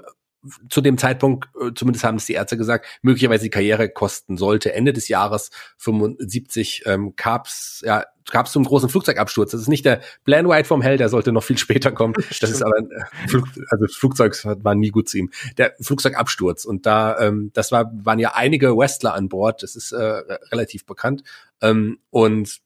zu 0.70 0.82
dem 0.82 0.98
Zeitpunkt, 0.98 1.50
äh, 1.60 1.72
zumindest 1.74 2.06
haben 2.06 2.18
es 2.18 2.26
die 2.26 2.34
Ärzte 2.34 2.58
gesagt, 2.58 2.86
möglicherweise 3.02 3.44
die 3.44 3.50
Karriere 3.50 3.90
kosten 3.90 4.38
sollte. 4.38 4.74
Ende 4.74 4.94
des 4.94 5.08
Jahres 5.08 5.52
75 5.78 6.84
ähm, 6.86 7.14
gab's 7.16 7.82
ja 7.86 8.06
gab's 8.30 8.52
zum 8.52 8.66
großen 8.66 8.90
Flugzeugabsturz. 8.90 9.52
Das 9.52 9.62
ist 9.62 9.70
nicht 9.70 9.86
der 9.86 10.02
Plan 10.26 10.50
White 10.50 10.68
vom 10.68 10.82
Hell, 10.82 10.98
der 10.98 11.10
sollte 11.10 11.32
noch 11.32 11.44
viel 11.44 11.58
später 11.58 11.92
kommen. 11.92 12.14
Das 12.40 12.52
ist 12.52 12.62
aber 12.62 12.78
ein 12.78 12.92
äh, 12.92 13.28
Flug, 13.28 13.48
also 13.70 13.86
das 13.86 13.96
Flugzeug 13.96 14.36
war 14.44 14.76
nie 14.76 14.90
gut 14.90 15.10
zu 15.10 15.18
ihm. 15.18 15.32
Der 15.58 15.74
Flugzeugabsturz 15.82 16.66
und 16.66 16.86
da 16.86 17.20
ähm, 17.20 17.52
das 17.54 17.72
war 17.72 17.92
waren 18.04 18.20
ja 18.20 18.34
einige 18.36 18.78
Wrestler 18.78 19.14
an 19.14 19.30
Bord. 19.30 19.64
Das 19.64 19.76
ist 19.76 19.92
äh, 19.92 20.22
relativ 20.52 20.86
bekannt 20.86 21.24
ähm, 21.62 22.00
und 22.10 22.60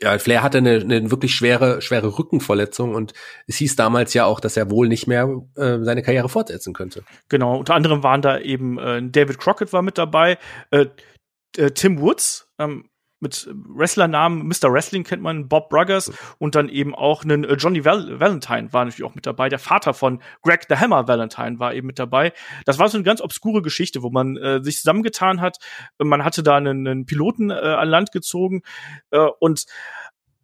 ja, 0.00 0.18
Flair 0.18 0.42
hatte 0.42 0.58
eine, 0.58 0.80
eine 0.80 1.10
wirklich 1.10 1.34
schwere, 1.34 1.80
schwere 1.82 2.18
Rückenverletzung 2.18 2.94
und 2.94 3.12
es 3.46 3.56
hieß 3.56 3.76
damals 3.76 4.14
ja 4.14 4.24
auch, 4.24 4.40
dass 4.40 4.56
er 4.56 4.70
wohl 4.70 4.88
nicht 4.88 5.06
mehr 5.06 5.28
äh, 5.56 5.78
seine 5.82 6.02
Karriere 6.02 6.28
fortsetzen 6.28 6.72
könnte. 6.72 7.04
Genau, 7.28 7.58
unter 7.58 7.74
anderem 7.74 8.02
waren 8.02 8.22
da 8.22 8.38
eben 8.38 8.78
äh, 8.78 9.02
David 9.02 9.38
Crockett 9.38 9.72
war 9.72 9.82
mit 9.82 9.98
dabei, 9.98 10.38
äh, 10.70 10.86
äh, 11.56 11.70
Tim 11.70 12.00
Woods, 12.00 12.48
ähm, 12.58 12.88
mit 13.22 13.48
Wrestlernamen, 13.52 14.46
Mr. 14.46 14.72
Wrestling 14.72 15.04
kennt 15.04 15.22
man, 15.22 15.48
Bob 15.48 15.70
Bruggers 15.70 16.12
und 16.38 16.54
dann 16.54 16.68
eben 16.68 16.94
auch 16.94 17.24
einen 17.24 17.44
äh, 17.44 17.54
Johnny 17.54 17.84
Val 17.84 18.20
Valentine 18.20 18.72
war 18.72 18.84
natürlich 18.84 19.08
auch 19.08 19.14
mit 19.14 19.26
dabei. 19.26 19.48
Der 19.48 19.58
Vater 19.58 19.94
von 19.94 20.20
Greg 20.42 20.66
the 20.68 20.76
Hammer 20.76 21.08
Valentine 21.08 21.58
war 21.58 21.72
eben 21.72 21.86
mit 21.86 21.98
dabei. 21.98 22.32
Das 22.66 22.78
war 22.78 22.88
so 22.88 22.98
eine 22.98 23.04
ganz 23.04 23.20
obskure 23.20 23.62
Geschichte, 23.62 24.02
wo 24.02 24.10
man 24.10 24.36
äh, 24.36 24.62
sich 24.62 24.76
zusammengetan 24.76 25.40
hat. 25.40 25.58
Man 25.98 26.24
hatte 26.24 26.42
da 26.42 26.56
einen, 26.56 26.86
einen 26.86 27.06
Piloten 27.06 27.50
äh, 27.50 27.54
an 27.54 27.88
Land 27.88 28.12
gezogen 28.12 28.62
äh, 29.10 29.26
und 29.38 29.66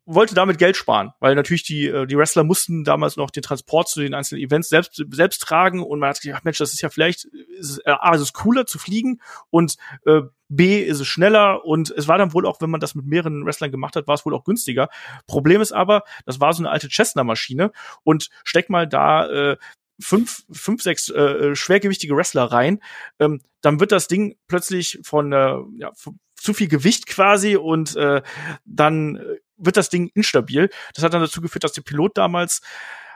wollte 0.08 0.34
damit 0.34 0.56
Geld 0.58 0.76
sparen, 0.76 1.12
weil 1.20 1.34
natürlich 1.34 1.64
die, 1.64 1.86
äh, 1.86 2.06
die 2.06 2.16
Wrestler 2.16 2.42
mussten 2.42 2.82
damals 2.82 3.16
noch 3.16 3.30
den 3.30 3.42
Transport 3.42 3.88
zu 3.88 4.00
den 4.00 4.14
einzelnen 4.14 4.42
Events 4.42 4.70
selbst, 4.70 5.04
selbst 5.10 5.42
tragen 5.42 5.82
und 5.82 5.98
man 5.98 6.08
hat 6.08 6.20
gedacht, 6.20 6.44
Mensch, 6.44 6.56
das 6.56 6.72
ist 6.72 6.80
ja 6.80 6.88
vielleicht, 6.88 7.26
ist 7.26 7.70
es, 7.70 7.78
äh, 7.84 7.90
A, 7.90 8.14
ist 8.14 8.22
es 8.22 8.32
cooler 8.32 8.64
zu 8.64 8.78
fliegen 8.78 9.20
und 9.50 9.76
äh, 10.06 10.22
B, 10.48 10.80
ist 10.82 11.00
es 11.00 11.06
schneller 11.06 11.64
und 11.66 11.90
es 11.90 12.08
war 12.08 12.16
dann 12.16 12.32
wohl 12.32 12.46
auch, 12.46 12.60
wenn 12.62 12.70
man 12.70 12.80
das 12.80 12.94
mit 12.94 13.04
mehreren 13.04 13.44
Wrestlern 13.44 13.70
gemacht 13.70 13.96
hat, 13.96 14.06
war 14.06 14.14
es 14.14 14.24
wohl 14.24 14.34
auch 14.34 14.44
günstiger. 14.44 14.88
Problem 15.26 15.60
ist 15.60 15.72
aber, 15.72 16.04
das 16.24 16.40
war 16.40 16.54
so 16.54 16.62
eine 16.62 16.70
alte 16.70 16.88
Cessna-Maschine 16.88 17.70
und 18.02 18.30
steck 18.44 18.70
mal 18.70 18.88
da 18.88 19.28
äh, 19.28 19.56
fünf, 20.00 20.44
fünf, 20.50 20.82
sechs 20.82 21.10
äh, 21.10 21.54
schwergewichtige 21.54 22.16
Wrestler 22.16 22.44
rein, 22.44 22.80
ähm, 23.18 23.42
dann 23.60 23.80
wird 23.80 23.92
das 23.92 24.08
Ding 24.08 24.36
plötzlich 24.46 25.00
von, 25.02 25.32
äh, 25.32 25.56
ja, 25.76 25.92
zu 26.38 26.54
viel 26.54 26.68
Gewicht 26.68 27.06
quasi 27.06 27.56
und 27.56 27.96
äh, 27.96 28.22
dann 28.64 29.16
äh, 29.16 29.36
wird 29.56 29.76
das 29.76 29.90
Ding 29.90 30.10
instabil. 30.14 30.70
Das 30.94 31.04
hat 31.04 31.14
dann 31.14 31.20
dazu 31.20 31.40
geführt, 31.40 31.64
dass 31.64 31.72
der 31.72 31.82
Pilot 31.82 32.16
damals 32.16 32.62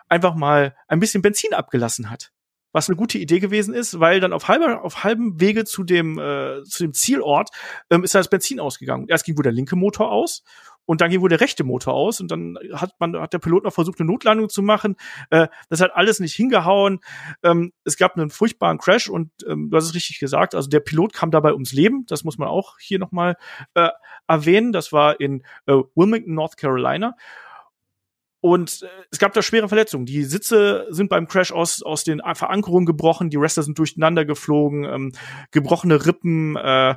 einfach 0.08 0.34
mal 0.34 0.76
ein 0.88 1.00
bisschen 1.00 1.22
Benzin 1.22 1.54
abgelassen 1.54 2.10
hat. 2.10 2.32
Was 2.72 2.88
eine 2.88 2.96
gute 2.96 3.18
Idee 3.18 3.38
gewesen 3.38 3.74
ist, 3.74 4.00
weil 4.00 4.20
dann 4.20 4.32
auf 4.32 4.48
halber, 4.48 4.82
auf 4.82 5.04
halbem 5.04 5.38
Wege 5.38 5.64
zu 5.64 5.84
dem, 5.84 6.18
äh, 6.18 6.62
zu 6.64 6.84
dem 6.84 6.94
Zielort 6.94 7.50
ähm, 7.90 8.02
ist 8.02 8.14
dann 8.14 8.20
das 8.20 8.30
Benzin 8.30 8.60
ausgegangen. 8.60 9.06
Erst 9.08 9.24
ging 9.24 9.36
wohl 9.36 9.42
der 9.42 9.52
linke 9.52 9.76
Motor 9.76 10.10
aus 10.10 10.42
und 10.86 11.00
dann 11.00 11.10
ging 11.10 11.20
wohl 11.20 11.28
der 11.28 11.40
rechte 11.40 11.64
Motor 11.64 11.94
aus 11.94 12.20
und 12.20 12.30
dann 12.30 12.58
hat 12.72 12.94
man 12.98 13.16
hat 13.16 13.32
der 13.32 13.38
Pilot 13.38 13.64
noch 13.64 13.72
versucht 13.72 14.00
eine 14.00 14.10
Notlandung 14.10 14.48
zu 14.48 14.62
machen. 14.62 14.96
Äh, 15.30 15.48
das 15.68 15.80
hat 15.80 15.94
alles 15.94 16.20
nicht 16.20 16.34
hingehauen. 16.34 17.00
Ähm, 17.42 17.72
es 17.84 17.96
gab 17.96 18.16
einen 18.16 18.30
furchtbaren 18.30 18.78
Crash 18.78 19.08
und 19.08 19.30
ähm, 19.46 19.70
du 19.70 19.76
hast 19.76 19.84
es 19.84 19.94
richtig 19.94 20.18
gesagt. 20.18 20.54
Also 20.54 20.68
der 20.68 20.80
Pilot 20.80 21.12
kam 21.12 21.30
dabei 21.30 21.52
ums 21.52 21.72
Leben. 21.72 22.04
Das 22.06 22.24
muss 22.24 22.38
man 22.38 22.48
auch 22.48 22.78
hier 22.78 22.98
noch 22.98 23.12
mal 23.12 23.36
äh, 23.74 23.88
erwähnen. 24.26 24.72
Das 24.72 24.92
war 24.92 25.20
in 25.20 25.42
äh, 25.66 25.74
Wilmington, 25.94 26.34
North 26.34 26.56
Carolina. 26.56 27.14
Und 28.42 28.82
äh, 28.82 28.88
es 29.12 29.20
gab 29.20 29.32
da 29.34 29.40
schwere 29.40 29.68
Verletzungen. 29.68 30.04
Die 30.04 30.24
Sitze 30.24 30.88
sind 30.90 31.08
beim 31.08 31.28
Crash 31.28 31.52
aus, 31.52 31.80
aus 31.80 32.02
den 32.02 32.20
Verankerungen 32.34 32.86
gebrochen, 32.86 33.30
die 33.30 33.40
Wrestler 33.40 33.62
sind 33.62 33.78
durcheinander 33.78 34.24
geflogen, 34.24 34.84
ähm, 34.84 35.12
gebrochene 35.52 36.04
Rippen, 36.04 36.56
äh, 36.56 36.96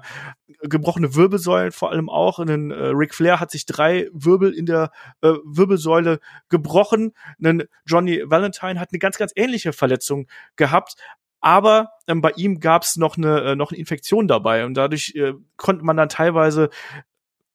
gebrochene 0.63 1.13
Wirbelsäulen 1.13 1.71
vor 1.71 1.91
allem 1.91 2.09
auch. 2.09 2.39
Und, 2.39 2.49
äh, 2.49 2.73
Ric 2.73 3.13
Flair 3.13 3.39
hat 3.39 3.51
sich 3.51 3.67
drei 3.67 4.09
Wirbel 4.11 4.53
in 4.53 4.65
der 4.65 4.91
äh, 5.21 5.33
Wirbelsäule 5.43 6.19
gebrochen. 6.49 7.13
Ein 7.39 7.65
Johnny 7.85 8.23
Valentine 8.25 8.79
hat 8.79 8.89
eine 8.91 8.99
ganz, 8.99 9.19
ganz 9.19 9.31
ähnliche 9.35 9.71
Verletzung 9.71 10.25
gehabt. 10.55 10.95
Aber 11.41 11.91
ähm, 12.07 12.21
bei 12.21 12.31
ihm 12.31 12.59
gab 12.59 12.81
es 12.81 12.95
noch 12.95 13.17
eine, 13.17 13.41
äh, 13.41 13.55
noch 13.55 13.71
eine 13.71 13.77
Infektion 13.77 14.27
dabei 14.27 14.65
und 14.65 14.73
dadurch 14.73 15.13
äh, 15.15 15.33
konnte 15.57 15.85
man 15.85 15.95
dann 15.95 16.09
teilweise 16.09 16.71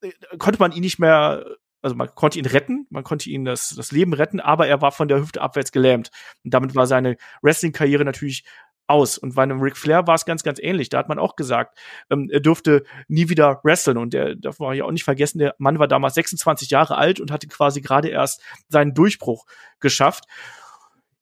äh, 0.01 0.12
konnte 0.38 0.61
man 0.61 0.70
ihn 0.70 0.82
nicht 0.82 1.01
mehr 1.01 1.45
also 1.83 1.97
man 1.97 2.14
konnte 2.14 2.39
ihn 2.39 2.47
retten, 2.47 2.87
man 2.91 3.05
konnte 3.05 3.31
ihn 3.31 3.45
das, 3.45 3.70
das 3.70 3.93
Leben 3.93 4.12
retten, 4.12 4.41
aber 4.41 4.66
er 4.66 4.83
war 4.83 4.93
von 4.93 5.09
der 5.09 5.18
Hüfte 5.18 5.41
abwärts 5.41 5.72
gelähmt. 5.72 6.11
Und 6.45 6.53
damit 6.53 6.74
war 6.74 6.87
seine 6.87 7.16
Wrestling-Karriere 7.43 8.05
natürlich 8.05 8.45
aus. 8.87 9.16
Und 9.16 9.35
bei 9.35 9.43
einem 9.45 9.61
Ric 9.61 9.76
Flair 9.76 10.07
war 10.07 10.16
es 10.16 10.24
ganz, 10.24 10.43
ganz 10.43 10.59
ähnlich. 10.61 10.89
Da 10.89 10.99
hat 10.99 11.09
man 11.09 11.18
auch 11.18 11.37
gesagt, 11.37 11.78
ähm, 12.11 12.28
er 12.31 12.41
durfte 12.41 12.85
nie 13.09 13.28
wieder 13.28 13.61
wresteln. 13.62 13.97
Und 13.97 14.12
der 14.12 14.35
darf 14.35 14.59
man 14.59 14.76
ja 14.76 14.85
auch 14.85 14.91
nicht 14.91 15.05
vergessen, 15.05 15.39
der 15.39 15.55
Mann 15.59 15.78
war 15.78 15.89
damals 15.89 16.14
26 16.14 16.70
Jahre 16.70 16.99
alt 16.99 17.20
und 17.20 17.31
hatte 17.31 17.47
quasi 17.47 17.81
gerade 17.81 18.09
erst 18.09 18.43
seinen 18.68 18.93
Durchbruch 18.93 19.47
geschafft. 19.78 20.24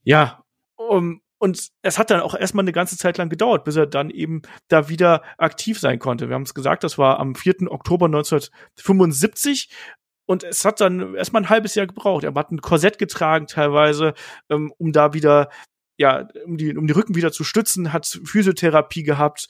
Ja, 0.02 0.42
um, 0.76 1.20
und 1.38 1.68
es 1.82 1.98
hat 1.98 2.10
dann 2.10 2.20
auch 2.20 2.34
erstmal 2.34 2.64
eine 2.64 2.72
ganze 2.72 2.96
Zeit 2.96 3.18
lang 3.18 3.28
gedauert, 3.28 3.64
bis 3.64 3.76
er 3.76 3.86
dann 3.86 4.10
eben 4.10 4.42
da 4.68 4.88
wieder 4.88 5.22
aktiv 5.36 5.78
sein 5.78 5.98
konnte. 5.98 6.28
Wir 6.28 6.34
haben 6.34 6.42
es 6.42 6.54
gesagt, 6.54 6.82
das 6.82 6.98
war 6.98 7.20
am 7.20 7.34
4. 7.34 7.70
Oktober 7.70 8.06
1975. 8.06 9.70
Und 10.28 10.44
es 10.44 10.66
hat 10.66 10.82
dann 10.82 11.14
erstmal 11.14 11.42
ein 11.42 11.48
halbes 11.48 11.74
Jahr 11.74 11.86
gebraucht. 11.86 12.22
Er 12.22 12.34
hat 12.34 12.52
ein 12.52 12.60
Korsett 12.60 12.98
getragen 12.98 13.46
teilweise, 13.46 14.12
ähm, 14.50 14.74
um 14.76 14.92
da 14.92 15.14
wieder, 15.14 15.48
ja, 15.96 16.28
um 16.44 16.58
die, 16.58 16.76
um 16.76 16.86
die 16.86 16.92
Rücken 16.92 17.14
wieder 17.14 17.32
zu 17.32 17.44
stützen, 17.44 17.94
hat 17.94 18.20
Physiotherapie 18.24 19.04
gehabt 19.04 19.48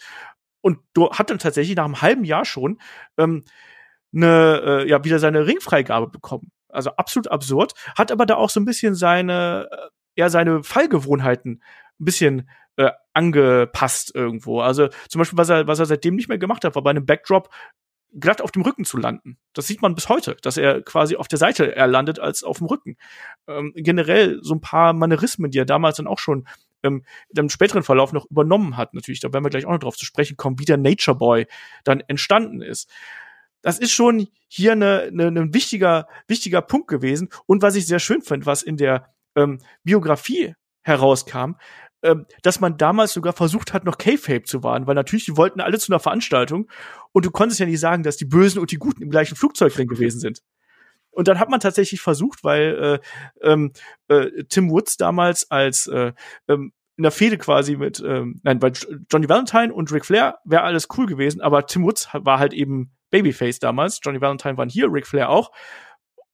und 0.60 0.78
hat 1.10 1.30
dann 1.30 1.40
tatsächlich 1.40 1.76
nach 1.76 1.84
einem 1.84 2.00
halben 2.00 2.22
Jahr 2.22 2.44
schon 2.44 2.80
ähm, 3.16 3.44
eine, 4.14 4.62
äh, 4.64 4.88
ja, 4.88 5.02
wieder 5.02 5.18
seine 5.18 5.48
Ringfreigabe 5.48 6.06
bekommen. 6.06 6.52
Also 6.68 6.90
absolut 6.90 7.28
absurd. 7.28 7.72
Hat 7.96 8.12
aber 8.12 8.24
da 8.24 8.36
auch 8.36 8.50
so 8.50 8.60
ein 8.60 8.64
bisschen 8.64 8.94
seine, 8.94 9.68
äh, 9.72 9.88
ja, 10.16 10.28
seine 10.30 10.62
Fallgewohnheiten 10.62 11.60
ein 12.00 12.04
bisschen 12.04 12.48
äh, 12.76 12.92
angepasst 13.14 14.14
irgendwo. 14.14 14.60
Also 14.60 14.90
zum 15.08 15.18
Beispiel, 15.18 15.38
was 15.38 15.48
er, 15.48 15.66
was 15.66 15.80
er 15.80 15.86
seitdem 15.86 16.14
nicht 16.14 16.28
mehr 16.28 16.38
gemacht 16.38 16.64
hat, 16.64 16.76
war 16.76 16.82
bei 16.82 16.90
einem 16.90 17.04
Backdrop 17.04 17.48
glatt 18.18 18.40
auf 18.40 18.50
dem 18.50 18.62
Rücken 18.62 18.84
zu 18.84 18.96
landen. 18.96 19.38
Das 19.52 19.66
sieht 19.66 19.82
man 19.82 19.94
bis 19.94 20.08
heute, 20.08 20.36
dass 20.42 20.56
er 20.56 20.82
quasi 20.82 21.16
auf 21.16 21.28
der 21.28 21.38
Seite 21.38 21.66
eher 21.66 21.86
landet 21.86 22.18
als 22.18 22.42
auf 22.42 22.58
dem 22.58 22.66
Rücken. 22.66 22.96
Ähm, 23.46 23.72
generell 23.74 24.38
so 24.42 24.54
ein 24.54 24.60
paar 24.60 24.92
Manierismen, 24.92 25.50
die 25.50 25.58
er 25.58 25.66
damals 25.66 25.96
dann 25.96 26.06
auch 26.06 26.18
schon 26.18 26.46
ähm, 26.82 27.04
im 27.36 27.48
späteren 27.48 27.82
Verlauf 27.82 28.12
noch 28.12 28.30
übernommen 28.30 28.76
hat, 28.76 28.94
natürlich, 28.94 29.20
da 29.20 29.32
werden 29.32 29.44
wir 29.44 29.50
gleich 29.50 29.66
auch 29.66 29.72
noch 29.72 29.80
drauf 29.80 29.96
zu 29.96 30.06
sprechen 30.06 30.36
kommen, 30.36 30.58
wie 30.58 30.64
der 30.64 30.76
Nature 30.76 31.16
Boy 31.16 31.46
dann 31.84 32.00
entstanden 32.00 32.62
ist. 32.62 32.90
Das 33.62 33.78
ist 33.78 33.92
schon 33.92 34.28
hier 34.46 34.72
eine, 34.72 35.10
eine, 35.12 35.26
ein 35.26 35.54
wichtiger, 35.54 36.06
wichtiger 36.28 36.62
Punkt 36.62 36.88
gewesen. 36.88 37.28
Und 37.46 37.62
was 37.62 37.74
ich 37.74 37.86
sehr 37.86 37.98
schön 37.98 38.22
finde, 38.22 38.46
was 38.46 38.62
in 38.62 38.76
der 38.76 39.12
ähm, 39.34 39.58
Biografie 39.82 40.54
herauskam, 40.82 41.56
ähm, 42.02 42.26
dass 42.42 42.60
man 42.60 42.76
damals 42.76 43.12
sogar 43.12 43.32
versucht 43.32 43.72
hat, 43.72 43.84
noch 43.84 43.98
K-Fape 43.98 44.44
zu 44.44 44.62
wahren, 44.62 44.86
weil 44.86 44.94
natürlich, 44.94 45.24
die 45.24 45.36
wollten 45.36 45.60
alle 45.60 45.78
zu 45.78 45.92
einer 45.92 46.00
Veranstaltung 46.00 46.68
und 47.12 47.24
du 47.24 47.30
konntest 47.30 47.60
ja 47.60 47.66
nicht 47.66 47.80
sagen, 47.80 48.02
dass 48.02 48.16
die 48.16 48.24
Bösen 48.24 48.60
und 48.60 48.70
die 48.70 48.78
Guten 48.78 49.02
im 49.02 49.10
gleichen 49.10 49.36
Flugzeug 49.36 49.74
drin 49.74 49.88
gewesen 49.88 50.20
sind. 50.20 50.42
Und 51.10 51.26
dann 51.26 51.40
hat 51.40 51.50
man 51.50 51.58
tatsächlich 51.58 52.00
versucht, 52.00 52.44
weil 52.44 53.00
äh, 53.42 53.48
ähm, 53.48 53.72
äh, 54.06 54.44
Tim 54.48 54.70
Woods 54.70 54.96
damals 54.96 55.50
als 55.50 55.88
äh, 55.88 56.12
ähm, 56.46 56.72
in 56.96 57.02
der 57.02 57.12
Fehde 57.12 57.38
quasi 57.38 57.76
mit, 57.76 58.02
ähm, 58.04 58.40
nein, 58.42 58.58
bei 58.58 58.72
Johnny 59.10 59.28
Valentine 59.28 59.72
und 59.72 59.92
Ric 59.92 60.04
Flair 60.04 60.38
wäre 60.44 60.62
alles 60.62 60.88
cool 60.96 61.06
gewesen, 61.06 61.40
aber 61.40 61.66
Tim 61.66 61.84
Woods 61.84 62.08
war 62.12 62.38
halt 62.38 62.52
eben 62.52 62.92
Babyface 63.10 63.58
damals. 63.58 64.00
Johnny 64.02 64.20
Valentine 64.20 64.56
waren 64.56 64.68
hier, 64.68 64.92
Ric 64.92 65.06
Flair 65.06 65.30
auch. 65.30 65.50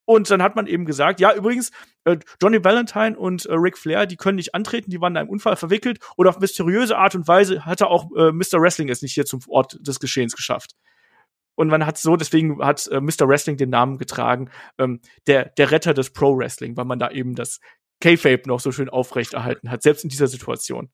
Und 0.06 0.30
dann 0.30 0.42
hat 0.42 0.54
man 0.56 0.66
eben 0.66 0.84
gesagt, 0.84 1.20
ja, 1.20 1.34
übrigens, 1.34 1.70
äh, 2.04 2.18
Johnny 2.40 2.62
Valentine 2.62 3.16
und 3.16 3.46
äh, 3.46 3.54
Ric 3.54 3.78
Flair, 3.78 4.06
die 4.06 4.16
können 4.16 4.36
nicht 4.36 4.54
antreten, 4.54 4.90
die 4.90 5.00
waren 5.00 5.14
in 5.14 5.18
einem 5.18 5.30
Unfall 5.30 5.56
verwickelt 5.56 5.98
und 6.16 6.26
auf 6.26 6.38
mysteriöse 6.38 6.98
Art 6.98 7.14
und 7.14 7.26
Weise 7.26 7.64
hatte 7.64 7.86
auch 7.86 8.10
äh, 8.16 8.32
Mr. 8.32 8.60
Wrestling 8.60 8.88
es 8.88 9.02
nicht 9.02 9.14
hier 9.14 9.24
zum 9.24 9.40
Ort 9.48 9.78
des 9.80 10.00
Geschehens 10.00 10.36
geschafft. 10.36 10.72
Und 11.56 11.68
man 11.68 11.86
hat 11.86 11.98
so, 11.98 12.16
deswegen 12.16 12.62
hat 12.62 12.86
äh, 12.88 13.00
Mr. 13.00 13.28
Wrestling 13.28 13.56
den 13.56 13.70
Namen 13.70 13.98
getragen, 13.98 14.50
ähm, 14.78 15.00
der, 15.26 15.50
der 15.56 15.70
Retter 15.70 15.94
des 15.94 16.10
Pro 16.10 16.36
Wrestling, 16.36 16.76
weil 16.76 16.84
man 16.84 16.98
da 16.98 17.10
eben 17.10 17.34
das 17.34 17.60
K-Fape 18.00 18.42
noch 18.46 18.60
so 18.60 18.72
schön 18.72 18.88
aufrechterhalten 18.88 19.70
hat, 19.70 19.82
selbst 19.82 20.04
in 20.04 20.10
dieser 20.10 20.26
Situation. 20.26 20.90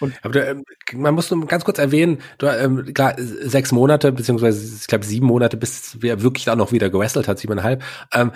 Und 0.00 0.14
Aber 0.22 0.32
du, 0.32 0.46
ähm, 0.46 0.64
man 0.94 1.14
muss 1.14 1.30
nur 1.30 1.46
ganz 1.46 1.64
kurz 1.64 1.78
erwähnen, 1.78 2.18
du, 2.38 2.46
ähm, 2.46 2.92
klar, 2.94 3.14
sechs 3.18 3.72
Monate, 3.72 4.12
beziehungsweise 4.12 4.76
ich 4.80 4.86
glaube 4.86 5.04
sieben 5.04 5.26
Monate, 5.26 5.56
bis 5.56 5.96
er 6.02 6.22
wirklich 6.22 6.44
dann 6.44 6.58
noch 6.58 6.72
wieder 6.72 6.90
gewrestelt 6.90 7.28
hat, 7.28 7.38
siebeneinhalb. 7.38 7.82
Ähm, 8.12 8.32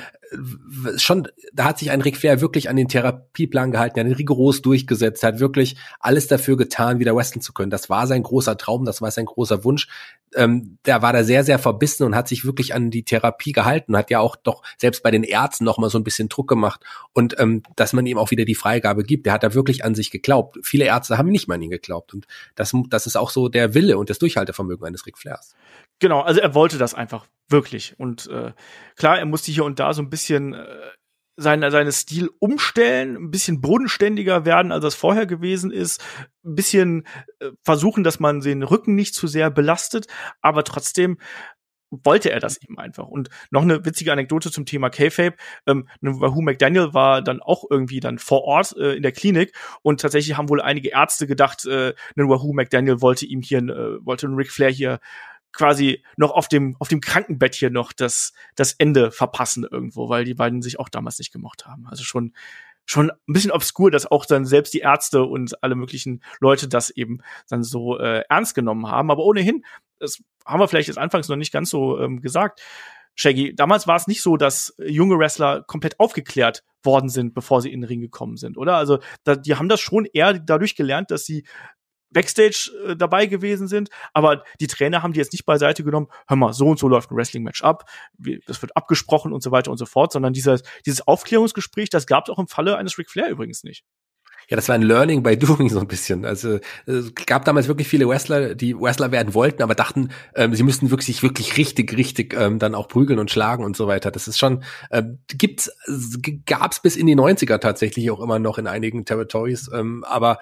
schon, 0.97 1.29
da 1.53 1.65
hat 1.65 1.79
sich 1.79 1.91
ein 1.91 2.01
Ric 2.01 2.17
Flair 2.17 2.41
wirklich 2.41 2.69
an 2.69 2.77
den 2.77 2.89
Therapieplan 2.89 3.71
gehalten, 3.71 3.99
er 3.99 4.11
hat 4.11 4.19
rigoros 4.19 4.63
durchgesetzt, 4.63 5.23
hat 5.23 5.41
wirklich 5.41 5.77
alles 6.01 6.27
dafür 6.27 6.57
getan, 6.57 6.99
wieder 6.99 7.15
wresteln 7.15 7.43
zu 7.43 7.53
können. 7.53 7.71
Das 7.71 7.91
war 7.91 8.07
sein 8.07 8.23
großer 8.23 8.57
Traum, 8.57 8.85
das 8.85 9.03
war 9.03 9.11
sein 9.11 9.27
großer 9.27 9.65
Wunsch. 9.65 9.89
Ähm, 10.35 10.79
da 10.85 11.03
war 11.03 11.13
da 11.13 11.25
sehr, 11.25 11.45
sehr 11.45 11.59
verbissen 11.59 12.05
und 12.05 12.15
hat 12.15 12.29
sich 12.29 12.45
wirklich 12.45 12.75
an 12.75 12.91
die 12.91 13.05
Therapie 13.05 13.53
gehalten, 13.53 13.97
hat 13.97 14.11
ja 14.11 14.21
auch 14.21 14.37
doch 14.37 14.63
selbst 14.79 15.03
bei 15.03 15.11
den 15.11 15.25
Ärzten 15.25 15.65
noch 15.65 15.79
mal 15.79 15.91
so 15.91 15.99
ein 15.99 16.05
bisschen 16.05 16.29
Druck 16.29 16.49
gemacht 16.49 16.81
und 17.13 17.39
ähm, 17.39 17.63
dass 17.77 17.93
man 17.93 18.07
ihm 18.07 18.19
auch 18.19 18.31
wieder 18.31 18.45
die 18.45 18.55
Freigabe 18.55 19.03
gibt. 19.05 19.27
Der 19.27 19.35
hat 19.35 19.43
da 19.43 19.55
wirklich 19.55 19.85
an 19.85 19.95
sich 19.95 20.11
geglaubt. 20.11 20.59
Viele 20.63 20.87
Ärzte 20.87 21.19
haben 21.19 21.29
nicht 21.29 21.49
an 21.53 21.63
ihn 21.63 21.71
geglaubt 21.71 22.15
und 22.15 22.27
das, 22.55 22.75
das 22.89 23.07
ist 23.07 23.17
auch 23.17 23.31
so 23.31 23.49
der 23.49 23.75
Wille 23.75 23.99
und 23.99 24.11
das 24.11 24.19
Durchhaltevermögen 24.19 24.87
eines 24.87 25.07
Ric 25.07 25.19
Flairs. 25.19 25.55
Genau, 25.99 26.21
also 26.21 26.41
er 26.41 26.55
wollte 26.55 26.79
das 26.79 26.95
einfach 26.95 27.27
wirklich. 27.49 27.95
Und 27.99 28.27
äh, 28.29 28.53
klar, 28.97 29.19
er 29.19 29.27
musste 29.27 29.53
hier 29.53 29.65
und 29.65 29.79
da 29.79 29.93
so 29.93 30.03
ein 30.03 30.11
bisschen 30.11 30.55
äh, 30.55 30.67
seine, 31.37 31.71
seine 31.71 31.93
Stil 31.93 32.31
umstellen, 32.39 33.17
ein 33.17 33.31
bisschen 33.31 33.61
bodenständiger 33.61 34.45
werden, 34.45 34.73
als 34.73 34.83
das 34.83 34.95
vorher 34.95 35.27
gewesen 35.27 35.71
ist, 35.71 36.03
ein 36.45 36.55
bisschen 36.55 37.07
äh, 37.41 37.51
versuchen, 37.63 38.05
dass 38.05 38.21
man 38.21 38.41
den 38.41 38.63
Rücken 38.63 38.95
nicht 38.95 39.15
zu 39.15 39.27
sehr 39.27 39.51
belastet, 39.51 40.07
aber 40.41 40.65
trotzdem 40.65 41.19
wollte 42.05 42.31
er 42.31 42.41
das 42.41 42.61
eben 42.63 42.79
einfach. 42.79 43.07
Und 43.07 43.29
noch 43.51 43.63
eine 43.63 43.85
witzige 43.85 44.13
Anekdote 44.13 44.51
zum 44.51 44.67
Thema 44.67 44.91
K-Fape. 44.91 45.37
Ähm, 45.67 45.89
Wahoo 46.01 46.43
McDaniel 46.43 46.95
war 46.95 47.23
dann 47.23 47.41
auch 47.41 47.65
irgendwie 47.69 48.01
dann 48.01 48.19
vor 48.19 48.45
Ort 48.45 48.75
äh, 48.77 48.95
in 48.95 49.03
der 49.03 49.13
Klinik 49.13 49.53
und 49.83 50.01
tatsächlich 50.01 50.37
haben 50.37 50.49
wohl 50.49 50.61
einige 50.61 50.91
Ärzte 50.91 51.27
gedacht, 51.27 51.67
äh, 51.67 51.95
Wahoo 52.17 52.53
McDaniel 52.53 53.01
wollte 53.01 53.27
ihm 53.27 53.43
hier, 53.43 53.59
äh, 53.59 54.05
wollte 54.05 54.27
Ric 54.29 54.51
Flair 54.51 54.71
hier 54.71 55.01
quasi 55.53 56.03
noch 56.17 56.31
auf 56.31 56.49
dem, 56.49 56.77
auf 56.79 56.89
dem 56.89 57.01
Krankenbett 57.01 57.55
hier 57.55 57.71
noch 57.71 57.93
das, 57.93 58.33
das 58.55 58.73
Ende 58.73 59.11
verpassen 59.11 59.67
irgendwo, 59.71 60.09
weil 60.09 60.25
die 60.25 60.35
beiden 60.35 60.63
sich 60.63 60.81
auch 60.81 60.89
damals 60.89 61.19
nicht 61.19 61.33
gemocht 61.33 61.67
haben. 61.67 61.87
Also 61.87 62.05
schon, 62.05 62.33
schon 62.87 63.11
ein 63.11 63.33
bisschen 63.33 63.51
obskur, 63.51 63.91
dass 63.91 64.11
auch 64.11 64.27
dann 64.27 64.45
selbst 64.47 64.75
die 64.75 64.81
Ärzte 64.81 65.25
und 65.25 65.63
alle 65.63 65.75
möglichen 65.75 66.23
Leute 66.41 66.69
das 66.69 66.91
eben 66.91 67.21
dann 67.49 67.63
so 67.63 67.99
äh, 67.99 68.25
ernst 68.29 68.55
genommen 68.55 68.87
haben. 68.87 69.11
Aber 69.11 69.25
ohnehin, 69.25 69.65
das 70.03 70.23
haben 70.45 70.61
wir 70.61 70.69
vielleicht 70.69 70.89
jetzt 70.89 70.99
anfangs 70.99 71.29
noch 71.29 71.37
nicht 71.37 71.53
ganz 71.53 71.71
so 71.71 71.99
ähm, 71.99 72.21
gesagt. 72.21 72.61
Shaggy, 73.15 73.55
damals 73.55 73.87
war 73.87 73.97
es 73.97 74.07
nicht 74.07 74.23
so, 74.23 74.37
dass 74.37 74.75
junge 74.79 75.19
Wrestler 75.19 75.63
komplett 75.63 76.01
aufgeklärt 76.01 76.65
worden 76.83 77.09
sind, 77.09 77.35
bevor 77.35 77.61
sie 77.61 77.71
in 77.71 77.83
den 77.83 77.89
Ring 77.89 78.01
gekommen 78.01 78.37
sind, 78.37 78.57
oder? 78.57 78.77
Also, 78.77 78.99
da, 79.25 79.37
die 79.37 79.55
haben 79.55 79.69
das 79.69 79.81
schon 79.81 80.07
eher 80.07 80.35
dadurch 80.35 80.75
gelernt, 80.77 81.11
dass 81.11 81.25
sie 81.25 81.45
Backstage 82.11 82.71
äh, 82.87 82.97
dabei 82.97 83.27
gewesen 83.27 83.69
sind, 83.69 83.91
aber 84.13 84.45
die 84.61 84.67
Trainer 84.67 85.03
haben 85.03 85.13
die 85.13 85.19
jetzt 85.19 85.33
nicht 85.33 85.45
beiseite 85.45 85.85
genommen, 85.85 86.09
hör 86.27 86.37
mal, 86.37 86.53
so 86.53 86.67
und 86.67 86.79
so 86.79 86.89
läuft 86.89 87.11
ein 87.11 87.17
Wrestling-Match 87.17 87.63
ab, 87.63 87.89
das 88.47 88.61
wird 88.61 88.77
abgesprochen 88.77 89.33
und 89.33 89.43
so 89.43 89.51
weiter 89.51 89.71
und 89.71 89.79
so 89.79 89.87
fort, 89.87 90.13
sondern 90.13 90.33
dieses, 90.33 90.63
dieses 90.85 91.07
Aufklärungsgespräch, 91.07 91.91
das 91.91 92.07
gab 92.07 92.25
es 92.25 92.31
auch 92.31 92.39
im 92.39 92.49
Falle 92.49 92.77
eines 92.77 92.99
Ric 92.99 93.11
Flair 93.11 93.31
übrigens 93.31 93.63
nicht. 93.63 93.85
Ja, 94.49 94.57
das 94.57 94.69
war 94.69 94.75
ein 94.75 94.83
Learning 94.83 95.23
by 95.23 95.37
Doing 95.39 95.69
so 95.69 95.81
ein 95.81 95.89
bisschen. 95.89 96.25
Also 96.25 96.59
es 96.87 97.15
gab 97.27 97.45
damals 97.45 97.69
wirklich 97.69 97.89
viele 97.89 98.09
Wrestler, 98.09 98.55
die 98.55 98.79
Wrestler 98.79 99.13
werden 99.13 99.35
wollten, 99.35 99.63
aber 99.63 99.75
dachten, 99.75 100.11
ähm, 100.35 100.55
sie 100.55 100.63
müssten 100.63 100.91
wirklich 100.91 101.23
wirklich 101.23 101.57
richtig, 101.57 101.97
richtig 101.97 102.35
ähm, 102.35 102.59
dann 102.59 102.75
auch 102.75 102.89
prügeln 102.89 103.19
und 103.19 103.31
schlagen 103.31 103.65
und 103.65 103.77
so 103.77 103.87
weiter. 103.87 104.11
Das 104.11 104.29
ist 104.29 104.39
schon, 104.39 104.63
ähm, 104.91 105.19
gibt's, 105.29 105.71
gab's 106.47 106.81
bis 106.81 106.97
in 106.97 107.07
die 107.07 107.17
90er 107.17 107.59
tatsächlich 107.59 108.11
auch 108.11 108.21
immer 108.21 108.39
noch 108.39 108.59
in 108.59 108.67
einigen 108.67 109.05
Territories, 109.05 109.71
ähm, 109.73 110.05
aber 110.05 110.39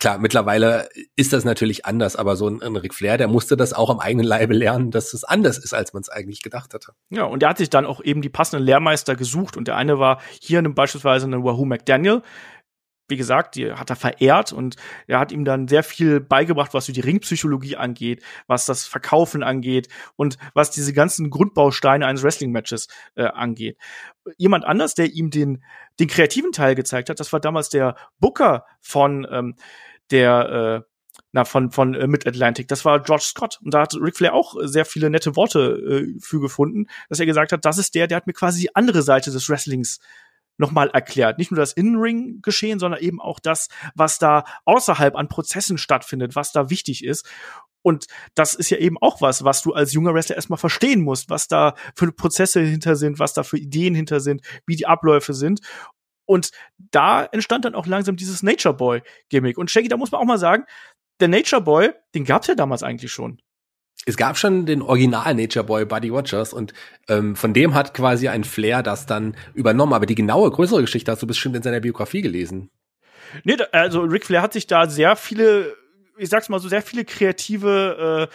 klar, 0.00 0.18
mittlerweile 0.18 0.88
ist 1.14 1.32
das 1.32 1.44
natürlich 1.44 1.86
anders, 1.86 2.16
aber 2.16 2.34
so 2.34 2.48
ein, 2.48 2.62
ein 2.62 2.74
Ric 2.74 2.94
Flair, 2.94 3.18
der 3.18 3.28
musste 3.28 3.56
das 3.56 3.72
auch 3.72 3.90
am 3.90 4.00
eigenen 4.00 4.26
Leibe 4.26 4.54
lernen, 4.54 4.90
dass 4.90 5.12
es 5.14 5.22
anders 5.22 5.58
ist, 5.58 5.74
als 5.74 5.92
man 5.92 6.00
es 6.00 6.08
eigentlich 6.08 6.42
gedacht 6.42 6.74
hatte. 6.74 6.92
Ja, 7.10 7.24
und 7.24 7.42
er 7.42 7.50
hat 7.50 7.58
sich 7.58 7.70
dann 7.70 7.86
auch 7.86 8.02
eben 8.02 8.22
die 8.22 8.30
passenden 8.30 8.64
Lehrmeister 8.64 9.14
gesucht 9.14 9.56
und 9.56 9.68
der 9.68 9.76
eine 9.76 9.98
war 9.98 10.20
hier 10.40 10.62
beispielsweise 10.62 11.26
ein 11.26 11.44
Wahoo 11.44 11.66
McDaniel, 11.66 12.22
wie 13.10 13.16
gesagt, 13.16 13.56
die 13.56 13.72
hat 13.72 13.90
er 13.90 13.96
verehrt 13.96 14.52
und 14.52 14.76
er 15.06 15.18
hat 15.18 15.32
ihm 15.32 15.44
dann 15.44 15.68
sehr 15.68 15.82
viel 15.82 16.20
beigebracht, 16.20 16.72
was 16.72 16.86
so 16.86 16.92
die 16.92 17.00
Ringpsychologie 17.00 17.76
angeht, 17.76 18.22
was 18.46 18.66
das 18.66 18.86
Verkaufen 18.86 19.42
angeht 19.42 19.88
und 20.16 20.38
was 20.54 20.70
diese 20.70 20.92
ganzen 20.92 21.30
Grundbausteine 21.30 22.06
eines 22.06 22.22
Wrestling-Matches 22.22 22.88
äh, 23.16 23.24
angeht. 23.24 23.76
Jemand 24.36 24.64
anders, 24.64 24.94
der 24.94 25.06
ihm 25.06 25.30
den, 25.30 25.62
den 25.98 26.08
kreativen 26.08 26.52
Teil 26.52 26.74
gezeigt 26.74 27.10
hat, 27.10 27.20
das 27.20 27.32
war 27.32 27.40
damals 27.40 27.68
der 27.68 27.96
Booker 28.18 28.64
von 28.80 29.26
ähm, 29.30 29.56
der 30.10 30.84
äh, 30.84 30.90
na, 31.32 31.44
von, 31.44 31.70
von 31.70 31.94
äh, 31.94 32.06
Mid-Atlantic. 32.06 32.68
Das 32.68 32.84
war 32.84 33.00
George 33.02 33.24
Scott. 33.24 33.60
Und 33.64 33.72
da 33.74 33.82
hat 33.82 33.94
Ric 33.94 34.16
Flair 34.16 34.34
auch 34.34 34.54
sehr 34.62 34.84
viele 34.84 35.10
nette 35.10 35.36
Worte 35.36 35.60
äh, 35.60 36.20
für 36.20 36.40
gefunden, 36.40 36.86
dass 37.08 37.20
er 37.20 37.26
gesagt 37.26 37.52
hat, 37.52 37.64
das 37.64 37.78
ist 37.78 37.94
der, 37.94 38.06
der 38.06 38.16
hat 38.16 38.26
mir 38.26 38.32
quasi 38.32 38.62
die 38.62 38.74
andere 38.74 39.02
Seite 39.02 39.30
des 39.30 39.48
Wrestlings 39.48 40.00
nochmal 40.60 40.90
erklärt. 40.90 41.38
Nicht 41.38 41.50
nur 41.50 41.58
das 41.58 41.72
In-Ring-Geschehen, 41.72 42.78
sondern 42.78 43.00
eben 43.00 43.20
auch 43.20 43.40
das, 43.40 43.68
was 43.94 44.18
da 44.18 44.44
außerhalb 44.64 45.16
an 45.16 45.28
Prozessen 45.28 45.78
stattfindet, 45.78 46.36
was 46.36 46.52
da 46.52 46.70
wichtig 46.70 47.04
ist. 47.04 47.28
Und 47.82 48.06
das 48.34 48.54
ist 48.54 48.70
ja 48.70 48.76
eben 48.76 48.98
auch 48.98 49.22
was, 49.22 49.42
was 49.42 49.62
du 49.62 49.72
als 49.72 49.92
junger 49.92 50.14
Wrestler 50.14 50.36
erstmal 50.36 50.58
verstehen 50.58 51.00
musst, 51.00 51.30
was 51.30 51.48
da 51.48 51.74
für 51.96 52.12
Prozesse 52.12 52.60
hinter 52.60 52.94
sind, 52.94 53.18
was 53.18 53.32
da 53.32 53.42
für 53.42 53.56
Ideen 53.56 53.94
hinter 53.94 54.20
sind, 54.20 54.42
wie 54.66 54.76
die 54.76 54.86
Abläufe 54.86 55.32
sind. 55.32 55.60
Und 56.26 56.50
da 56.76 57.24
entstand 57.24 57.64
dann 57.64 57.74
auch 57.74 57.86
langsam 57.86 58.16
dieses 58.16 58.42
Nature 58.42 58.74
Boy 58.74 59.02
Gimmick. 59.30 59.58
Und 59.58 59.70
Shaggy, 59.70 59.88
da 59.88 59.96
muss 59.96 60.12
man 60.12 60.20
auch 60.20 60.26
mal 60.26 60.38
sagen, 60.38 60.64
der 61.20 61.28
Nature 61.28 61.62
Boy, 61.62 61.90
den 62.14 62.24
gab's 62.24 62.46
ja 62.46 62.54
damals 62.54 62.82
eigentlich 62.82 63.10
schon. 63.10 63.40
Es 64.06 64.16
gab 64.16 64.38
schon 64.38 64.66
den 64.66 64.82
Original 64.82 65.34
Nature 65.34 65.64
Boy 65.64 65.84
Buddy 65.84 66.08
Rogers 66.08 66.52
und 66.52 66.72
ähm, 67.08 67.36
von 67.36 67.52
dem 67.52 67.74
hat 67.74 67.92
quasi 67.92 68.28
ein 68.28 68.44
Flair 68.44 68.82
das 68.82 69.06
dann 69.06 69.36
übernommen. 69.54 69.92
Aber 69.92 70.06
die 70.06 70.14
genaue, 70.14 70.50
größere 70.50 70.80
Geschichte 70.80 71.12
hast 71.12 71.22
du 71.22 71.26
bestimmt 71.26 71.56
in 71.56 71.62
seiner 71.62 71.80
Biografie 71.80 72.22
gelesen. 72.22 72.70
Nee, 73.44 73.56
also 73.72 74.00
Ric 74.00 74.24
Flair 74.24 74.42
hat 74.42 74.52
sich 74.52 74.66
da 74.66 74.88
sehr 74.88 75.16
viele, 75.16 75.76
ich 76.16 76.28
sag's 76.28 76.48
mal 76.48 76.58
so, 76.58 76.68
sehr 76.68 76.82
viele 76.82 77.04
kreative 77.04 78.28
äh, 78.30 78.34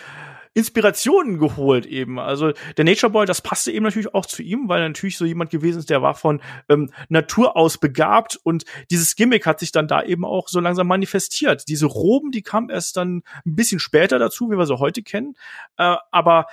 Inspirationen 0.55 1.37
geholt 1.37 1.85
eben. 1.85 2.17
Also 2.17 2.53
der 2.77 2.85
Nature 2.85 3.11
Boy, 3.11 3.25
das 3.25 3.41
passte 3.41 3.73
eben 3.73 3.83
natürlich 3.83 4.13
auch 4.15 4.25
zu 4.25 4.41
ihm, 4.41 4.69
weil 4.69 4.81
er 4.81 4.87
natürlich 4.87 5.17
so 5.17 5.25
jemand 5.25 5.51
gewesen 5.51 5.79
ist, 5.79 5.89
der 5.89 6.01
war 6.01 6.15
von 6.15 6.41
ähm, 6.69 6.91
Natur 7.09 7.57
aus 7.57 7.77
begabt 7.77 8.39
und 8.41 8.63
dieses 8.89 9.17
Gimmick 9.17 9.45
hat 9.45 9.59
sich 9.59 9.73
dann 9.73 9.89
da 9.89 10.01
eben 10.01 10.23
auch 10.23 10.47
so 10.47 10.61
langsam 10.61 10.87
manifestiert. 10.87 11.67
Diese 11.67 11.87
Roben, 11.87 12.31
die 12.31 12.41
kam 12.41 12.69
erst 12.69 12.95
dann 12.95 13.23
ein 13.45 13.55
bisschen 13.55 13.79
später 13.79 14.17
dazu, 14.17 14.49
wie 14.49 14.57
wir 14.57 14.65
sie 14.65 14.79
heute 14.79 15.03
kennen. 15.03 15.35
Äh, 15.77 15.97
aber 16.09 16.45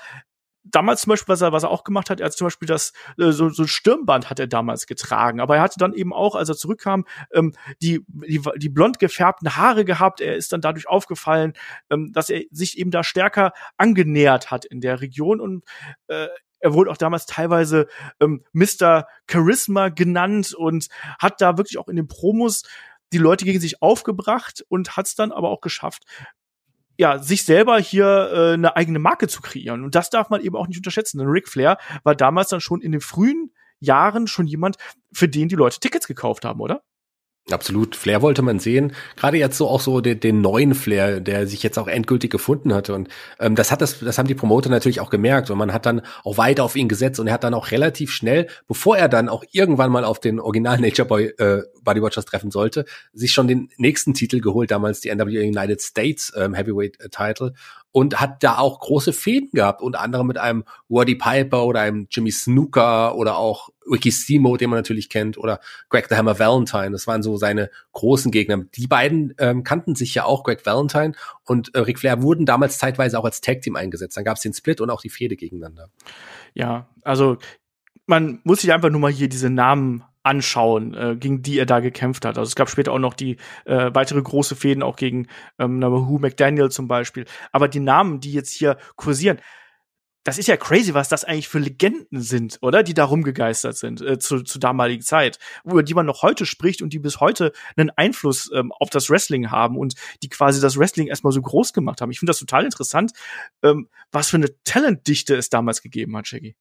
damals 0.64 1.02
zum 1.02 1.10
Beispiel, 1.10 1.32
was 1.32 1.40
er, 1.40 1.52
was 1.52 1.62
er 1.62 1.70
auch 1.70 1.84
gemacht 1.84 2.10
hat, 2.10 2.20
er 2.20 2.26
hat 2.26 2.32
zum 2.32 2.46
Beispiel 2.46 2.68
das, 2.68 2.92
äh, 3.18 3.30
so, 3.32 3.48
so 3.48 3.62
ein 3.62 3.68
Stirnband 3.68 4.30
hat 4.30 4.38
er 4.38 4.46
damals 4.46 4.86
getragen. 4.86 5.40
Aber 5.40 5.56
er 5.56 5.62
hatte 5.62 5.78
dann 5.78 5.92
eben 5.92 6.12
auch, 6.12 6.34
als 6.34 6.48
er 6.48 6.56
zurückkam, 6.56 7.04
ähm, 7.32 7.52
die, 7.80 8.04
die, 8.08 8.40
die 8.56 8.68
blond 8.68 8.98
gefärbten 8.98 9.56
Haare 9.56 9.84
gehabt. 9.84 10.20
Er 10.20 10.36
ist 10.36 10.52
dann 10.52 10.60
dadurch 10.60 10.88
aufgefallen, 10.88 11.54
ähm, 11.90 12.12
dass 12.12 12.30
er 12.30 12.42
sich 12.50 12.78
eben 12.78 12.90
da 12.90 13.04
stärker 13.04 13.52
angenähert 13.76 14.50
hat 14.50 14.64
in 14.64 14.80
der 14.80 15.00
Region 15.00 15.40
und 15.40 15.64
äh, 16.08 16.28
er 16.62 16.74
wurde 16.74 16.92
auch 16.92 16.96
damals 16.96 17.26
teilweise 17.26 17.88
ähm, 18.20 18.44
Mr. 18.52 19.08
Charisma 19.28 19.88
genannt 19.88 20.54
und 20.54 20.86
hat 21.18 21.40
da 21.40 21.58
wirklich 21.58 21.76
auch 21.76 21.88
in 21.88 21.96
den 21.96 22.06
Promos 22.06 22.62
die 23.12 23.18
Leute 23.18 23.44
gegen 23.44 23.60
sich 23.60 23.82
aufgebracht 23.82 24.64
und 24.68 24.96
hat 24.96 25.06
es 25.06 25.16
dann 25.16 25.32
aber 25.32 25.50
auch 25.50 25.60
geschafft, 25.60 26.04
ja, 27.02 27.18
sich 27.18 27.42
selber 27.42 27.80
hier 27.80 28.30
äh, 28.32 28.52
eine 28.52 28.76
eigene 28.76 29.00
Marke 29.00 29.26
zu 29.26 29.42
kreieren. 29.42 29.82
Und 29.82 29.96
das 29.96 30.08
darf 30.08 30.30
man 30.30 30.40
eben 30.40 30.54
auch 30.54 30.68
nicht 30.68 30.76
unterschätzen. 30.76 31.18
Denn 31.18 31.26
Ric 31.26 31.48
Flair 31.48 31.76
war 32.04 32.14
damals 32.14 32.50
dann 32.50 32.60
schon 32.60 32.80
in 32.80 32.92
den 32.92 33.00
frühen 33.00 33.52
Jahren 33.80 34.28
schon 34.28 34.46
jemand, 34.46 34.76
für 35.12 35.28
den 35.28 35.48
die 35.48 35.56
Leute 35.56 35.80
Tickets 35.80 36.06
gekauft 36.06 36.44
haben, 36.44 36.60
oder? 36.60 36.84
Absolut. 37.50 37.96
Flair 37.96 38.22
wollte 38.22 38.40
man 38.40 38.60
sehen. 38.60 38.92
Gerade 39.16 39.36
jetzt 39.36 39.58
so 39.58 39.68
auch 39.68 39.80
so 39.80 40.00
den, 40.00 40.20
den 40.20 40.40
neuen 40.40 40.74
Flair, 40.74 41.20
der 41.20 41.48
sich 41.48 41.64
jetzt 41.64 41.76
auch 41.76 41.88
endgültig 41.88 42.30
gefunden 42.30 42.72
hatte. 42.72 42.94
Und 42.94 43.08
ähm, 43.40 43.56
das 43.56 43.72
hat 43.72 43.80
das, 43.80 43.98
das 43.98 44.16
haben 44.16 44.28
die 44.28 44.36
Promoter 44.36 44.70
natürlich 44.70 45.00
auch 45.00 45.10
gemerkt. 45.10 45.50
Und 45.50 45.58
man 45.58 45.72
hat 45.72 45.84
dann 45.84 46.02
auch 46.22 46.38
weiter 46.38 46.62
auf 46.62 46.76
ihn 46.76 46.88
gesetzt 46.88 47.18
und 47.18 47.26
er 47.26 47.32
hat 47.32 47.42
dann 47.42 47.54
auch 47.54 47.72
relativ 47.72 48.12
schnell, 48.12 48.46
bevor 48.68 48.96
er 48.96 49.08
dann 49.08 49.28
auch 49.28 49.42
irgendwann 49.50 49.90
mal 49.90 50.04
auf 50.04 50.20
den 50.20 50.38
Original 50.38 50.78
Nature 50.80 51.08
Boy 51.08 51.24
äh, 51.38 51.62
Body 51.82 52.00
Watchers 52.00 52.26
treffen 52.26 52.52
sollte, 52.52 52.84
sich 53.12 53.32
schon 53.32 53.48
den 53.48 53.70
nächsten 53.76 54.14
Titel 54.14 54.40
geholt, 54.40 54.70
damals 54.70 55.00
die 55.00 55.12
NWA 55.12 55.40
United 55.40 55.82
States 55.82 56.32
ähm, 56.36 56.54
Heavyweight 56.54 57.00
äh, 57.00 57.08
Title 57.08 57.54
und 57.92 58.20
hat 58.20 58.42
da 58.42 58.58
auch 58.58 58.80
große 58.80 59.12
Fäden 59.12 59.50
gehabt, 59.52 59.82
unter 59.82 60.00
anderem 60.00 60.26
mit 60.26 60.38
einem 60.38 60.64
Waddy 60.88 61.14
Piper 61.14 61.64
oder 61.64 61.80
einem 61.80 62.08
Jimmy 62.10 62.30
Snooker 62.30 63.14
oder 63.14 63.36
auch 63.36 63.68
Ricky 63.90 64.10
Simo, 64.10 64.56
den 64.56 64.70
man 64.70 64.78
natürlich 64.78 65.10
kennt, 65.10 65.36
oder 65.36 65.60
Greg 65.90 66.06
the 66.08 66.16
Hammer 66.16 66.38
Valentine. 66.38 66.92
Das 66.92 67.06
waren 67.06 67.22
so 67.22 67.36
seine 67.36 67.70
großen 67.92 68.30
Gegner. 68.30 68.64
Die 68.74 68.86
beiden 68.86 69.34
ähm, 69.38 69.62
kannten 69.62 69.94
sich 69.94 70.14
ja 70.14 70.24
auch, 70.24 70.42
Greg 70.44 70.64
Valentine 70.64 71.12
und 71.44 71.74
äh, 71.74 71.80
Ric 71.80 71.98
Flair 71.98 72.22
wurden 72.22 72.46
damals 72.46 72.78
zeitweise 72.78 73.18
auch 73.18 73.24
als 73.24 73.42
Tag 73.42 73.60
Team 73.60 73.76
eingesetzt. 73.76 74.16
Dann 74.16 74.24
gab 74.24 74.36
es 74.36 74.42
den 74.42 74.54
Split 74.54 74.80
und 74.80 74.88
auch 74.88 75.02
die 75.02 75.10
Fehde 75.10 75.36
gegeneinander. 75.36 75.90
Ja, 76.54 76.88
also 77.02 77.36
man 78.06 78.40
muss 78.44 78.62
sich 78.62 78.72
einfach 78.72 78.90
nur 78.90 79.00
mal 79.00 79.12
hier 79.12 79.28
diese 79.28 79.50
Namen 79.50 80.04
anschauen, 80.22 80.94
äh, 80.94 81.16
gegen 81.16 81.42
die 81.42 81.58
er 81.58 81.66
da 81.66 81.80
gekämpft 81.80 82.24
hat. 82.24 82.38
Also 82.38 82.48
es 82.48 82.56
gab 82.56 82.70
später 82.70 82.92
auch 82.92 82.98
noch 82.98 83.14
die 83.14 83.36
äh, 83.64 83.90
weitere 83.92 84.22
große 84.22 84.56
Fäden, 84.56 84.82
auch 84.82 84.96
gegen 84.96 85.26
ähm, 85.58 85.82
Who 85.82 86.18
McDaniel 86.18 86.70
zum 86.70 86.88
Beispiel. 86.88 87.24
Aber 87.50 87.68
die 87.68 87.80
Namen, 87.80 88.20
die 88.20 88.32
jetzt 88.32 88.52
hier 88.52 88.76
kursieren, 88.96 89.38
das 90.24 90.38
ist 90.38 90.46
ja 90.46 90.56
crazy, 90.56 90.94
was 90.94 91.08
das 91.08 91.24
eigentlich 91.24 91.48
für 91.48 91.58
Legenden 91.58 92.20
sind, 92.20 92.58
oder? 92.60 92.82
Die 92.82 92.94
da 92.94 93.04
rumgegeistert 93.04 93.76
sind 93.76 94.00
äh, 94.00 94.18
zu, 94.18 94.42
zu 94.42 94.58
damaligen 94.58 95.02
Zeit, 95.02 95.38
über 95.64 95.82
die 95.82 95.94
man 95.94 96.06
noch 96.06 96.22
heute 96.22 96.46
spricht 96.46 96.80
und 96.80 96.92
die 96.92 97.00
bis 97.00 97.20
heute 97.20 97.52
einen 97.76 97.90
Einfluss 97.90 98.50
ähm, 98.54 98.70
auf 98.72 98.90
das 98.90 99.10
Wrestling 99.10 99.50
haben 99.50 99.76
und 99.76 99.94
die 100.22 100.28
quasi 100.28 100.60
das 100.60 100.78
Wrestling 100.78 101.08
erstmal 101.08 101.32
so 101.32 101.42
groß 101.42 101.72
gemacht 101.72 102.00
haben. 102.00 102.10
Ich 102.12 102.20
finde 102.20 102.30
das 102.30 102.38
total 102.38 102.64
interessant, 102.64 103.12
ähm, 103.62 103.88
was 104.12 104.30
für 104.30 104.36
eine 104.36 104.54
Talentdichte 104.62 105.34
es 105.34 105.48
damals 105.48 105.82
gegeben 105.82 106.16
hat, 106.16 106.28
Shaggy. 106.28 106.54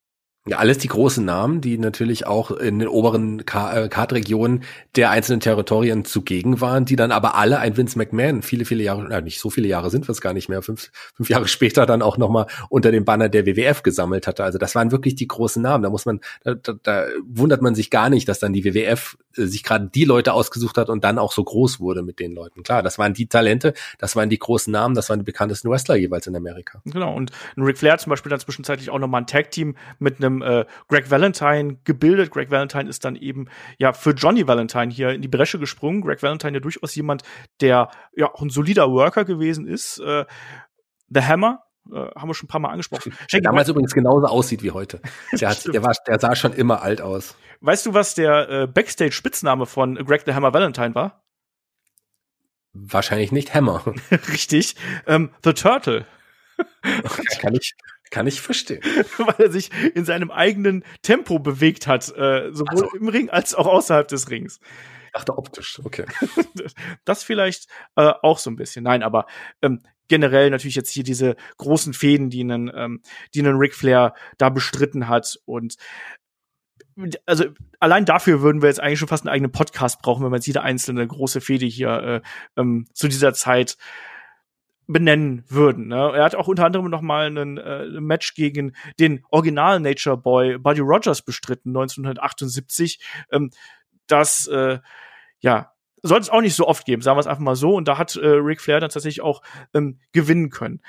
Ja, 0.48 0.58
alles 0.58 0.78
die 0.78 0.88
großen 0.88 1.24
Namen, 1.24 1.60
die 1.60 1.78
natürlich 1.78 2.26
auch 2.26 2.50
in 2.50 2.80
den 2.80 2.88
oberen 2.88 3.38
äh, 3.38 3.44
Kartregionen 3.88 4.64
der 4.96 5.10
einzelnen 5.10 5.38
Territorien 5.38 6.04
zugegen 6.04 6.60
waren, 6.60 6.84
die 6.84 6.96
dann 6.96 7.12
aber 7.12 7.36
alle 7.36 7.60
ein 7.60 7.76
Vince 7.76 7.96
McMahon 7.96 8.42
viele, 8.42 8.64
viele 8.64 8.82
Jahre, 8.82 9.06
na, 9.08 9.20
nicht 9.20 9.38
so 9.38 9.50
viele 9.50 9.68
Jahre 9.68 9.88
sind 9.88 10.08
wir 10.08 10.10
es 10.10 10.20
gar 10.20 10.32
nicht 10.32 10.48
mehr, 10.48 10.60
fünf, 10.62 10.90
fünf 11.14 11.30
Jahre 11.30 11.46
später 11.46 11.86
dann 11.86 12.02
auch 12.02 12.18
nochmal 12.18 12.46
unter 12.70 12.90
dem 12.90 13.04
Banner 13.04 13.28
der 13.28 13.46
WWF 13.46 13.84
gesammelt 13.84 14.26
hatte. 14.26 14.42
Also 14.42 14.58
das 14.58 14.74
waren 14.74 14.90
wirklich 14.90 15.14
die 15.14 15.28
großen 15.28 15.62
Namen. 15.62 15.84
Da 15.84 15.90
muss 15.90 16.06
man, 16.06 16.18
da, 16.42 16.54
da, 16.54 16.72
da 16.82 17.06
wundert 17.24 17.62
man 17.62 17.76
sich 17.76 17.88
gar 17.88 18.10
nicht, 18.10 18.28
dass 18.28 18.40
dann 18.40 18.52
die 18.52 18.64
WWF 18.64 19.16
äh, 19.36 19.46
sich 19.46 19.62
gerade 19.62 19.90
die 19.94 20.04
Leute 20.04 20.32
ausgesucht 20.32 20.76
hat 20.76 20.88
und 20.88 21.04
dann 21.04 21.18
auch 21.18 21.30
so 21.30 21.44
groß 21.44 21.78
wurde 21.78 22.02
mit 22.02 22.18
den 22.18 22.32
Leuten. 22.32 22.64
Klar, 22.64 22.82
das 22.82 22.98
waren 22.98 23.14
die 23.14 23.26
Talente, 23.26 23.74
das 23.98 24.16
waren 24.16 24.28
die 24.28 24.40
großen 24.40 24.72
Namen, 24.72 24.96
das 24.96 25.08
waren 25.08 25.20
die 25.20 25.24
bekanntesten 25.24 25.70
Wrestler 25.70 25.94
jeweils 25.94 26.26
in 26.26 26.34
Amerika. 26.34 26.82
Genau, 26.84 27.14
und 27.14 27.30
Ric 27.56 27.78
Flair 27.78 27.98
zum 27.98 28.10
Beispiel 28.10 28.30
dann 28.30 28.40
zwischenzeitlich 28.40 28.90
auch 28.90 28.98
nochmal 28.98 29.22
ein 29.22 29.26
Tag-Team 29.28 29.76
mit 30.00 30.16
einem 30.16 30.31
einem 30.40 30.42
äh, 30.42 30.64
Greg 30.88 31.10
Valentine 31.10 31.78
gebildet. 31.84 32.30
Greg 32.30 32.50
Valentine 32.50 32.88
ist 32.88 33.04
dann 33.04 33.16
eben 33.16 33.48
ja 33.78 33.92
für 33.92 34.10
Johnny 34.10 34.46
Valentine 34.46 34.90
hier 34.92 35.10
in 35.10 35.22
die 35.22 35.28
Bresche 35.28 35.58
gesprungen. 35.58 36.02
Greg 36.02 36.22
Valentine 36.22 36.54
ja 36.54 36.60
durchaus 36.60 36.94
jemand, 36.94 37.22
der 37.60 37.90
ja 38.14 38.32
auch 38.32 38.42
ein 38.42 38.50
solider 38.50 38.90
Worker 38.90 39.24
gewesen 39.24 39.66
ist. 39.66 39.98
Äh, 39.98 40.24
The 41.08 41.20
Hammer, 41.20 41.62
äh, 41.90 42.10
haben 42.16 42.28
wir 42.28 42.34
schon 42.34 42.46
ein 42.46 42.48
paar 42.48 42.60
Mal 42.60 42.70
angesprochen. 42.70 43.14
Der 43.32 43.40
damals 43.40 43.68
übrigens 43.68 43.92
genauso 43.92 44.26
aussieht 44.26 44.62
wie 44.62 44.70
heute. 44.70 45.00
Der, 45.32 45.50
hat, 45.50 45.66
der, 45.66 45.82
war, 45.82 45.94
der 46.06 46.18
sah 46.18 46.36
schon 46.36 46.52
immer 46.52 46.82
alt 46.82 47.00
aus. 47.00 47.36
Weißt 47.60 47.86
du, 47.86 47.94
was 47.94 48.14
der 48.14 48.48
äh, 48.48 48.66
Backstage-Spitzname 48.66 49.66
von 49.66 49.94
Greg 49.94 50.22
the 50.26 50.34
Hammer 50.34 50.52
Valentine 50.52 50.94
war? 50.94 51.22
Wahrscheinlich 52.72 53.32
nicht 53.32 53.54
Hammer. 53.54 53.84
Richtig. 54.32 54.76
Ähm, 55.06 55.30
the 55.44 55.52
Turtle. 55.52 56.06
kann 57.40 57.54
ich, 57.54 57.74
kann 58.12 58.26
ich 58.28 58.40
verstehen. 58.40 58.82
Weil 59.18 59.46
er 59.46 59.50
sich 59.50 59.70
in 59.94 60.04
seinem 60.04 60.30
eigenen 60.30 60.84
Tempo 61.00 61.40
bewegt 61.40 61.88
hat, 61.88 62.08
äh, 62.16 62.52
sowohl 62.52 62.90
so. 62.90 62.96
im 62.96 63.08
Ring 63.08 63.30
als 63.30 63.54
auch 63.54 63.66
außerhalb 63.66 64.06
des 64.06 64.30
Rings. 64.30 64.60
Ich 65.06 65.12
dachte 65.12 65.36
optisch, 65.36 65.80
okay. 65.82 66.04
das 67.04 67.24
vielleicht 67.24 67.68
äh, 67.96 68.12
auch 68.22 68.38
so 68.38 68.50
ein 68.50 68.56
bisschen. 68.56 68.84
Nein, 68.84 69.02
aber 69.02 69.26
ähm, 69.62 69.82
generell 70.08 70.50
natürlich 70.50 70.76
jetzt 70.76 70.90
hier 70.90 71.04
diese 71.04 71.36
großen 71.56 71.94
Fäden, 71.94 72.30
die 72.30 72.42
einen, 72.42 72.70
ähm, 72.74 73.02
die 73.34 73.40
einen 73.40 73.56
Ric 73.56 73.74
Flair 73.74 74.14
da 74.38 74.50
bestritten 74.50 75.08
hat 75.08 75.38
und 75.44 75.76
also 77.24 77.46
allein 77.80 78.04
dafür 78.04 78.42
würden 78.42 78.60
wir 78.60 78.68
jetzt 78.68 78.80
eigentlich 78.80 78.98
schon 78.98 79.08
fast 79.08 79.24
einen 79.24 79.32
eigenen 79.32 79.52
Podcast 79.52 80.02
brauchen, 80.02 80.22
wenn 80.22 80.30
wir 80.30 80.36
jetzt 80.36 80.46
jede 80.46 80.60
einzelne 80.60 81.06
große 81.06 81.40
Fehde 81.40 81.64
hier 81.64 82.22
äh, 82.56 82.60
ähm, 82.60 82.86
zu 82.92 83.08
dieser 83.08 83.32
Zeit 83.32 83.78
benennen 84.86 85.44
würden. 85.48 85.88
Ne? 85.88 86.12
Er 86.14 86.24
hat 86.24 86.34
auch 86.34 86.48
unter 86.48 86.64
anderem 86.64 86.90
noch 86.90 87.00
mal 87.00 87.26
einen 87.26 87.58
äh, 87.58 88.00
Match 88.00 88.34
gegen 88.34 88.74
den 88.98 89.24
Original 89.30 89.80
Nature 89.80 90.16
Boy 90.16 90.58
Buddy 90.58 90.80
Rogers 90.80 91.22
bestritten 91.22 91.70
1978. 91.70 93.00
Ähm, 93.30 93.50
das 94.06 94.46
äh, 94.48 94.78
ja 95.40 95.72
soll 96.02 96.20
es 96.20 96.30
auch 96.30 96.40
nicht 96.40 96.56
so 96.56 96.66
oft 96.66 96.84
geben, 96.84 97.02
sagen 97.02 97.16
wir 97.16 97.20
es 97.20 97.26
einfach 97.26 97.42
mal 97.42 97.56
so. 97.56 97.74
Und 97.74 97.88
da 97.88 97.96
hat 97.96 98.16
äh, 98.16 98.26
Ric 98.26 98.60
Flair 98.60 98.80
dann 98.80 98.90
tatsächlich 98.90 99.22
auch 99.22 99.42
ähm, 99.72 99.98
gewinnen 100.12 100.50
können. 100.50 100.80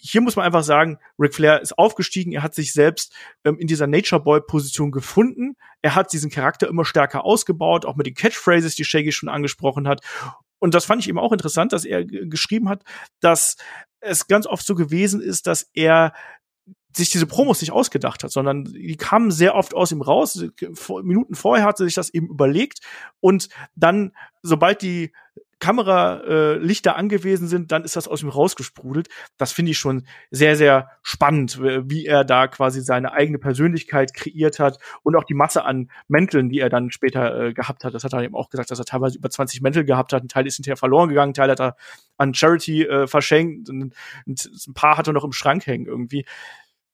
Hier 0.00 0.20
muss 0.20 0.34
man 0.34 0.44
einfach 0.44 0.64
sagen, 0.64 0.98
Ric 1.18 1.34
Flair 1.34 1.60
ist 1.60 1.78
aufgestiegen, 1.78 2.32
er 2.32 2.42
hat 2.42 2.54
sich 2.54 2.72
selbst 2.72 3.14
ähm, 3.44 3.58
in 3.58 3.66
dieser 3.66 3.86
Nature 3.86 4.22
Boy 4.22 4.40
Position 4.40 4.90
gefunden. 4.90 5.56
Er 5.82 5.94
hat 5.94 6.12
diesen 6.12 6.30
Charakter 6.30 6.68
immer 6.68 6.84
stärker 6.84 7.24
ausgebaut, 7.24 7.84
auch 7.84 7.96
mit 7.96 8.06
den 8.06 8.14
Catchphrases, 8.14 8.74
die 8.74 8.84
Shaggy 8.84 9.12
schon 9.12 9.28
angesprochen 9.28 9.86
hat. 9.86 10.00
Und 10.62 10.74
das 10.74 10.84
fand 10.84 11.02
ich 11.02 11.08
eben 11.08 11.18
auch 11.18 11.32
interessant, 11.32 11.72
dass 11.72 11.84
er 11.84 12.04
geschrieben 12.04 12.68
hat, 12.68 12.84
dass 13.18 13.56
es 13.98 14.28
ganz 14.28 14.46
oft 14.46 14.64
so 14.64 14.76
gewesen 14.76 15.20
ist, 15.20 15.48
dass 15.48 15.68
er 15.74 16.12
sich 16.94 17.10
diese 17.10 17.26
Promos 17.26 17.60
nicht 17.60 17.72
ausgedacht 17.72 18.22
hat, 18.22 18.30
sondern 18.30 18.66
die 18.66 18.96
kamen 18.96 19.32
sehr 19.32 19.56
oft 19.56 19.74
aus 19.74 19.90
ihm 19.90 20.02
raus. 20.02 20.40
Minuten 21.02 21.34
vorher 21.34 21.64
hat 21.64 21.80
er 21.80 21.86
sich 21.86 21.94
das 21.94 22.14
eben 22.14 22.28
überlegt 22.28 22.78
und 23.18 23.48
dann, 23.74 24.12
sobald 24.42 24.82
die 24.82 25.12
Kameralichter 25.62 26.96
angewiesen 26.96 27.46
sind, 27.46 27.70
dann 27.70 27.84
ist 27.84 27.94
das 27.94 28.08
aus 28.08 28.20
ihm 28.20 28.28
rausgesprudelt. 28.30 29.08
Das 29.38 29.52
finde 29.52 29.70
ich 29.70 29.78
schon 29.78 30.08
sehr, 30.32 30.56
sehr 30.56 30.88
spannend, 31.04 31.60
wie 31.62 32.04
er 32.04 32.24
da 32.24 32.48
quasi 32.48 32.80
seine 32.80 33.12
eigene 33.12 33.38
Persönlichkeit 33.38 34.12
kreiert 34.12 34.58
hat 34.58 34.78
und 35.04 35.14
auch 35.14 35.22
die 35.22 35.34
Masse 35.34 35.64
an 35.64 35.88
Mänteln, 36.08 36.48
die 36.48 36.58
er 36.58 36.68
dann 36.68 36.90
später 36.90 37.40
äh, 37.40 37.54
gehabt 37.54 37.84
hat. 37.84 37.94
Das 37.94 38.02
hat 38.02 38.12
er 38.12 38.24
eben 38.24 38.34
auch 38.34 38.50
gesagt, 38.50 38.72
dass 38.72 38.80
er 38.80 38.84
teilweise 38.84 39.18
über 39.18 39.30
20 39.30 39.62
Mäntel 39.62 39.84
gehabt 39.84 40.12
hat. 40.12 40.24
Ein 40.24 40.28
Teil 40.28 40.48
ist 40.48 40.56
hinterher 40.56 40.76
verloren 40.76 41.10
gegangen, 41.10 41.30
ein 41.30 41.34
Teil 41.34 41.50
hat 41.50 41.60
er 41.60 41.76
an 42.16 42.34
Charity 42.34 42.82
äh, 42.82 43.06
verschenkt 43.06 43.70
und 43.70 43.94
ein 44.26 44.74
paar 44.74 44.98
hat 44.98 45.06
er 45.06 45.12
noch 45.12 45.24
im 45.24 45.32
Schrank 45.32 45.64
hängen 45.68 45.86
irgendwie 45.86 46.26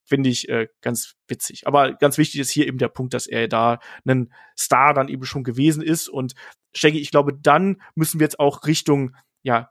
finde 0.08 0.30
ich 0.30 0.48
äh, 0.48 0.68
ganz 0.80 1.16
witzig. 1.28 1.66
Aber 1.66 1.92
ganz 1.92 2.16
wichtig 2.16 2.40
ist 2.40 2.50
hier 2.50 2.66
eben 2.66 2.78
der 2.78 2.88
Punkt, 2.88 3.12
dass 3.12 3.26
er 3.26 3.46
da 3.46 3.78
einen 4.06 4.32
Star 4.56 4.94
dann 4.94 5.08
eben 5.08 5.24
schon 5.24 5.44
gewesen 5.44 5.82
ist. 5.82 6.08
Und 6.08 6.34
Shaggy, 6.74 6.98
ich 6.98 7.10
glaube, 7.10 7.34
dann 7.34 7.80
müssen 7.94 8.20
wir 8.20 8.24
jetzt 8.24 8.40
auch 8.40 8.66
Richtung, 8.66 9.14
ja, 9.42 9.70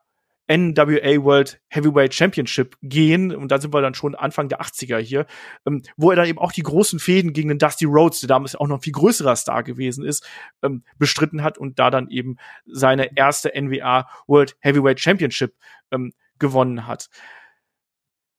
NWA 0.50 1.24
World 1.24 1.60
Heavyweight 1.68 2.14
Championship 2.14 2.78
gehen. 2.82 3.36
Und 3.36 3.52
da 3.52 3.60
sind 3.60 3.74
wir 3.74 3.82
dann 3.82 3.94
schon 3.94 4.16
Anfang 4.16 4.48
der 4.48 4.62
80er 4.62 4.98
hier, 4.98 5.26
ähm, 5.66 5.84
wo 5.98 6.10
er 6.10 6.16
dann 6.16 6.28
eben 6.28 6.40
auch 6.40 6.52
die 6.52 6.64
großen 6.64 7.00
Fäden 7.00 7.34
gegen 7.34 7.50
den 7.50 7.60
Dusty 7.60 7.86
Rhodes, 7.86 8.22
der 8.22 8.28
damals 8.28 8.56
auch 8.56 8.68
noch 8.68 8.78
ein 8.78 8.82
viel 8.82 8.94
größerer 8.94 9.36
Star 9.36 9.64
gewesen 9.64 10.06
ist, 10.06 10.26
ähm, 10.64 10.84
bestritten 10.98 11.44
hat 11.44 11.58
und 11.58 11.80
da 11.80 11.90
dann 11.90 12.10
eben 12.10 12.38
seine 12.66 13.16
erste 13.18 13.52
NWA 13.54 14.08
World 14.28 14.56
Heavyweight 14.62 15.00
Championship 15.00 15.54
ähm, 15.92 16.14
gewonnen 16.40 16.88
hat. 16.88 17.10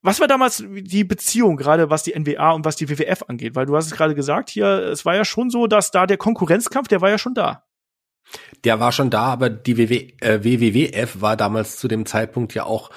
Was 0.01 0.21
war 0.21 0.29
damals 0.29 0.65
die 0.67 1.05
Beziehung, 1.05 1.57
gerade 1.57 1.91
was 1.91 2.05
die 2.05 2.19
NWA 2.19 2.53
und 2.53 2.65
was 2.65 2.77
die 2.77 2.89
WWF 2.89 3.25
angeht? 3.27 3.57
Weil 3.57 3.67
du 3.67 3.77
hast 3.77 3.87
es 3.87 3.93
gerade 3.93 4.15
gesagt 4.15 4.49
hier, 4.49 4.67
es 4.67 5.05
war 5.05 5.17
ja 5.17 5.25
schon 5.25 5.51
so, 5.51 5.67
dass 5.67 5.91
da 5.91 6.07
der 6.07 6.17
Konkurrenzkampf, 6.17 6.89
der 6.89 7.01
war 7.01 7.11
ja 7.11 7.19
schon 7.19 7.35
da. 7.35 7.68
Der 8.65 8.81
war 8.81 8.93
schon 8.93 9.11
da, 9.11 9.25
aber 9.25 9.51
die 9.51 9.77
WW, 9.77 10.13
äh, 10.21 10.43
WWF 10.43 11.21
war 11.21 11.37
damals 11.37 11.77
zu 11.77 11.89
dem 11.89 12.07
Zeitpunkt 12.07 12.55
ja 12.55 12.65
auch 12.65 12.91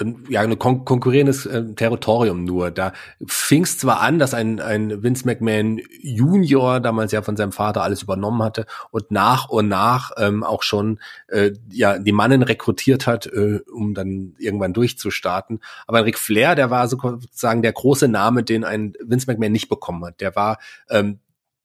ähm, 0.00 0.24
ja 0.28 0.40
ein 0.40 0.58
kon 0.58 0.84
konkurrierendes 0.84 1.46
äh, 1.46 1.64
Territorium 1.74 2.44
nur. 2.44 2.70
Da 2.70 2.92
fing 3.26 3.62
es 3.62 3.78
zwar 3.78 4.00
an, 4.00 4.18
dass 4.18 4.34
ein, 4.34 4.60
ein 4.60 5.02
Vince 5.02 5.26
McMahon 5.26 5.80
Junior 6.02 6.80
damals 6.80 7.12
ja 7.12 7.22
von 7.22 7.36
seinem 7.36 7.52
Vater 7.52 7.82
alles 7.82 8.02
übernommen 8.02 8.42
hatte 8.42 8.66
und 8.90 9.10
nach 9.10 9.48
und 9.48 9.68
nach 9.68 10.10
ähm, 10.18 10.42
auch 10.42 10.62
schon 10.62 10.98
äh, 11.28 11.52
ja 11.70 11.98
die 11.98 12.12
Mannen 12.12 12.42
rekrutiert 12.42 13.06
hat, 13.06 13.26
äh, 13.26 13.60
um 13.72 13.94
dann 13.94 14.34
irgendwann 14.38 14.72
durchzustarten. 14.72 15.60
Aber 15.86 16.04
Ric 16.04 16.18
Flair, 16.18 16.54
der 16.54 16.70
war 16.70 16.88
sozusagen 16.88 17.62
der 17.62 17.72
große 17.72 18.08
Name, 18.08 18.42
den 18.42 18.64
ein 18.64 18.94
Vince 19.00 19.26
McMahon 19.28 19.52
nicht 19.52 19.68
bekommen 19.68 20.04
hat. 20.04 20.20
Der 20.20 20.34
war 20.34 20.58
ähm, 20.90 21.20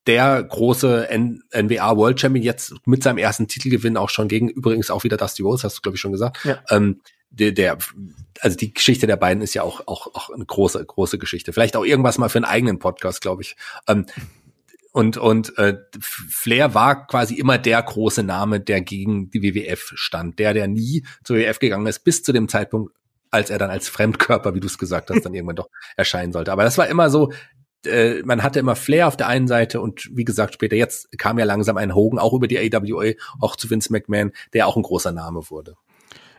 der 0.07 0.41
große 0.43 1.09
N 1.09 1.43
NBA 1.55 1.95
World 1.97 2.19
Champion 2.19 2.43
jetzt 2.43 2.73
mit 2.85 3.03
seinem 3.03 3.17
ersten 3.17 3.47
Titelgewinn 3.47 3.97
auch 3.97 4.09
schon 4.09 4.27
gegen 4.27 4.49
übrigens 4.49 4.89
auch 4.89 5.03
wieder 5.03 5.17
Dusty 5.17 5.43
Rose, 5.43 5.63
hast 5.63 5.77
du 5.77 5.81
glaube 5.81 5.95
ich 5.95 6.01
schon 6.01 6.11
gesagt. 6.11 6.43
Ja. 6.43 6.59
Ähm, 6.69 7.01
der, 7.29 7.51
der, 7.51 7.77
also 8.41 8.57
die 8.57 8.73
Geschichte 8.73 9.07
der 9.07 9.15
beiden 9.15 9.41
ist 9.41 9.53
ja 9.53 9.63
auch 9.63 9.87
auch 9.87 10.07
auch 10.13 10.29
eine 10.31 10.45
große 10.45 10.83
große 10.85 11.17
Geschichte. 11.17 11.53
Vielleicht 11.53 11.75
auch 11.75 11.85
irgendwas 11.85 12.17
mal 12.17 12.29
für 12.29 12.39
einen 12.39 12.45
eigenen 12.45 12.79
Podcast, 12.79 13.21
glaube 13.21 13.41
ich. 13.43 13.55
Ähm, 13.87 14.05
Und, 14.93 15.15
und 15.15 15.57
äh, 15.57 15.77
Flair 16.01 16.73
war 16.73 17.07
quasi 17.07 17.35
immer 17.35 17.57
der 17.57 17.81
große 17.81 18.23
Name, 18.23 18.59
der 18.59 18.81
gegen 18.81 19.29
die 19.29 19.41
WWF 19.41 19.93
stand. 19.95 20.37
Der, 20.37 20.53
der 20.53 20.67
nie 20.67 21.05
zur 21.23 21.37
WWF 21.37 21.59
gegangen 21.59 21.87
ist, 21.87 21.99
bis 21.99 22.23
zu 22.23 22.33
dem 22.33 22.49
Zeitpunkt, 22.49 22.93
als 23.29 23.49
er 23.49 23.57
dann 23.57 23.69
als 23.69 23.87
Fremdkörper, 23.87 24.53
wie 24.53 24.59
du 24.59 24.67
es 24.67 24.77
gesagt 24.77 25.09
hast, 25.09 25.25
dann 25.25 25.33
irgendwann 25.33 25.55
doch 25.55 25.69
erscheinen 25.95 26.33
sollte. 26.33 26.51
Aber 26.51 26.65
das 26.65 26.77
war 26.77 26.89
immer 26.89 27.09
so, 27.09 27.31
äh, 27.85 28.21
man 28.23 28.43
hatte 28.43 28.59
immer 28.59 28.75
Flair 28.75 29.07
auf 29.07 29.17
der 29.17 29.27
einen 29.27 29.47
Seite 29.47 29.81
und 29.81 30.09
wie 30.13 30.25
gesagt, 30.25 30.53
später 30.53 30.75
jetzt 30.75 31.17
kam 31.17 31.39
ja 31.39 31.45
langsam 31.45 31.77
ein 31.77 31.95
Hogan 31.95 32.19
auch 32.19 32.33
über 32.33 32.47
die 32.47 32.59
AWA, 32.59 33.13
auch 33.39 33.55
zu 33.55 33.69
Vince 33.69 33.91
McMahon, 33.91 34.31
der 34.53 34.67
auch 34.67 34.75
ein 34.75 34.83
großer 34.83 35.11
Name 35.11 35.49
wurde. 35.49 35.75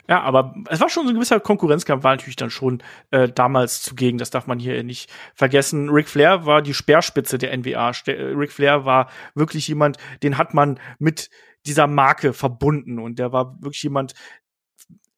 Ja, 0.08 0.20
aber 0.22 0.54
es 0.68 0.80
war 0.80 0.88
schon 0.88 1.04
so 1.04 1.10
ein 1.10 1.14
gewisser 1.14 1.38
Konkurrenzkampf, 1.38 2.02
war 2.02 2.12
natürlich 2.12 2.36
dann 2.36 2.50
schon 2.50 2.82
äh, 3.12 3.28
damals 3.28 3.82
zugegen. 3.82 4.18
Das 4.18 4.30
darf 4.30 4.46
man 4.46 4.58
hier 4.58 4.82
nicht 4.82 5.10
vergessen. 5.34 5.88
Ric 5.90 6.08
Flair 6.08 6.44
war 6.44 6.60
die 6.60 6.74
Speerspitze 6.74 7.38
der 7.38 7.56
NWA. 7.56 7.92
Äh, 8.06 8.10
Ric 8.34 8.50
Flair 8.50 8.84
war 8.84 9.08
wirklich 9.34 9.68
jemand, 9.68 9.98
den 10.22 10.38
hat 10.38 10.54
man 10.54 10.80
mit 10.98 11.30
dieser 11.66 11.86
Marke 11.86 12.32
verbunden 12.32 12.98
und 12.98 13.20
der 13.20 13.32
war 13.32 13.56
wirklich 13.62 13.84
jemand, 13.84 14.14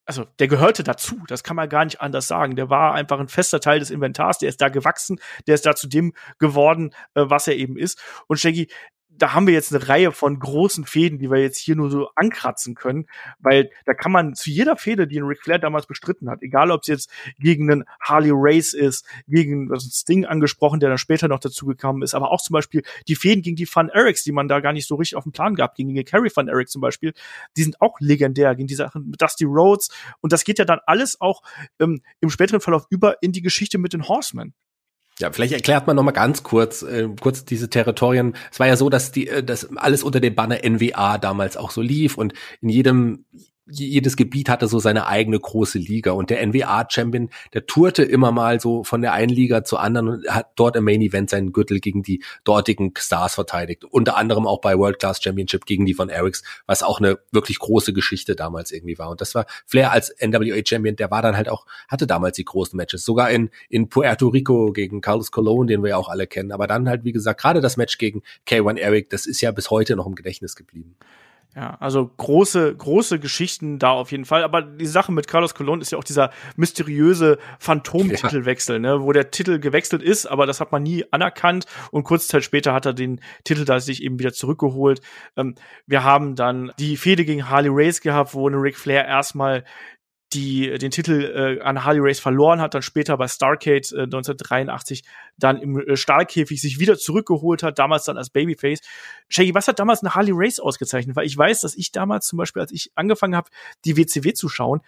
also 0.07 0.25
der 0.39 0.49
gehörte 0.49 0.85
dazu, 0.85 1.17
das 1.29 1.43
kann 1.43 1.57
man 1.57 1.69
gar 1.69 1.85
nicht 1.85 2.01
anders 2.01 2.29
sagen. 2.29 2.57
Der 2.57 2.71
war 2.71 2.95
einfach 2.95 3.19
ein 3.19 3.29
fester 3.29 3.61
Teil 3.61 3.79
des 3.79 3.91
Inventars, 3.91 4.39
der 4.39 4.49
ist 4.49 4.61
da 4.61 4.69
gewachsen, 4.69 5.19
der 5.47 5.55
ist 5.55 5.67
da 5.67 5.75
zu 5.75 5.89
dem 5.89 6.13
geworden, 6.39 6.95
äh, 7.15 7.25
was 7.27 7.49
er 7.49 7.57
eben 7.57 7.77
ist. 7.77 8.03
Und 8.27 8.39
Shaggy, 8.39 8.69
da 9.19 9.35
haben 9.35 9.47
wir 9.47 9.55
jetzt 9.55 9.75
eine 9.75 9.89
Reihe 9.89 10.13
von 10.13 10.39
großen 10.39 10.85
Fäden, 10.85 11.19
die 11.19 11.31
wir 11.31 11.41
jetzt 11.41 11.59
hier 11.59 11.77
nur 11.77 11.91
so 11.91 12.09
ankratzen 12.17 12.75
können, 12.75 13.07
weil 13.39 13.71
da 13.85 13.95
kann 13.95 14.13
man 14.13 14.35
zu 14.35 14.51
jeder 14.51 14.77
Fehde, 14.77 15.07
die 15.07 15.19
ein 15.19 15.25
Ric 15.25 15.43
Flair 15.43 15.59
damals 15.59 15.87
bestritten 15.87 16.31
hat, 16.31 16.43
egal 16.43 16.71
ob 16.71 16.83
es 16.83 16.89
jetzt 16.89 17.11
gegen 17.39 17.71
einen 17.71 17.85
Harley 18.01 18.31
Race 18.33 18.73
ist, 18.73 19.07
gegen 19.27 19.69
das 19.69 19.85
Sting 19.85 20.25
angesprochen, 20.25 20.81
der 20.81 20.89
dann 20.89 20.99
später 20.99 21.29
noch 21.29 21.41
dazu 21.41 21.67
gekommen 21.67 22.03
ist, 22.03 22.15
aber 22.15 22.31
auch 22.31 22.41
zum 22.41 22.55
Beispiel 22.55 22.83
die 23.09 23.17
Fäden 23.17 23.43
gegen 23.43 23.57
die 23.57 23.67
Fun 23.67 23.89
Erics, 23.89 24.25
die 24.25 24.33
man 24.33 24.49
da 24.49 24.61
gar 24.61 24.73
nicht 24.73 24.87
so 24.87 24.97
richtig 24.97 25.17
auf 25.17 25.25
dem 25.25 25.33
Plan 25.33 25.55
gab, 25.55 25.75
gegen 25.75 25.95
die 25.95 26.05
Carrie 26.05 26.31
Fun 26.31 26.49
Eric 26.49 26.69
zum 26.69 26.81
Beispiel, 26.81 27.13
die 27.57 27.63
sind 27.63 27.81
auch 27.81 28.01
legendär, 28.01 28.55
gegen 28.55 28.69
die 28.69 28.75
Sachen 28.75 29.11
mit 29.11 29.21
Dusty 29.21 29.45
Rhodes 29.45 29.89
und 30.21 30.33
das 30.33 30.45
geht 30.45 30.59
ja 30.59 30.65
dann 30.65 30.81
alles 30.87 31.21
auch 31.21 31.43
ähm, 31.79 32.03
im 32.21 32.31
späteren 32.31 32.61
Verlauf 32.61 32.87
über 32.91 33.23
in 33.23 33.33
die 33.33 33.43
Geschichte 33.43 33.79
mit 33.79 33.93
den 33.93 34.09
Horsemen. 34.09 34.55
Ja, 35.21 35.31
vielleicht 35.31 35.53
erklärt 35.53 35.87
man 35.87 35.95
noch 35.95 36.03
mal 36.03 36.11
ganz 36.11 36.43
kurz, 36.43 36.83
äh, 36.83 37.09
kurz 37.21 37.45
diese 37.45 37.71
Territorien. 37.71 38.35
Es 38.51 38.59
war 38.59 38.67
ja 38.67 38.77
so, 38.77 38.91
dass 38.91 39.13
die, 39.13 39.29
äh, 39.29 39.45
dass 39.45 39.77
alles 39.77 40.03
unter 40.03 40.21
dem 40.21 40.35
Banner 40.35 40.65
NWA 40.65 41.19
damals 41.19 41.57
auch 41.57 41.71
so 41.71 41.81
lief 41.83 42.19
und 42.19 42.35
in 42.61 42.69
jedem 42.69 43.25
jedes 43.67 44.17
Gebiet 44.17 44.49
hatte 44.51 44.69
so 44.69 44.79
seine 44.79 45.07
eigene 45.07 45.41
große 45.41 45.79
Liga 45.79 46.13
und 46.13 46.29
der 46.29 46.47
NWA-Champion, 46.47 47.31
der 47.55 47.67
tourte 47.67 48.03
immer 48.03 48.31
mal 48.31 48.61
so 48.61 48.85
von 48.85 49.01
der 49.01 49.15
einen 49.15 49.33
Liga 49.33 49.65
zur 49.65 49.81
anderen 49.81 50.09
und 50.09 50.29
hat 50.29 50.53
dort 50.57 50.77
im 50.77 50.85
Main 50.85 51.01
Event 51.01 51.31
seinen 51.31 51.53
Gürtel 51.53 51.81
gegen 51.81 52.03
die 52.03 52.23
dortigen 52.45 52.93
Stars 52.97 53.35
verteidigt. 53.35 53.85
Unter 53.85 54.17
anderem 54.17 54.47
auch 54.47 54.61
bei 54.61 54.77
World 54.77 54.99
Class 54.99 55.23
Championship 55.23 55.65
gegen 55.65 55.87
die 55.87 55.95
von 55.95 56.11
Erics, 56.11 56.43
was 56.67 56.83
auch 56.83 57.01
eine 57.01 57.19
wirklich 57.33 57.59
große 57.59 57.95
Geschichte 57.95 58.37
damals 58.37 58.71
irgendwie 58.71 58.99
war. 58.99 59.09
Und 59.09 59.23
das 59.23 59.35
war 59.35 59.47
Flair 59.65 59.93
als 59.93 60.15
NWA-Champion, 60.21 60.97
der 60.97 61.11
war 61.11 61.23
dann 61.23 61.37
halt 61.37 61.49
auch, 61.49 61.67
hatte 61.89 62.07
damals 62.07 62.37
die 62.37 62.45
großen 62.45 62.77
Matches, 62.77 63.05
sogar 63.05 63.31
in, 63.31 63.51
in 63.71 63.89
Puerto 63.89 64.29
Rico 64.29 64.73
gegen 64.73 65.01
Carlos 65.01 65.31
Colon, 65.31 65.67
den 65.67 65.83
wir 65.83 65.91
ja 65.91 65.97
auch 65.97 66.09
alle 66.09 66.27
kennen. 66.27 66.53
Aber 66.53 66.67
dann 66.67 66.89
halt, 66.89 67.05
wie 67.05 67.13
gesagt, 67.13 67.41
gerade 67.41 67.63
das 67.63 67.79
Match 67.79 67.97
gegen 67.97 68.23
K1 68.47 68.79
Eric, 68.79 69.09
das 69.09 69.25
ist 69.25 69.41
ja 69.41 69.51
bis 69.53 69.71
heute 69.71 69.97
noch 69.97 70.07
im 70.07 70.15
Gedächtnis 70.15 70.55
geblieben. 70.55 70.97
Ja, 71.57 71.77
also 71.79 72.11
große, 72.17 72.75
große 72.75 73.21
Geschichten 73.21 73.79
da 73.79 73.91
auf 73.91 74.11
jeden 74.11 74.25
Fall. 74.25 74.43
Aber 74.43 74.61
die 74.61 74.87
Sache 74.87 75.13
mit 75.13 75.29
Carlos 75.29 75.55
Colon 75.55 75.81
ist 75.81 75.93
ja 75.93 75.99
auch 75.99 76.05
dieser 76.05 76.31
mysteriöse 76.57 77.39
Phantomtitelwechsel, 77.61 78.77
ja. 78.77 78.81
ne, 78.81 79.03
wo 79.03 79.13
der 79.13 79.31
Titel 79.31 79.61
gewechselt 79.61 80.03
ist, 80.03 80.27
aber 80.27 80.47
das 80.47 80.61
hat 80.61 80.73
man 80.73 80.83
nie 80.83 81.05
anerkannt. 81.13 81.67
Und 81.93 82.03
kurze 82.03 82.27
Zeit 82.27 82.43
später 82.43 82.73
hat 82.73 82.87
er 82.87 82.93
den 82.93 83.21
Titel 83.45 83.65
da 83.65 83.79
sich 83.79 84.03
eben 84.03 84.19
wieder 84.19 84.33
zurückgeholt. 84.33 85.01
Ähm, 85.37 85.55
wir 85.87 86.03
haben 86.03 86.35
dann 86.35 86.73
die 86.81 86.97
Fehde 86.97 87.25
gegen 87.25 87.49
Harley 87.49 87.71
Race 87.73 88.01
gehabt, 88.01 88.35
wo 88.35 88.49
eine 88.49 88.57
Ric 88.57 88.77
Flair 88.77 89.07
erstmal 89.07 89.63
die 90.35 90.77
den 90.79 90.91
Titel 90.91 91.59
äh, 91.59 91.63
an 91.63 91.85
Harley 91.85 92.01
Race 92.03 92.21
verloren 92.21 92.61
hat, 92.61 92.75
dann 92.75 92.83
später 92.83 93.17
bei 93.17 93.29
Starcade 93.29 93.87
äh, 93.93 94.03
1983 94.03 95.05
dann 95.39 95.61
im 95.61 95.79
äh, 95.79 95.97
Stahlkäfig 95.97 96.61
sich 96.61 96.79
wieder 96.79 96.99
zurückgeholt 96.99 97.63
hat, 97.63 97.79
damals 97.79 98.05
dann 98.05 98.19
als 98.19 98.31
Babyface. 98.31 98.81
Shaggy, 99.29 99.55
was 99.55 99.69
hat 99.69 99.79
damals 99.79 100.03
eine 100.03 100.15
Harley 100.15 100.33
Race 100.35 100.59
ausgezeichnet? 100.59 101.17
Weil 101.17 101.27
ich 101.27 101.37
weiß, 101.37 101.61
dass 101.61 101.75
ich 101.75 101.93
damals 101.93 102.27
zum 102.27 102.37
Beispiel, 102.37 102.61
als 102.61 102.73
ich 102.73 102.91
angefangen 102.95 103.37
habe, 103.37 103.49
die 103.85 103.97
WCW 103.97 104.33
zu 104.35 104.49
schauen, 104.49 104.81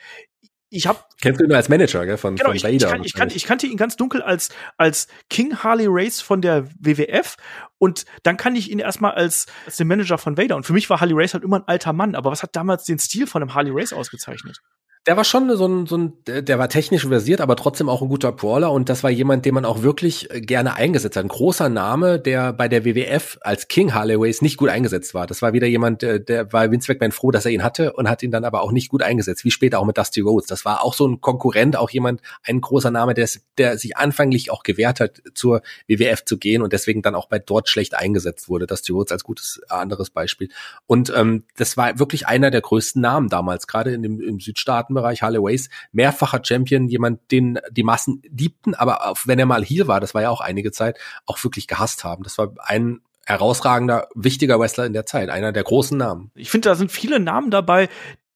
ich 0.69 0.87
habe 0.87 0.99
kennst 1.21 1.41
du 1.41 1.45
ihn 1.45 1.53
als 1.53 1.69
Manager 1.69 2.05
gell, 2.05 2.17
von, 2.17 2.35
genau, 2.35 2.51
von 2.51 2.59
Vader. 2.59 2.71
Ich, 2.71 2.83
ich, 2.83 2.89
kann, 2.89 3.05
ich, 3.05 3.15
kann, 3.15 3.31
ich 3.31 3.45
kannte 3.45 3.67
ihn 3.67 3.77
ganz 3.77 3.97
dunkel 3.97 4.21
als 4.21 4.49
als 4.77 5.07
King 5.31 5.57
Harley 5.59 5.87
Race 5.89 6.21
von 6.21 6.43
der 6.43 6.67
WWF 6.81 7.37
und 7.79 8.05
dann 8.25 8.37
kann 8.37 8.57
ich 8.57 8.71
ihn 8.71 8.81
erstmal 8.81 9.13
als 9.13 9.47
als 9.65 9.77
den 9.77 9.87
Manager 9.87 10.19
von 10.19 10.37
Vader 10.37 10.57
und 10.57 10.67
für 10.67 10.73
mich 10.73 10.91
war 10.91 11.01
Harley 11.01 11.15
Race 11.15 11.35
halt 11.35 11.45
immer 11.45 11.61
ein 11.61 11.69
alter 11.69 11.93
Mann, 11.93 12.17
aber 12.17 12.33
was 12.33 12.43
hat 12.43 12.57
damals 12.57 12.85
den 12.85 12.99
Stil 12.99 13.29
von 13.29 13.43
einem 13.43 13.55
Harley 13.55 13.71
Race 13.73 13.93
ausgezeichnet? 13.93 14.61
Der 15.07 15.17
war 15.17 15.23
schon 15.23 15.57
so 15.57 15.67
ein, 15.69 15.87
so 15.87 15.97
ein, 15.97 16.15
der 16.27 16.59
war 16.59 16.69
technisch 16.69 17.07
versiert, 17.07 17.41
aber 17.41 17.55
trotzdem 17.55 17.89
auch 17.89 18.03
ein 18.03 18.09
guter 18.09 18.33
Brawler 18.33 18.73
und 18.73 18.89
das 18.89 19.05
war 19.05 19.11
jemand, 19.11 19.45
den 19.45 19.55
man 19.55 19.65
auch 19.65 19.83
wirklich 19.83 20.33
äh, 20.33 20.41
gerne 20.41 20.75
eingesetzt 20.75 21.17
hat. 21.17 21.25
Ein 21.25 21.29
großer 21.29 21.69
Name, 21.69 22.19
der 22.19 22.53
bei 22.53 22.67
der 22.67 22.85
WWF 22.85 23.39
als 23.43 23.69
King 23.69 23.95
Harleways 23.95 24.43
nicht 24.43 24.57
gut 24.57 24.69
eingesetzt 24.69 25.15
war. 25.15 25.29
Das 25.29 25.43
war 25.43 25.53
wieder 25.53 25.69
jemand, 25.69 26.03
der, 26.03 26.19
der 26.19 26.53
war 26.53 26.73
Vince 26.73 26.91
McMahon 26.91 27.13
froh, 27.13 27.31
dass 27.31 27.45
er 27.45 27.53
ihn 27.53 27.63
hatte 27.63 27.93
und 27.93 28.11
hat 28.11 28.25
ihn 28.25 28.33
dann 28.33 28.45
aber 28.45 28.63
auch 28.63 28.73
nicht 28.73 28.89
gut 28.89 29.03
eingesetzt, 29.03 29.45
wie 29.45 29.53
später 29.53 29.79
auch 29.79 29.85
mit 29.85 29.97
Dusty 29.97 30.23
Rhodes. 30.23 30.49
Das 30.49 30.65
war 30.65 30.83
auch 30.83 30.95
so 30.95 31.07
ein 31.07 31.21
Konkurrent, 31.21 31.77
auch 31.77 31.91
jemand, 31.91 32.21
ein 32.43 32.61
großer 32.61 32.91
Name, 32.91 33.15
der, 33.15 33.29
der 33.59 33.79
sich 33.79 33.97
anfänglich 33.97 34.51
auch 34.51 34.65
gewehrt 34.65 34.99
hat, 34.99 35.23
zur 35.35 35.63
WWF 35.87 36.25
zu 36.25 36.37
gehen 36.37 36.63
und 36.63 36.73
deswegen 36.73 37.03
dann 37.03 37.15
auch 37.15 37.29
bei 37.29 37.39
dort 37.39 37.69
schlecht 37.69 37.95
eingesetzt 37.95 38.49
wurde. 38.49 38.67
Dusty 38.67 38.91
Rhodes 38.91 39.13
als 39.13 39.23
gutes 39.23 39.61
anderes 39.69 40.11
Beispiel. 40.11 40.49
Und 40.87 41.13
ähm, 41.15 41.45
das 41.57 41.77
war 41.77 42.01
wirklich 42.01 42.27
einer 42.27 42.51
der 42.51 42.61
größten 42.61 43.01
Namen 43.01 43.29
damals, 43.29 43.69
gerade 43.69 43.93
in 43.93 44.03
dem, 44.03 44.21
im 44.21 44.41
Südstaaten 44.41 44.96
Bereich 44.97 45.23
Harley 45.23 45.43
Ways, 45.43 45.69
mehrfacher 45.93 46.41
Champion, 46.43 46.89
jemand, 46.89 47.31
den 47.31 47.59
die 47.71 47.83
Massen 47.83 48.23
liebten, 48.29 48.75
aber 48.75 49.07
auch 49.07 49.19
wenn 49.25 49.39
er 49.39 49.47
mal 49.47 49.65
hier 49.65 49.87
war, 49.89 50.01
das 50.01 50.15
war 50.15 50.23
ja 50.23 50.31
auch 50.31 50.41
einige 50.41 50.73
Zeit, 50.73 50.99
auch 51.27 51.43
wirklich 51.45 51.69
gehasst 51.69 52.05
haben. 52.05 52.23
Das 52.23 52.39
war 52.39 52.53
ein 52.59 53.01
herausragender, 53.27 54.09
wichtiger 54.15 54.59
Wrestler 54.61 54.87
in 54.87 54.93
der 54.93 55.05
Zeit, 55.05 55.31
einer 55.31 55.53
der 55.53 55.65
großen 55.65 55.99
Namen. 55.99 56.31
Ich 56.35 56.51
finde, 56.51 56.69
da 56.69 56.75
sind 56.75 56.93
viele 56.93 57.19
Namen 57.19 57.51
dabei, 57.51 57.89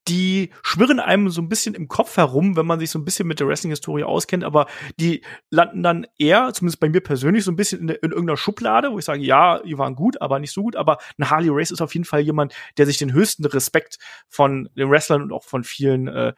die 0.09 0.51
schwirren 0.63 0.99
einem 0.99 1.31
so 1.31 1.41
ein 1.43 1.49
bisschen 1.49 1.75
im 1.75 1.89
Kopf 1.89 2.17
herum, 2.17 2.57
wenn 2.57 2.67
man 2.67 2.81
sich 2.81 2.91
so 2.91 2.99
ein 2.99 3.05
bisschen 3.05 3.29
mit 3.29 3.39
der 3.39 3.47
Wrestling-Historie 3.47 4.05
auskennt, 4.05 4.45
aber 4.45 4.67
die 4.99 5.23
landen 5.51 5.83
dann 5.83 6.07
eher, 6.19 6.53
zumindest 6.53 6.81
bei 6.81 6.89
mir 6.89 7.01
persönlich, 7.01 7.45
so 7.45 7.53
ein 7.53 7.57
bisschen 7.57 7.81
in, 7.81 7.89
in, 7.91 8.11
irgendeiner 8.11 8.37
Schublade, 8.37 8.93
wo 8.93 8.99
ich 8.99 9.05
sage, 9.05 9.23
ja, 9.23 9.61
die 9.61 9.79
waren 9.79 9.95
gut, 9.95 10.21
aber 10.21 10.39
nicht 10.39 10.53
so 10.53 10.63
gut. 10.63 10.77
Aber 10.77 10.99
ein 11.19 11.31
Harley 11.31 11.51
Race 11.51 11.71
ist 11.71 11.83
auf 11.83 11.95
jeden 11.95 12.05
Fall 12.05 12.21
jemand, 12.21 12.55
der 12.79 12.87
sich 12.87 12.99
den 12.99 13.13
höchsten 13.13 13.45
Respekt 13.45 13.99
von 14.29 14.69
den 14.77 14.91
Wrestlern 14.91 15.23
und 15.23 15.33
auch 15.33 15.45
von 15.45 15.65
vielen 15.65 16.09
äh, 16.09 16.33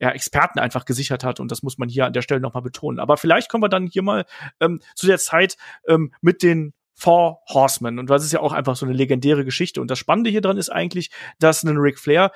ja, 0.00 0.10
Experten 0.10 0.58
einfach 0.58 0.84
gesichert 0.84 1.24
hat. 1.24 1.40
Und 1.40 1.50
das 1.50 1.62
muss 1.62 1.78
man 1.78 1.88
hier 1.88 2.06
an 2.06 2.12
der 2.12 2.22
Stelle 2.22 2.40
nochmal 2.40 2.62
betonen. 2.62 2.98
Aber 2.98 3.16
vielleicht 3.16 3.48
kommen 3.48 3.62
wir 3.62 3.68
dann 3.68 3.86
hier 3.86 4.02
mal 4.02 4.24
ähm, 4.60 4.80
zu 4.94 5.06
der 5.06 5.18
Zeit 5.18 5.56
ähm, 5.88 6.12
mit 6.20 6.42
den 6.42 6.74
Four 6.96 7.40
Horsemen. 7.48 7.98
Und 7.98 8.08
das 8.08 8.24
ist 8.24 8.32
ja 8.32 8.40
auch 8.40 8.52
einfach 8.52 8.76
so 8.76 8.86
eine 8.86 8.94
legendäre 8.94 9.44
Geschichte. 9.44 9.80
Und 9.80 9.90
das 9.90 9.98
Spannende 9.98 10.30
hier 10.30 10.40
dran 10.40 10.56
ist 10.56 10.70
eigentlich, 10.70 11.10
dass 11.38 11.64
ein 11.64 11.76
Ric 11.76 11.98
Flair 11.98 12.30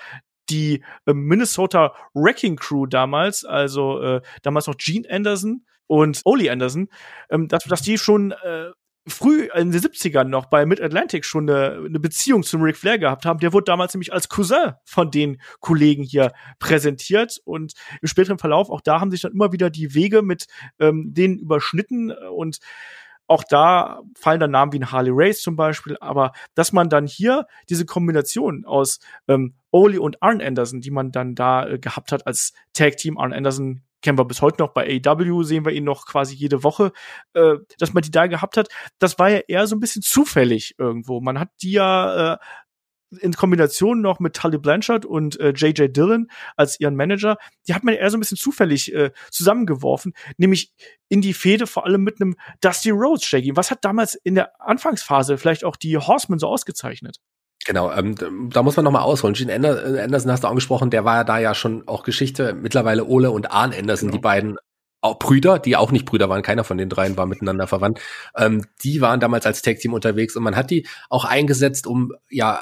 die 0.51 0.83
äh, 1.07 1.13
Minnesota 1.13 1.95
Wrecking 2.15 2.57
Crew 2.57 2.87
damals, 2.87 3.45
also 3.45 4.01
äh, 4.01 4.21
damals 4.43 4.67
noch 4.67 4.77
Gene 4.77 5.09
Anderson 5.11 5.65
und 5.87 6.21
Oli 6.25 6.51
Anderson, 6.51 6.89
ähm, 7.31 7.49
dass, 7.49 7.65
dass 7.65 7.83
die 7.83 7.99
schon 7.99 8.33
äh, 8.33 8.71
früh 9.09 9.49
in 9.55 9.71
den 9.71 9.81
70ern 9.81 10.25
noch 10.25 10.47
bei 10.47 10.67
Mid-Atlantic 10.67 11.25
schon 11.25 11.49
eine, 11.49 11.85
eine 11.87 12.01
Beziehung 12.01 12.43
zum 12.43 12.63
Ric 12.63 12.77
Flair 12.77 12.99
gehabt 12.99 13.25
haben. 13.25 13.41
Der 13.41 13.53
wurde 13.53 13.65
damals 13.65 13.95
nämlich 13.95 14.13
als 14.13 14.29
Cousin 14.29 14.75
von 14.85 15.11
den 15.11 15.41
Kollegen 15.61 16.03
hier 16.03 16.33
präsentiert 16.59 17.41
und 17.45 17.73
im 18.01 18.09
späteren 18.09 18.39
Verlauf, 18.39 18.71
auch 18.71 18.81
da 18.81 19.01
haben 19.01 19.11
sich 19.11 19.23
dann 19.23 19.33
immer 19.33 19.53
wieder 19.53 19.71
die 19.71 19.95
Wege 19.95 20.23
mit 20.23 20.47
ähm, 20.79 21.15
denen 21.15 21.39
überschnitten 21.39 22.13
und 22.13 22.59
auch 23.29 23.45
da 23.45 24.01
fallen 24.17 24.41
dann 24.41 24.51
Namen 24.51 24.73
wie 24.73 24.81
ein 24.81 24.91
Harley 24.91 25.13
Race 25.13 25.41
zum 25.41 25.55
Beispiel, 25.55 25.97
aber 26.01 26.33
dass 26.55 26.73
man 26.73 26.89
dann 26.89 27.07
hier 27.07 27.47
diese 27.69 27.87
Kombination 27.87 28.65
aus 28.65 28.99
ähm, 29.29 29.55
Oli 29.71 29.99
und 29.99 30.23
Arn 30.23 30.41
Anderson, 30.41 30.81
die 30.81 30.91
man 30.91 31.13
dann 31.13 31.35
da 31.35 31.69
äh, 31.69 31.79
gehabt 31.79 32.11
hat 32.11 32.27
als 32.27 32.55
Tag 32.73 32.97
Team, 32.97 33.19
Arn 33.19 33.33
Anderson 33.33 33.83
kennen 34.01 34.19
wir 34.19 34.25
bis 34.25 34.43
heute 34.43 34.63
noch 34.63 34.73
bei 34.73 35.01
AW, 35.05 35.43
sehen 35.43 35.65
wir 35.65 35.73
ihn 35.73 35.85
noch 35.85 36.07
quasi 36.07 36.35
jede 36.35 36.63
Woche, 36.63 36.93
äh, 37.35 37.57
dass 37.79 37.93
man 37.93 38.03
die 38.03 38.11
da 38.11 38.27
gehabt 38.27 38.57
hat, 38.57 38.69
das 38.99 39.19
war 39.19 39.29
ja 39.29 39.39
eher 39.49 39.67
so 39.67 39.77
ein 39.77 39.81
bisschen 39.81 40.03
zufällig 40.03 40.77
irgendwo. 40.79 41.21
Man 41.21 41.39
hat 41.39 41.51
die 41.63 41.73
ja 41.73 42.35
äh, 42.35 42.39
in 43.21 43.33
Kombination 43.33 44.01
noch 44.01 44.21
mit 44.21 44.35
Tully 44.35 44.59
Blanchard 44.59 45.05
und 45.05 45.39
äh, 45.41 45.51
JJ 45.51 45.89
Dillon 45.89 46.31
als 46.57 46.79
ihren 46.81 46.97
Manager, 46.97 47.37
die 47.67 47.75
hat 47.75 47.85
man 47.85 47.95
eher 47.95 48.11
so 48.11 48.17
ein 48.17 48.21
bisschen 48.21 48.37
zufällig 48.37 48.95
äh, 48.95 49.11
zusammengeworfen, 49.31 50.13
nämlich 50.37 50.73
in 51.09 51.21
die 51.21 51.35
Fehde 51.35 51.67
vor 51.67 51.87
allem 51.87 52.03
mit 52.03 52.21
einem 52.21 52.37
Dusty 52.61 52.91
Rhodes, 52.91 53.25
Shaggy. 53.25 53.57
Was 53.57 53.71
hat 53.71 53.85
damals 53.85 54.15
in 54.15 54.35
der 54.35 54.61
Anfangsphase 54.61 55.39
vielleicht 55.39 55.65
auch 55.65 55.77
die 55.77 55.97
Horsemen 55.97 56.39
so 56.39 56.49
ausgezeichnet? 56.49 57.19
Genau, 57.65 57.93
ähm, 57.93 58.15
da 58.51 58.63
muss 58.63 58.77
man 58.77 58.85
nochmal 58.85 59.03
ausholen. 59.03 59.35
Gene 59.35 59.53
Anderson 59.55 60.33
hast 60.33 60.45
du 60.45 60.49
angesprochen, 60.49 60.91
der 60.91 61.05
war 61.05 61.17
ja 61.17 61.25
da 61.25 61.39
ja 61.39 61.55
schon 61.55 61.87
auch 61.87 62.03
Geschichte. 62.03 62.55
Mittlerweile 62.55 63.05
Ole 63.05 63.31
und 63.31 63.51
Arn 63.51 63.75
Anderson, 63.75 64.09
genau. 64.09 64.17
die 64.17 64.23
beiden 64.23 64.57
auch 65.01 65.19
Brüder, 65.19 65.59
die 65.59 65.77
auch 65.77 65.93
nicht 65.93 66.07
Brüder 66.07 66.29
waren, 66.29 66.43
keiner 66.43 66.65
von 66.65 66.77
den 66.77 66.89
dreien 66.89 67.17
war 67.17 67.27
miteinander 67.27 67.67
verwandt, 67.67 68.01
ähm, 68.37 68.65
die 68.83 69.01
waren 69.01 69.21
damals 69.21 69.47
als 69.47 69.63
Tag-Team 69.63 69.93
unterwegs 69.93 70.35
und 70.35 70.43
man 70.43 70.57
hat 70.57 70.71
die 70.71 70.87
auch 71.09 71.25
eingesetzt, 71.25 71.87
um 71.87 72.13
ja 72.29 72.61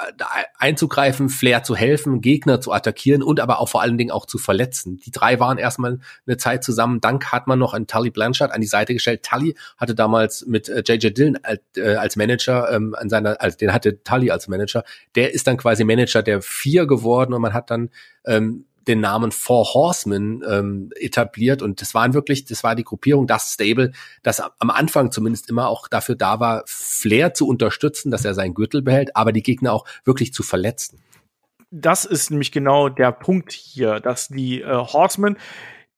einzugreifen, 0.57 1.29
Flair 1.29 1.63
zu 1.63 1.75
helfen, 1.75 2.21
Gegner 2.21 2.61
zu 2.61 2.71
attackieren 2.71 3.23
und 3.23 3.39
aber 3.39 3.59
auch 3.59 3.69
vor 3.69 3.81
allen 3.81 3.97
Dingen 3.97 4.11
auch 4.11 4.25
zu 4.25 4.37
verletzen. 4.37 4.97
Die 4.97 5.11
drei 5.11 5.39
waren 5.39 5.57
erstmal 5.57 5.99
eine 6.27 6.37
Zeit 6.37 6.63
zusammen. 6.63 7.01
Dann 7.01 7.19
hat 7.21 7.47
man 7.47 7.57
noch 7.57 7.73
einen 7.73 7.87
Tully 7.87 8.11
Blanchard 8.11 8.51
an 8.51 8.61
die 8.61 8.67
Seite 8.67 8.93
gestellt. 8.93 9.23
Tully 9.23 9.55
hatte 9.77 9.95
damals 9.95 10.45
mit 10.45 10.69
äh, 10.69 10.83
JJ 10.85 11.09
Dillon 11.13 11.39
als, 11.41 11.61
äh, 11.75 11.95
als 11.95 12.15
Manager 12.15 12.71
ähm, 12.71 12.95
an 12.97 13.09
seiner, 13.09 13.41
also 13.41 13.57
den 13.57 13.73
hatte 13.73 14.03
Tully 14.03 14.29
als 14.29 14.47
Manager. 14.47 14.83
Der 15.15 15.33
ist 15.33 15.47
dann 15.47 15.57
quasi 15.57 15.83
Manager 15.83 16.21
der 16.21 16.41
vier 16.41 16.85
geworden 16.85 17.33
und 17.33 17.41
man 17.41 17.53
hat 17.53 17.71
dann 17.71 17.89
ähm, 18.25 18.65
den 18.87 18.99
Namen 18.99 19.31
Four 19.31 19.73
Horsemen 19.73 20.43
ähm, 20.47 20.89
etabliert 20.95 21.61
und 21.61 21.81
das 21.81 21.93
waren 21.93 22.13
wirklich, 22.13 22.45
das 22.45 22.63
war 22.63 22.75
die 22.75 22.83
Gruppierung, 22.83 23.27
das 23.27 23.53
Stable, 23.53 23.91
das 24.23 24.39
am 24.39 24.69
Anfang 24.69 25.11
zumindest 25.11 25.49
immer 25.49 25.67
auch 25.67 25.87
dafür 25.87 26.15
da 26.15 26.39
war, 26.39 26.63
Flair 26.65 27.33
zu 27.33 27.47
unterstützen, 27.47 28.11
dass 28.11 28.25
er 28.25 28.33
seinen 28.33 28.53
Gürtel 28.53 28.81
behält, 28.81 29.15
aber 29.15 29.31
die 29.31 29.43
Gegner 29.43 29.73
auch 29.73 29.85
wirklich 30.05 30.33
zu 30.33 30.43
verletzen. 30.43 30.99
Das 31.69 32.05
ist 32.05 32.31
nämlich 32.31 32.51
genau 32.51 32.87
der 32.87 33.11
Punkt 33.11 33.51
hier, 33.51 33.99
dass 33.99 34.29
die 34.29 34.61
äh, 34.61 34.73
Horsemen 34.73 35.37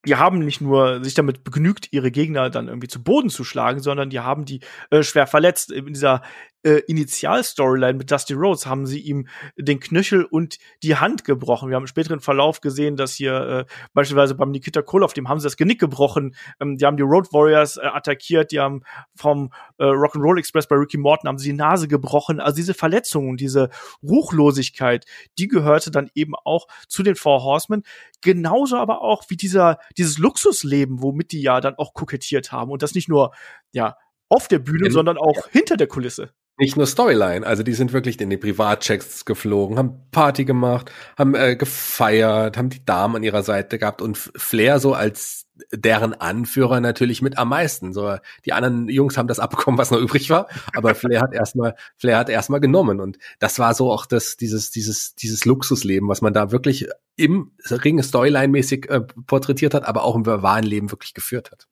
die 0.05 0.15
haben 0.15 0.39
nicht 0.39 0.61
nur 0.61 1.03
sich 1.03 1.13
damit 1.13 1.43
begnügt, 1.43 1.89
ihre 1.91 2.11
Gegner 2.11 2.49
dann 2.49 2.67
irgendwie 2.67 2.87
zu 2.87 3.03
Boden 3.03 3.29
zu 3.29 3.43
schlagen, 3.43 3.81
sondern 3.81 4.09
die 4.09 4.21
haben 4.21 4.45
die 4.45 4.61
äh, 4.91 5.03
schwer 5.03 5.27
verletzt. 5.27 5.71
In 5.71 5.87
dieser 5.87 6.21
äh, 6.63 6.79
Initial-Storyline 6.87 7.97
mit 7.97 8.11
Dusty 8.11 8.33
Rhodes 8.33 8.65
haben 8.65 8.85
sie 8.85 8.99
ihm 8.99 9.27
den 9.57 9.79
Knöchel 9.79 10.25
und 10.25 10.57
die 10.83 10.95
Hand 10.95 11.23
gebrochen. 11.23 11.69
Wir 11.69 11.75
haben 11.75 11.83
im 11.83 11.87
späteren 11.87 12.19
Verlauf 12.19 12.61
gesehen, 12.61 12.95
dass 12.95 13.13
hier 13.13 13.33
äh, 13.33 13.65
beispielsweise 13.93 14.35
beim 14.35 14.51
Nikita 14.51 14.81
Koloff, 14.81 15.13
dem 15.13 15.29
haben 15.29 15.39
sie 15.39 15.45
das 15.45 15.57
Genick 15.57 15.79
gebrochen. 15.79 16.35
Ähm, 16.59 16.77
die 16.77 16.85
haben 16.85 16.97
die 16.97 17.03
Road 17.03 17.31
Warriors 17.31 17.77
äh, 17.77 17.81
attackiert, 17.81 18.51
die 18.51 18.59
haben 18.59 18.81
vom 19.15 19.51
äh, 19.77 19.83
Rock'n'Roll 19.83 20.39
Express 20.39 20.67
bei 20.67 20.75
Ricky 20.75 20.97
Morton 20.97 21.27
haben 21.27 21.37
sie 21.37 21.49
die 21.49 21.57
Nase 21.57 21.87
gebrochen. 21.87 22.39
Also 22.39 22.57
diese 22.57 22.73
Verletzungen, 22.73 23.37
diese 23.37 23.69
Ruchlosigkeit, 24.03 25.05
die 25.37 25.47
gehörte 25.47 25.91
dann 25.91 26.09
eben 26.13 26.33
auch 26.35 26.67
zu 26.87 27.03
den 27.03 27.15
Four 27.15 27.43
Horsemen. 27.43 27.83
Genauso 28.21 28.77
aber 28.77 29.01
auch 29.01 29.23
wie 29.29 29.37
dieser, 29.37 29.79
dieses 29.97 30.17
Luxusleben, 30.17 31.01
womit 31.01 31.31
die 31.31 31.41
ja 31.41 31.61
dann 31.61 31.75
auch 31.75 31.93
kokettiert 31.93 32.51
haben. 32.51 32.71
Und 32.71 32.81
das 32.81 32.95
nicht 32.95 33.07
nur, 33.07 33.31
ja, 33.71 33.95
auf 34.29 34.47
der 34.47 34.59
Bühne, 34.59 34.87
in, 34.87 34.91
sondern 34.91 35.17
auch 35.17 35.47
hinter 35.49 35.75
der 35.75 35.87
Kulisse 35.87 36.31
nicht 36.59 36.77
nur 36.77 36.85
Storyline, 36.85 37.45
also 37.45 37.63
die 37.63 37.73
sind 37.73 37.93
wirklich 37.93 38.19
in 38.19 38.29
die 38.29 38.37
Privatchecks 38.37 39.25
geflogen, 39.25 39.77
haben 39.77 40.01
Party 40.11 40.45
gemacht, 40.45 40.91
haben 41.17 41.33
äh, 41.33 41.55
gefeiert, 41.55 42.57
haben 42.57 42.69
die 42.69 42.85
Damen 42.85 43.17
an 43.17 43.23
ihrer 43.23 43.43
Seite 43.43 43.79
gehabt 43.79 44.01
und 44.01 44.17
Flair 44.17 44.79
so 44.79 44.93
als 44.93 45.47
deren 45.71 46.13
Anführer 46.13 46.79
natürlich 46.79 47.21
mit 47.21 47.37
am 47.37 47.49
meisten. 47.49 47.93
So 47.93 48.17
die 48.45 48.53
anderen 48.53 48.89
Jungs 48.89 49.17
haben 49.17 49.27
das 49.27 49.39
abbekommen, 49.39 49.77
was 49.77 49.91
noch 49.91 49.99
übrig 49.99 50.29
war, 50.29 50.47
aber 50.75 50.95
Flair 50.95 51.21
hat 51.21 51.33
erstmal 51.33 51.75
Flair 51.97 52.17
hat 52.17 52.29
erstmal 52.29 52.59
genommen 52.59 52.99
und 52.99 53.17
das 53.39 53.57
war 53.57 53.73
so 53.73 53.91
auch 53.91 54.05
das 54.05 54.35
dieses 54.35 54.69
dieses 54.69 55.15
dieses 55.15 55.45
Luxusleben, 55.45 56.09
was 56.09 56.21
man 56.21 56.33
da 56.33 56.51
wirklich 56.51 56.87
im 57.15 57.51
Ring 57.69 58.01
Storyline 58.03 58.49
mäßig 58.49 58.89
äh, 58.89 59.01
porträtiert 59.01 59.73
hat, 59.73 59.85
aber 59.85 60.03
auch 60.03 60.15
im 60.15 60.25
wahren 60.25 60.63
Leben 60.63 60.91
wirklich 60.91 61.13
geführt 61.13 61.51
hat. 61.51 61.67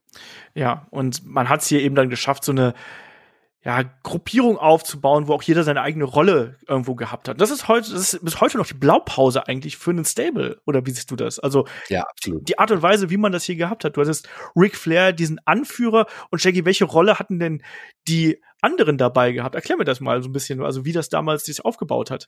Ja, 0.54 0.88
und 0.92 1.26
man 1.26 1.50
hat 1.50 1.62
es 1.62 1.68
hier 1.68 1.82
eben 1.82 1.96
dann 1.96 2.10
geschafft, 2.10 2.44
so 2.44 2.52
eine 2.52 2.74
ja, 3.64 3.84
Gruppierung 4.04 4.58
aufzubauen, 4.58 5.28
wo 5.28 5.34
auch 5.34 5.42
jeder 5.42 5.64
seine 5.64 5.82
eigene 5.82 6.06
Rolle 6.06 6.58
irgendwo 6.68 6.96
gehabt 6.96 7.28
hat. 7.28 7.42
Das 7.42 7.52
ist 7.52 7.68
heute, 7.68 7.92
das 7.92 8.14
ist 8.14 8.24
bis 8.24 8.40
heute 8.40 8.58
noch 8.58 8.68
die 8.68 8.76
Blaupause 8.76 9.48
eigentlich 9.48 9.78
für 9.78 9.92
einen 9.92 10.06
Stable. 10.06 10.62
Oder 10.66 10.86
wie 10.86 10.92
siehst 10.92 11.12
du 11.12 11.16
das? 11.16 11.40
Also, 11.40 11.68
ja, 11.90 12.04
absolut. 12.04 12.48
die 12.48 12.60
Art 12.60 12.72
und 12.72 12.82
Weise, 12.82 13.10
wie 13.10 13.18
man 13.18 13.32
das 13.32 13.44
hier 13.44 13.56
gehabt 13.56 13.84
hat. 13.84 13.98
Du 13.98 14.02
hattest 14.02 14.30
Ric 14.56 14.76
Flair, 14.76 15.12
diesen 15.12 15.40
Anführer. 15.46 16.06
Und 16.30 16.42
Shaggy, 16.42 16.66
welche 16.66 16.86
Rolle 16.86 17.20
hatten 17.20 17.40
denn 17.40 17.64
die 18.08 18.42
anderen 18.62 18.98
dabei 18.98 19.32
gehabt? 19.32 19.56
Erklär 19.56 19.78
mir 19.78 19.86
das 19.86 20.00
mal 20.00 20.22
so 20.22 20.30
ein 20.30 20.34
bisschen, 20.34 20.62
also 20.62 20.86
wie 20.86 20.94
das 20.94 21.10
damals 21.10 21.44
sich 21.46 21.66
aufgebaut 21.66 22.12
hat. 22.12 22.28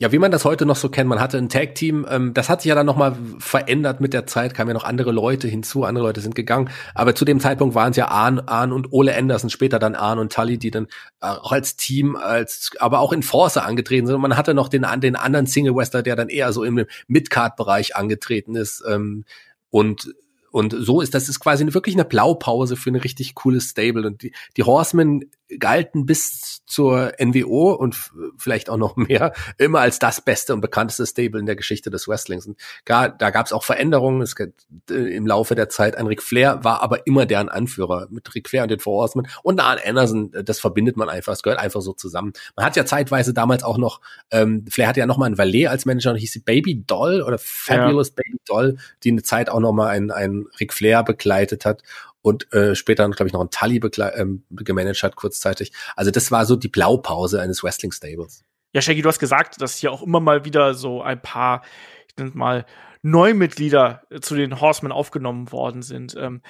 Ja, 0.00 0.12
wie 0.12 0.18
man 0.18 0.30
das 0.30 0.46
heute 0.46 0.64
noch 0.64 0.76
so 0.76 0.88
kennt, 0.88 1.10
man 1.10 1.20
hatte 1.20 1.36
ein 1.36 1.50
Tag-Team, 1.50 2.06
ähm, 2.08 2.32
das 2.32 2.48
hat 2.48 2.62
sich 2.62 2.70
ja 2.70 2.74
dann 2.74 2.86
nochmal 2.86 3.18
verändert 3.38 4.00
mit 4.00 4.14
der 4.14 4.26
Zeit, 4.26 4.54
kamen 4.54 4.68
ja 4.68 4.74
noch 4.74 4.84
andere 4.84 5.12
Leute 5.12 5.46
hinzu, 5.46 5.84
andere 5.84 6.06
Leute 6.06 6.22
sind 6.22 6.34
gegangen, 6.34 6.70
aber 6.94 7.14
zu 7.14 7.26
dem 7.26 7.38
Zeitpunkt 7.38 7.74
waren 7.74 7.90
es 7.90 7.98
ja 7.98 8.08
Arn, 8.08 8.40
Arn 8.40 8.72
und 8.72 8.94
Ole 8.94 9.14
Anderson, 9.14 9.50
später 9.50 9.78
dann 9.78 9.94
Arn 9.94 10.18
und 10.18 10.32
Tully, 10.32 10.56
die 10.56 10.70
dann 10.70 10.86
äh, 11.20 11.26
auch 11.26 11.52
als 11.52 11.76
Team, 11.76 12.16
als 12.16 12.70
aber 12.80 13.00
auch 13.00 13.12
in 13.12 13.22
Force 13.22 13.58
angetreten 13.58 14.06
sind. 14.06 14.16
Und 14.16 14.22
man 14.22 14.38
hatte 14.38 14.54
noch 14.54 14.70
den, 14.70 14.86
den 15.02 15.16
anderen 15.16 15.46
Single-Wester, 15.46 16.02
der 16.02 16.16
dann 16.16 16.30
eher 16.30 16.54
so 16.54 16.64
im 16.64 16.86
Mid-Card-Bereich 17.06 17.94
angetreten 17.94 18.56
ist 18.56 18.82
ähm, 18.88 19.26
und 19.68 20.14
und 20.50 20.74
so 20.76 21.00
ist 21.00 21.14
das 21.14 21.28
ist 21.28 21.38
quasi 21.38 21.62
eine, 21.62 21.74
wirklich 21.74 21.94
eine 21.94 22.04
Blaupause 22.04 22.74
für 22.74 22.90
eine 22.90 23.04
richtig 23.04 23.36
coole 23.36 23.60
Stable. 23.60 24.04
Und 24.04 24.22
die, 24.22 24.32
die 24.56 24.64
Horsemen 24.64 25.30
galten 25.58 26.06
bis 26.06 26.64
zur 26.66 27.12
NWO 27.18 27.72
und 27.72 27.96
vielleicht 28.36 28.70
auch 28.70 28.76
noch 28.76 28.96
mehr 29.08 29.32
immer 29.58 29.80
als 29.80 29.98
das 29.98 30.20
beste 30.20 30.54
und 30.54 30.60
bekannteste 30.60 31.06
Stable 31.06 31.40
in 31.40 31.46
der 31.46 31.56
Geschichte 31.56 31.90
des 31.90 32.08
Wrestlings. 32.08 32.46
Und 32.46 32.58
gar, 32.84 33.08
da 33.08 33.30
gab 33.30 33.46
es 33.46 33.52
auch 33.52 33.64
Veränderungen 33.64 34.22
es, 34.22 34.34
äh, 34.38 34.94
im 34.94 35.26
Laufe 35.26 35.54
der 35.54 35.68
Zeit. 35.68 35.96
Ein 35.96 36.06
Ric 36.06 36.22
Flair 36.22 36.62
war 36.62 36.82
aber 36.82 37.06
immer 37.06 37.26
deren 37.26 37.48
Anführer 37.48 38.08
mit 38.10 38.34
Ric 38.34 38.48
Flair 38.48 38.62
und 38.62 38.70
den 38.70 38.80
Four 38.80 39.02
Horsemen 39.02 39.28
und 39.42 39.60
Arn 39.60 39.78
Anderson. 39.84 40.32
Äh, 40.32 40.44
das 40.44 40.60
verbindet 40.60 40.96
man 40.96 41.08
einfach. 41.08 41.32
Es 41.32 41.42
gehört 41.42 41.60
einfach 41.60 41.80
so 41.80 41.92
zusammen. 41.92 42.32
Man 42.56 42.64
hat 42.64 42.76
ja 42.76 42.84
zeitweise 42.84 43.34
damals 43.34 43.62
auch 43.62 43.78
noch 43.78 44.00
ähm, 44.30 44.64
Flair 44.68 44.88
hatte 44.88 45.00
ja 45.00 45.06
noch 45.06 45.18
mal 45.18 45.26
einen 45.26 45.38
Valet 45.38 45.66
als 45.66 45.86
Manager 45.86 46.12
und 46.12 46.16
hieß 46.16 46.32
sie 46.32 46.40
Baby 46.40 46.84
Doll 46.86 47.22
oder 47.22 47.38
Fabulous 47.38 48.08
ja. 48.08 48.14
Baby 48.16 48.38
Doll, 48.46 48.76
die 49.02 49.10
eine 49.10 49.22
Zeit 49.22 49.50
auch 49.50 49.60
noch 49.60 49.72
mal 49.72 49.88
ein, 49.88 50.10
ein 50.10 50.46
Ric 50.60 50.72
Flair 50.72 51.02
begleitet 51.02 51.64
hat 51.64 51.82
und 52.22 52.52
äh, 52.52 52.74
später, 52.74 53.08
glaube 53.10 53.28
ich, 53.28 53.32
noch 53.32 53.40
ein 53.40 53.50
Tully 53.50 53.80
ähm, 54.14 54.44
gemanagt 54.50 55.02
hat, 55.02 55.16
kurzzeitig. 55.16 55.72
Also 55.96 56.10
das 56.10 56.30
war 56.30 56.44
so 56.44 56.56
die 56.56 56.68
Blaupause 56.68 57.40
eines 57.40 57.62
Wrestling-Stables. 57.62 58.44
Ja, 58.72 58.80
Shaggy, 58.80 59.02
du 59.02 59.08
hast 59.08 59.18
gesagt, 59.18 59.60
dass 59.60 59.76
hier 59.76 59.90
auch 59.90 60.02
immer 60.02 60.20
mal 60.20 60.44
wieder 60.44 60.74
so 60.74 61.02
ein 61.02 61.20
paar, 61.20 61.62
ich 62.08 62.16
nenne 62.16 62.32
mal, 62.34 62.66
Neumitglieder 63.02 64.02
zu 64.20 64.34
den 64.34 64.60
Horsemen 64.60 64.92
aufgenommen 64.92 65.50
worden 65.52 65.82
sind. 65.82 66.14
Ähm, 66.16 66.42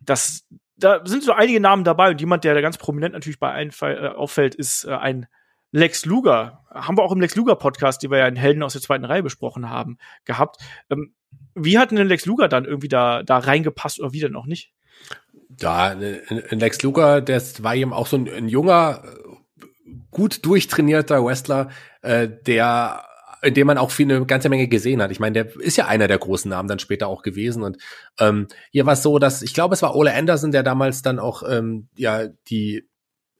das, 0.00 0.44
da 0.76 1.04
sind 1.04 1.22
so 1.22 1.32
einige 1.32 1.60
Namen 1.60 1.84
dabei 1.84 2.10
und 2.10 2.20
jemand, 2.20 2.44
der 2.44 2.54
da 2.54 2.60
ganz 2.60 2.78
prominent 2.78 3.14
natürlich 3.14 3.38
bei 3.38 3.52
allen 3.52 3.72
äh, 3.82 4.08
auffällt, 4.08 4.54
ist 4.54 4.84
äh, 4.84 4.92
ein 4.92 5.26
Lex 5.70 6.04
Luger. 6.04 6.64
Haben 6.70 6.98
wir 6.98 7.02
auch 7.02 7.12
im 7.12 7.20
Lex 7.20 7.36
Luger 7.36 7.56
Podcast, 7.56 8.02
die 8.02 8.10
wir 8.10 8.18
ja 8.18 8.26
in 8.26 8.36
Helden 8.36 8.62
aus 8.62 8.72
der 8.72 8.82
zweiten 8.82 9.04
Reihe 9.04 9.22
besprochen 9.22 9.70
haben, 9.70 9.98
gehabt. 10.24 10.56
Ähm, 10.90 11.14
wie 11.54 11.78
hat 11.78 11.90
denn 11.90 12.06
Lex 12.06 12.26
Luger 12.26 12.48
dann 12.48 12.64
irgendwie 12.64 12.88
da, 12.88 13.22
da 13.22 13.38
reingepasst 13.38 14.00
oder 14.00 14.12
wie 14.12 14.20
denn 14.20 14.36
auch 14.36 14.46
nicht? 14.46 14.72
Ja, 15.60 15.92
Lex 15.92 16.82
Luger, 16.82 17.20
das 17.20 17.62
war 17.62 17.74
eben 17.74 17.92
auch 17.92 18.06
so 18.06 18.16
ein, 18.16 18.28
ein 18.28 18.48
junger, 18.48 19.02
gut 20.10 20.44
durchtrainierter 20.44 21.24
Wrestler, 21.24 21.70
äh, 22.02 22.28
der 22.28 23.04
in 23.42 23.54
dem 23.54 23.66
man 23.66 23.78
auch 23.78 23.90
viel 23.90 24.10
eine 24.10 24.26
ganze 24.26 24.48
Menge 24.48 24.68
gesehen 24.68 25.00
hat. 25.00 25.12
Ich 25.12 25.20
meine, 25.20 25.44
der 25.44 25.60
ist 25.60 25.76
ja 25.76 25.86
einer 25.86 26.08
der 26.08 26.18
großen 26.18 26.48
Namen 26.48 26.68
dann 26.68 26.80
später 26.80 27.06
auch 27.06 27.22
gewesen. 27.22 27.62
Und 27.62 27.78
ähm, 28.18 28.48
hier 28.72 28.84
war 28.84 28.94
es 28.94 29.02
so, 29.02 29.18
dass 29.18 29.42
ich 29.42 29.54
glaube, 29.54 29.74
es 29.74 29.82
war 29.82 29.94
Ole 29.94 30.12
Anderson, 30.12 30.50
der 30.50 30.62
damals 30.62 31.02
dann 31.02 31.18
auch 31.18 31.42
ähm, 31.48 31.88
ja 31.96 32.26
die 32.48 32.88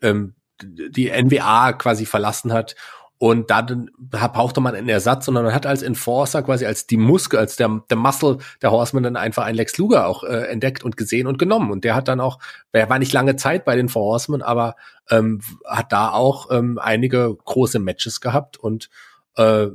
ähm, 0.00 0.34
die 0.62 1.10
NWA 1.10 1.72
quasi 1.72 2.06
verlassen 2.06 2.52
hat 2.52 2.74
und 3.18 3.50
dann 3.50 3.90
brauchte 3.98 4.60
man 4.60 4.76
einen 4.76 4.88
Ersatz, 4.88 5.26
sondern 5.26 5.44
man 5.44 5.54
hat 5.54 5.66
als 5.66 5.82
Enforcer 5.82 6.42
quasi 6.44 6.66
als 6.66 6.86
die 6.86 6.96
Muskel, 6.96 7.40
als 7.40 7.56
der, 7.56 7.82
der 7.90 7.96
Muscle 7.96 8.38
der 8.62 8.70
Horseman 8.70 9.02
dann 9.02 9.16
einfach 9.16 9.44
einen 9.44 9.56
Lex 9.56 9.76
Luger 9.76 10.06
auch 10.06 10.22
äh, 10.22 10.44
entdeckt 10.46 10.84
und 10.84 10.96
gesehen 10.96 11.26
und 11.26 11.36
genommen. 11.36 11.72
Und 11.72 11.82
der 11.82 11.96
hat 11.96 12.06
dann 12.06 12.20
auch, 12.20 12.38
er 12.70 12.88
war 12.88 13.00
nicht 13.00 13.12
lange 13.12 13.34
Zeit 13.34 13.64
bei 13.64 13.74
den 13.74 13.88
Four 13.88 14.04
Horsemen, 14.04 14.40
aber 14.40 14.76
ähm, 15.10 15.40
hat 15.66 15.92
da 15.92 16.12
auch 16.12 16.50
ähm, 16.52 16.78
einige 16.80 17.36
große 17.44 17.80
Matches 17.80 18.20
gehabt 18.20 18.56
und 18.56 18.88
äh, 19.36 19.66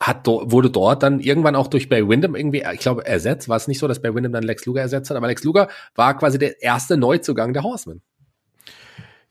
hat 0.00 0.26
wurde 0.26 0.70
dort 0.70 1.02
dann 1.02 1.20
irgendwann 1.20 1.54
auch 1.54 1.68
durch 1.68 1.88
Bay 1.88 2.08
Windham 2.08 2.34
irgendwie, 2.34 2.64
ich 2.72 2.80
glaube, 2.80 3.06
ersetzt. 3.06 3.48
War 3.50 3.56
es 3.56 3.68
nicht 3.68 3.78
so, 3.78 3.86
dass 3.86 4.00
Bay 4.00 4.14
Windham 4.14 4.32
dann 4.32 4.42
Lex 4.42 4.64
Luger 4.64 4.80
ersetzt 4.80 5.10
hat, 5.10 5.16
aber 5.16 5.28
Lex 5.28 5.44
Luger 5.44 5.68
war 5.94 6.16
quasi 6.16 6.38
der 6.38 6.62
erste 6.62 6.96
Neuzugang 6.96 7.52
der 7.52 7.62
Horsemen. 7.62 8.02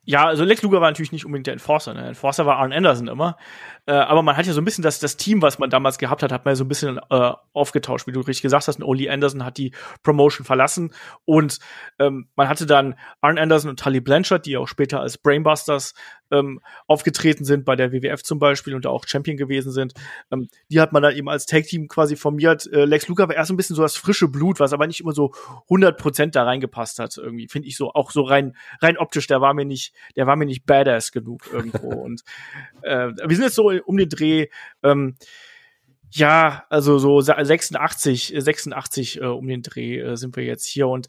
Ja, 0.04 0.26
also 0.26 0.44
Lex 0.44 0.64
Luger 0.64 0.82
war 0.82 0.90
natürlich 0.90 1.12
nicht 1.12 1.26
unbedingt 1.26 1.48
der 1.48 1.54
Enforcer. 1.54 1.94
Ne? 1.94 2.08
Enforcer 2.08 2.46
war 2.46 2.58
Arn 2.58 2.74
Anderson 2.74 3.08
immer. 3.08 3.38
Äh, 3.88 3.94
aber 3.94 4.22
man 4.22 4.38
hat 4.38 4.46
ja 4.46 4.54
so 4.54 4.62
ein 4.62 4.66
bisschen 4.66 4.84
das, 4.84 5.00
das 5.00 5.18
Team, 5.18 5.42
was 5.42 5.58
man 5.58 5.70
damals 5.70 5.98
gehabt 5.98 6.22
hat, 6.22 6.32
hat 6.32 6.46
man 6.46 6.52
ja 6.52 6.56
so 6.56 6.64
ein 6.64 6.68
bisschen 6.68 7.00
äh, 7.10 7.32
aufgetauscht, 7.54 8.08
wie 8.08 8.12
du 8.12 8.20
richtig 8.20 8.44
gesagt 8.44 8.68
hast. 8.68 8.80
Und 8.80 8.86
Oli 8.86 9.10
Anderson 9.10 9.44
hat 9.44 9.58
die 9.58 9.74
Promotion 10.04 10.46
verlassen 10.46 10.94
und 11.26 11.60
ähm, 12.00 12.30
man 12.36 12.48
hatte 12.48 12.66
dann 12.66 12.96
Arn 13.22 13.40
Anderson 13.40 13.72
und 13.72 13.80
Tully 13.80 14.00
Blanchard, 14.00 14.46
die 14.46 14.58
auch 14.58 14.68
später 14.68 15.00
als 15.00 15.18
Brainbusters 15.18 15.94
ähm, 16.32 16.62
aufgetreten 16.88 17.44
sind, 17.44 17.66
bei 17.66 17.76
der 17.76 17.92
WWF 17.92 18.24
zum 18.24 18.40
Beispiel 18.40 18.74
und 18.76 18.88
auch 18.88 19.06
Champion 19.08 19.38
gewesen 19.38 19.72
sind. 19.72 19.94
Ähm, 20.32 20.48
die 20.70 20.80
hat 20.80 20.94
man 20.94 21.04
dann 21.04 21.16
eben 21.16 21.30
als 21.30 21.46
Tag-Team 21.46 21.88
quasi 21.88 22.16
formiert. 22.16 22.72
Äh, 22.72 22.86
Lex 22.86 23.08
Luger 23.08 23.28
war 23.28 23.36
erst 23.36 23.52
ein 23.52 23.58
bisschen 23.58 23.76
so 23.76 23.82
das 23.82 23.98
frische 23.98 24.28
Blut, 24.28 24.60
was 24.60 24.74
aber 24.74 24.88
nicht 24.88 25.02
immer 25.02 25.12
so 25.12 25.32
100 25.64 25.98
Prozent 25.98 26.36
da 26.36 26.44
reingepasst 26.44 27.00
hat. 27.00 27.18
Irgendwie 27.18 27.48
finde 27.48 27.68
ich 27.68 27.76
so, 27.76 27.92
auch 27.92 28.12
so 28.12 28.22
rein, 28.22 28.56
rein 28.82 28.98
optisch, 28.98 29.28
der 29.28 29.42
war 29.42 29.54
mir 29.54 29.66
nicht, 29.66 29.94
der 30.16 30.28
war 30.28 30.36
mir 30.36 30.46
nicht 30.46 30.66
badass 30.66 31.12
genug 31.12 31.50
irgendwo. 31.52 31.90
und 32.02 32.22
äh, 32.82 33.10
wir 33.26 33.36
sind 33.36 33.46
jetzt 33.46 33.56
so 33.56 33.72
um 33.86 33.98
den 33.98 34.10
Dreh. 34.10 34.48
Ähm, 34.84 35.16
Ja, 36.14 36.66
also 36.70 37.00
so 37.00 37.22
86, 37.22 38.34
86 38.38 39.22
äh, 39.22 39.26
um 39.26 39.48
den 39.48 39.62
Dreh 39.62 40.00
äh, 40.00 40.18
sind 40.18 40.36
wir 40.36 40.44
jetzt 40.44 40.66
hier 40.66 40.88
und 40.90 41.08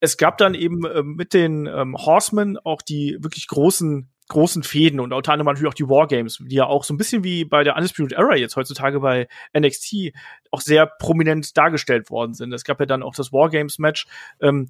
es 0.00 0.16
gab 0.16 0.36
dann 0.36 0.54
eben 0.54 0.84
äh, 0.84 1.04
mit 1.04 1.32
den 1.32 1.66
ähm, 1.66 1.96
Horsemen 1.96 2.58
auch 2.58 2.82
die 2.82 3.18
wirklich 3.20 3.46
großen 3.46 4.08
großen 4.28 4.62
Fäden 4.62 4.98
und 4.98 5.12
unter 5.12 5.32
anderem 5.32 5.46
natürlich 5.46 5.68
auch 5.68 5.74
die 5.74 5.88
Wargames, 5.88 6.38
die 6.40 6.56
ja 6.56 6.66
auch 6.66 6.84
so 6.84 6.94
ein 6.94 6.96
bisschen 6.96 7.22
wie 7.22 7.44
bei 7.44 7.64
der 7.64 7.76
Undisputed 7.76 8.18
Era 8.18 8.34
jetzt 8.34 8.56
heutzutage 8.56 8.98
bei 9.00 9.28
NXT 9.56 10.12
auch 10.50 10.60
sehr 10.60 10.86
prominent 10.86 11.56
dargestellt 11.56 12.10
worden 12.10 12.34
sind. 12.34 12.52
Es 12.52 12.64
gab 12.64 12.80
ja 12.80 12.86
dann 12.86 13.02
auch 13.02 13.14
das 13.14 13.32
Wargames-Match 13.32 14.06
ähm, 14.40 14.68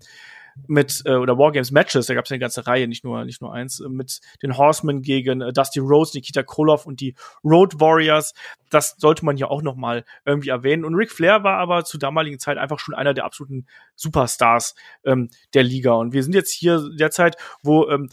mit 0.67 1.03
äh, 1.05 1.15
oder 1.15 1.39
Wargames 1.39 1.71
Matches, 1.71 2.07
da 2.07 2.15
gab 2.15 2.25
es 2.25 2.31
eine 2.31 2.39
ganze 2.39 2.67
Reihe, 2.67 2.89
nicht 2.89 3.05
nur 3.05 3.25
nicht 3.25 3.41
nur 3.41 3.53
eins, 3.53 3.81
äh, 3.81 3.89
mit 3.89 4.21
den 4.43 4.57
Horsemen 4.57 5.03
gegen 5.03 5.41
äh, 5.41 5.53
Dusty 5.53 5.81
Rhodes, 5.81 6.15
Nikita 6.15 6.43
Koloff 6.43 6.87
und 6.87 7.01
die 7.01 7.15
Road 7.45 7.81
Warriors. 7.81 8.35
Das 8.71 8.97
sollte 8.99 9.25
man 9.25 9.37
ja 9.37 9.49
auch 9.49 9.63
noch 9.63 9.77
mal 9.77 10.05
irgendwie 10.25 10.49
erwähnen. 10.51 10.85
Und 10.85 10.95
Ric 10.95 11.11
Flair 11.11 11.45
war 11.45 11.59
aber 11.59 11.85
zur 11.85 12.01
damaligen 12.01 12.39
Zeit 12.39 12.59
einfach 12.59 12.79
schon 12.79 12.95
einer 12.95 13.15
der 13.15 13.25
absoluten 13.25 13.67
Superstars 13.97 14.75
ähm, 15.05 15.29
der 15.55 15.63
Liga. 15.63 15.93
Und 15.93 16.13
wir 16.13 16.23
sind 16.23 16.35
jetzt 16.35 16.53
hier 16.53 16.83
derzeit, 16.97 17.37
wo 17.63 17.89
ähm, 17.89 18.09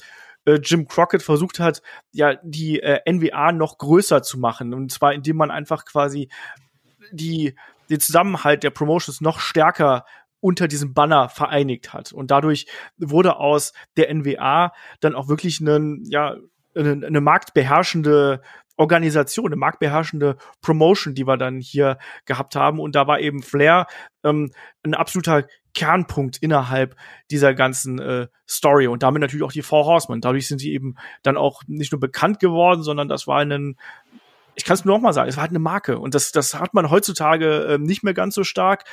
äh, 0.45 0.59
Jim 0.63 0.87
Crockett 0.87 1.23
versucht 1.23 1.59
hat, 1.59 1.81
ja, 2.11 2.35
die 2.43 2.81
äh, 2.81 2.99
NWA 3.11 3.51
noch 3.51 3.77
größer 3.77 4.21
zu 4.23 4.39
machen. 4.39 4.73
Und 4.73 4.91
zwar, 4.91 5.13
indem 5.13 5.37
man 5.37 5.51
einfach 5.51 5.85
quasi 5.85 6.29
die, 7.11 7.55
den 7.89 7.99
Zusammenhalt 7.99 8.63
der 8.63 8.69
Promotions 8.69 9.21
noch 9.21 9.39
stärker 9.39 10.05
unter 10.41 10.67
diesem 10.67 10.93
Banner 10.93 11.29
vereinigt 11.29 11.93
hat. 11.93 12.11
Und 12.11 12.31
dadurch 12.31 12.67
wurde 12.97 13.37
aus 13.37 13.73
der 13.97 14.13
NWA 14.13 14.71
dann 14.99 15.15
auch 15.15 15.27
wirklich 15.27 15.59
einen, 15.61 16.03
ja, 16.05 16.37
eine, 16.75 17.05
eine 17.05 17.21
marktbeherrschende 17.21 18.41
Organisation, 18.77 19.47
eine 19.47 19.57
marktbeherrschende 19.57 20.37
Promotion, 20.61 21.13
die 21.13 21.27
wir 21.27 21.35
dann 21.35 21.59
hier 21.59 21.97
gehabt 22.25 22.55
haben. 22.55 22.79
Und 22.79 22.95
da 22.95 23.07
war 23.07 23.19
eben 23.19 23.43
Flair 23.43 23.87
ähm, 24.23 24.51
ein 24.83 24.93
absoluter 24.93 25.45
Kernpunkt 25.73 26.37
innerhalb 26.37 26.95
dieser 27.29 27.53
ganzen 27.53 27.99
äh, 27.99 28.27
Story 28.47 28.87
und 28.87 29.03
damit 29.03 29.21
natürlich 29.21 29.43
auch 29.43 29.51
die 29.51 29.61
Four 29.61 29.85
Horsemen. 29.85 30.21
Dadurch 30.21 30.47
sind 30.47 30.59
sie 30.59 30.71
eben 30.73 30.95
dann 31.23 31.37
auch 31.37 31.61
nicht 31.67 31.91
nur 31.91 31.99
bekannt 31.99 32.39
geworden, 32.39 32.81
sondern 32.81 33.09
das 33.09 33.27
war 33.27 33.39
ein 33.39 33.75
ich 34.55 34.65
kann 34.65 34.73
es 34.73 34.83
nur 34.83 34.95
noch 34.95 35.01
mal 35.01 35.13
sagen, 35.13 35.29
es 35.29 35.37
war 35.37 35.43
halt 35.43 35.51
eine 35.51 35.59
Marke 35.59 35.99
und 35.99 36.13
das, 36.15 36.33
das 36.33 36.53
hat 36.53 36.73
man 36.73 36.89
heutzutage 36.89 37.65
äh, 37.65 37.77
nicht 37.77 38.03
mehr 38.03 38.13
ganz 38.13 38.35
so 38.35 38.43
stark, 38.43 38.83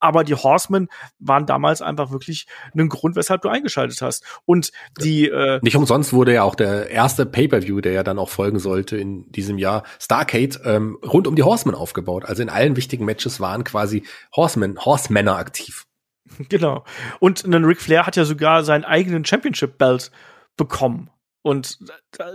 aber 0.00 0.24
die 0.24 0.34
Horsemen 0.34 0.88
waren 1.18 1.46
damals 1.46 1.82
einfach 1.82 2.10
wirklich 2.10 2.46
ein 2.74 2.88
Grund, 2.88 3.16
weshalb 3.16 3.42
du 3.42 3.48
eingeschaltet 3.48 4.00
hast. 4.02 4.24
Und 4.44 4.72
die 5.00 5.28
äh 5.28 5.60
nicht 5.62 5.76
umsonst 5.76 6.12
wurde 6.12 6.34
ja 6.34 6.42
auch 6.42 6.54
der 6.54 6.90
erste 6.90 7.26
Pay-per-View, 7.26 7.80
der 7.80 7.92
ja 7.92 8.02
dann 8.02 8.18
auch 8.18 8.30
folgen 8.30 8.58
sollte 8.58 8.96
in 8.96 9.30
diesem 9.30 9.58
Jahr, 9.58 9.84
Starcade, 9.98 10.60
ähm, 10.64 10.98
rund 11.04 11.26
um 11.26 11.36
die 11.36 11.42
Horsemen 11.42 11.74
aufgebaut. 11.74 12.24
Also 12.24 12.42
in 12.42 12.48
allen 12.48 12.76
wichtigen 12.76 13.04
Matches 13.04 13.40
waren 13.40 13.64
quasi 13.64 14.04
Horsemen, 14.34 14.78
Horsemänner 14.78 15.36
aktiv. 15.36 15.86
Genau. 16.48 16.84
Und 17.18 17.44
ein 17.44 17.64
Ric 17.64 17.80
Flair 17.80 18.06
hat 18.06 18.16
ja 18.16 18.24
sogar 18.24 18.62
seinen 18.62 18.84
eigenen 18.84 19.24
Championship-Belt 19.24 20.12
bekommen. 20.56 21.10
Und 21.42 21.78